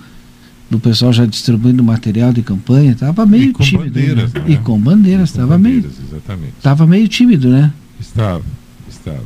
do 0.71 0.79
pessoal 0.79 1.11
já 1.11 1.25
distribuindo 1.25 1.83
material 1.83 2.31
de 2.31 2.43
campanha, 2.43 2.95
tava 2.95 3.25
meio 3.25 3.45
E 3.45 3.53
com 3.55 3.63
tímido. 3.65 3.87
bandeiras, 3.87 4.33
né? 4.35 4.41
né? 4.41 4.47
E 4.51 4.57
com 4.59 4.79
bandeiras, 4.79 5.31
Com 5.31 5.39
tava 5.39 5.57
meio, 5.57 5.79
Exatamente. 5.79 6.53
tava 6.63 6.87
meio 6.87 7.09
tímido, 7.09 7.49
né? 7.49 7.73
Estava, 7.99 8.43
estava. 8.91 9.25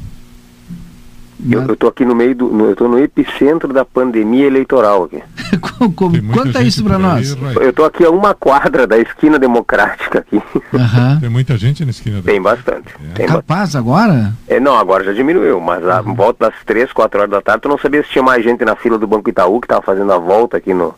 Eu, 1.51 1.61
Mas- 1.61 1.69
eu 1.71 1.77
tô 1.77 1.89
aqui 1.89 2.05
no 2.05 2.15
meio 2.15 2.35
do. 2.35 2.47
no- 2.49 2.67
eu 2.71 2.77
tô 2.77 2.87
no 2.87 2.99
epicentro 2.99 3.73
da 3.73 3.85
pandemia 3.85 4.47
eleitoral 4.47 5.05
aqui. 5.05 5.23
Co- 5.61 5.91
co- 5.93 6.11
Tem 6.11 6.21
muita 6.21 6.43
Conta 6.45 6.63
isso 6.63 6.83
para 6.85 6.97
aí, 6.97 7.03
nós. 7.03 7.35
Rai. 7.35 7.57
Eu 7.61 7.73
tô 7.73 7.85
aqui 7.85 8.05
a 8.05 8.11
uma 8.11 8.33
quadra 8.35 8.87
da 8.87 8.97
esquina 8.99 9.39
democrática 9.39 10.21
aqui. 10.21 10.41
Aham. 10.73 11.19
Tem 11.21 11.29
muita 11.29 11.57
gente 11.59 11.85
na 11.85 11.91
esquina 11.91 12.23
da... 12.23 12.31
Tem 12.31 12.41
bastante. 12.41 12.89
É. 13.11 13.15
Tem 13.15 13.27
ba- 13.27 13.35
Capaz 13.35 13.75
agora? 13.77 14.33
é, 14.49 14.59
não, 14.61 14.77
agora 14.77 15.05
já 15.05 15.13
diminuiu, 15.13 15.61
mas 15.61 15.87
a 15.87 16.01
volta 16.01 16.47
das 16.51 16.55
três, 16.65 16.93
quatro 16.93 17.19
horas 17.21 17.31
da 17.31 17.41
tarde, 17.43 17.63
tu 17.63 17.69
não 17.69 17.77
sabia 17.79 18.03
se 18.03 18.09
tinha 18.11 18.23
mais 18.23 18.43
gente 18.45 18.65
na 18.65 18.75
fila 18.77 18.97
do 18.99 19.07
Banco 19.07 19.29
Itaú 19.29 19.61
que 19.61 19.69
tava 19.69 19.83
fazendo 19.83 20.13
a 20.13 20.19
volta 20.19 20.57
aqui 20.57 20.73
no. 20.73 20.95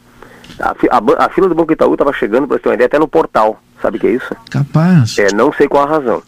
A, 0.60 0.74
fi- 0.74 0.88
a 0.90 1.24
a 1.24 1.28
fila 1.30 1.48
do 1.48 1.54
Banco 1.54 1.72
Itaú 1.72 1.96
tava 1.96 2.12
chegando, 2.12 2.46
pra 2.46 2.56
você 2.56 2.62
ter 2.62 2.68
uma 2.68 2.74
ideia, 2.74 2.86
até 2.86 2.98
no 2.98 3.08
portal. 3.08 3.58
Sabe 3.82 3.96
o 3.96 4.00
que 4.00 4.06
é 4.06 4.10
isso? 4.12 4.34
Capaz. 4.50 5.18
É, 5.18 5.32
não 5.34 5.52
sei 5.52 5.66
qual 5.66 5.84
a 5.84 5.88
razão. 5.90 6.22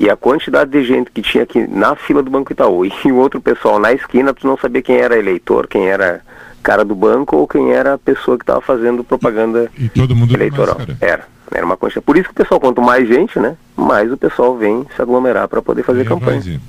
E 0.00 0.08
a 0.08 0.16
quantidade 0.16 0.70
de 0.70 0.82
gente 0.82 1.10
que 1.10 1.20
tinha 1.20 1.44
aqui 1.44 1.66
na 1.68 1.94
fila 1.94 2.22
do 2.22 2.30
Banco 2.30 2.50
Itaú 2.50 2.86
e 3.04 3.12
o 3.12 3.16
outro 3.16 3.38
pessoal 3.38 3.78
na 3.78 3.92
esquina, 3.92 4.32
tu 4.32 4.46
não 4.46 4.56
sabia 4.56 4.80
quem 4.80 4.96
era 4.96 5.18
eleitor, 5.18 5.66
quem 5.68 5.88
era 5.88 6.22
cara 6.62 6.82
do 6.82 6.94
banco 6.94 7.36
ou 7.36 7.46
quem 7.46 7.70
era 7.72 7.94
a 7.94 7.98
pessoa 7.98 8.38
que 8.38 8.42
estava 8.42 8.62
fazendo 8.62 9.04
propaganda 9.04 9.70
E 9.78 9.90
todo 9.90 10.16
mundo 10.16 10.34
eleitoral. 10.34 10.78
Era. 11.00 11.28
Era 11.52 11.66
uma 11.66 11.76
quantidade. 11.76 12.04
Por 12.06 12.16
isso 12.16 12.28
que 12.28 12.32
o 12.32 12.34
pessoal, 12.34 12.58
quanto 12.58 12.80
mais 12.80 13.06
gente, 13.06 13.38
né, 13.38 13.56
mais 13.76 14.10
o 14.10 14.16
pessoal 14.16 14.56
vem 14.56 14.86
se 14.96 15.02
aglomerar 15.02 15.46
para 15.48 15.60
poder 15.60 15.82
fazer 15.82 16.02
E, 16.02 16.04
campanha. 16.06 16.60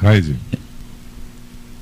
Raide, 0.00 0.36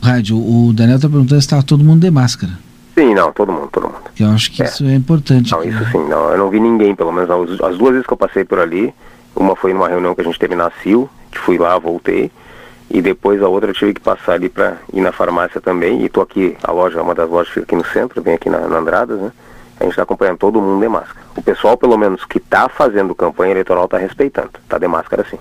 Rádio, 0.02 0.36
o 0.36 0.72
Daniel 0.72 0.98
tá 1.00 1.08
perguntando 1.08 1.40
se 1.40 1.48
tá 1.48 1.62
todo 1.62 1.84
mundo 1.84 2.00
de 2.00 2.10
máscara. 2.10 2.52
Sim, 2.96 3.14
não, 3.14 3.32
todo 3.32 3.52
mundo, 3.52 3.68
todo 3.72 3.84
mundo. 3.84 4.02
Eu 4.18 4.28
acho 4.30 4.50
que 4.52 4.62
É. 4.62 4.66
isso 4.66 4.84
é 4.84 4.94
importante. 4.94 5.52
Não, 5.52 5.60
aqui, 5.60 5.68
isso 5.68 5.80
né? 5.80 5.88
sim, 5.92 6.08
não, 6.08 6.30
eu 6.30 6.38
não 6.38 6.50
vi 6.50 6.58
ninguém, 6.60 6.94
pelo 6.94 7.12
menos 7.12 7.30
as 7.60 7.76
duas 7.78 7.92
vezes 7.92 8.06
que 8.06 8.12
eu 8.12 8.16
passei 8.16 8.44
por 8.44 8.58
ali, 8.58 8.92
uma 9.34 9.56
foi 9.56 9.72
numa 9.72 9.88
reunião 9.88 10.14
que 10.14 10.20
a 10.20 10.24
gente 10.24 10.38
teve 10.38 10.54
na 10.54 10.70
CIL, 10.82 11.08
que 11.30 11.38
fui 11.38 11.58
lá, 11.58 11.78
voltei, 11.78 12.30
e 12.90 13.00
depois 13.00 13.42
a 13.42 13.48
outra 13.48 13.70
eu 13.70 13.74
tive 13.74 13.94
que 13.94 14.00
passar 14.00 14.34
ali 14.34 14.48
para 14.48 14.76
ir 14.92 15.00
na 15.00 15.12
farmácia 15.12 15.60
também, 15.60 16.04
e 16.04 16.08
tô 16.08 16.20
aqui, 16.20 16.56
a 16.62 16.70
loja, 16.70 17.02
uma 17.02 17.14
das 17.14 17.28
lojas 17.28 17.52
fica 17.52 17.62
aqui 17.62 17.76
no 17.76 17.84
centro, 17.84 18.22
bem 18.22 18.34
aqui 18.34 18.48
na, 18.48 18.60
na 18.68 18.78
Andradas, 18.78 19.20
né? 19.20 19.32
A 19.80 19.84
gente 19.84 19.92
está 19.92 20.02
acompanhando 20.02 20.38
todo 20.38 20.60
mundo 20.60 20.80
de 20.80 20.88
máscara. 20.88 21.20
O 21.36 21.42
pessoal, 21.42 21.76
pelo 21.76 21.96
menos, 21.96 22.24
que 22.24 22.38
está 22.38 22.68
fazendo 22.68 23.14
campanha 23.14 23.52
eleitoral, 23.52 23.86
está 23.86 23.98
respeitando. 23.98 24.50
Está 24.62 24.78
de 24.78 24.86
máscara 24.86 25.26
sim. 25.28 25.38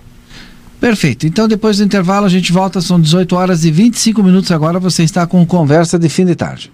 Perfeito. 0.82 1.28
Então, 1.28 1.48
depois 1.48 1.78
do 1.78 1.84
intervalo, 1.84 2.26
a 2.26 2.30
gente 2.30 2.52
volta. 2.52 2.82
São 2.82 3.00
18 3.00 3.36
horas 3.36 3.64
e 3.64 3.72
25 3.72 4.24
minutos 4.24 4.52
agora. 4.52 4.80
Você 4.80 5.04
está 5.04 5.26
com 5.28 5.46
conversa 5.46 6.00
de 6.00 6.10
fim 6.10 6.26
de 6.26 6.36
tarde. 6.36 6.74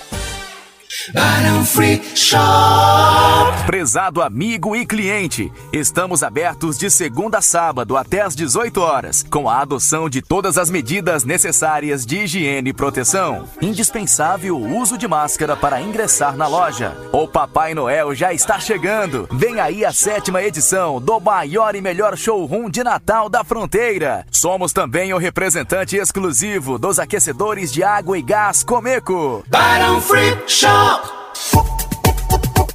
Barão 1.09 1.65
Free 1.65 2.01
Shop. 2.15 3.65
Prezado 3.65 4.21
amigo 4.21 4.75
e 4.75 4.85
cliente, 4.85 5.51
estamos 5.73 6.21
abertos 6.21 6.77
de 6.77 6.91
segunda 6.91 7.39
a 7.39 7.41
sábado 7.41 7.97
até 7.97 8.21
às 8.21 8.35
18 8.35 8.79
horas, 8.81 9.25
com 9.29 9.49
a 9.49 9.59
adoção 9.61 10.09
de 10.09 10.21
todas 10.21 10.57
as 10.57 10.69
medidas 10.69 11.23
necessárias 11.23 12.05
de 12.05 12.19
higiene 12.19 12.69
e 12.69 12.73
proteção. 12.73 13.47
Indispensável 13.61 14.55
o 14.57 14.77
uso 14.77 14.97
de 14.97 15.07
máscara 15.07 15.55
para 15.55 15.81
ingressar 15.81 16.37
na 16.37 16.47
loja. 16.47 16.95
O 17.11 17.27
Papai 17.27 17.73
Noel 17.73 18.13
já 18.13 18.31
está 18.33 18.59
chegando. 18.59 19.27
Vem 19.31 19.59
aí 19.59 19.83
a 19.83 19.91
sétima 19.91 20.43
edição 20.43 21.01
do 21.01 21.19
maior 21.19 21.75
e 21.75 21.81
melhor 21.81 22.17
showroom 22.17 22.69
de 22.69 22.83
Natal 22.83 23.29
da 23.29 23.43
fronteira. 23.43 24.25
Somos 24.31 24.73
também 24.73 25.13
o 25.13 25.17
representante 25.17 25.95
exclusivo 25.95 26.77
dos 26.77 26.99
aquecedores 26.99 27.71
de 27.71 27.83
água 27.83 28.17
e 28.17 28.21
gás 28.21 28.63
Comeco. 28.63 29.43
Barão 29.47 30.01
Free 30.01 30.37
Shop. 30.47 30.91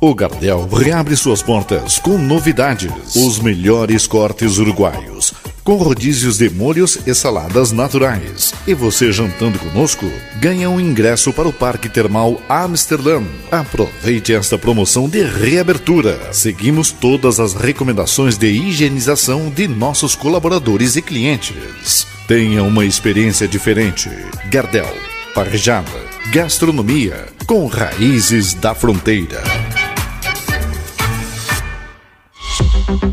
O 0.00 0.14
Gardel 0.14 0.68
reabre 0.68 1.16
suas 1.16 1.42
portas 1.42 1.98
com 1.98 2.18
novidades. 2.18 3.16
Os 3.16 3.38
melhores 3.38 4.06
cortes 4.06 4.58
uruguaios, 4.58 5.32
com 5.64 5.76
rodízios 5.76 6.38
de 6.38 6.50
molhos 6.50 6.98
e 7.06 7.14
saladas 7.14 7.72
naturais. 7.72 8.52
E 8.66 8.74
você 8.74 9.10
jantando 9.10 9.58
conosco, 9.58 10.04
ganha 10.38 10.68
um 10.68 10.78
ingresso 10.78 11.32
para 11.32 11.48
o 11.48 11.52
Parque 11.52 11.88
Termal 11.88 12.40
Amsterdã. 12.46 13.22
Aproveite 13.50 14.34
esta 14.34 14.58
promoção 14.58 15.08
de 15.08 15.22
reabertura. 15.22 16.32
Seguimos 16.32 16.92
todas 16.92 17.40
as 17.40 17.54
recomendações 17.54 18.36
de 18.36 18.48
higienização 18.48 19.48
de 19.48 19.66
nossos 19.66 20.14
colaboradores 20.14 20.94
e 20.94 21.02
clientes. 21.02 22.06
Tenha 22.28 22.62
uma 22.62 22.84
experiência 22.84 23.48
diferente. 23.48 24.10
Gardel, 24.50 24.94
parejada, 25.36 25.92
gastronomia 26.32 27.26
com 27.46 27.66
raízes 27.66 28.54
da 28.54 28.74
fronteira. 28.74 29.42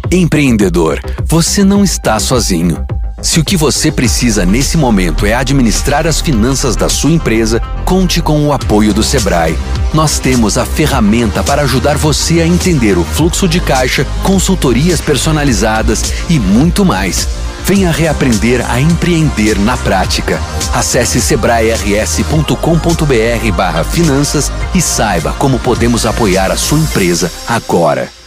Empreendedor, 0.09 1.01
você 1.25 1.65
não 1.65 1.83
está 1.83 2.17
sozinho. 2.21 2.87
Se 3.21 3.41
o 3.41 3.43
que 3.43 3.57
você 3.57 3.91
precisa 3.91 4.45
nesse 4.45 4.77
momento 4.77 5.25
é 5.25 5.33
administrar 5.33 6.07
as 6.07 6.21
finanças 6.21 6.77
da 6.77 6.87
sua 6.87 7.11
empresa, 7.11 7.59
conte 7.83 8.21
com 8.21 8.47
o 8.47 8.53
apoio 8.53 8.93
do 8.93 9.03
Sebrae. 9.03 9.57
Nós 9.93 10.17
temos 10.17 10.57
a 10.57 10.65
ferramenta 10.65 11.43
para 11.43 11.63
ajudar 11.63 11.97
você 11.97 12.39
a 12.39 12.47
entender 12.47 12.97
o 12.97 13.03
fluxo 13.03 13.49
de 13.49 13.59
caixa, 13.59 14.07
consultorias 14.23 15.01
personalizadas 15.01 16.13
e 16.29 16.39
muito 16.39 16.85
mais. 16.85 17.27
Venha 17.65 17.91
reaprender 17.91 18.63
a 18.69 18.79
empreender 18.79 19.57
na 19.57 19.77
prática. 19.77 20.39
Acesse 20.73 21.21
sebrae-rs.com.br 21.21 23.51
barra 23.55 23.83
finanças 23.83 24.51
e 24.75 24.81
saiba 24.81 25.33
como 25.33 25.59
podemos 25.59 26.05
apoiar 26.05 26.51
a 26.51 26.57
sua 26.57 26.79
empresa 26.79 27.31
agora. 27.47 28.22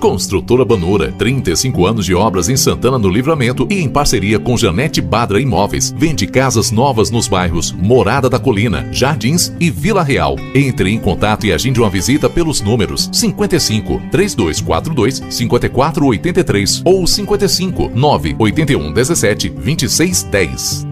Construtora 0.00 0.64
Banura, 0.64 1.12
35 1.12 1.86
anos 1.86 2.04
de 2.04 2.14
obras 2.14 2.48
em 2.48 2.56
Santana 2.56 2.98
do 2.98 3.08
Livramento 3.08 3.66
e 3.70 3.80
em 3.80 3.88
parceria 3.88 4.38
com 4.38 4.56
Janete 4.56 5.00
Badra 5.00 5.40
Imóveis. 5.40 5.94
Vende 5.96 6.26
casas 6.26 6.70
novas 6.70 7.10
nos 7.10 7.26
bairros 7.28 7.72
Morada 7.72 8.28
da 8.28 8.38
Colina, 8.38 8.88
Jardins 8.92 9.52
e 9.58 9.70
Vila 9.70 10.02
Real. 10.02 10.36
Entre 10.54 10.90
em 10.90 10.98
contato 10.98 11.46
e 11.46 11.52
agende 11.52 11.80
uma 11.80 11.90
visita 11.90 12.28
pelos 12.28 12.60
números 12.60 13.08
55 13.12 14.00
3242 14.10 15.22
5483 15.30 16.82
ou 16.84 17.06
55 17.06 17.90
981 17.94 18.92
17 18.92 19.48
2610. 19.50 20.86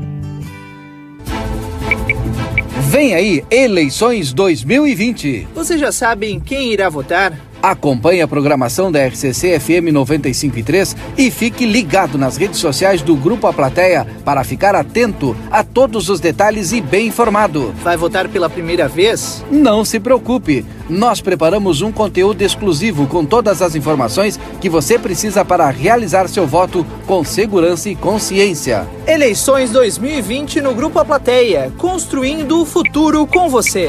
Vem 2.95 3.13
aí, 3.13 3.45
eleições 3.51 4.33
2020. 4.33 5.49
Você 5.53 5.77
já 5.77 5.91
sabe 5.91 6.31
em 6.31 6.39
quem 6.39 6.73
irá 6.73 6.89
votar? 6.89 7.37
Acompanhe 7.65 8.21
a 8.21 8.29
programação 8.29 8.93
da 8.93 9.03
RCC 9.07 9.59
FM 9.59 9.89
95.3 9.91 10.95
e 11.17 11.31
fique 11.31 11.65
ligado 11.65 12.19
nas 12.19 12.37
redes 12.37 12.61
sociais 12.61 13.01
do 13.01 13.17
Grupo 13.17 13.47
A 13.47 13.55
Plateia 13.55 14.07
para 14.23 14.45
ficar 14.45 14.75
atento 14.75 15.35
a 15.51 15.65
todos 15.65 16.11
os 16.11 16.21
detalhes 16.21 16.73
e 16.73 16.83
bem 16.83 17.07
informado. 17.07 17.75
Vai 17.83 17.97
votar 17.97 18.29
pela 18.29 18.51
primeira 18.51 18.87
vez? 18.87 19.43
Não 19.51 19.83
se 19.83 19.99
preocupe, 19.99 20.63
nós 20.91 21.23
preparamos 21.23 21.81
um 21.81 21.91
conteúdo 21.91 22.43
exclusivo 22.43 23.07
com 23.07 23.25
todas 23.25 23.63
as 23.63 23.75
informações 23.75 24.39
que 24.61 24.69
você 24.69 24.99
precisa 24.99 25.43
para 25.43 25.71
realizar 25.71 26.29
seu 26.29 26.47
voto 26.47 26.87
com 27.07 27.25
segurança 27.25 27.89
e 27.89 27.97
consciência. 27.97 28.87
Eleições 29.07 29.71
2020 29.71 30.61
no 30.61 30.75
Grupo 30.75 30.99
A 30.99 31.05
Plateia, 31.07 31.73
construindo 31.79 32.61
o 32.61 32.67
futuro 32.67 33.27
com 33.27 33.49
você. 33.49 33.89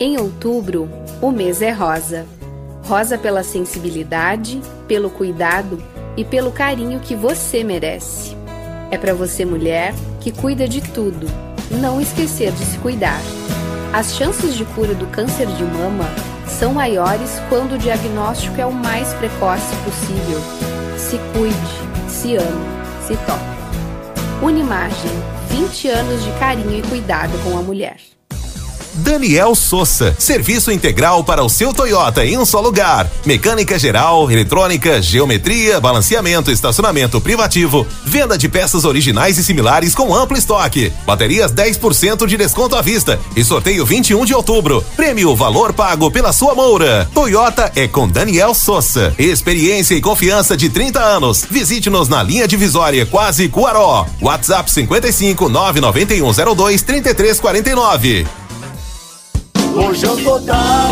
Em 0.00 0.18
outubro, 0.18 0.90
o 1.22 1.30
mês 1.30 1.62
é 1.62 1.70
rosa. 1.70 2.26
Rosa 2.84 3.16
pela 3.16 3.44
sensibilidade, 3.44 4.60
pelo 4.88 5.08
cuidado 5.08 5.80
e 6.16 6.24
pelo 6.24 6.50
carinho 6.50 6.98
que 6.98 7.14
você 7.14 7.62
merece. 7.62 8.36
É 8.90 8.98
para 8.98 9.14
você, 9.14 9.44
mulher, 9.44 9.94
que 10.20 10.32
cuida 10.32 10.66
de 10.66 10.80
tudo, 10.80 11.28
não 11.70 12.00
esquecer 12.00 12.50
de 12.50 12.64
se 12.64 12.76
cuidar. 12.78 13.20
As 13.92 14.16
chances 14.16 14.56
de 14.56 14.64
cura 14.64 14.94
do 14.94 15.06
câncer 15.06 15.46
de 15.46 15.62
mama 15.62 16.06
são 16.48 16.74
maiores 16.74 17.40
quando 17.48 17.76
o 17.76 17.78
diagnóstico 17.78 18.60
é 18.60 18.66
o 18.66 18.72
mais 18.72 19.14
precoce 19.14 19.74
possível. 19.84 20.40
Se 20.98 21.18
cuide, 21.32 22.10
se 22.10 22.36
ame, 22.36 22.66
se 23.06 23.16
toque. 23.18 24.44
Unimagem 24.44 25.10
20 25.50 25.88
anos 25.88 26.24
de 26.24 26.30
carinho 26.40 26.80
e 26.80 26.82
cuidado 26.82 27.32
com 27.44 27.56
a 27.56 27.62
mulher. 27.62 27.96
Daniel 28.94 29.54
Souza, 29.54 30.14
serviço 30.18 30.70
integral 30.70 31.24
para 31.24 31.42
o 31.42 31.48
seu 31.48 31.72
Toyota 31.72 32.24
em 32.24 32.38
um 32.38 32.44
só 32.44 32.60
lugar. 32.60 33.10
Mecânica 33.26 33.78
geral, 33.78 34.30
eletrônica, 34.30 35.02
geometria, 35.02 35.80
balanceamento, 35.80 36.50
estacionamento 36.50 37.20
privativo, 37.20 37.86
venda 38.04 38.38
de 38.38 38.48
peças 38.48 38.84
originais 38.84 39.36
e 39.38 39.44
similares 39.44 39.94
com 39.94 40.14
amplo 40.14 40.36
estoque. 40.36 40.92
Baterias 41.04 41.52
10% 41.52 42.26
de 42.26 42.36
desconto 42.36 42.76
à 42.76 42.82
vista 42.82 43.18
e 43.36 43.42
sorteio 43.42 43.84
21 43.84 44.24
de 44.24 44.34
outubro. 44.34 44.84
Prêmio 44.96 45.34
valor 45.34 45.72
pago 45.72 46.10
pela 46.10 46.32
sua 46.32 46.54
moura. 46.54 47.08
Toyota 47.12 47.72
é 47.74 47.88
com 47.88 48.08
Daniel 48.08 48.54
Souza. 48.54 49.14
Experiência 49.18 49.94
e 49.94 50.00
confiança 50.00 50.56
de 50.56 50.68
30 50.68 51.00
anos. 51.00 51.44
Visite-nos 51.50 52.08
na 52.08 52.22
linha 52.22 52.46
divisória 52.46 53.04
Quase 53.06 53.48
Cuaró. 53.48 54.06
WhatsApp 54.20 54.70
55 54.70 55.48
99102 55.48 56.82
3349. 56.82 58.43
Lojão 59.74 60.16
Total. 60.22 60.90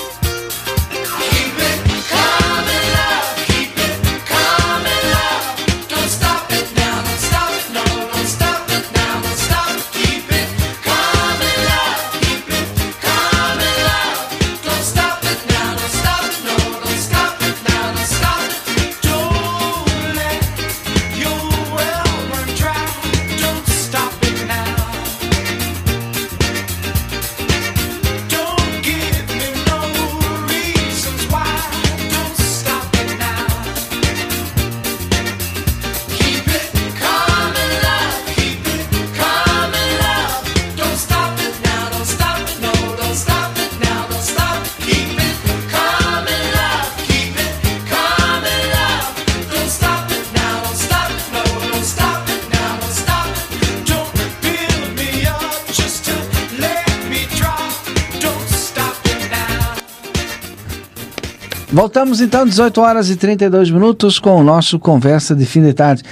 Voltamos 61.81 62.21
então, 62.21 62.45
18 62.45 62.79
horas 62.79 63.09
e 63.09 63.15
32 63.15 63.71
minutos, 63.71 64.19
com 64.19 64.39
o 64.39 64.43
nosso 64.43 64.77
Conversa 64.77 65.35
de 65.35 65.47
Fim 65.47 65.63
de 65.63 65.73
Tarde. 65.73 66.03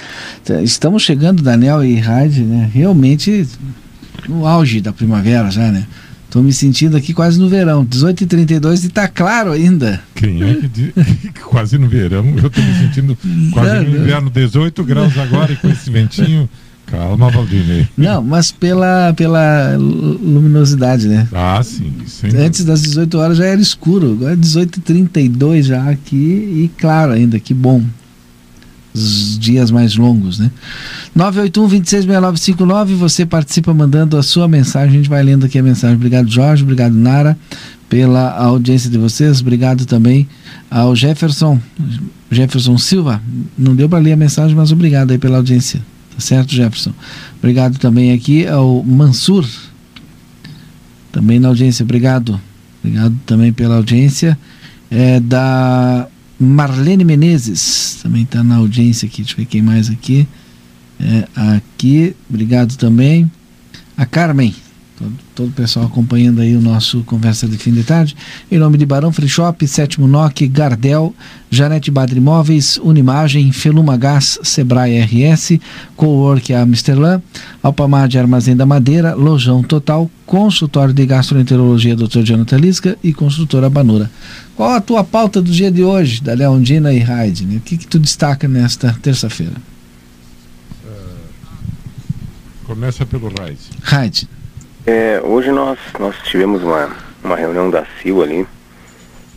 Estamos 0.64 1.04
chegando, 1.04 1.44
Daniel 1.44 1.84
e 1.84 1.94
Raid, 1.94 2.42
né? 2.42 2.68
Realmente 2.74 3.46
no 4.28 4.48
auge 4.48 4.80
da 4.80 4.92
primavera 4.92 5.48
já, 5.48 5.70
né? 5.70 5.86
Tô 6.28 6.42
me 6.42 6.52
sentindo 6.52 6.96
aqui 6.96 7.14
quase 7.14 7.38
no 7.38 7.48
verão, 7.48 7.86
18h32 7.86 8.86
e 8.86 8.88
tá 8.88 9.06
claro 9.06 9.52
ainda. 9.52 10.02
Quem 10.12 10.42
é 10.42 10.54
que 10.56 10.66
diz 10.66 10.92
quase 11.40 11.78
no 11.78 11.88
verão? 11.88 12.26
Eu 12.42 12.50
tô 12.50 12.60
me 12.60 12.74
sentindo 12.76 13.16
quase 13.52 13.84
no 13.84 13.96
inverno, 13.96 14.28
18 14.28 14.82
graus 14.82 15.16
agora 15.16 15.52
e 15.52 15.56
com 15.56 15.68
esse 15.68 15.88
ventinho. 15.88 16.50
Calma, 16.90 17.30
Valdinei. 17.30 17.86
Não, 17.96 18.22
mas 18.22 18.50
pela, 18.50 19.14
pela 19.14 19.76
luminosidade, 19.76 21.06
né? 21.06 21.28
Ah, 21.32 21.62
sim. 21.62 21.92
sim. 22.06 22.28
Antes 22.36 22.64
das 22.64 22.82
18 22.82 23.16
horas 23.16 23.38
já 23.38 23.46
era 23.46 23.60
escuro, 23.60 24.12
agora 24.12 24.32
é 24.32 24.36
18h32 24.36 25.62
já 25.62 25.88
aqui 25.88 26.16
e 26.16 26.70
claro 26.78 27.12
ainda, 27.12 27.38
que 27.38 27.54
bom. 27.54 27.82
Os 28.92 29.38
dias 29.38 29.70
mais 29.70 29.94
longos, 29.94 30.40
né? 30.40 30.50
981-266959, 31.16 32.86
você 32.96 33.24
participa 33.24 33.72
mandando 33.72 34.16
a 34.16 34.22
sua 34.22 34.48
mensagem, 34.48 34.88
a 34.88 34.96
gente 34.98 35.08
vai 35.08 35.22
lendo 35.22 35.46
aqui 35.46 35.60
a 35.60 35.62
mensagem. 35.62 35.94
Obrigado, 35.94 36.28
Jorge, 36.28 36.64
obrigado, 36.64 36.92
Nara, 36.92 37.38
pela 37.88 38.32
audiência 38.36 38.90
de 38.90 38.98
vocês, 38.98 39.40
obrigado 39.40 39.86
também 39.86 40.28
ao 40.68 40.96
Jefferson, 40.96 41.60
Jefferson 42.32 42.76
Silva, 42.78 43.22
não 43.56 43.76
deu 43.76 43.88
para 43.88 44.00
ler 44.00 44.14
a 44.14 44.16
mensagem, 44.16 44.56
mas 44.56 44.72
obrigado 44.72 45.12
aí 45.12 45.18
pela 45.18 45.36
audiência. 45.36 45.80
Tá 46.20 46.26
certo, 46.26 46.54
Jefferson? 46.54 46.92
Obrigado 47.38 47.78
também 47.78 48.12
aqui 48.12 48.46
ao 48.46 48.84
Mansur, 48.84 49.48
também 51.10 51.40
na 51.40 51.48
audiência. 51.48 51.82
Obrigado. 51.82 52.38
Obrigado 52.84 53.18
também 53.24 53.50
pela 53.54 53.76
audiência. 53.76 54.38
É, 54.90 55.18
da 55.18 56.06
Marlene 56.38 57.04
Menezes, 57.04 58.00
também 58.02 58.24
está 58.24 58.44
na 58.44 58.56
audiência 58.56 59.06
aqui. 59.06 59.22
Deixa 59.22 59.32
eu 59.32 59.38
ver 59.38 59.46
quem 59.46 59.62
mais 59.62 59.88
aqui. 59.88 60.28
É, 61.00 61.56
aqui, 61.56 62.14
obrigado 62.28 62.76
também. 62.76 63.30
A 63.96 64.04
Carmen, 64.04 64.54
todo, 65.00 65.12
todo 65.34 65.48
o 65.48 65.52
pessoal 65.52 65.86
acompanhando 65.86 66.42
aí 66.42 66.54
o 66.54 66.60
nosso 66.60 67.02
Conversa 67.04 67.48
de 67.48 67.56
Fim 67.56 67.72
de 67.72 67.82
Tarde. 67.82 68.14
Em 68.52 68.58
nome 68.58 68.76
de 68.76 68.84
Barão 68.84 69.10
Free 69.10 69.28
Shop, 69.28 69.66
Sétimo 69.66 70.06
NOC, 70.06 70.46
Gardel, 70.46 71.14
Janete 71.50 71.90
Badri 71.90 72.18
Imóveis, 72.18 72.78
Unimagem, 72.82 73.50
Feluma 73.50 73.96
Gás, 73.96 74.38
Sebrae 74.42 75.00
RS, 75.00 75.58
Cowork 75.96 76.52
Amsterdã, 76.52 77.20
Alpamar 77.62 78.06
de 78.08 78.18
Armazém 78.18 78.54
da 78.54 78.66
Madeira, 78.66 79.14
Lojão 79.14 79.62
Total, 79.62 80.10
Consultório 80.26 80.92
de 80.92 81.06
Gastroenterologia 81.06 81.96
Dr. 81.96 82.22
Jonathan 82.22 82.58
Lisca 82.58 82.98
e 83.02 83.12
Construtora 83.12 83.70
Banura. 83.70 84.10
Qual 84.54 84.70
a 84.70 84.80
tua 84.80 85.02
pauta 85.02 85.40
do 85.40 85.50
dia 85.50 85.72
de 85.72 85.82
hoje, 85.82 86.22
da 86.22 86.34
Leondina 86.34 86.92
e? 86.92 87.00
Né? 87.00 87.56
O 87.56 87.60
que, 87.60 87.78
que 87.78 87.86
tu 87.86 87.98
destaca 87.98 88.46
nesta 88.46 88.92
terça-feira? 89.00 89.54
Começa 92.64 93.04
pelo 93.04 93.28
Raid. 93.36 93.58
Raid. 93.82 94.28
É, 94.86 95.20
hoje 95.22 95.50
nós, 95.50 95.78
nós 95.98 96.16
tivemos 96.24 96.62
uma, 96.62 96.90
uma 97.22 97.36
reunião 97.36 97.70
da 97.70 97.84
CIL 98.00 98.22
ali 98.22 98.46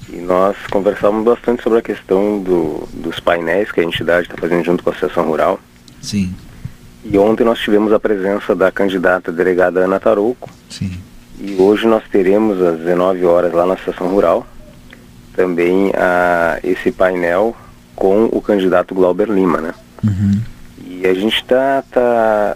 e 0.10 0.18
nós 0.18 0.56
conversávamos 0.70 1.26
bastante 1.26 1.64
sobre 1.64 1.80
a 1.80 1.82
questão 1.82 2.40
do, 2.40 2.88
dos 2.94 3.20
painéis 3.20 3.72
que 3.72 3.82
a 3.82 3.84
entidade 3.84 4.28
está 4.28 4.38
fazendo 4.38 4.64
junto 4.64 4.84
com 4.84 4.90
a 4.90 4.94
Associação 4.94 5.26
Rural. 5.26 5.60
Sim. 6.02 6.34
E 7.04 7.18
ontem 7.18 7.44
nós 7.44 7.60
tivemos 7.60 7.92
a 7.92 8.00
presença 8.00 8.56
da 8.56 8.72
candidata 8.72 9.32
delegada 9.32 9.82
Ana 9.82 10.00
Tarouco. 10.00 10.50
Sim. 10.70 10.98
E 11.40 11.56
hoje 11.60 11.88
nós 11.88 12.04
teremos 12.10 12.62
às 12.62 12.80
19 12.80 13.26
horas 13.26 13.52
lá 13.54 13.66
na 13.66 13.74
Associação 13.74 14.08
Rural 14.08 14.48
também 15.36 15.92
a, 15.96 16.60
esse 16.64 16.92
painel 16.92 17.56
com 17.96 18.26
o 18.26 18.42
candidato 18.42 18.96
Glauber 18.96 19.30
Lima, 19.30 19.60
né? 19.60 19.74
Uhum. 20.04 20.42
E 21.04 21.08
a 21.08 21.14
gente 21.14 21.36
está, 21.36 21.84
tá, 21.92 22.56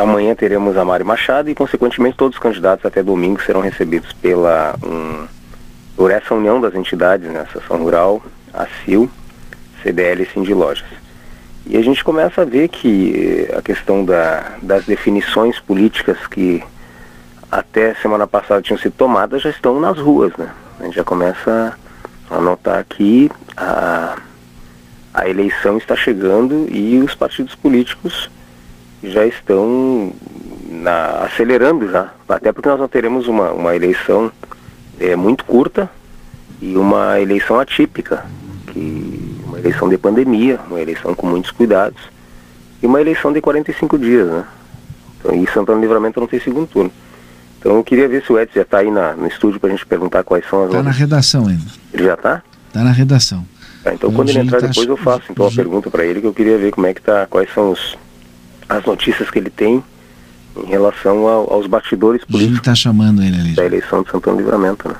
amanhã 0.00 0.32
teremos 0.32 0.76
a 0.76 0.84
Mari 0.84 1.02
Machado 1.02 1.50
e, 1.50 1.54
consequentemente, 1.54 2.16
todos 2.16 2.36
os 2.36 2.40
candidatos 2.40 2.86
até 2.86 3.02
domingo 3.02 3.42
serão 3.42 3.60
recebidos 3.60 4.12
pela 4.12 4.76
um, 4.86 5.26
por 5.96 6.12
essa 6.12 6.32
união 6.32 6.60
das 6.60 6.76
entidades, 6.76 7.28
né, 7.28 7.40
Associação 7.40 7.78
Rural, 7.78 8.22
a 8.54 8.68
CIL, 8.84 9.10
CDL 9.82 10.22
e 10.22 10.26
Cindy 10.26 10.54
Lojas. 10.54 10.86
E 11.66 11.76
a 11.76 11.82
gente 11.82 12.04
começa 12.04 12.42
a 12.42 12.44
ver 12.44 12.68
que 12.68 13.48
a 13.52 13.60
questão 13.60 14.04
da, 14.04 14.44
das 14.62 14.84
definições 14.84 15.58
políticas 15.58 16.24
que 16.28 16.62
até 17.50 17.94
semana 17.94 18.28
passada 18.28 18.62
tinham 18.62 18.78
sido 18.78 18.92
tomadas 18.92 19.42
já 19.42 19.50
estão 19.50 19.80
nas 19.80 19.98
ruas, 19.98 20.32
né? 20.36 20.48
A 20.78 20.84
gente 20.84 20.94
já 20.94 21.04
começa 21.04 21.76
a 22.30 22.40
notar 22.40 22.84
que 22.84 23.28
a 23.56 24.18
a 25.18 25.28
eleição 25.28 25.78
está 25.78 25.96
chegando 25.96 26.68
e 26.70 26.98
os 27.00 27.14
partidos 27.14 27.54
políticos 27.54 28.30
já 29.02 29.26
estão 29.26 30.12
na, 30.68 31.24
acelerando 31.24 31.90
já, 31.90 32.12
até 32.28 32.52
porque 32.52 32.68
nós 32.68 32.78
não 32.78 32.88
teremos 32.88 33.26
uma, 33.26 33.50
uma 33.52 33.74
eleição 33.74 34.30
é, 35.00 35.16
muito 35.16 35.44
curta 35.44 35.90
e 36.60 36.76
uma 36.76 37.20
eleição 37.20 37.58
atípica, 37.58 38.24
que, 38.68 39.40
uma 39.44 39.58
eleição 39.58 39.88
de 39.88 39.98
pandemia, 39.98 40.60
uma 40.68 40.80
eleição 40.80 41.14
com 41.14 41.26
muitos 41.26 41.50
cuidados 41.50 42.00
e 42.82 42.86
uma 42.86 43.00
eleição 43.00 43.32
de 43.32 43.40
45 43.40 43.98
dias, 43.98 44.28
né? 44.28 44.44
Então, 45.18 45.34
e 45.34 45.46
Santana 45.50 45.80
Livramento 45.80 46.20
não 46.20 46.28
tem 46.28 46.40
segundo 46.40 46.68
turno. 46.68 46.92
Então 47.58 47.74
eu 47.74 47.82
queria 47.82 48.08
ver 48.08 48.22
se 48.22 48.32
o 48.32 48.38
Edson 48.38 48.54
já 48.54 48.62
está 48.62 48.78
aí 48.78 48.90
na, 48.90 49.14
no 49.14 49.26
estúdio 49.26 49.58
para 49.58 49.68
a 49.68 49.72
gente 49.72 49.84
perguntar 49.84 50.22
quais 50.22 50.48
são 50.48 50.62
as 50.62 50.68
Está 50.68 50.82
na 50.82 50.90
redação 50.92 51.48
ainda. 51.48 51.64
Ele 51.92 52.04
já 52.04 52.14
está? 52.14 52.42
Está 52.68 52.84
na 52.84 52.92
redação. 52.92 53.44
Tá, 53.88 53.94
então 53.94 54.12
quando 54.12 54.28
ele 54.28 54.40
entrar 54.40 54.60
depois 54.60 54.86
eu 54.86 54.96
faço 54.98 55.22
então 55.30 55.46
a 55.46 55.50
pergunta 55.50 55.90
para 55.90 56.04
ele 56.04 56.20
que 56.20 56.26
eu 56.26 56.34
queria 56.34 56.58
ver 56.58 56.72
como 56.72 56.86
é 56.86 56.92
que 56.92 57.00
tá, 57.00 57.26
quais 57.26 57.48
são 57.54 57.72
os, 57.72 57.96
as 58.68 58.84
notícias 58.84 59.30
que 59.30 59.38
ele 59.38 59.48
tem 59.48 59.82
em 60.56 60.66
relação 60.66 61.26
ao, 61.26 61.50
aos 61.52 61.66
bastidores 61.66 62.22
políticos. 62.24 62.58
está 62.58 62.74
chamando 62.74 63.22
ele 63.22 63.36
ali. 63.40 63.52
Da 63.52 63.64
eleição 63.64 64.02
de 64.02 64.10
Santana 64.10 64.36
Livramento, 64.36 64.88
né? 64.88 64.94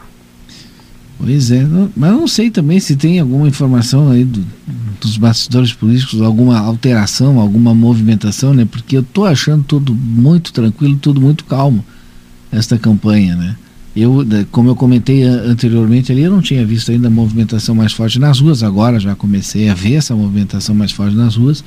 Pois 1.18 1.50
é, 1.50 1.64
não, 1.64 1.90
mas 1.94 2.12
não 2.12 2.26
sei 2.26 2.50
também 2.50 2.80
se 2.80 2.96
tem 2.96 3.18
alguma 3.18 3.46
informação 3.46 4.10
aí 4.10 4.24
do, 4.24 4.42
dos 5.00 5.18
bastidores 5.18 5.72
políticos, 5.72 6.22
alguma 6.22 6.58
alteração, 6.58 7.40
alguma 7.40 7.74
movimentação, 7.74 8.54
né? 8.54 8.66
Porque 8.70 8.96
eu 8.96 9.02
tô 9.02 9.26
achando 9.26 9.64
tudo 9.64 9.94
muito 9.94 10.50
tranquilo, 10.52 10.96
tudo 10.96 11.20
muito 11.20 11.44
calmo 11.44 11.84
esta 12.50 12.78
campanha, 12.78 13.36
né? 13.36 13.56
Eu, 14.00 14.24
como 14.52 14.68
eu 14.68 14.76
comentei 14.76 15.24
anteriormente 15.24 16.12
ali, 16.12 16.22
eu 16.22 16.30
não 16.30 16.40
tinha 16.40 16.64
visto 16.64 16.92
ainda 16.92 17.08
a 17.08 17.10
movimentação 17.10 17.74
mais 17.74 17.92
forte 17.92 18.18
nas 18.18 18.38
ruas, 18.40 18.62
agora 18.62 19.00
já 19.00 19.14
comecei 19.14 19.68
a 19.68 19.74
ver 19.74 19.94
essa 19.96 20.14
movimentação 20.14 20.74
mais 20.74 20.92
forte 20.92 21.16
nas 21.16 21.36
ruas, 21.36 21.64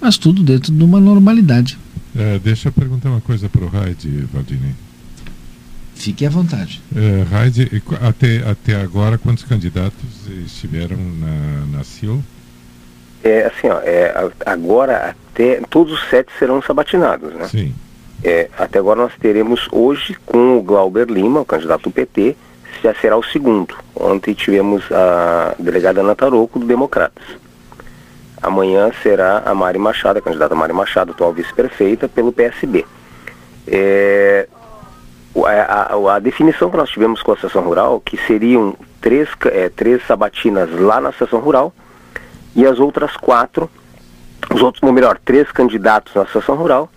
mas 0.00 0.18
tudo 0.18 0.42
dentro 0.42 0.72
de 0.72 0.84
uma 0.84 1.00
normalidade. 1.00 1.78
É, 2.14 2.38
deixa 2.38 2.68
eu 2.68 2.72
perguntar 2.72 3.08
uma 3.08 3.20
coisa 3.20 3.48
para 3.48 3.64
o 3.64 3.68
Raid, 3.68 4.28
Valdinei. 4.32 4.74
Fique 5.94 6.26
à 6.26 6.30
vontade. 6.30 6.82
É, 6.94 7.24
Raid, 7.30 7.82
até, 8.00 8.38
até 8.50 8.76
agora, 8.76 9.16
quantos 9.16 9.44
candidatos 9.44 10.28
estiveram 10.44 10.96
na, 10.96 11.78
na 11.78 11.84
CIL? 11.84 12.22
É 13.24 13.46
assim, 13.46 13.68
ó, 13.68 13.78
é, 13.82 14.12
agora 14.44 15.14
até 15.32 15.60
todos 15.70 15.92
os 15.92 16.10
sete 16.10 16.32
serão 16.38 16.60
sabatinados, 16.60 17.32
né? 17.34 17.48
Sim. 17.48 17.72
É, 18.24 18.48
até 18.56 18.78
agora 18.78 19.02
nós 19.02 19.12
teremos 19.20 19.68
hoje 19.72 20.16
com 20.24 20.56
o 20.56 20.62
Glauber 20.62 21.08
Lima, 21.08 21.40
o 21.40 21.44
candidato 21.44 21.84
do 21.84 21.90
PT, 21.90 22.36
já 22.82 22.94
será 22.94 23.16
o 23.16 23.22
segundo. 23.22 23.74
Ontem 23.94 24.32
tivemos 24.32 24.84
a 24.92 25.54
delegada 25.58 26.00
Ana 26.00 26.14
Taroco, 26.14 26.58
do 26.58 26.66
Democratas. 26.66 27.24
Amanhã 28.40 28.90
será 29.02 29.42
a 29.44 29.54
Mari 29.54 29.78
Machado, 29.78 30.18
a 30.18 30.22
candidata 30.22 30.54
Mari 30.54 30.72
Machado, 30.72 31.12
atual 31.12 31.32
vice-prefeita, 31.32 32.08
pelo 32.08 32.32
PSB. 32.32 32.84
É, 33.66 34.48
a, 35.36 35.94
a, 35.94 36.16
a, 36.16 36.18
definição 36.18 36.70
que 36.70 36.76
nós 36.76 36.90
tivemos 36.90 37.22
com 37.22 37.30
a 37.30 37.34
Associação 37.34 37.62
Rural, 37.62 38.00
que 38.00 38.16
seriam 38.26 38.74
três, 39.00 39.28
é, 39.46 39.68
três 39.68 40.04
sabatinas 40.06 40.70
lá 40.72 41.00
na 41.00 41.10
Associação 41.10 41.40
Rural 41.40 41.72
e 42.54 42.66
as 42.66 42.78
outras 42.78 43.16
quatro, 43.16 43.70
os 44.52 44.60
outros, 44.60 44.82
ou 44.82 44.92
melhor, 44.92 45.18
três 45.24 45.50
candidatos 45.52 46.14
na 46.14 46.22
Associação 46.22 46.56
Rural 46.56 46.90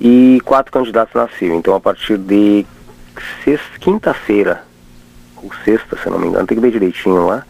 e 0.00 0.40
quatro 0.46 0.72
candidatos 0.72 1.14
na 1.14 1.28
CIL. 1.28 1.54
Então, 1.54 1.74
a 1.74 1.80
partir 1.80 2.16
de 2.16 2.64
quinta-feira, 3.78 4.64
ou 5.36 5.50
sexta, 5.62 5.96
se 6.02 6.08
não 6.08 6.18
me 6.18 6.26
engano, 6.26 6.46
tem 6.46 6.56
que 6.56 6.62
ver 6.62 6.72
direitinho 6.72 7.26
lá, 7.26 7.44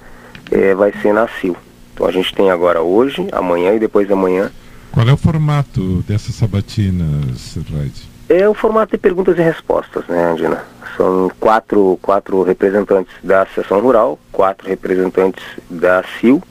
é, 0.50 0.74
vai 0.74 0.92
ser 1.00 1.14
na 1.14 1.28
CIL. 1.28 1.56
Então, 1.94 2.06
a 2.06 2.10
gente 2.10 2.34
tem 2.34 2.50
agora 2.50 2.82
hoje, 2.82 3.28
amanhã 3.30 3.72
e 3.74 3.78
depois 3.78 4.08
de 4.08 4.12
amanhã. 4.12 4.50
Qual 4.90 5.08
é 5.08 5.12
o 5.12 5.16
formato 5.16 6.02
dessas 6.08 6.34
sabatinas, 6.34 7.56
Raid? 7.72 8.10
É 8.28 8.48
o 8.48 8.54
formato 8.54 8.92
de 8.92 8.98
perguntas 8.98 9.38
e 9.38 9.42
respostas, 9.42 10.04
né, 10.08 10.32
Andina? 10.32 10.64
São 10.96 11.30
quatro, 11.38 11.98
quatro 12.02 12.42
representantes 12.42 13.12
da 13.22 13.42
Associação 13.42 13.80
Rural, 13.80 14.18
quatro 14.32 14.68
representantes 14.68 15.44
da 15.68 16.02
CIL 16.18 16.42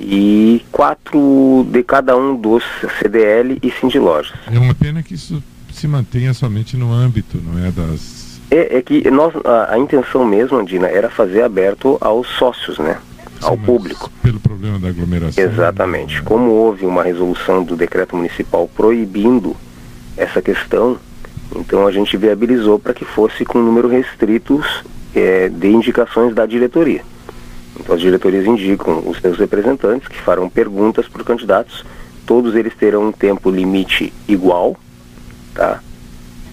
e 0.00 0.64
quatro 0.72 1.66
de 1.70 1.82
cada 1.82 2.16
um 2.16 2.36
dos 2.36 2.62
CDL 2.98 3.58
e 3.62 3.70
Sindilojas. 3.70 4.32
É 4.52 4.58
uma 4.58 4.74
pena 4.74 5.02
que 5.02 5.14
isso 5.14 5.42
se 5.72 5.88
mantenha 5.88 6.32
somente 6.32 6.76
no 6.76 6.92
âmbito, 6.92 7.38
não 7.38 7.64
é 7.64 7.70
das... 7.70 8.40
É, 8.50 8.78
é 8.78 8.82
que 8.82 9.10
nós, 9.10 9.34
a, 9.44 9.74
a, 9.74 9.78
intenção 9.78 10.24
mesmo, 10.24 10.58
Andina, 10.58 10.86
era 10.86 11.10
fazer 11.10 11.42
aberto 11.42 11.98
aos 12.00 12.28
sócios, 12.28 12.78
né? 12.78 12.98
Sim, 13.40 13.46
ao 13.46 13.56
público. 13.56 14.10
Pelo 14.22 14.38
problema 14.38 14.78
da 14.78 14.88
aglomeração. 14.88 15.42
Exatamente. 15.42 16.22
Como 16.22 16.50
houve 16.50 16.86
uma 16.86 17.02
resolução 17.02 17.64
do 17.64 17.74
decreto 17.74 18.16
municipal 18.16 18.68
proibindo 18.68 19.56
essa 20.16 20.40
questão, 20.40 20.98
Então 21.56 21.86
a 21.86 21.92
gente 21.92 22.16
viabilizou 22.16 22.78
para 22.78 22.94
que 22.94 23.04
fosse 23.04 23.44
com 23.44 23.58
número 23.58 23.88
restritos 23.88 24.84
é, 25.14 25.48
de 25.48 25.68
indicações 25.68 26.34
da 26.34 26.46
diretoria. 26.46 27.02
Então 27.78 27.94
as 27.94 28.00
diretorias 28.00 28.46
indicam 28.46 29.02
os 29.06 29.18
seus 29.18 29.38
representantes 29.38 30.08
que 30.08 30.20
farão 30.20 30.48
perguntas 30.48 31.06
por 31.08 31.24
candidatos. 31.24 31.84
Todos 32.26 32.54
eles 32.54 32.74
terão 32.74 33.08
um 33.08 33.12
tempo 33.12 33.50
limite 33.50 34.12
igual, 34.26 34.76
tá? 35.54 35.80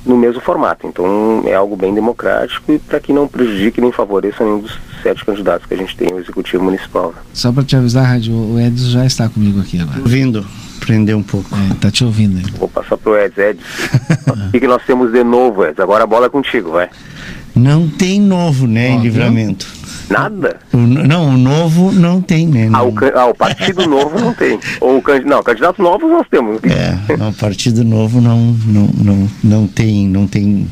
No 0.05 0.17
mesmo 0.17 0.41
formato. 0.41 0.87
Então 0.87 1.43
é 1.45 1.53
algo 1.53 1.75
bem 1.75 1.93
democrático 1.93 2.71
e 2.73 2.79
para 2.79 2.99
que 2.99 3.13
não 3.13 3.27
prejudique 3.27 3.79
nem 3.79 3.91
favoreça 3.91 4.43
nenhum 4.43 4.59
dos 4.59 4.77
sete 5.01 5.23
candidatos 5.23 5.67
que 5.67 5.73
a 5.73 5.77
gente 5.77 5.95
tem 5.95 6.09
no 6.09 6.19
executivo 6.19 6.63
municipal. 6.63 7.13
Só 7.33 7.51
para 7.51 7.63
te 7.63 7.75
avisar, 7.75 8.05
Rádio, 8.05 8.33
o 8.33 8.59
Edson 8.59 8.89
já 8.89 9.05
está 9.05 9.29
comigo 9.29 9.61
aqui 9.61 9.79
agora. 9.79 9.99
Ouvindo, 9.99 10.45
prender 10.79 11.15
um 11.15 11.23
pouco. 11.23 11.49
É, 11.55 11.75
tá 11.75 11.91
te 11.91 12.03
ouvindo 12.03 12.37
aí. 12.37 12.51
Vou 12.57 12.67
passar 12.67 12.97
pro 12.97 13.15
Eds. 13.15 13.37
Eds, 13.37 13.63
o 14.47 14.51
que, 14.51 14.59
que 14.59 14.67
nós 14.67 14.83
temos 14.85 15.11
de 15.11 15.23
novo, 15.23 15.63
Eds? 15.63 15.79
Agora 15.79 16.03
a 16.03 16.07
bola 16.07 16.25
é 16.25 16.29
contigo, 16.29 16.71
vai. 16.71 16.89
Não 17.55 17.87
tem 17.89 18.19
novo, 18.19 18.65
né, 18.67 18.89
em 18.89 19.01
livramento. 19.01 19.67
Nada? 20.09 20.57
O, 20.73 20.77
não, 20.77 21.29
o 21.29 21.37
novo 21.37 21.91
não 21.91 22.21
tem, 22.21 22.45
né? 22.47 22.69
Ah, 22.73 22.83
o, 22.83 22.93
ah, 23.15 23.25
o 23.27 23.33
Partido 23.35 23.87
Novo 23.87 24.19
não 24.19 24.33
tem. 24.33 24.59
Ou 24.81 24.97
o 24.97 25.01
can- 25.01 25.21
não, 25.21 25.41
candidatos 25.41 25.79
novos 25.81 26.09
nós 26.09 26.27
temos. 26.29 26.59
É, 26.65 27.15
não, 27.17 27.29
o 27.29 27.33
Partido 27.33 27.83
Novo 27.83 28.19
não, 28.19 28.37
não, 28.65 28.89
não, 28.97 29.29
não, 29.41 29.67
tem, 29.67 30.07
não 30.07 30.27
tem 30.27 30.67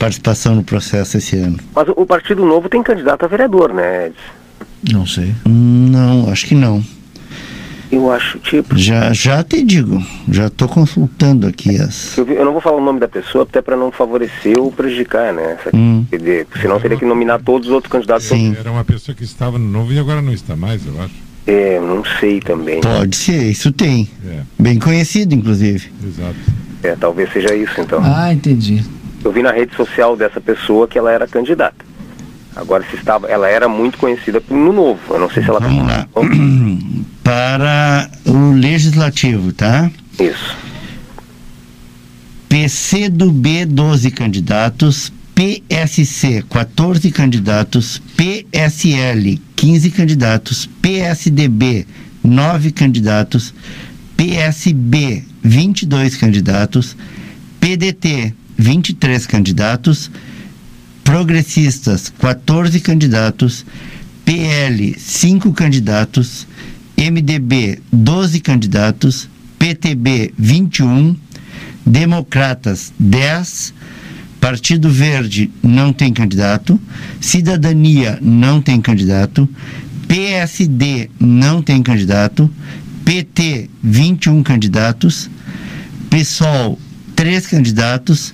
participação 0.00 0.56
no 0.56 0.64
processo 0.64 1.16
esse 1.16 1.36
ano. 1.36 1.58
Mas 1.74 1.86
o, 1.96 2.04
Partido 2.04 2.44
Novo 2.44 2.68
tem 2.68 2.82
candidato 2.82 3.24
a 3.24 3.28
vereador, 3.28 3.72
né, 3.72 4.06
Eds? 4.06 4.16
Não 4.92 5.06
sei. 5.06 5.32
Não, 5.46 6.28
acho 6.30 6.46
que 6.46 6.54
não. 6.56 6.82
Eu 7.92 8.10
acho, 8.10 8.38
tipo. 8.38 8.74
Já, 8.76 9.12
já 9.12 9.44
te 9.44 9.62
digo, 9.62 10.02
já 10.30 10.46
estou 10.46 10.66
consultando 10.66 11.46
aqui 11.46 11.76
as. 11.76 12.16
Eu, 12.16 12.26
eu 12.26 12.42
não 12.44 12.52
vou 12.52 12.60
falar 12.62 12.78
o 12.78 12.84
nome 12.84 12.98
da 12.98 13.06
pessoa, 13.06 13.44
até 13.44 13.60
para 13.60 13.76
não 13.76 13.92
favorecer 13.92 14.58
ou 14.58 14.72
prejudicar, 14.72 15.30
né? 15.34 15.58
Essa, 15.60 15.76
Hum. 15.76 16.06
senão 16.62 16.80
teria 16.80 16.96
que 16.96 17.04
nominar 17.04 17.38
todos 17.42 17.68
os 17.68 17.74
outros 17.74 17.92
candidatos. 17.92 18.30
Era 18.32 18.70
uma 18.72 18.82
pessoa 18.82 19.14
que 19.14 19.22
estava 19.24 19.58
no 19.58 19.68
novo 19.68 19.92
e 19.92 19.98
agora 19.98 20.22
não 20.22 20.32
está 20.32 20.56
mais, 20.56 20.86
eu 20.86 20.98
acho. 21.02 21.14
É, 21.46 21.78
não 21.80 22.02
sei 22.18 22.40
também. 22.40 22.80
Pode 22.80 23.14
ser, 23.14 23.50
isso 23.50 23.70
tem. 23.70 24.08
É. 24.26 24.40
Bem 24.58 24.78
conhecido, 24.78 25.34
inclusive. 25.34 25.92
Exato. 26.02 26.36
É, 26.82 26.96
talvez 26.96 27.30
seja 27.30 27.54
isso, 27.54 27.78
então. 27.78 28.00
Ah, 28.02 28.32
entendi. 28.32 28.82
Eu 29.22 29.30
vi 29.30 29.42
na 29.42 29.52
rede 29.52 29.76
social 29.76 30.16
dessa 30.16 30.40
pessoa 30.40 30.88
que 30.88 30.98
ela 30.98 31.12
era 31.12 31.26
candidata. 31.26 31.84
Agora, 32.54 32.84
se 32.90 32.96
estava, 32.96 33.28
ela 33.28 33.48
era 33.48 33.68
muito 33.68 33.98
conhecida 33.98 34.42
no 34.50 34.72
Novo. 34.72 35.00
Eu 35.10 35.20
não 35.20 35.30
sei 35.30 35.42
se 35.42 35.48
ela 35.48 35.60
Vamos 35.60 35.86
lá. 35.86 36.06
Para 37.24 38.10
o 38.26 38.52
Legislativo, 38.52 39.52
tá? 39.52 39.90
Isso. 40.18 40.56
PC 42.48 43.08
do 43.08 43.32
B, 43.32 43.64
12 43.64 44.10
candidatos. 44.10 45.12
PSC, 45.34 46.44
14 46.50 47.10
candidatos. 47.10 48.02
PSL, 48.16 49.40
15 49.56 49.90
candidatos. 49.90 50.68
PSDB, 50.82 51.86
9 52.22 52.72
candidatos. 52.72 53.54
PSB, 54.16 55.24
22 55.42 56.16
candidatos. 56.16 56.94
PDT, 57.58 58.34
23 58.58 59.26
candidatos. 59.26 60.10
Progressistas, 61.12 62.10
14 62.20 62.80
candidatos. 62.80 63.66
PL, 64.24 64.98
5 64.98 65.52
candidatos. 65.52 66.48
MDB, 66.96 67.80
12 67.92 68.40
candidatos. 68.40 69.28
PTB, 69.58 70.32
21. 70.38 71.14
Democratas, 71.84 72.94
10. 72.98 73.74
Partido 74.40 74.88
Verde 74.88 75.50
não 75.62 75.92
tem 75.92 76.14
candidato. 76.14 76.80
Cidadania 77.20 78.18
não 78.22 78.62
tem 78.62 78.80
candidato. 78.80 79.46
PSD 80.08 81.10
não 81.20 81.60
tem 81.60 81.82
candidato. 81.82 82.50
PT, 83.04 83.68
21 83.82 84.42
candidatos. 84.42 85.28
PSOL, 86.08 86.80
3 87.14 87.46
candidatos. 87.48 88.32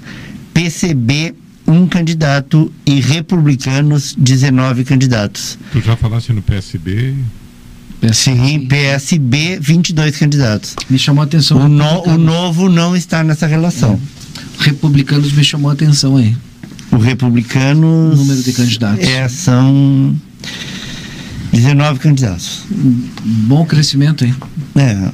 PCB, 0.54 1.34
um 1.68 1.86
candidato. 1.86 2.72
E 2.86 2.98
Republicanos, 3.00 4.14
19 4.18 4.84
candidatos. 4.84 5.58
Tu 5.72 5.80
já 5.80 5.94
falaste 5.96 6.32
no 6.32 6.42
PSB? 6.42 7.14
Sim, 8.12 8.66
PSB, 8.68 9.58
22 9.60 10.16
candidatos. 10.16 10.74
Me 10.88 10.98
chamou 10.98 11.22
a 11.22 11.24
atenção. 11.26 11.58
O, 11.64 11.68
no- 11.68 12.02
o 12.08 12.16
novo 12.18 12.68
não 12.68 12.96
está 12.96 13.22
nessa 13.24 13.46
relação. 13.46 14.00
Republicanos 14.60 15.32
me 15.32 15.42
chamou 15.44 15.70
a 15.70 15.74
atenção 15.74 16.16
aí. 16.16 16.34
O 16.92 16.96
Republicanos. 16.96 18.18
Número 18.18 18.42
de 18.42 18.52
candidatos. 18.52 19.04
É, 19.06 19.28
são 19.28 20.14
19 21.52 21.98
candidatos. 21.98 22.62
Bom 23.24 23.64
crescimento, 23.66 24.24
hein? 24.24 24.34
É. 24.76 25.10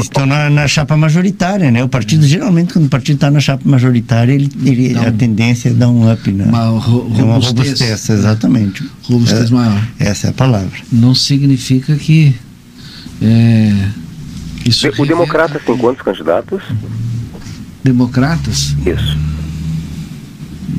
Estão 0.00 0.26
na, 0.26 0.48
na 0.50 0.66
chapa 0.68 0.96
majoritária, 0.96 1.70
né? 1.70 1.82
O 1.84 1.88
partido, 1.88 2.26
geralmente, 2.26 2.72
quando 2.72 2.86
o 2.86 2.88
partido 2.88 3.16
está 3.16 3.30
na 3.30 3.40
chapa 3.40 3.62
majoritária, 3.68 4.32
ele, 4.32 4.50
ele- 4.64 4.96
a 4.98 5.10
tendência 5.12 5.68
é 5.70 5.72
dar 5.72 5.88
um 5.88 6.10
up, 6.12 6.30
né? 6.30 6.44
Uma 6.44 6.64
ro- 6.78 7.10
É 7.18 7.22
uma 7.22 7.34
robustez. 7.34 7.68
robustez, 7.80 8.08
exatamente. 8.10 8.84
Robustez 9.02 9.50
É, 9.50 9.54
maior. 9.54 9.82
Essa 9.98 10.26
é 10.28 10.30
a 10.30 10.32
palavra. 10.32 10.70
Não 10.92 11.14
significa 11.14 11.96
que. 11.96 12.34
É, 13.20 13.72
isso 14.64 14.88
O 14.98 15.06
Democratas 15.06 15.62
tem 15.64 15.76
quantos 15.76 16.02
candidatos? 16.02 16.62
Democratas? 17.84 18.74
Isso. 18.86 19.16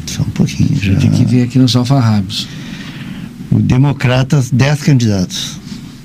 Só 0.08 0.22
um 0.22 0.30
pouquinho 0.30 0.78
já. 0.82 0.96
Tem 0.96 1.10
que 1.12 1.26
ver 1.26 1.44
aqui 1.44 1.58
nos 1.60 1.76
alfarrábios. 1.76 2.48
O 3.52 3.60
Democratas, 3.60 4.50
10 4.52 4.82
candidatos. 4.84 5.60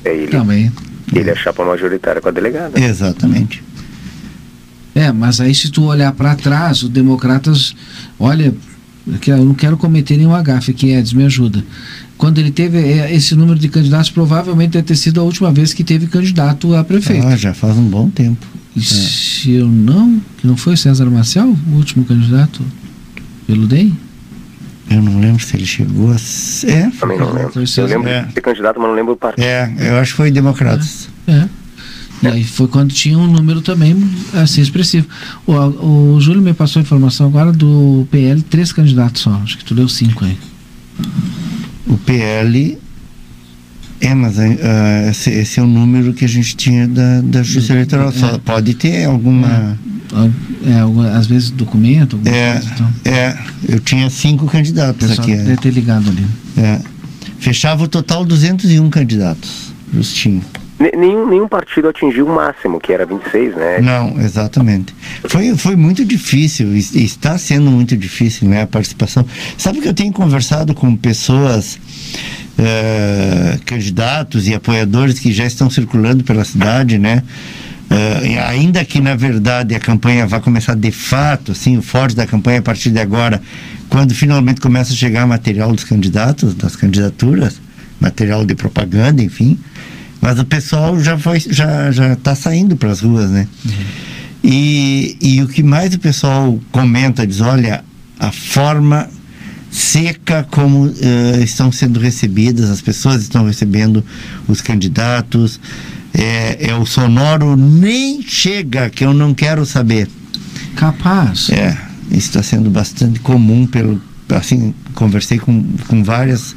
É 0.05 0.15
ele. 0.15 0.29
Também. 0.29 0.73
Ele 1.13 1.31
é 1.31 1.35
chapa 1.35 1.65
majoritária 1.65 2.21
com 2.21 2.29
a 2.29 2.33
delegada. 2.33 2.79
Exatamente. 2.79 3.63
É, 4.95 5.13
mas 5.13 5.41
aí 5.41 5.55
se 5.55 5.71
tu 5.71 5.85
olhar 5.85 6.13
para 6.13 6.35
trás, 6.35 6.83
o 6.83 6.89
Democratas, 6.89 7.75
olha, 8.19 8.53
que 9.21 9.31
eu 9.31 9.45
não 9.45 9.55
quero 9.55 9.77
cometer 9.77 10.17
nenhum 10.17 10.35
agafe 10.35 10.73
aqui, 10.73 10.91
Edson, 10.91 11.17
me 11.17 11.25
ajuda. 11.25 11.65
Quando 12.17 12.39
ele 12.39 12.51
teve 12.51 12.79
é, 12.79 13.15
esse 13.15 13.35
número 13.35 13.59
de 13.59 13.69
candidatos, 13.69 14.11
provavelmente 14.11 14.73
deve 14.73 14.87
ter 14.87 14.97
sido 14.97 15.21
a 15.21 15.23
última 15.23 15.53
vez 15.53 15.73
que 15.73 15.85
teve 15.85 16.09
candidato 16.09 16.75
a 16.75 16.83
prefeito. 16.83 17.27
Ah, 17.27 17.37
já 17.37 17.55
faz 17.55 17.77
um 17.77 17.89
bom 17.89 18.11
tempo. 18.11 18.45
E 18.75 18.83
se 18.83 19.53
eu 19.53 19.67
não, 19.67 20.21
que 20.37 20.47
não 20.47 20.57
foi 20.57 20.77
César 20.77 21.07
Marcel, 21.07 21.57
o 21.69 21.77
último 21.77 22.05
candidato 22.05 22.61
pelo 23.47 23.67
DEM? 23.67 23.97
Eu 24.91 25.03
não 25.03 25.21
lembro 25.21 25.43
se 25.43 25.55
ele 25.57 25.67
chegou 25.67 26.11
a. 26.13 26.19
ser- 26.19 26.71
É, 26.71 26.91
Também 26.99 27.19
não 27.19 27.33
lembro. 27.33 27.53
Foi 27.53 27.65
Eu 27.77 27.87
lembro 27.87 28.09
É. 28.09 28.23
de 28.25 28.33
ser 28.33 28.41
candidato, 28.41 28.79
mas 28.81 28.89
não 28.89 28.95
lembro 28.97 29.13
o 29.13 29.17
partido. 29.17 29.45
É, 29.45 29.71
eu 29.79 29.97
acho 29.99 30.13
que 30.13 30.17
foi 30.17 30.31
Democratas. 30.31 31.09
É. 31.27 31.47
E 32.23 32.27
aí 32.27 32.43
foi 32.43 32.67
quando 32.67 32.93
tinha 32.93 33.17
um 33.17 33.27
número 33.29 33.61
também 33.61 33.95
assim 34.35 34.61
expressivo. 34.61 35.07
O, 35.47 36.15
o 36.17 36.21
Júlio 36.21 36.43
me 36.43 36.53
passou 36.53 36.81
a 36.81 36.83
informação 36.83 37.27
agora 37.29 37.53
do 37.53 38.09
PL, 38.11 38.43
três 38.43 38.73
candidatos 38.73 39.23
só. 39.23 39.31
Acho 39.45 39.59
que 39.59 39.65
tu 39.65 39.75
deu 39.75 39.89
cinco 39.89 40.25
aí. 40.25 40.37
O 41.87 41.97
PL. 41.99 42.79
É, 44.01 44.15
mas 44.15 44.39
ah, 44.39 45.11
esse, 45.11 45.31
esse 45.31 45.61
é 45.61 45.63
o 45.63 45.67
número 45.67 46.13
que 46.13 46.25
a 46.25 46.29
gente 46.29 46.57
tinha 46.57 46.87
da, 46.89 47.21
da 47.21 47.43
Justiça 47.43 47.73
Eleitoral. 47.73 48.11
Só 48.13 48.31
É. 48.35 48.39
pode 48.39 48.75
ter 48.75 49.05
alguma. 49.05 49.47
É, 49.47 49.75
alguma- 50.81 51.11
às 51.11 51.27
vezes 51.27 51.51
documento, 51.51 52.17
alguma 52.17 52.35
É, 52.35 52.53
coisa. 52.53 52.71
Então, 52.75 52.93
é, 53.05 53.39
eu 53.69 53.81
tinha 53.81 54.09
cinco 54.11 54.47
candidatos 54.47 55.09
pessoal 55.09 55.27
aqui. 55.27 55.37
deve 55.37 55.53
É. 55.53 55.57
ter 55.57 55.71
ligado 55.71 56.09
ali. 56.09 56.27
É. 56.57 56.81
Fechava 57.39 57.85
o 57.85 57.89
total 57.89 58.25
201 58.25 58.91
candidatos. 58.91 59.73
Justinho. 59.95 60.43
Ne- 60.79 60.93
Nenhum, 60.97 61.29
nenhum 61.29 61.49
partido 61.49 61.89
atingiu 61.89 62.27
o 62.27 62.33
máximo, 62.35 62.79
que 62.79 62.93
era 62.93 63.05
26, 63.05 63.55
né? 63.57 63.81
Não, 63.81 64.21
exatamente. 64.21 64.95
Foi, 65.29 65.57
foi 65.57 65.75
muito 65.75 66.05
difícil, 66.05 66.73
está 66.77 67.37
sendo 67.37 67.69
muito 67.71 67.97
difícil 67.97 68.49
né, 68.49 68.63
a 68.63 68.67
participação. 68.67 69.25
Sabe 69.57 69.81
que 69.81 69.89
eu 69.89 69.95
tenho 69.95 70.13
conversado 70.13 70.75
com 70.75 70.95
pessoas, 70.95 71.79
eh, 72.57 73.59
candidatos 73.65 74.47
e 74.49 74.55
apoiadores 74.55 75.19
que 75.19 75.33
já 75.33 75.45
estão 75.47 75.69
circulando 75.71 76.23
pela 76.25 76.45
cidade, 76.45 76.99
né? 76.99 77.23
E 78.25 78.39
ainda 78.39 78.85
que 78.85 79.01
na 79.01 79.17
verdade 79.17 79.75
a 79.75 79.81
campanha 79.81 80.27
vai 80.27 80.41
começar 80.41 80.75
de 80.75 80.91
fato, 80.91 81.53
assim, 81.53 81.79
o 81.79 81.83
forte 81.83 82.15
da 82.15 82.27
campanha 82.27 82.59
a 82.59 82.63
partir 82.63 82.91
de 82.91 82.99
agora, 82.99 83.41
quando 83.89 84.15
finalmente 84.15 84.61
começa 84.61 84.93
a 84.93 84.97
chegar 84.97 85.27
material 85.27 85.73
dos 85.73 85.85
candidatos, 85.85 86.55
das 86.55 86.77
candidaturas, 86.77 87.61
material 88.01 88.45
de 88.45 88.55
propaganda, 88.55 89.23
enfim. 89.23 89.59
Mas 90.21 90.39
o 90.39 90.45
pessoal 90.45 91.01
já 91.01 91.17
foi, 91.17 91.41
já 91.41 91.91
já 91.91 92.13
está 92.13 92.35
saindo 92.35 92.77
para 92.77 92.91
as 92.91 93.01
ruas, 93.01 93.31
né? 93.31 93.47
E, 94.43 95.17
e 95.21 95.43
o 95.43 95.49
que 95.49 95.63
mais 95.63 95.95
o 95.95 95.99
pessoal 95.99 96.59
comenta 96.71 97.27
diz, 97.27 97.41
olha, 97.41 97.85
a 98.19 98.31
forma 98.31 99.09
seca 99.71 100.47
como 100.51 100.93
eh, 101.01 101.41
estão 101.43 101.71
sendo 101.71 102.01
recebidas, 102.01 102.71
as 102.71 102.81
pessoas 102.81 103.23
estão 103.23 103.47
recebendo 103.47 104.05
os 104.47 104.61
candidatos, 104.61 105.61
é, 106.19 106.71
é 106.71 106.75
o 106.75 106.85
sonoro 106.85 107.57
nem 107.57 108.21
chega, 108.23 108.91
que 108.91 109.05
eu 109.05 109.15
não 109.15 109.33
quero 109.33 109.65
saber. 109.65 110.09
Capaz. 110.75 111.51
É, 111.51 111.77
isso 112.11 112.29
está 112.29 112.43
sendo 112.43 112.69
bastante 112.69 113.21
comum 113.21 113.67
pelo 113.67 114.01
assim, 114.31 114.75
conversei 114.95 115.39
com, 115.39 115.65
com 115.87 116.03
várias 116.03 116.55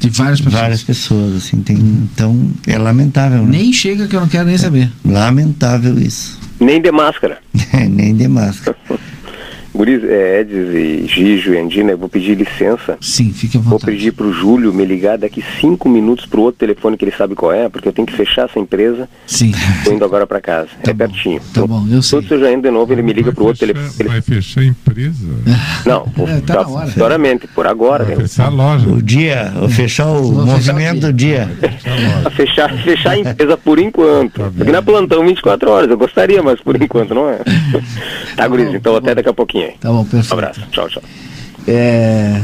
de 0.00 0.08
várias 0.08 0.40
pessoas. 0.40 0.60
Várias 0.60 0.82
pessoas, 0.82 1.36
assim, 1.36 1.62
tem, 1.62 1.76
então 1.76 2.50
é 2.66 2.76
lamentável. 2.76 3.42
Né? 3.44 3.58
Nem 3.58 3.72
chega 3.72 4.08
que 4.08 4.16
eu 4.16 4.20
não 4.20 4.28
quero 4.28 4.46
nem 4.46 4.58
saber. 4.58 4.90
Lamentável 5.04 5.98
isso. 5.98 6.38
Nem 6.58 6.80
de 6.80 6.90
máscara. 6.90 7.38
nem 7.88 8.14
de 8.14 8.26
máscara. 8.28 8.76
Guris, 9.74 10.04
é, 10.04 10.40
Edis 10.40 10.68
e 10.74 11.06
Gijo 11.06 11.54
e 11.54 11.58
Andina, 11.58 11.92
eu 11.92 11.98
vou 11.98 12.08
pedir 12.08 12.36
licença. 12.36 12.98
Sim, 13.00 13.32
fique 13.32 13.56
à 13.56 13.60
vontade. 13.60 13.70
Vou 13.70 13.92
pedir 13.92 14.12
pro 14.12 14.32
Júlio 14.32 14.72
me 14.72 14.84
ligar 14.84 15.16
daqui 15.16 15.42
cinco 15.60 15.88
minutos 15.88 16.26
pro 16.26 16.42
outro 16.42 16.58
telefone 16.58 16.96
que 16.96 17.04
ele 17.04 17.12
sabe 17.16 17.34
qual 17.34 17.52
é, 17.52 17.68
porque 17.68 17.88
eu 17.88 17.92
tenho 17.92 18.06
que 18.06 18.12
fechar 18.12 18.44
essa 18.48 18.58
empresa. 18.58 19.08
Sim. 19.26 19.52
Tô 19.84 19.92
indo 19.92 20.04
agora 20.04 20.26
para 20.26 20.40
casa. 20.40 20.68
Tá 20.82 20.90
é 20.90 20.94
bom, 20.94 20.98
pertinho. 21.08 21.40
Tá 21.54 21.66
bom, 21.66 21.86
eu 21.90 22.02
sei. 22.02 22.18
Todos 22.18 22.30
eu 22.32 22.40
já 22.40 22.52
indo 22.52 22.62
de 22.62 22.70
novo, 22.70 22.92
ele 22.92 23.02
me 23.02 23.12
liga 23.12 23.32
pro 23.32 23.44
outro 23.46 23.66
telefone. 23.66 23.92
Ele... 23.98 24.08
Vai 24.10 24.20
fechar 24.20 24.60
a 24.60 24.64
empresa? 24.64 25.26
Não, 25.86 26.02
por, 26.10 26.28
É, 26.28 26.40
tá 26.40 26.68
hora. 26.68 26.86
futuramente, 26.88 27.46
por 27.48 27.66
agora. 27.66 28.04
né? 28.04 28.16
Fechar 28.16 28.46
a 28.46 28.50
loja. 28.50 28.88
O 28.88 29.02
dia, 29.02 29.52
o 29.62 29.68
fechar 29.68 30.06
o 30.06 30.22
Vou 30.32 30.46
fechar 30.56 30.72
movimento 30.74 30.98
o 30.98 31.06
do 31.06 31.12
dia. 31.14 31.48
A 32.24 32.30
fechar, 32.30 32.72
fechar 32.82 33.10
a 33.12 33.18
empresa 33.18 33.56
por 33.56 33.78
enquanto. 33.78 34.52
Porque 34.54 34.70
na 34.70 34.82
plantão 34.82 35.24
24 35.26 35.70
horas, 35.70 35.90
eu 35.90 35.96
gostaria, 35.96 36.42
mas 36.42 36.60
por 36.60 36.80
enquanto 36.80 37.14
não 37.14 37.28
é. 37.28 37.38
Tá, 38.36 38.48
Guris, 38.48 38.74
então 38.74 38.96
até 38.96 39.14
daqui 39.14 39.28
a 39.28 39.32
pouquinho 39.34 39.61
aí. 39.64 39.72
Tá 39.80 39.88
bom, 39.90 40.00
Um 40.00 40.04
perfeito. 40.04 40.32
abraço. 40.34 40.60
Tchau, 40.70 40.88
tchau. 40.88 41.02
É, 41.66 42.40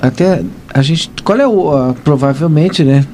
até 0.00 0.42
a 0.72 0.82
gente. 0.82 1.10
Qual 1.24 1.38
é 1.38 1.46
o. 1.46 1.70
a- 1.76 1.94
provavelmente, 2.04 2.84
né? 2.84 3.04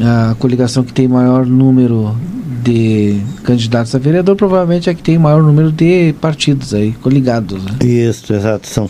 A 0.00 0.34
coligação 0.38 0.82
que 0.82 0.92
tem 0.92 1.06
maior 1.06 1.46
número 1.46 2.16
de 2.64 3.20
candidatos 3.44 3.94
a 3.94 3.98
vereador 3.98 4.34
provavelmente 4.36 4.88
é 4.88 4.94
que 4.94 5.02
tem 5.02 5.18
maior 5.18 5.42
número 5.42 5.70
de 5.70 6.14
partidos 6.20 6.72
aí, 6.74 6.92
coligados, 6.92 7.62
né? 7.62 7.72
Isso, 7.84 8.32
exato, 8.32 8.66
são 8.66 8.88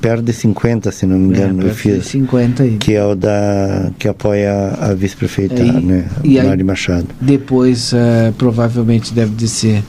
perto 0.00 0.22
de 0.22 0.32
50, 0.32 0.90
se 0.90 1.04
não 1.06 1.18
me 1.18 1.26
engano, 1.28 1.60
eu 1.60 1.66
perto 1.66 1.76
de 1.76 1.82
fiz. 2.00 2.06
50 2.06 2.62
aí. 2.62 2.76
Que 2.78 2.94
é 2.94 3.04
o 3.04 3.14
da 3.14 3.90
que 3.98 4.08
apoia 4.08 4.72
a 4.80 4.94
vice-prefeita, 4.94 5.60
É, 5.62 5.64
né, 5.70 6.06
e 6.24 6.40
aí- 6.40 6.46
Mari 6.48 6.64
Machado. 6.64 7.06
Depois, 7.20 7.92
é, 7.92 8.32
provavelmente 8.38 9.12
deve 9.12 9.34
de 9.34 9.46
ser 9.48 9.84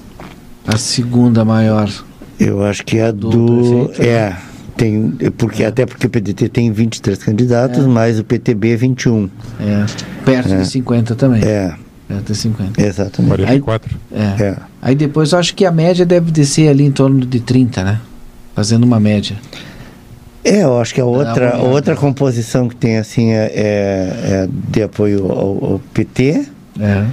a 0.67 0.77
segunda 0.77 1.45
maior. 1.45 1.89
Eu 2.43 2.63
acho 2.63 2.83
que 2.85 2.99
a 2.99 3.11
Do 3.11 3.29
do, 3.29 3.85
prefeito, 3.87 4.01
né? 4.01 4.07
é, 4.07 4.35
tem 4.75 5.09
porque 5.37 5.63
até 5.63 5.85
porque 5.85 6.07
o 6.07 6.09
PDT 6.09 6.49
tem 6.49 6.71
23 6.71 7.17
candidatos, 7.23 7.85
mais 7.85 8.19
o 8.19 8.23
PTB 8.23 8.75
21. 8.77 9.29
É, 9.59 9.85
perto 10.25 10.53
É. 10.53 10.57
de 10.57 10.67
50 10.67 11.15
também. 11.15 11.43
É, 11.43 11.73
Perto 12.07 12.31
de 12.33 12.35
50. 12.37 12.81
exatamente. 12.81 13.35
44. 13.35 13.95
É. 14.11 14.43
É. 14.43 14.55
Aí 14.81 14.95
depois 14.95 15.31
eu 15.31 15.39
acho 15.39 15.53
que 15.55 15.65
a 15.65 15.71
média 15.71 16.05
deve 16.05 16.31
descer 16.31 16.67
ali 16.69 16.83
em 16.83 16.91
torno 16.91 17.25
de 17.25 17.39
30, 17.39 17.83
né? 17.83 17.99
Fazendo 18.55 18.83
uma 18.83 18.99
média. 18.99 19.35
É, 20.43 20.63
eu 20.63 20.79
acho 20.79 20.93
que 20.95 20.99
a 20.99 21.05
outra, 21.05 21.49
olhada. 21.55 21.57
outra 21.59 21.95
composição 21.95 22.67
que 22.67 22.75
tem 22.75 22.97
assim 22.97 23.31
é, 23.31 23.51
é- 23.53 24.13
é 24.43 24.49
de 24.71 24.81
apoio 24.81 25.31
ao, 25.31 25.73
ao 25.73 25.81
PT, 25.93 26.47
É. 26.79 27.05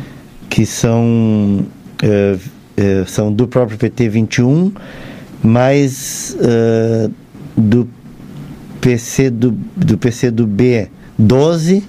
que 0.48 0.64
são 0.64 1.66
é, 2.02 2.36
é, 2.76 3.04
são 3.06 3.30
do 3.32 3.46
próprio 3.46 3.76
PT 3.76 4.08
21, 4.08 4.72
mais 5.42 6.36
é, 6.40 7.10
do 7.56 7.88
PC 8.80 9.30
do, 9.30 9.52
do 9.76 9.98
PC 9.98 10.30
do 10.30 10.46
B 10.46 10.88
12, 11.18 11.84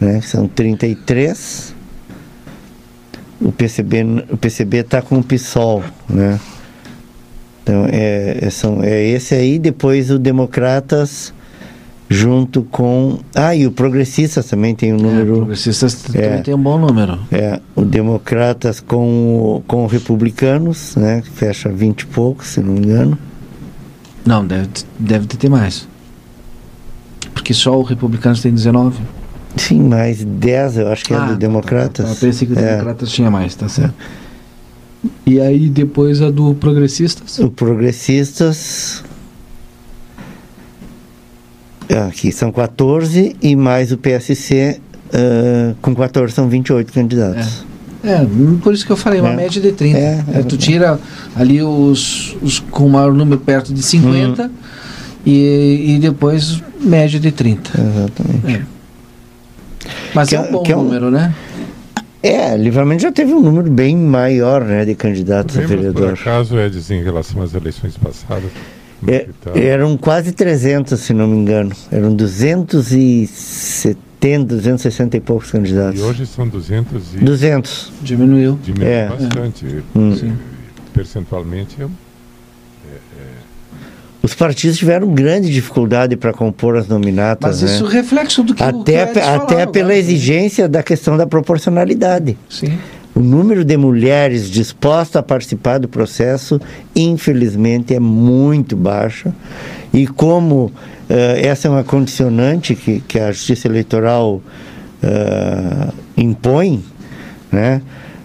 né, 0.00 0.20
que 0.20 0.28
são 0.28 0.48
33. 0.48 1.74
O 3.40 3.52
PCB 3.52 4.02
o 4.30 4.36
PCB 4.36 4.78
está 4.78 5.02
com 5.02 5.18
o 5.18 5.22
PSOL, 5.22 5.84
né? 6.08 6.40
Então 7.62 7.86
é, 7.90 8.38
é, 8.42 8.50
são, 8.50 8.82
é 8.82 9.02
esse 9.02 9.34
aí, 9.34 9.58
depois 9.58 10.10
o 10.10 10.18
Democratas 10.18 11.34
junto 12.08 12.62
com. 12.62 13.18
Ah, 13.34 13.54
e 13.54 13.66
o 13.66 13.72
Progressistas 13.72 14.46
também 14.46 14.74
tem 14.74 14.92
um 14.92 14.96
número. 14.96 15.36
Progressistas 15.36 16.04
É. 16.14 16.22
também 16.28 16.42
tem 16.42 16.54
um 16.54 16.62
bom 16.62 16.78
número. 16.78 17.18
É, 17.32 17.60
o 17.74 17.84
Democratas 17.84 18.80
com, 18.80 19.56
o- 19.56 19.62
com 19.66 19.84
o 19.84 19.86
Republicanos, 19.86 20.94
né? 20.96 21.22
Fecha 21.34 21.68
20 21.68 22.02
e 22.02 22.06
poucos, 22.06 22.48
se 22.48 22.60
não 22.60 22.72
me 22.74 22.80
engano. 22.80 23.18
Não, 24.24 24.44
deve, 24.46 24.68
deve 24.98 25.26
ter 25.26 25.48
mais. 25.48 25.86
Porque 27.32 27.52
só 27.54 27.78
o 27.78 27.82
Republicanos 27.82 28.40
tem 28.40 28.52
19. 28.52 28.98
Sim, 29.56 29.80
mais 29.88 30.22
10 30.24 30.78
eu 30.78 30.88
acho 30.88 31.04
que 31.04 31.12
é 31.14 31.16
Ah, 31.16 31.26
do 31.26 31.32
tá, 31.32 31.34
Democratas. 31.34 32.08
Eu 32.10 32.16
pensei 32.16 32.46
que 32.46 32.52
o 32.54 32.58
É. 32.58 32.62
Democratas 32.72 33.10
tinha 33.10 33.30
mais, 33.30 33.54
tá 33.54 33.68
certo. 33.68 33.94
E 35.24 35.40
aí 35.40 35.68
depois 35.68 36.20
a 36.20 36.30
do 36.30 36.54
Progressistas? 36.54 37.38
O 37.38 37.48
Progressistas. 37.50 39.02
Aqui 42.08 42.32
são 42.32 42.50
14 42.50 43.36
e 43.42 43.54
mais 43.56 43.92
o 43.92 43.96
PSC 43.98 44.80
ah, 45.12 45.74
com 45.80 45.94
14 45.94 46.32
são 46.34 46.48
28 46.48 46.92
candidatos. 46.92 47.64
É, 48.04 48.24
por 48.62 48.72
isso 48.74 48.84
que 48.86 48.92
eu 48.92 48.96
falei, 48.96 49.20
uma 49.20 49.32
É. 49.32 49.36
média 49.36 49.60
de 49.60 49.72
30. 49.72 49.98
É, 49.98 50.24
É, 50.34 50.42
tu 50.42 50.56
tira 50.56 50.98
ali 51.34 51.60
os, 51.62 52.36
os 52.42 52.58
com 52.60 52.86
o 52.86 52.90
maior 52.90 53.12
número 53.12 53.40
perto 53.40 53.72
de 53.74 53.82
50 53.82 54.42
Uhum. 54.44 54.50
e, 55.24 55.94
e 55.94 55.98
depois 55.98 56.62
média 56.80 57.18
de 57.18 57.32
30. 57.32 57.70
Exatamente. 57.80 58.62
É. 58.62 58.62
Mas 60.14 60.28
Que 60.28 60.36
é 60.36 60.38
é- 60.38 60.42
um 60.42 60.52
bom 60.52 60.62
que 60.62 60.72
é 60.72 60.76
um- 60.76 60.84
número, 60.84 61.10
né? 61.10 61.34
É, 62.22 62.56
Livramento 62.56 63.02
já 63.02 63.12
teve 63.12 63.32
um 63.32 63.40
número 63.40 63.70
bem 63.70 63.96
maior 63.96 64.64
né, 64.64 64.84
de 64.84 64.94
candidatos 64.94 65.56
a 65.56 65.60
Lembra, 65.60 65.76
por 65.76 65.82
vereador. 65.84 66.12
acaso, 66.14 66.58
Edson, 66.58 66.94
em 66.94 67.02
relação 67.04 67.40
às 67.42 67.54
eleições 67.54 67.96
passadas? 67.96 68.50
É, 69.06 69.26
eram 69.68 69.96
quase 69.96 70.32
300, 70.32 70.98
se 70.98 71.12
não 71.12 71.28
me 71.28 71.36
engano. 71.36 71.70
Eram 71.92 72.14
270, 72.14 74.56
260 74.56 75.16
e 75.16 75.20
poucos 75.20 75.50
candidatos. 75.50 76.00
E 76.00 76.02
hoje 76.02 76.26
são 76.26 76.48
200 76.48 77.14
e... 77.14 77.18
200. 77.18 77.92
Diminuiu. 78.02 78.58
Diminuiu 78.62 78.90
É. 78.90 79.08
bastante. 79.08 79.66
Hum. 79.94 80.16
Eh, 80.22 80.30
Percentualmente, 80.94 81.76
é 81.80 81.84
um- 81.86 81.90
Os 84.22 84.34
partidos 84.34 84.76
tiveram 84.78 85.12
grande 85.14 85.52
dificuldade 85.52 86.16
para 86.16 86.32
compor 86.32 86.76
as 86.76 86.88
nominatas. 86.88 87.60
Mas 87.60 87.70
né? 87.70 87.76
isso 87.76 87.86
é 87.86 87.90
reflexo 87.90 88.42
do 88.42 88.54
que 88.54 88.62
o 88.62 88.82
que 88.82 88.96
até, 88.96 89.04
o 89.04 89.10
até 89.10 89.20
falava 89.20 89.46
pela 89.46 89.62
agora, 89.70 89.84
né? 89.86 89.98
exigência 89.98 90.68
da 90.68 90.82
questão 90.82 91.16
da 91.16 91.26
proporcionalidade. 91.26 92.36
Sim. 92.50 92.76
O 93.16 93.20
número 93.20 93.64
de 93.64 93.78
mulheres 93.78 94.50
dispostas 94.50 95.16
a 95.16 95.22
participar 95.22 95.78
do 95.78 95.88
processo, 95.88 96.60
infelizmente, 96.94 97.94
é 97.94 97.98
muito 97.98 98.76
baixo. 98.76 99.32
E 99.90 100.06
como 100.06 100.70
eh, 101.08 101.40
essa 101.46 101.66
é 101.66 101.70
uma 101.70 101.82
condicionante 101.82 102.74
que, 102.74 103.00
que 103.00 103.18
a 103.18 103.32
Justiça 103.32 103.68
Eleitoral 103.68 104.42
eh, 105.02 105.88
impõe, 106.18 106.84
né? 107.50 107.80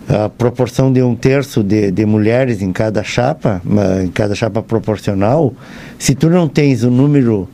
a 0.10 0.28
proporção 0.28 0.91
de 0.91 1.02
um 1.02 1.15
terço 1.15 1.64
de, 1.64 1.90
de 1.90 2.06
mulheres 2.06 2.61
em 2.61 2.74
cada 2.74 3.02
chapa, 3.02 3.61
ma- 3.64 4.03
em 4.03 4.10
cada 4.10 4.36
chapa 4.36 4.61
proporcional, 4.61 5.53
se 5.98 6.14
tu 6.15 6.30
não 6.30 6.49
tens 6.49 6.84
o 6.84 6.91
número 6.91 7.48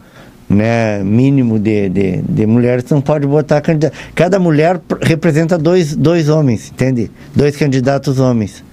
né, 0.50 1.04
mínimo 1.04 1.60
de, 1.60 1.90
de, 1.90 2.22
de 2.22 2.46
mulheres, 2.46 2.86
não 2.90 3.02
pode 3.02 3.28
botar 3.28 3.60
candidato. 3.62 3.94
Cada 4.16 4.40
mulher 4.40 4.80
pr- 4.80 4.98
representa 5.02 5.58
dois, 5.58 5.96
dois 5.96 6.30
homens, 6.30 6.72
entende? 6.74 7.12
Dois 7.36 7.56
candidatos 7.58 8.20
homens. 8.20 8.64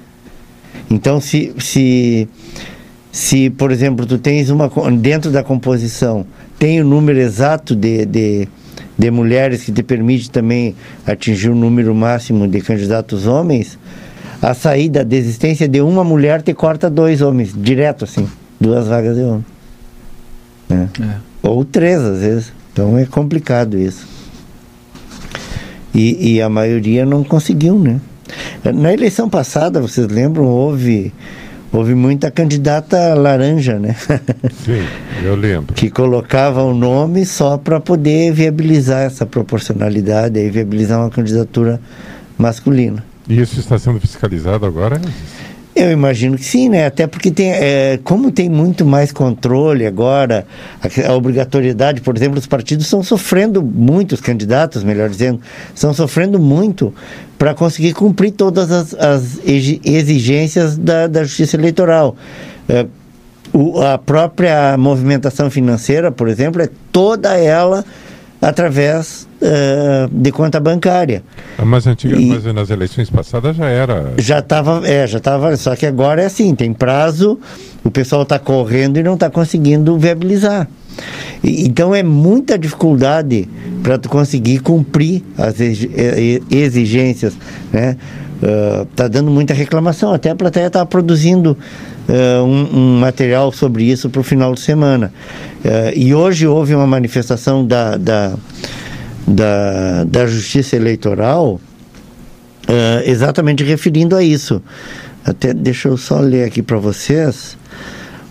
Então, 0.90 1.20
se, 1.20 1.52
se, 1.58 2.28
se, 3.10 3.50
por 3.50 3.72
exemplo, 3.72 4.06
tu 4.06 4.18
tens 4.18 4.50
uma 4.50 4.70
dentro 4.98 5.30
da 5.30 5.42
composição, 5.42 6.24
tem 6.58 6.80
o 6.80 6.84
número 6.84 7.18
exato 7.18 7.74
de, 7.74 8.04
de, 8.06 8.48
de 8.96 9.10
mulheres 9.10 9.64
que 9.64 9.72
te 9.72 9.82
permite 9.82 10.30
também 10.30 10.74
atingir 11.06 11.48
o 11.50 11.54
número 11.54 11.94
máximo 11.94 12.46
de 12.46 12.60
candidatos 12.60 13.26
homens, 13.26 13.78
a 14.40 14.52
saída, 14.54 15.00
a 15.00 15.04
desistência 15.04 15.66
de 15.66 15.80
uma 15.80 16.04
mulher 16.04 16.42
te 16.42 16.52
corta 16.54 16.88
dois 16.90 17.20
homens, 17.22 17.52
direto 17.56 18.04
assim, 18.04 18.28
duas 18.60 18.86
vagas 18.86 19.16
de 19.16 19.22
homem. 19.22 19.44
né? 20.68 20.88
É. 21.00 21.33
Ou 21.44 21.64
três, 21.64 22.00
às 22.00 22.20
vezes. 22.20 22.52
Então 22.72 22.98
é 22.98 23.04
complicado 23.04 23.78
isso. 23.78 24.08
E, 25.94 26.34
e 26.34 26.42
a 26.42 26.48
maioria 26.48 27.06
não 27.06 27.22
conseguiu, 27.22 27.78
né? 27.78 28.00
Na 28.74 28.92
eleição 28.92 29.28
passada, 29.28 29.80
vocês 29.80 30.08
lembram, 30.08 30.44
houve, 30.44 31.12
houve 31.70 31.94
muita 31.94 32.30
candidata 32.30 33.14
laranja, 33.14 33.78
né? 33.78 33.94
Sim, 34.64 34.82
eu 35.22 35.36
lembro. 35.36 35.74
que 35.74 35.90
colocava 35.90 36.62
o 36.62 36.74
nome 36.74 37.26
só 37.26 37.58
para 37.58 37.78
poder 37.78 38.32
viabilizar 38.32 39.02
essa 39.02 39.26
proporcionalidade 39.26 40.40
e 40.40 40.50
viabilizar 40.50 40.98
uma 40.98 41.10
candidatura 41.10 41.78
masculina. 42.38 43.04
E 43.28 43.40
isso 43.40 43.60
está 43.60 43.78
sendo 43.78 44.00
fiscalizado 44.00 44.66
agora? 44.66 45.00
Eu 45.76 45.90
imagino 45.90 46.36
que 46.36 46.44
sim, 46.44 46.68
né? 46.68 46.86
Até 46.86 47.06
porque 47.06 47.30
tem, 47.32 47.50
é, 47.50 47.98
como 48.04 48.30
tem 48.30 48.48
muito 48.48 48.84
mais 48.84 49.10
controle 49.10 49.84
agora, 49.84 50.46
a, 50.80 51.08
a 51.10 51.14
obrigatoriedade, 51.16 52.00
por 52.00 52.16
exemplo, 52.16 52.38
os 52.38 52.46
partidos 52.46 52.84
estão 52.86 53.02
sofrendo 53.02 53.60
muito, 53.60 54.12
os 54.12 54.20
candidatos, 54.20 54.84
melhor 54.84 55.08
dizendo, 55.10 55.40
estão 55.74 55.92
sofrendo 55.92 56.38
muito 56.38 56.94
para 57.36 57.54
conseguir 57.54 57.92
cumprir 57.92 58.30
todas 58.30 58.70
as, 58.70 58.94
as 58.94 59.38
exi- 59.44 59.80
exigências 59.84 60.78
da, 60.78 61.08
da 61.08 61.24
justiça 61.24 61.56
eleitoral. 61.56 62.16
É, 62.68 62.86
O, 63.52 63.80
a 63.82 63.98
própria 63.98 64.76
movimentação 64.76 65.50
financeira, 65.50 66.10
por 66.12 66.28
exemplo, 66.28 66.62
é 66.62 66.68
toda 66.92 67.36
ela 67.36 67.84
através 68.40 69.26
eh, 69.44 70.08
de 70.10 70.32
conta 70.32 70.58
bancária. 70.58 71.22
A 71.58 71.64
mais 71.64 71.86
antiga, 71.86 72.16
mas 72.18 72.44
nas 72.54 72.70
eleições 72.70 73.10
passadas 73.10 73.54
já 73.56 73.66
era. 73.68 74.12
Já 74.16 74.38
estava, 74.38 74.80
é, 74.88 75.06
já 75.06 75.18
estava, 75.18 75.54
só 75.56 75.76
que 75.76 75.84
agora 75.84 76.22
é 76.22 76.26
assim, 76.26 76.54
tem 76.54 76.72
prazo, 76.72 77.38
o 77.84 77.90
pessoal 77.90 78.22
está 78.22 78.38
correndo 78.38 78.98
e 78.98 79.02
não 79.02 79.14
está 79.14 79.28
conseguindo 79.28 79.98
viabilizar. 79.98 80.66
E- 81.42 81.66
Então 81.66 81.94
é 81.94 82.02
muita 82.02 82.58
dificuldade 82.58 83.48
para 83.82 83.98
conseguir 83.98 84.60
cumprir 84.60 85.22
as 85.36 85.60
exi- 85.60 85.90
exigências, 86.50 87.34
né? 87.72 87.96
Ah, 88.42 88.86
tá 88.96 89.08
dando 89.08 89.30
muita 89.30 89.54
reclamação, 89.54 90.12
até 90.12 90.30
a 90.30 90.34
plateia 90.34 90.66
está 90.66 90.84
produzindo 90.84 91.56
ah, 92.08 92.42
um, 92.42 92.78
um 92.78 92.98
material 93.00 93.52
sobre 93.52 93.84
isso 93.84 94.08
para 94.10 94.20
o 94.20 94.24
final 94.24 94.54
de 94.54 94.60
semana. 94.60 95.12
Ah, 95.64 95.92
e 95.94 96.14
hoje 96.14 96.46
houve 96.46 96.74
uma 96.74 96.86
manifestação 96.86 97.64
da, 97.66 97.96
da, 97.96 98.34
da, 99.26 100.04
da 100.04 100.26
Justiça 100.26 100.76
Eleitoral 100.76 101.60
ah, 102.68 103.02
exatamente 103.04 103.62
referindo 103.62 104.16
a 104.16 104.22
isso. 104.22 104.62
Até 105.24 105.54
deixa 105.54 105.88
eu 105.88 105.96
só 105.96 106.20
ler 106.20 106.44
aqui 106.44 106.62
para 106.62 106.78
vocês. 106.78 107.56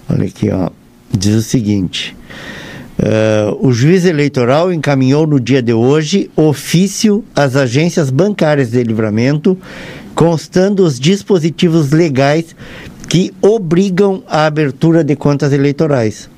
Olha 0.10 0.26
aqui, 0.26 0.49
ó. 0.49 0.70
Diz 1.11 1.36
o 1.36 1.41
seguinte: 1.41 2.15
ah, 2.99 3.56
o 3.60 3.72
juiz 3.72 4.06
eleitoral 4.06 4.72
encaminhou 4.72 5.26
no 5.28 5.40
dia 5.40 5.61
de 5.61 5.74
hoje 5.74 6.30
ofício 6.36 7.24
às 7.36 7.56
agências 7.56 8.10
bancárias 8.10 8.72
de 8.72 8.84
livramento, 8.84 9.57
constando 10.15 10.84
os 10.84 10.99
dispositivos 10.99 11.91
legais 11.91 12.56
que 13.07 13.32
obrigam 13.41 14.24
a 14.28 14.45
abertura 14.45 15.03
de 15.03 15.15
contas 15.15 15.53
eleitorais. 15.53 16.30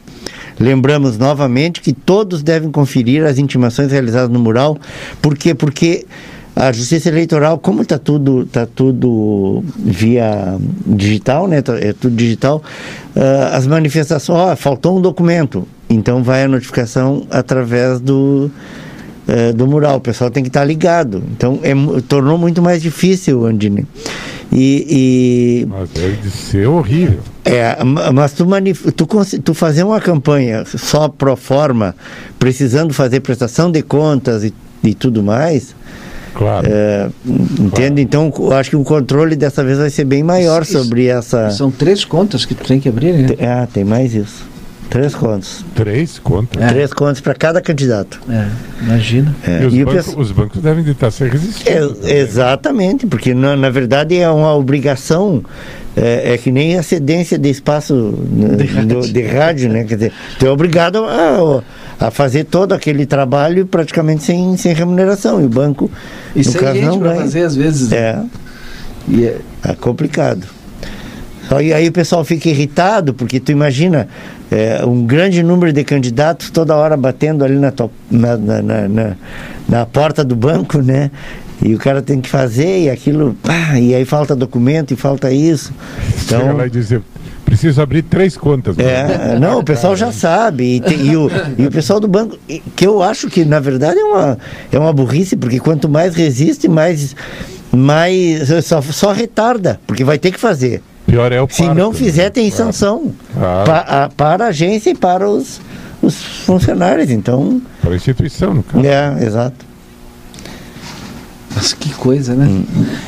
Lembramos 0.60 1.18
novamente 1.18 1.82
que 1.82 1.92
todos 1.94 2.42
devem 2.42 2.72
conferir 2.72 3.24
as 3.26 3.38
intimações 3.38 3.92
realizadas 3.92 4.30
no 4.30 4.40
mural, 4.40 4.78
por 5.22 5.38
quê? 5.38 5.54
Porque 5.54 6.06
a 6.56 6.72
Justiça 6.72 7.10
Eleitoral, 7.10 7.58
como 7.60 7.82
está 7.82 7.98
tudo, 7.98 8.46
tá 8.46 8.66
tudo 8.66 9.62
via 9.78 10.58
digital, 10.88 11.48
né? 11.48 11.62
tá- 11.62 11.78
É 11.78 11.92
tudo 11.92 12.16
digital, 12.16 12.64
ah, 13.16 13.52
as 13.58 13.68
manifestações, 13.68 14.40
ó, 14.40 14.56
faltou 14.56 14.98
um 14.98 15.02
documento, 15.02 15.68
então 15.90 16.24
vai 16.24 16.44
a 16.44 16.48
notificação 16.48 17.28
através 17.30 18.00
do, 18.00 18.50
eh, 19.28 19.52
do 19.52 19.68
mural. 19.68 19.98
O 19.98 20.02
pessoal 20.02 20.32
tem 20.32 20.44
que 20.44 20.50
estar 20.50 20.64
ligado. 20.64 21.22
Então, 21.36 21.60
é, 21.62 21.74
tornou 22.08 22.38
muito 22.38 22.62
mais 22.62 22.82
difícil, 22.82 23.46
Andine. 23.46 23.86
E, 24.58 25.64
e 25.64 25.66
Mas 25.66 25.90
deve 25.90 26.30
ser 26.30 26.66
horrível. 26.68 27.20
é, 27.44 27.84
ma- 27.84 28.10
mas 28.14 28.32
tu, 28.32 28.46
manif- 28.46 28.90
tu, 28.94 29.06
tu 29.44 29.54
fazer 29.54 29.84
uma 29.84 30.00
campanha 30.00 30.64
só 30.66 31.10
pro 31.10 31.36
forma, 31.36 31.94
precisando 32.40 32.94
fazer 32.94 33.20
prestação 33.20 33.70
de 33.70 33.82
contas 33.82 34.46
e, 34.46 34.54
e 34.82 34.94
tudo 34.94 35.22
mais. 35.22 35.76
Claro. 36.34 36.68
é, 36.70 37.10
entende? 37.60 38.02
Então, 38.02 38.32
eu 38.38 38.54
acho 38.54 38.70
que 38.70 38.76
o 38.76 38.84
controle 38.84 39.36
dessa 39.38 39.64
vez 39.64 39.78
vai 39.78 39.90
ser 39.90 40.04
bem 40.06 40.22
maior 40.24 40.62
Isso- 40.64 40.74
sobre 40.84 41.06
essa. 41.08 41.50
São 41.50 41.70
três 41.72 42.04
contas 42.06 42.46
que 42.46 42.54
tu 42.56 42.66
tem 42.66 42.80
que 42.80 42.88
abrir, 42.90 43.14
né? 43.14 43.28
Ah, 43.42 43.68
tem 43.72 43.84
mais 43.84 44.14
isso. 44.14 44.44
Três 44.90 45.14
contas. 45.16 45.66
Três 45.76 46.20
contas? 46.20 46.70
Três 46.70 46.94
contas 46.94 47.20
para 47.20 47.34
cada 47.34 47.62
candidato. 47.62 48.22
É, 48.30 48.48
imagina. 48.84 49.36
É, 49.46 49.64
E 49.64 49.66
os, 49.66 49.74
e 49.74 49.82
o 49.82 49.86
bancos, 49.86 50.06
pesso- 50.06 50.20
os 50.20 50.32
bancos 50.32 50.62
devem 50.62 50.84
de 50.84 50.92
estar 50.92 51.12
se 51.12 51.28
resistindo. 51.28 51.98
É, 52.04 52.20
exatamente, 52.20 53.06
porque 53.08 53.34
na, 53.34 53.56
na 53.58 53.70
verdade 53.70 54.16
é 54.16 54.30
uma 54.30 54.54
obrigação, 54.56 55.44
é, 55.98 56.34
é 56.34 56.38
que 56.38 56.52
nem 56.52 56.78
a 56.78 56.84
cedência 56.84 57.38
de 57.38 57.50
espaço 57.50 57.94
né, 58.32 58.56
De 58.56 58.66
rádio. 58.66 59.02
do- 59.02 59.08
de 59.12 59.22
rádio, 59.24 59.70
né? 59.70 59.84
Quer 59.84 59.96
dizer, 59.96 60.14
tu 60.40 60.46
é 60.46 60.50
obrigado 60.52 61.04
a, 61.04 61.64
a 62.00 62.12
fazer 62.12 62.46
todo 62.46 62.72
aquele 62.74 63.06
trabalho 63.06 63.66
praticamente 63.66 64.24
sem, 64.24 64.56
sem 64.56 64.74
remuneração. 64.74 65.42
E 65.42 65.46
o 65.46 65.50
banco, 65.50 65.90
E 66.36 66.40
no 66.40 66.46
sem 66.46 66.62
caso, 66.62 66.74
gente 66.76 66.86
não 66.86 67.00
ganha. 67.00 67.22
fazer 67.22 67.44
às 67.44 67.56
vezes. 67.56 67.92
É. 67.92 68.22
E 69.08 69.26
é- 69.26 69.38
É 69.64 69.74
complicado. 69.74 70.46
E 71.62 71.72
aí 71.74 71.88
o 71.88 71.92
pessoal 71.92 72.24
fica 72.26 72.50
irritado, 72.50 73.14
porque 73.14 73.40
tu 73.40 73.52
imagina 73.52 74.08
é, 74.56 74.86
um 74.86 75.06
grande 75.06 75.44
número 75.44 75.74
de 75.74 75.84
candidatos 75.84 76.50
toda 76.50 76.76
hora 76.76 76.96
batendo 76.96 77.44
ali 77.44 77.56
na, 77.58 77.72
tua- 77.72 77.92
na, 78.10 78.38
na, 78.38 78.62
na, 78.62 79.16
na- 79.68 79.86
porta 79.86 80.24
do 80.24 80.36
banco, 80.36 80.80
né? 80.82 81.12
E 81.62 81.74
o 81.74 81.78
cara 81.78 82.02
tem 82.02 82.20
que 82.22 82.30
fazer 82.30 82.82
e 82.84 82.90
aquilo, 82.90 83.36
pá, 83.42 83.80
e 83.80 83.96
aí 83.96 84.04
falta 84.06 84.36
documento 84.36 84.94
e 84.94 84.96
falta 84.98 85.32
isso. 85.32 85.74
Chega 86.28 86.44
Então, 86.44 86.58
lá 86.58 86.68
e 86.68 86.70
dizer, 86.70 87.02
preciso 87.46 87.82
abrir 87.82 88.02
três 88.04 88.36
contas. 88.38 88.78
é, 88.78 89.38
não, 89.40 89.60
o 89.60 89.64
pessoal 89.64 89.96
já 89.96 90.12
sabe. 90.12 90.82
E, 90.86 90.94
e 91.08 91.16
o, 91.16 91.30
e 91.58 91.66
o 91.66 91.72
pessoal 91.72 92.00
do 92.00 92.08
banco, 92.08 92.38
que 92.76 92.86
eu 92.86 93.02
acho 93.02 93.30
que 93.30 93.46
na 93.46 93.60
verdade 93.60 93.98
é 94.00 94.04
uma, 94.04 94.38
é 94.72 94.78
uma 94.80 94.92
burrice, 94.94 95.36
porque 95.38 95.60
quanto 95.60 95.88
mais 95.90 96.14
resiste, 96.14 96.68
mais, 96.68 97.16
mais 97.72 98.50
só, 98.66 98.82
só 98.82 99.12
retarda, 99.14 99.80
porque 99.88 100.04
vai 100.04 100.18
ter 100.20 100.32
que 100.32 100.40
fazer. 100.40 100.82
Pior 101.06 101.32
é 101.32 101.42
o 101.42 101.48
Se 101.50 101.68
não 101.74 101.92
né? 101.92 101.98
fizer, 101.98 102.30
tem 102.30 102.50
Claro. 102.50 102.66
sanção 102.66 103.14
Claro. 103.34 103.66
Pa- 103.66 103.80
a- 104.06 104.10
para 104.10 104.46
a 104.46 104.48
agência 104.48 104.90
e 104.90 104.96
para 104.96 105.30
os, 105.30 105.62
os 106.02 106.16
funcionários. 106.46 107.10
Então, 107.12 107.62
Para 107.82 107.92
a 107.92 107.96
instituição, 107.96 108.54
no 108.56 108.64
caso. 108.64 108.86
é, 108.86 109.24
exato. 109.24 109.66
Mas 111.56 111.72
que 111.74 111.94
coisa, 111.94 112.34
né? 112.36 112.64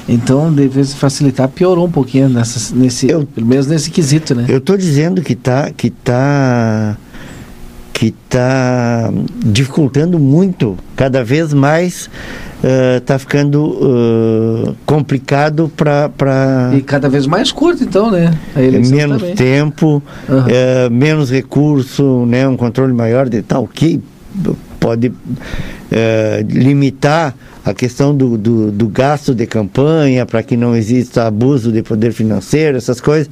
Então, 0.08 0.54
de 0.54 0.68
vez 0.70 0.90
de 0.90 0.96
facilitar, 0.96 1.50
piorou 1.50 1.86
um 1.86 1.92
pouquinho 1.92 2.30
nessa, 2.30 2.74
nesse, 2.74 3.08
pelo 3.08 3.46
menos 3.46 3.68
nesse 3.68 3.90
quesito, 3.92 4.34
né? 4.34 4.46
Eu 4.48 4.60
estou 4.60 4.78
dizendo 4.78 5.22
que 5.22 5.36
tá, 5.36 5.70
que 5.76 5.90
tá, 5.90 6.96
que 7.98 8.12
tá 8.30 9.12
dificultando 9.44 10.20
muito, 10.20 10.78
cada 10.96 11.24
vez 11.24 11.52
mais 11.52 12.08
está 12.96 13.18
ficando 13.18 13.76
ah, 13.82 14.74
complicado 14.86 15.72
para 15.76 16.74
E 16.78 16.82
cada 16.82 17.10
vez 17.10 17.26
mais 17.26 17.52
curto, 17.52 17.84
então, 17.84 18.12
né? 18.12 18.38
Eleição 18.56 18.96
menos 18.96 19.22
também. 19.22 19.36
tempo, 19.36 20.04
Aham. 20.30 20.46
eh, 20.48 20.90
menos 20.92 21.32
recurso, 21.32 22.24
né, 22.28 22.48
um 22.48 22.56
controle 22.56 22.94
maior 22.94 23.28
de 23.28 23.42
tal 23.42 23.66
que 23.68 24.00
pode 24.80 25.12
eh, 25.92 26.46
limitar 26.50 27.36
a 27.66 27.74
questão 27.74 28.16
do, 28.16 28.38
do, 28.38 28.72
do 28.72 28.88
gasto 28.88 29.36
de 29.36 29.46
campanha 29.46 30.26
para 30.26 30.42
que 30.42 30.56
não 30.56 30.74
exista 30.76 31.28
abuso 31.28 31.70
de 31.72 31.84
poder 31.84 32.14
financeiro, 32.14 32.78
essas 32.78 33.02
coisas. 33.02 33.30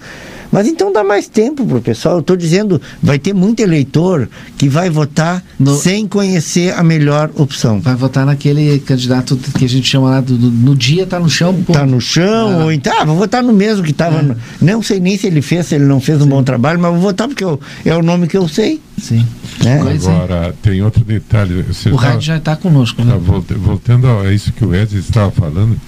Mas 0.52 0.68
então 0.68 0.92
dá 0.92 1.04
mais 1.04 1.28
tempo 1.28 1.66
para 1.66 1.78
o 1.78 1.82
pessoal. 1.82 2.16
Eu 2.16 2.20
estou 2.22 2.36
dizendo, 2.36 2.82
vai 3.02 3.18
ter 3.18 3.34
muito 3.34 3.62
eleitor 3.62 4.28
que 4.58 4.68
vai 4.70 4.90
votar 4.90 5.44
sem 5.82 6.06
conhecer 6.08 6.74
a 6.74 6.84
melhor 6.84 7.30
opção. 7.36 7.80
Vai 7.80 7.96
votar 7.96 8.26
naquele 8.26 8.80
candidato 8.80 9.38
que 9.58 9.66
a 9.66 9.70
gente 9.70 9.88
chama 9.88 10.10
lá 10.10 10.22
do, 10.22 10.38
do- 10.38 10.52
no 10.52 10.76
dia 10.76 11.06
tá 11.06 11.20
no 11.20 11.30
chão. 11.30 11.54
pô. 11.66 11.74
Tá 11.74 11.86
no 11.86 12.00
chão, 12.02 12.64
ou 12.64 12.72
então, 12.72 12.94
ah, 13.00 13.06
vou 13.06 13.16
votar 13.18 13.42
no 13.42 13.54
mesmo 13.54 13.84
que 13.84 13.92
estava. 13.92 14.20
É. 14.22 14.36
Não 14.62 14.82
sei 14.82 15.00
nem 15.00 15.18
se 15.18 15.28
ele 15.28 15.42
fez, 15.42 15.66
se 15.68 15.76
ele 15.76 15.86
não 15.86 16.00
fez 16.00 16.22
um 16.22 16.28
bom 16.28 16.44
trabalho, 16.44 16.80
mas 16.80 16.92
vou 16.92 17.02
votar 17.02 17.28
porque 17.28 17.44
eu- 17.44 17.60
é 17.86 17.96
o 17.96 18.02
nome 18.04 18.28
que 18.28 18.38
eu 18.38 18.48
sei. 18.48 18.80
Sim. 19.02 19.26
Né? 19.64 19.80
Agora, 19.82 20.54
tem 20.62 20.82
outro 20.82 21.04
detalhe. 21.04 21.64
Você 21.64 21.90
O 21.90 21.96
tá- 21.98 22.02
rádio 22.10 22.22
já 22.22 22.38
está 22.38 22.56
conosco, 22.56 23.04
né? 23.04 23.14
tá 23.14 23.18
volta- 23.18 23.56
voltando 23.56 24.08
a 24.20 24.32
isso 24.34 24.52
que 24.52 24.64
o 24.66 24.70
Wesley 24.70 25.00
estava 25.02 25.32
falando, 25.32 25.80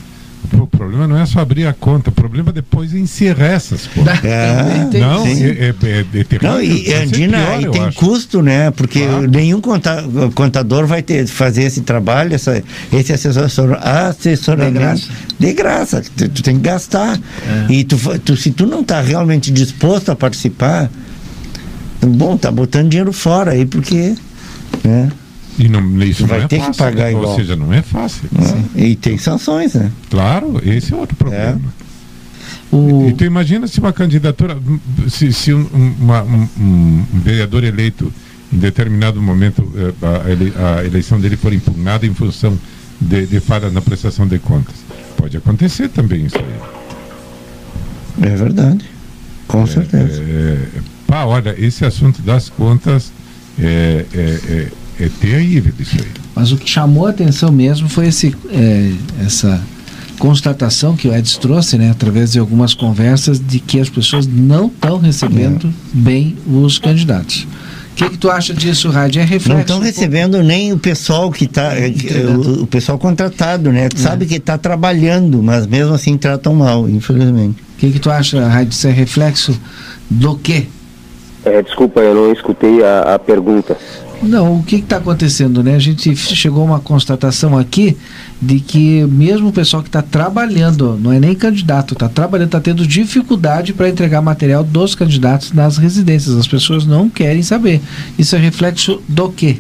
o 0.54 0.66
problema 0.66 1.06
não 1.06 1.18
é 1.18 1.26
só 1.26 1.40
abrir 1.42 1.68
a 1.68 1.74
conta, 1.74 2.10
o 2.10 2.14
problema 2.14 2.50
é 2.52 2.54
depois 2.54 2.94
encerrar 2.94 3.48
essas 3.48 3.86
contas. 3.88 4.24
É, 4.24 4.88
não, 5.00 5.26
sim. 5.26 5.44
é, 5.44 5.50
é, 5.50 5.76
é, 5.84 6.00
é 6.00 6.24
terrível. 6.24 6.52
Não, 6.54 6.62
e 6.62 6.94
Andina, 6.94 7.38
pior, 7.46 7.62
e 7.62 7.72
tem 7.72 7.84
acho. 7.84 7.98
custo, 7.98 8.42
né? 8.42 8.72
Porque 8.72 9.02
nenhum 9.30 9.60
conta- 9.60 10.06
contador 10.34 10.88
vai 10.88 11.02
ter 11.02 11.28
fazer 11.28 11.64
esse 11.64 11.82
trabalho, 11.82 12.34
essa, 12.34 12.64
esse 12.94 13.12
assessor, 13.12 13.74
assessoramento 13.82 14.74
De 14.74 14.80
graça. 14.80 15.08
de 15.38 15.54
graça. 15.54 16.04
Tu, 16.16 16.30
tu 16.30 16.42
tem 16.44 16.56
que 16.56 16.62
gastar. 16.62 17.20
É. 17.70 17.74
E 17.74 17.84
tu, 17.84 17.98
tu- 18.24 18.38
se 18.38 18.52
tu 18.52 18.66
não 18.66 18.80
está 18.82 19.02
realmente 19.02 19.52
disposto 19.52 20.10
a 20.12 20.16
participar, 20.16 20.90
bom, 22.02 22.38
tá 22.38 22.52
botando 22.52 22.90
dinheiro 22.90 23.12
fora 23.14 23.52
aí, 23.52 23.66
porque. 23.66 24.16
Né? 24.84 25.12
E 25.60 25.68
não, 25.68 25.82
isso 26.04 26.28
vai 26.28 26.40
não 26.40 26.46
é 26.46 26.48
ter 26.48 26.58
fácil, 26.60 26.72
que 26.74 26.78
pagar 26.78 27.04
né? 27.06 27.12
igual. 27.12 27.30
Ou 27.30 27.36
seja, 27.36 27.56
não 27.56 27.74
é 27.74 27.82
fácil. 27.82 28.30
E 28.76 28.96
tem 28.96 29.18
sanções, 29.18 29.74
né? 29.74 29.92
Claro, 30.10 30.62
esse 30.64 30.94
é 30.94 30.96
outro 30.96 31.16
problema. 31.16 31.60
O... 32.72 33.08
E 33.10 33.14
tu 33.14 33.24
imagina 33.24 33.66
se 33.68 33.80
uma 33.80 33.92
candidatura, 33.94 34.58
se, 35.10 35.32
se 35.34 35.54
um, 35.54 35.62
um- 35.74 35.96
uma- 36.02 36.22
um- 36.24 36.48
um 36.60 37.06
vereador 37.14 37.64
eleito 37.64 38.12
em 38.54 38.58
determinado 38.58 39.22
momento 39.22 39.68
eh, 39.76 39.94
a, 40.26 40.30
ele- 40.30 40.54
a 40.56 40.84
eleição 40.86 41.20
dele 41.20 41.36
for 41.38 41.52
impugnada 41.54 42.06
em 42.06 42.14
função 42.14 42.58
de, 43.00 43.26
de 43.26 43.40
falha 43.40 43.70
na 43.72 43.82
prestação 43.82 44.28
de 44.28 44.38
contas. 44.38 44.76
Pode 45.16 45.36
acontecer 45.38 45.90
também 45.90 46.26
isso 46.26 46.38
aí. 46.38 48.30
É 48.32 48.36
verdade. 48.36 48.86
Com 49.48 49.66
certeza. 49.66 50.22
É, 50.24 50.58
pá, 51.08 51.24
olha, 51.26 51.56
esse 51.58 51.86
assunto 51.86 52.22
das 52.22 52.50
contas 52.50 53.12
é, 53.58 54.06
é, 54.14 54.20
é, 54.20 55.06
é 55.06 55.10
terrível 55.20 55.74
isso 55.80 55.96
aí. 55.96 56.08
Mas 56.36 56.52
o 56.52 56.58
que 56.58 56.70
chamou 56.70 57.08
a 57.08 57.10
atenção 57.10 57.52
mesmo 57.52 57.90
foi 57.90 58.08
esse, 58.08 58.36
é, 58.52 58.92
essa 59.26 59.60
constatação 60.20 60.96
que 60.96 61.08
o 61.08 61.16
Edson 61.16 61.40
trouxe, 61.40 61.78
né, 61.78 61.90
através 61.90 62.34
de 62.34 62.40
algumas 62.40 62.74
conversas, 62.74 63.40
de 63.40 63.60
que 63.60 63.80
as 63.80 63.90
pessoas 63.90 64.28
não 64.28 64.68
estão 64.68 65.00
recebendo 65.00 65.74
bem 65.94 66.36
os 66.46 66.78
candidatos. 66.78 67.48
O 67.92 67.96
que, 67.96 68.10
que 68.12 68.18
tu 68.18 68.30
acha 68.30 68.54
disso, 68.54 68.92
Rádio? 68.92 69.22
É 69.22 69.26
reflexo? 69.26 69.50
Não 69.50 69.62
estão 69.62 69.80
recebendo 69.80 70.44
nem 70.44 70.72
o 70.72 70.78
pessoal 70.78 71.32
que 71.32 71.46
está. 71.46 71.72
O, 72.36 72.64
o 72.64 72.68
pessoal 72.68 73.00
contratado, 73.00 73.72
né? 73.72 73.90
Tu 73.90 74.00
Sabe 74.00 74.28
que 74.28 74.36
está 74.36 74.56
trabalhando, 74.56 75.42
mas 75.42 75.66
mesmo 75.66 75.96
assim 75.96 76.16
tratam 76.16 76.54
mal, 76.54 76.88
infelizmente. 76.88 77.60
O 77.60 77.80
que, 77.80 77.90
que 77.90 77.98
tu 77.98 78.12
acha, 78.12 78.48
Rádio? 78.48 78.70
Isso 78.70 78.88
é 78.88 78.92
reflexo 78.92 79.60
do 80.12 80.38
quê? 80.38 80.68
É, 81.48 81.62
desculpa, 81.62 82.02
eu 82.02 82.14
não 82.14 82.32
escutei 82.32 82.84
a, 82.84 83.16
a 83.16 83.20
pergunta. 83.20 83.78
Não, 84.22 84.56
o 84.56 84.64
que 84.64 84.78
está 84.78 84.98
acontecendo, 84.98 85.62
né? 85.62 85.76
A 85.76 85.80
gente 85.80 86.16
chegou 86.16 86.64
a 86.64 86.66
uma 86.66 86.80
constatação 86.80 87.58
aqui 87.58 87.96
de 88.42 88.60
que 88.60 89.04
mesmo 89.04 89.50
o 89.50 89.54
pessoal 89.54 89.84
que 89.84 89.90
está 89.90 90.02
trabalhando, 90.02 90.98
não 91.00 91.12
é 91.12 91.20
nem 91.20 91.36
candidato, 91.36 91.94
está 91.94 92.10
trabalhando, 92.10 92.48
está 92.48 92.60
tendo 92.60 92.86
dificuldade 92.86 93.74
para 93.74 93.90
entregar 93.90 94.22
material 94.22 94.64
dos 94.64 94.96
candidatos 94.96 95.54
nas 95.54 95.78
residências. 95.78 96.36
As 96.36 96.48
pessoas 96.48 96.86
não 96.86 97.10
querem 97.10 97.44
saber. 97.44 97.80
Isso 98.18 98.36
é 98.36 98.40
reflexo 98.40 99.02
do 99.08 99.30
quê? 99.30 99.58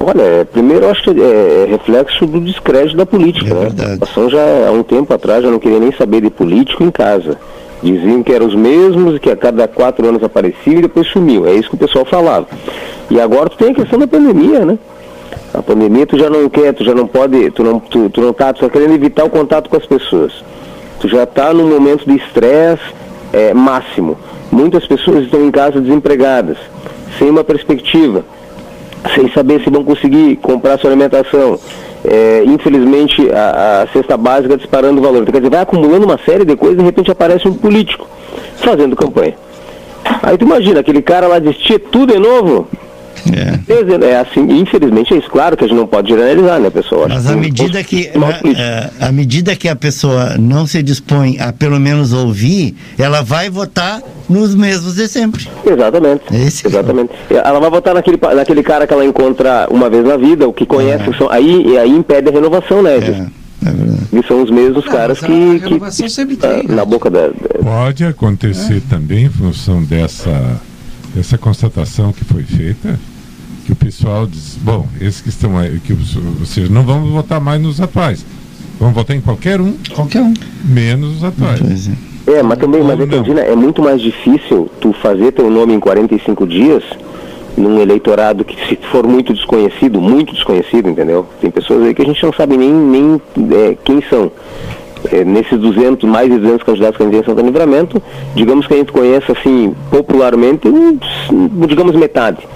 Olha, 0.00 0.22
é, 0.22 0.44
primeiro 0.44 0.86
eu 0.86 0.90
acho 0.90 1.02
que 1.02 1.10
é, 1.10 1.64
é 1.64 1.66
reflexo 1.70 2.26
do 2.26 2.40
descrédito 2.40 2.96
da 2.96 3.06
política, 3.06 3.54
né? 3.54 3.66
A 3.66 3.98
população 3.98 4.30
já 4.30 4.68
há 4.68 4.72
um 4.72 4.82
tempo 4.82 5.12
atrás 5.12 5.44
já 5.44 5.50
não 5.50 5.58
queria 5.58 5.78
nem 5.78 5.92
saber 5.92 6.22
de 6.22 6.30
político 6.30 6.82
em 6.82 6.90
casa. 6.90 7.38
Diziam 7.82 8.22
que 8.22 8.32
eram 8.32 8.46
os 8.46 8.54
mesmos, 8.54 9.18
que 9.18 9.30
a 9.30 9.36
cada 9.36 9.66
quatro 9.66 10.06
anos 10.06 10.22
apareciam 10.22 10.78
e 10.78 10.82
depois 10.82 11.06
sumiu. 11.08 11.46
É 11.46 11.54
isso 11.54 11.70
que 11.70 11.76
o 11.76 11.78
pessoal 11.78 12.04
falava. 12.04 12.46
E 13.10 13.20
agora 13.20 13.48
tu 13.48 13.56
tem 13.56 13.70
a 13.70 13.74
questão 13.74 13.98
da 13.98 14.06
pandemia, 14.06 14.64
né? 14.64 14.78
A 15.52 15.62
pandemia 15.62 16.06
tu 16.06 16.18
já 16.18 16.28
não 16.28 16.48
quer, 16.48 16.72
tu 16.74 16.84
já 16.84 16.94
não 16.94 17.06
pode, 17.06 17.50
tu 17.50 17.64
não, 17.64 17.80
tu, 17.80 18.10
tu 18.10 18.20
não 18.20 18.32
tá, 18.32 18.52
tu 18.52 18.60
tá 18.60 18.68
querendo 18.68 18.94
evitar 18.94 19.24
o 19.24 19.30
contato 19.30 19.68
com 19.68 19.76
as 19.76 19.86
pessoas. 19.86 20.32
Tu 21.00 21.08
já 21.08 21.24
está 21.24 21.52
num 21.54 21.68
momento 21.68 22.04
de 22.04 22.16
estresse 22.16 22.82
é, 23.32 23.54
máximo. 23.54 24.16
Muitas 24.52 24.86
pessoas 24.86 25.24
estão 25.24 25.44
em 25.44 25.50
casa 25.50 25.80
desempregadas, 25.80 26.58
sem 27.18 27.30
uma 27.30 27.42
perspectiva, 27.42 28.24
sem 29.14 29.30
saber 29.32 29.62
se 29.62 29.70
vão 29.70 29.84
conseguir 29.84 30.36
comprar 30.36 30.78
sua 30.78 30.90
alimentação. 30.90 31.58
É, 32.02 32.42
infelizmente 32.46 33.30
a, 33.30 33.82
a 33.82 33.86
cesta 33.92 34.16
básica 34.16 34.56
disparando 34.56 35.00
o 35.00 35.02
valor. 35.02 35.22
Então, 35.22 35.32
quer 35.32 35.40
dizer, 35.40 35.50
vai 35.50 35.60
acumulando 35.60 36.06
uma 36.06 36.18
série 36.24 36.44
de 36.44 36.56
coisas 36.56 36.78
e 36.78 36.80
de 36.80 36.84
repente 36.84 37.10
aparece 37.10 37.46
um 37.46 37.52
político 37.52 38.08
fazendo 38.56 38.96
campanha. 38.96 39.34
Aí 40.22 40.36
tu 40.38 40.44
imagina, 40.44 40.80
aquele 40.80 41.02
cara 41.02 41.26
lá 41.26 41.38
desistir 41.38 41.78
tudo 41.78 42.12
de 42.12 42.18
novo. 42.18 42.68
É. 43.32 44.06
é 44.06 44.16
assim, 44.20 44.40
infelizmente 44.60 45.14
é 45.14 45.18
isso. 45.18 45.30
Claro 45.30 45.56
que 45.56 45.64
a 45.64 45.68
gente 45.68 45.76
não 45.76 45.86
pode 45.86 46.08
generalizar, 46.08 46.60
né, 46.60 46.70
pessoal? 46.70 47.06
Mas 47.08 47.26
à 47.26 47.36
medida 47.36 47.82
que 47.82 48.10
é, 48.56 48.90
à 49.00 49.12
medida 49.12 49.54
que 49.56 49.68
a 49.68 49.76
pessoa 49.76 50.36
não 50.38 50.66
se 50.66 50.82
dispõe 50.82 51.38
a 51.38 51.52
pelo 51.52 51.78
menos 51.78 52.12
ouvir, 52.12 52.74
ela 52.98 53.22
vai 53.22 53.50
votar 53.50 54.02
nos 54.28 54.54
mesmos 54.54 54.94
de 54.94 55.08
sempre. 55.08 55.48
Exatamente. 55.66 56.22
Esse 56.32 56.66
Exatamente. 56.66 57.12
Ela 57.28 57.58
vai 57.58 57.70
votar 57.70 57.94
naquele, 57.94 58.18
naquele 58.34 58.62
cara 58.62 58.86
que 58.86 58.92
ela 58.92 59.04
encontra 59.04 59.66
uma 59.70 59.90
vez 59.90 60.04
na 60.04 60.16
vida, 60.16 60.46
o 60.46 60.52
que 60.52 60.64
conhece, 60.64 61.04
é. 61.04 61.26
aí, 61.30 61.64
e 61.66 61.78
aí 61.78 61.90
impede 61.90 62.28
a 62.28 62.32
renovação, 62.32 62.82
né, 62.82 62.98
Edson? 62.98 63.12
É. 63.12 63.40
E 64.12 64.26
são 64.26 64.42
os 64.42 64.50
mesmos 64.50 64.84
Não, 64.86 64.92
caras 64.92 65.22
a 65.22 65.26
que, 65.26 65.60
que 65.60 66.08
sempre 66.08 66.38
ah, 66.42 66.48
tem, 66.48 66.68
né? 66.68 66.74
na 66.74 66.84
boca 66.84 67.10
da, 67.10 67.28
da- 67.28 67.62
Pode 67.62 68.04
acontecer 68.04 68.82
também, 68.88 69.26
em 69.26 69.30
função 69.30 69.82
dessa, 69.82 70.60
dessa 71.14 71.36
constatação 71.36 72.12
que 72.12 72.24
foi 72.24 72.42
feita, 72.42 72.98
que 73.70 73.72
o 73.72 73.76
pessoal 73.76 74.26
diz, 74.26 74.58
bom, 74.60 74.86
esses 75.00 75.20
que 75.20 75.28
estão 75.28 75.56
aí, 75.56 75.78
que 75.78 75.92
ou 75.92 76.46
seja, 76.46 76.72
não 76.72 76.82
vamos 76.82 77.10
votar 77.10 77.40
mais 77.40 77.60
nos 77.60 77.80
atuais. 77.80 78.24
Vamos 78.80 78.94
votar 78.94 79.16
em 79.16 79.20
qualquer 79.20 79.60
um. 79.60 79.74
Qualquer 79.94 80.22
um. 80.22 80.34
Menos 80.64 81.18
os 81.18 81.24
atuais. 81.24 81.90
É, 82.26 82.42
mas 82.42 82.58
também, 82.58 82.82
mas 82.82 82.98
Edina, 82.98 83.40
é 83.40 83.54
muito 83.54 83.82
mais 83.82 84.00
difícil 84.00 84.68
tu 84.80 84.92
fazer 84.94 85.32
teu 85.32 85.50
nome 85.50 85.74
em 85.74 85.80
45 85.80 86.46
dias 86.46 86.82
num 87.56 87.80
eleitorado 87.80 88.44
que 88.44 88.56
se 88.66 88.78
for 88.90 89.06
muito 89.06 89.34
desconhecido, 89.34 90.00
muito 90.00 90.32
desconhecido, 90.32 90.88
entendeu? 90.88 91.26
Tem 91.40 91.50
pessoas 91.50 91.84
aí 91.84 91.94
que 91.94 92.02
a 92.02 92.04
gente 92.04 92.22
não 92.22 92.32
sabe 92.32 92.56
nem, 92.56 92.72
nem 92.72 93.20
é, 93.52 93.76
quem 93.84 94.02
são. 94.08 94.32
É, 95.12 95.24
nesses 95.24 95.58
200, 95.58 96.08
mais 96.08 96.30
de 96.30 96.38
200 96.38 96.62
candidatos 96.62 96.96
que 96.96 97.02
a 97.02 97.10
gente 97.10 97.34
tem 97.34 97.44
Livramento, 97.46 98.02
digamos 98.34 98.66
que 98.66 98.74
a 98.74 98.76
gente 98.76 98.92
conhece 98.92 99.30
assim, 99.32 99.74
popularmente, 99.90 100.68
digamos 101.66 101.94
metade. 101.96 102.46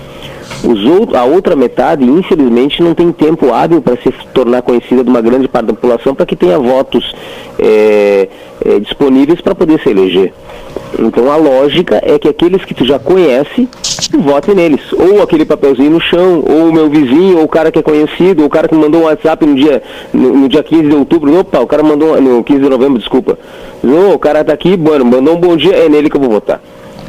Os 0.62 0.86
out- 0.86 1.14
a 1.16 1.24
outra 1.24 1.56
metade, 1.56 2.04
infelizmente, 2.04 2.82
não 2.82 2.94
tem 2.94 3.10
tempo 3.12 3.52
hábil 3.52 3.82
para 3.82 3.96
se 3.96 4.10
tornar 4.32 4.62
conhecida 4.62 5.02
de 5.02 5.10
uma 5.10 5.20
grande 5.20 5.48
parte 5.48 5.66
da 5.66 5.72
população 5.74 6.14
para 6.14 6.24
que 6.26 6.36
tenha 6.36 6.58
votos 6.58 7.14
é, 7.58 8.28
é, 8.64 8.78
disponíveis 8.78 9.40
para 9.40 9.54
poder 9.54 9.80
se 9.80 9.90
eleger. 9.90 10.32
Então 10.98 11.30
a 11.30 11.36
lógica 11.36 12.00
é 12.04 12.18
que 12.18 12.28
aqueles 12.28 12.64
que 12.64 12.72
tu 12.72 12.84
já 12.84 12.98
conhece, 12.98 13.68
vote 14.18 14.54
neles. 14.54 14.80
Ou 14.92 15.22
aquele 15.22 15.44
papelzinho 15.44 15.90
no 15.90 16.00
chão, 16.00 16.42
ou 16.48 16.68
o 16.68 16.72
meu 16.72 16.88
vizinho, 16.88 17.38
ou 17.38 17.44
o 17.44 17.48
cara 17.48 17.70
que 17.72 17.78
é 17.78 17.82
conhecido, 17.82 18.40
ou 18.42 18.46
o 18.46 18.50
cara 18.50 18.68
que 18.68 18.74
mandou 18.74 19.02
um 19.02 19.04
WhatsApp 19.04 19.44
no 19.44 19.54
dia, 19.54 19.82
no, 20.12 20.34
no 20.34 20.48
dia 20.48 20.62
15 20.62 20.82
de 20.88 20.94
outubro. 20.94 21.38
Opa, 21.40 21.58
o 21.60 21.66
cara 21.66 21.82
mandou, 21.82 22.20
no 22.20 22.42
15 22.44 22.60
de 22.60 22.68
novembro, 22.68 22.98
desculpa. 22.98 23.38
Ô, 23.82 24.14
o 24.14 24.18
cara 24.18 24.44
tá 24.44 24.52
aqui, 24.52 24.76
mano, 24.76 25.04
mandou 25.04 25.34
um 25.34 25.40
bom 25.40 25.56
dia, 25.56 25.74
é 25.74 25.88
nele 25.88 26.08
que 26.08 26.16
eu 26.16 26.20
vou 26.20 26.30
votar. 26.30 26.60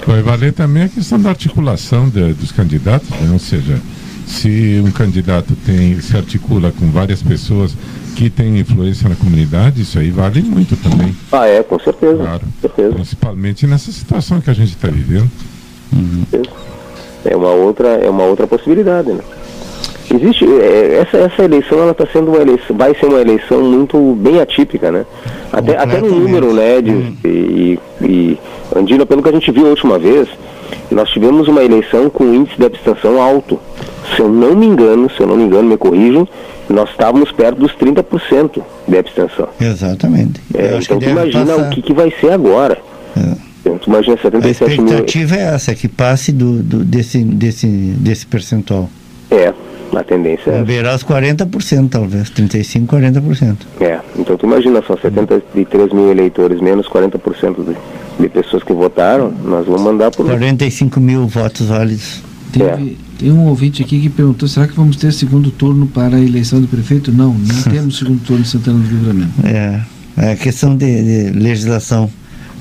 Vai 0.05 0.21
valer 0.21 0.53
também 0.53 0.83
a 0.83 0.89
questão 0.89 1.19
da 1.19 1.29
articulação 1.29 2.07
de- 2.09 2.33
dos 2.33 2.51
candidatos, 2.51 3.09
né? 3.09 3.29
ou 3.33 3.39
seja, 3.39 3.79
se 4.27 4.81
um 4.85 4.91
candidato 4.91 5.55
tem, 5.65 5.99
se 5.99 6.15
articula 6.15 6.71
com 6.71 6.89
várias 6.91 7.23
pessoas 7.23 7.75
que 8.15 8.29
têm 8.29 8.59
influência 8.59 9.09
na 9.09 9.15
comunidade, 9.15 9.81
isso 9.81 9.97
aí 9.99 10.11
vale 10.11 10.41
muito 10.41 10.75
também. 10.77 11.15
Ah, 11.31 11.47
é, 11.47 11.63
com 11.63 11.79
certeza. 11.79 12.17
Claro. 12.17 12.41
Principalmente 12.93 13.65
nessa 13.67 13.91
situação 13.91 14.39
que 14.39 14.49
a 14.49 14.53
gente 14.53 14.69
está 14.69 14.87
vivendo. 14.87 15.29
É 17.23 17.35
uma 17.35 17.49
outra, 17.49 17.87
é 17.89 18.09
uma 18.09 18.23
outra 18.23 18.45
possibilidade, 18.45 19.09
né? 19.11 19.21
Existe 20.13 20.45
é, 20.45 20.99
essa, 21.01 21.17
essa 21.17 21.43
eleição 21.43 21.79
ela 21.79 21.91
está 21.91 22.05
sendo 22.11 22.29
uma 22.31 22.41
eleição, 22.41 22.75
vai 22.77 22.93
ser 22.95 23.07
uma 23.07 23.19
eleição 23.19 23.61
muito 23.63 23.97
bem 24.15 24.39
atípica, 24.39 24.91
né? 24.91 25.05
Até, 25.51 25.77
até 25.77 25.99
no 26.01 26.19
número, 26.19 26.53
né, 26.53 26.81
de, 26.81 26.91
e, 27.25 27.79
e 28.01 28.37
Andina, 28.75 29.05
pelo 29.05 29.23
que 29.23 29.29
a 29.29 29.31
gente 29.31 29.51
viu 29.51 29.65
a 29.65 29.69
última 29.69 29.97
vez, 29.97 30.27
nós 30.91 31.09
tivemos 31.09 31.47
uma 31.47 31.63
eleição 31.63 32.09
com 32.09 32.23
índice 32.33 32.57
de 32.57 32.65
abstenção 32.65 33.21
alto. 33.21 33.59
Se 34.15 34.21
eu 34.21 34.29
não 34.29 34.55
me 34.55 34.65
engano, 34.67 35.09
se 35.09 35.19
eu 35.19 35.25
não 35.27 35.35
me 35.35 35.43
engano, 35.43 35.63
me 35.69 35.77
corrijam, 35.77 36.27
nós 36.69 36.89
estávamos 36.91 37.31
perto 37.31 37.59
dos 37.59 37.71
30% 37.75 38.61
de 38.87 38.97
abstenção. 38.97 39.47
Exatamente. 39.59 40.39
É, 40.53 40.77
então 40.79 40.99
tu 40.99 41.09
imagina 41.09 41.45
passar. 41.45 41.67
o 41.67 41.69
que, 41.71 41.81
que 41.81 41.93
vai 41.93 42.13
ser 42.21 42.31
agora. 42.31 42.77
Então, 43.61 43.77
tu 43.79 43.89
imagina 43.89 44.13
A 44.13 44.17
77 44.19 44.69
mil. 44.81 44.85
expectativa 44.85 45.35
é 45.35 45.41
essa, 45.55 45.73
que 45.73 45.87
passe 45.87 46.31
do, 46.31 46.61
do- 46.61 46.83
desse, 46.83 47.23
desse, 47.23 47.65
desse 47.67 48.27
percentual. 48.27 48.87
É, 49.31 49.51
a 50.01 50.03
tendência 50.03 50.51
é. 50.51 50.61
Os 50.61 51.03
40%, 51.03 51.89
talvez. 51.89 52.29
35%, 52.31 52.85
40%. 52.87 53.57
É, 53.81 53.99
então 54.17 54.37
tu 54.37 54.45
imagina, 54.45 54.81
são 54.85 54.97
73 54.97 55.93
mil 55.93 56.11
eleitores, 56.11 56.59
menos 56.61 56.87
40% 56.87 57.55
de, 57.65 57.75
de 58.19 58.29
pessoas 58.29 58.63
que 58.63 58.73
votaram, 58.73 59.31
nós 59.43 59.65
vamos 59.65 59.81
mandar 59.81 60.11
por. 60.11 60.25
45 60.25 60.99
mil 60.99 61.27
votos 61.27 61.67
válidos. 61.67 62.21
Teve, 62.51 62.97
tem 63.19 63.31
um 63.31 63.47
ouvinte 63.47 63.81
aqui 63.81 63.99
que 63.99 64.09
perguntou: 64.09 64.47
será 64.47 64.67
que 64.67 64.75
vamos 64.75 64.97
ter 64.97 65.11
segundo 65.11 65.51
turno 65.51 65.87
para 65.87 66.15
a 66.15 66.19
eleição 66.19 66.61
do 66.61 66.67
prefeito? 66.67 67.11
Não, 67.11 67.33
não 67.33 67.63
temos 67.71 67.97
segundo 67.97 68.23
turno 68.23 68.41
em 68.41 68.45
Santana 68.45 68.79
do 68.79 68.87
Livramento. 68.87 69.31
É, 69.45 69.81
é 70.17 70.35
questão 70.35 70.75
de, 70.75 71.31
de 71.31 71.37
legislação. 71.37 72.09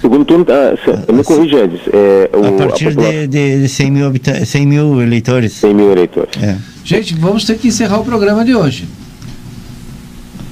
Segundo 0.05 0.23
turno, 0.27 0.45
ah, 0.51 0.77
se- 0.85 1.13
me 1.13 1.25
corrija 1.25 1.65
antes. 1.65 1.81
É, 1.91 2.29
o, 2.37 2.47
A 2.47 2.53
partir 2.67 2.91
popula- 2.95 3.11
de, 3.11 3.27
de, 3.27 3.63
de 3.63 3.69
100, 3.71 3.91
mil 3.91 4.07
habita 4.07 4.45
100 4.45 4.67
mil 4.67 5.01
eleitores. 5.01 5.53
100 5.55 5.73
mil 5.75 5.91
eleitores. 5.91 6.43
É. 6.43 6.57
Gente, 6.85 7.15
vamos 7.15 7.47
ter 7.47 7.57
que 7.57 7.69
encerrar 7.69 7.99
o 8.01 8.05
programa 8.05 8.45
de 8.45 8.55
hoje. 8.55 8.87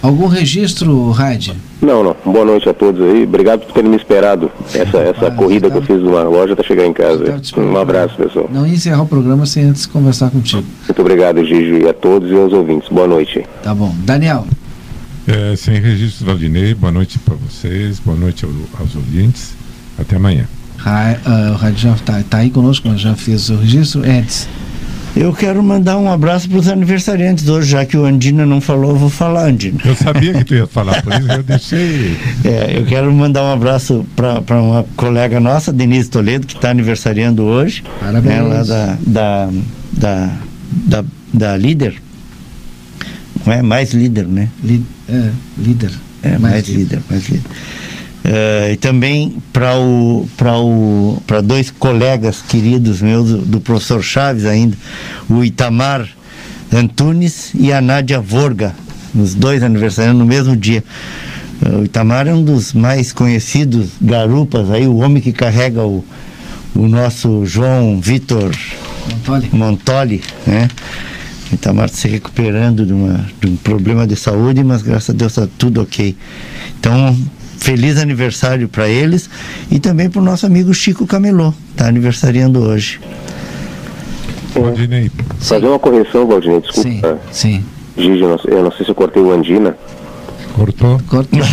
Algum 0.01 0.27
registro, 0.27 1.11
Raid? 1.11 1.55
Não, 1.83 2.03
não. 2.03 2.16
Boa 2.24 2.47
noite 2.47 2.66
a 2.66 2.73
todos 2.73 3.01
aí. 3.03 3.24
Obrigado 3.24 3.61
por 3.66 3.73
terem 3.74 3.91
me 3.91 3.97
esperado. 3.97 4.51
Essa, 4.74 4.97
essa 4.99 5.31
corrida 5.31 5.70
que 5.70 5.77
eu 5.77 5.83
fiz 5.83 6.01
numa 6.01 6.23
loja 6.23 6.55
até 6.55 6.62
chegar 6.62 6.87
em 6.87 6.93
casa. 6.95 7.39
Um 7.59 7.77
abraço, 7.77 8.16
pessoal. 8.16 8.49
Não 8.51 8.66
ia 8.66 8.73
encerrar 8.73 9.03
o 9.03 9.07
programa 9.07 9.45
sem 9.45 9.65
antes 9.65 9.85
conversar 9.85 10.31
contigo. 10.31 10.65
Muito 10.89 11.01
obrigado, 11.03 11.45
Gigi, 11.45 11.83
e 11.85 11.89
a 11.89 11.93
todos 11.93 12.31
e 12.31 12.35
aos 12.35 12.55
ouvintes. 12.55 12.89
Boa 12.89 13.07
noite. 13.07 13.45
Tá 13.62 13.74
bom. 13.74 13.95
Daniel. 13.99 14.47
É, 15.27 15.55
sem 15.57 15.78
registro, 15.81 16.27
Valdinei, 16.27 16.74
boa 16.74 16.93
noite 16.93 17.19
para 17.19 17.35
vocês, 17.36 18.01
boa 18.01 18.16
noite 18.16 18.44
ao- 18.44 18.51
aos 18.81 18.94
ouvintes. 18.97 19.55
Até 19.99 20.16
amanhã. 20.16 20.47
Ah, 20.85 21.15
o 21.55 21.77
já 21.78 21.93
está 21.93 22.23
tá 22.24 22.39
aí 22.39 22.51
conosco, 22.51 22.89
mas 22.89 23.01
já 23.01 23.15
fez 23.15 23.49
o 23.51 23.57
registro. 23.57 24.05
Edson. 24.05 24.49
Eu 25.15 25.32
quero 25.35 25.62
mandar 25.62 25.99
um 25.99 26.11
abraço 26.11 26.49
para 26.49 26.59
os 26.59 26.66
aniversariantes 26.69 27.47
hoje, 27.47 27.70
já 27.70 27.85
que 27.85 27.97
o 27.99 28.05
Andina 28.07 28.47
não 28.47 28.62
falou, 28.62 28.93
eu 28.93 28.97
vou 28.97 29.11
falar, 29.11 29.47
Andina. 29.47 29.78
Eu 29.85 29.94
sabia 29.94 30.32
que 30.32 30.43
tu 30.44 30.55
ia 30.55 30.66
falar, 30.66 31.03
por 31.03 31.12
isso 31.12 31.31
eu 31.31 31.43
deixei. 31.43 32.16
É, 32.44 32.78
eu 32.78 32.86
quero 32.86 33.12
mandar 33.12 33.43
um 33.44 33.53
abraço 33.53 34.05
para 34.16 34.61
uma 34.61 34.85
colega 34.97 35.39
nossa, 35.39 35.70
Denise 35.73 36.09
Toledo, 36.09 36.47
que 36.47 36.55
está 36.57 36.70
aniversariando 36.70 37.43
hoje. 37.44 37.85
Parabéns. 38.01 38.24
Né, 38.24 38.43
lá 38.43 38.62
da, 38.65 38.97
da, 39.07 39.51
da, 39.93 40.31
da, 40.73 41.05
da 41.32 41.57
líder. 41.59 41.94
Não 43.47 43.52
é 43.52 43.62
mais 43.62 43.93
líder, 43.93 44.27
né? 44.27 44.48
Li- 44.62 44.85
é, 45.09 45.31
líder. 45.59 45.90
É, 46.23 46.31
mais, 46.39 46.40
mais 46.40 46.69
líder. 46.69 46.78
líder, 46.78 47.02
mais 47.10 47.28
líder. 47.28 47.51
Uh, 48.24 48.73
e 48.73 48.77
também 48.77 49.36
para 49.52 49.77
o 49.77 50.28
para 50.36 50.56
o 50.56 51.20
para 51.27 51.40
dois 51.40 51.73
colegas 51.73 52.40
queridos 52.40 53.02
meus 53.02 53.28
do, 53.28 53.39
do, 53.39 53.60
professor 53.60 54.01
Chaves 54.01 54.47
ainda 54.47 54.77
o 55.28 55.43
Itamar 55.43 56.09
Antunes 56.73 57.51
e 57.52 57.73
a 57.73 57.81
Nádia 57.81 58.20
Vorga 58.20 58.77
os 59.12 59.35
dois 59.35 59.60
aniversariando 59.64 60.20
no 60.20 60.24
mesmo 60.24 60.56
dia 60.56 60.85
uh, 61.66 61.81
o 61.81 61.85
Itamar 61.85 62.28
é 62.28 62.32
um 62.32 62.44
dos 62.44 62.73
mais 62.73 63.12
conhecidos 63.12 63.89
garupas 64.01 64.70
aí 64.70 64.86
o 64.86 64.98
homem 64.98 65.20
que 65.20 65.32
carrega 65.32 65.82
o, 65.82 66.05
o 66.77 66.86
nosso 66.86 67.44
João 67.44 68.01
Vitor 68.01 68.52
Montoli, 69.10 69.51
Montoli 69.52 70.20
né 70.47 70.69
Itamar 71.53 71.89
se 71.89 72.09
recuperando 72.09 72.87
de, 72.87 72.93
uma, 72.93 73.27
de 73.41 73.49
um 73.49 73.57
problema 73.57 74.07
de 74.07 74.16
saúde 74.16 74.65
mas 74.65 74.83
graças 74.83 75.11
a 75.11 75.12
Deus 75.12 75.33
está 75.33 75.49
tudo 75.59 75.83
ok 75.83 76.16
então 76.79 77.16
feliz 77.62 77.97
aniversário 77.99 78.69
para 78.69 78.89
eles 78.89 79.31
e 79.70 79.79
também 79.79 80.11
para 80.11 80.20
o 80.20 80.24
nosso 80.24 80.45
amigo 80.45 80.74
Chico 80.74 81.07
Camelô, 81.07 81.55
está 81.70 81.87
aniversariando 81.87 82.61
hoje. 82.61 83.01
Valdinei. 84.55 85.11
Fazer 85.39 85.66
uma 85.66 85.79
correção, 85.79 86.27
Valdinei, 86.27 86.61
desculpa. 86.61 87.19
Sim, 87.31 87.61
sim. 87.61 87.65
Gigi, 87.97 88.23
eu 88.23 88.62
não, 88.62 88.73
sei 88.73 88.85
se 88.85 88.91
eu 88.91 88.95
cortei 88.95 89.23
o 89.23 89.31
Andina. 89.33 89.77
Cortou? 90.55 91.01
Cortou. 91.09 91.41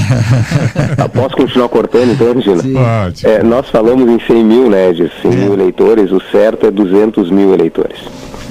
Ah, 0.97 1.07
posso 1.07 1.35
continuar 1.35 1.69
cortando 1.69 2.11
então, 2.11 2.31
Andina? 2.31 2.61
Pode. 2.61 3.25
É, 3.25 3.43
nós 3.43 3.69
falamos 3.69 4.09
em 4.09 4.19
100 4.19 4.43
mil, 4.43 4.69
né, 4.69 4.91
de 4.91 5.09
100 5.21 5.31
é. 5.31 5.35
mil 5.35 5.53
eleitores, 5.53 6.11
o 6.11 6.21
certo 6.31 6.65
é 6.65 6.71
200 6.71 7.29
mil 7.29 7.53
eleitores. 7.53 7.99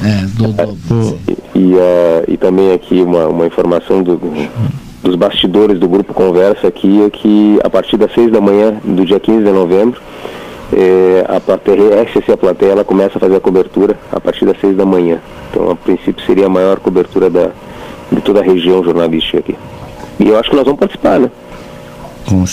É, 0.03 0.27
do 0.27 0.49
dobro. 0.53 1.19
E, 1.29 1.59
e, 1.59 1.75
uh, 1.75 2.25
e 2.29 2.37
também 2.37 2.73
aqui 2.73 3.01
uma, 3.01 3.27
uma 3.27 3.47
informação 3.47 4.03
do, 4.03 4.21
dos 5.03 5.17
bastidores 5.17 5.79
do 5.79 5.89
grupo 5.89 6.15
Conversa 6.15 6.69
aqui 6.69 7.03
é 7.03 7.11
que 7.11 7.59
a 7.65 7.71
partir 7.71 7.97
das 7.97 8.13
6 8.13 8.33
da 8.33 8.41
manhã 8.41 8.81
do 8.85 9.05
dia 9.05 9.19
15 9.19 9.45
de 9.45 9.51
novembro, 9.51 10.01
é, 10.73 11.25
a 11.29 11.41
plateia, 11.41 12.01
a 12.01 12.07
SCC 12.07 12.33
a 12.33 12.37
plateia, 12.37 12.73
ela 12.73 12.85
começa 12.85 13.17
a 13.17 13.21
fazer 13.21 13.37
a 13.37 13.41
cobertura 13.41 13.99
a 14.13 14.21
partir 14.21 14.45
das 14.45 14.61
6 14.61 14.77
da 14.77 14.85
manhã. 14.85 15.19
Então, 15.51 15.71
a 15.71 15.77
princípio, 15.77 16.25
seria 16.27 16.47
a 16.47 16.51
maior 16.51 16.79
cobertura 16.79 17.31
da, 17.31 17.51
de 18.13 18.21
toda 18.21 18.41
a 18.41 18.43
região 18.43 18.85
jornalística 18.85 19.39
aqui. 19.39 19.57
E 20.21 20.29
eu 20.29 20.39
acho 20.39 20.51
que 20.51 20.57
nós 20.57 20.65
vamos 20.65 20.81
participar, 20.81 21.19
né? 21.19 21.31
Com 22.29 22.45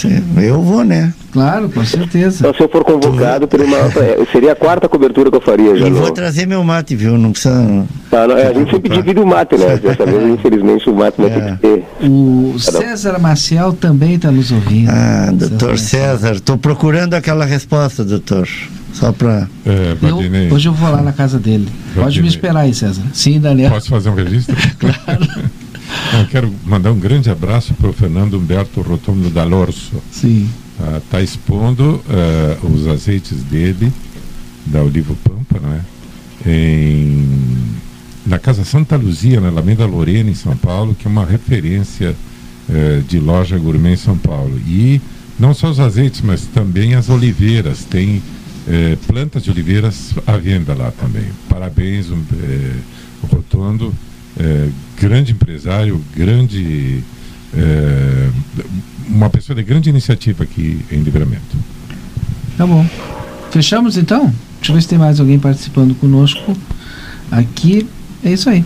Eu 0.42 0.62
vou, 0.62 0.84
né? 0.84 1.14
Claro, 1.36 1.68
com 1.68 1.84
certeza. 1.84 2.38
Então, 2.40 2.54
se 2.54 2.64
eu 2.64 2.70
for 2.70 2.82
convocado, 2.86 3.46
por 3.46 3.60
uma, 3.60 3.76
é, 4.02 4.26
seria 4.32 4.54
a 4.54 4.56
quarta 4.56 4.88
cobertura 4.88 5.30
que 5.30 5.36
eu 5.36 5.42
faria 5.42 5.76
já. 5.76 5.86
E 5.86 5.92
vou 5.92 6.10
trazer 6.12 6.48
meu 6.48 6.64
mate, 6.64 6.96
viu? 6.96 7.18
Não 7.18 7.34
precisa. 7.34 7.86
Ah, 8.10 8.26
não, 8.26 8.38
é, 8.38 8.48
a 8.48 8.54
gente 8.54 8.72
sempre 8.72 8.90
divide 8.90 9.20
o 9.20 9.28
mate, 9.28 9.58
né? 9.58 9.76
Dessa 9.76 10.06
vez, 10.06 10.30
infelizmente, 10.30 10.90
o 10.90 10.96
mate 10.96 11.22
vai 11.22 11.30
ter 11.30 11.44
que 11.44 11.58
ter. 11.58 12.08
O 12.08 12.56
César 12.58 13.20
Maciel 13.20 13.74
também 13.74 14.16
está 14.16 14.32
nos 14.32 14.50
ouvindo. 14.50 14.90
Ah, 14.90 15.30
doutor 15.34 15.78
César, 15.78 16.36
estou 16.36 16.58
procurando 16.58 17.16
aquela 17.16 17.44
resposta, 17.44 18.06
doutor. 18.06 18.48
Só 18.94 19.12
para. 19.12 19.50
É, 19.66 20.54
hoje 20.54 20.70
eu 20.70 20.74
vou 20.74 20.90
lá 20.90 21.02
na 21.02 21.12
casa 21.12 21.38
dele. 21.38 21.68
Pode 21.94 22.22
me 22.22 22.30
esperar 22.30 22.62
aí, 22.62 22.74
César. 22.74 23.04
Sim, 23.14 23.42
Daniel. 23.42 23.72
Posso 23.72 23.90
fazer 23.90 24.10
um 24.10 24.16
registro? 24.16 24.56
claro. 24.80 25.28
Eu 26.18 26.28
quero 26.28 26.54
mandar 26.64 26.94
um 26.94 27.00
grande 27.00 27.30
abraço 27.30 27.74
para 27.74 27.90
o 27.90 27.94
Fernando 27.94 28.38
Humberto 28.38 28.80
Rotondo 28.80 29.30
D'Alorso. 29.30 30.02
Sim. 30.10 30.50
Está 30.78 31.02
tá 31.10 31.22
expondo 31.22 32.04
uh, 32.06 32.68
os 32.68 32.86
azeites 32.88 33.42
dele, 33.44 33.92
da 34.66 34.84
Olivo 34.84 35.16
Pampa, 35.24 35.60
não 35.62 35.74
é? 35.74 35.82
Em, 36.46 37.28
na 38.26 38.38
Casa 38.38 38.66
Santa 38.66 38.98
Luzia, 38.98 39.40
na 39.40 39.48
Alameda 39.48 39.86
Lorena, 39.86 40.30
em 40.30 40.36
São 40.36 40.56
Paulo, 40.58 40.94
que 40.94 41.08
é 41.08 41.10
uma 41.10 41.26
referência 41.26 42.14
uh, 42.70 43.02
de 43.04 43.20
loja 43.20 43.58
gourmet 43.58 43.94
em 43.94 43.98
São 43.98 44.18
Paulo. 44.18 44.60
E 44.68 45.02
não 45.40 45.54
só 45.54 45.70
os 45.70 45.80
azeites, 45.80 46.22
mas 46.22 46.42
também 46.42 46.94
as 46.94 47.10
oliveiras. 47.10 47.86
Tem 47.86 48.18
uh, 48.18 48.98
plantas 49.08 49.44
de 49.44 49.52
oliveiras 49.52 50.14
à 50.28 50.36
venda 50.36 50.74
lá 50.74 50.92
também. 50.92 51.26
Parabéns, 51.50 52.10
um, 52.12 52.22
Rotondo 53.32 53.94
grande 55.00 55.32
empresário, 55.32 56.02
grande. 56.16 57.04
Uma 59.08 59.30
pessoa 59.30 59.56
de 59.56 59.64
grande 59.64 59.90
iniciativa 59.90 60.44
aqui 60.44 60.84
em 60.92 61.02
Livramento. 61.02 61.56
Tá 62.58 62.66
bom. 62.66 62.86
Fechamos 63.52 63.98
então? 63.98 64.34
Deixa 64.58 64.72
eu 64.72 64.76
ver 64.76 64.82
se 64.82 64.88
tem 64.88 64.98
mais 64.98 65.20
alguém 65.20 65.38
participando 65.38 65.94
conosco. 65.96 66.56
Aqui 67.32 67.88
é 68.24 68.32
isso 68.32 68.50
aí. 68.50 68.66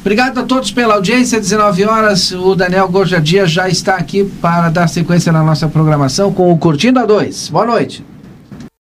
Obrigado 0.00 0.38
a 0.38 0.42
todos 0.42 0.70
pela 0.70 0.94
audiência. 0.94 1.40
19 1.40 1.84
horas. 1.84 2.30
O 2.32 2.54
Daniel 2.54 2.88
Gorjadia 2.88 3.46
já 3.46 3.68
está 3.68 3.96
aqui 3.96 4.24
para 4.40 4.68
dar 4.68 4.86
sequência 4.86 5.32
na 5.32 5.42
nossa 5.42 5.66
programação 5.66 6.32
com 6.32 6.52
o 6.52 6.58
Curtindo 6.58 7.00
a 7.00 7.06
2. 7.06 7.48
Boa 7.48 7.66
noite. 7.66 8.04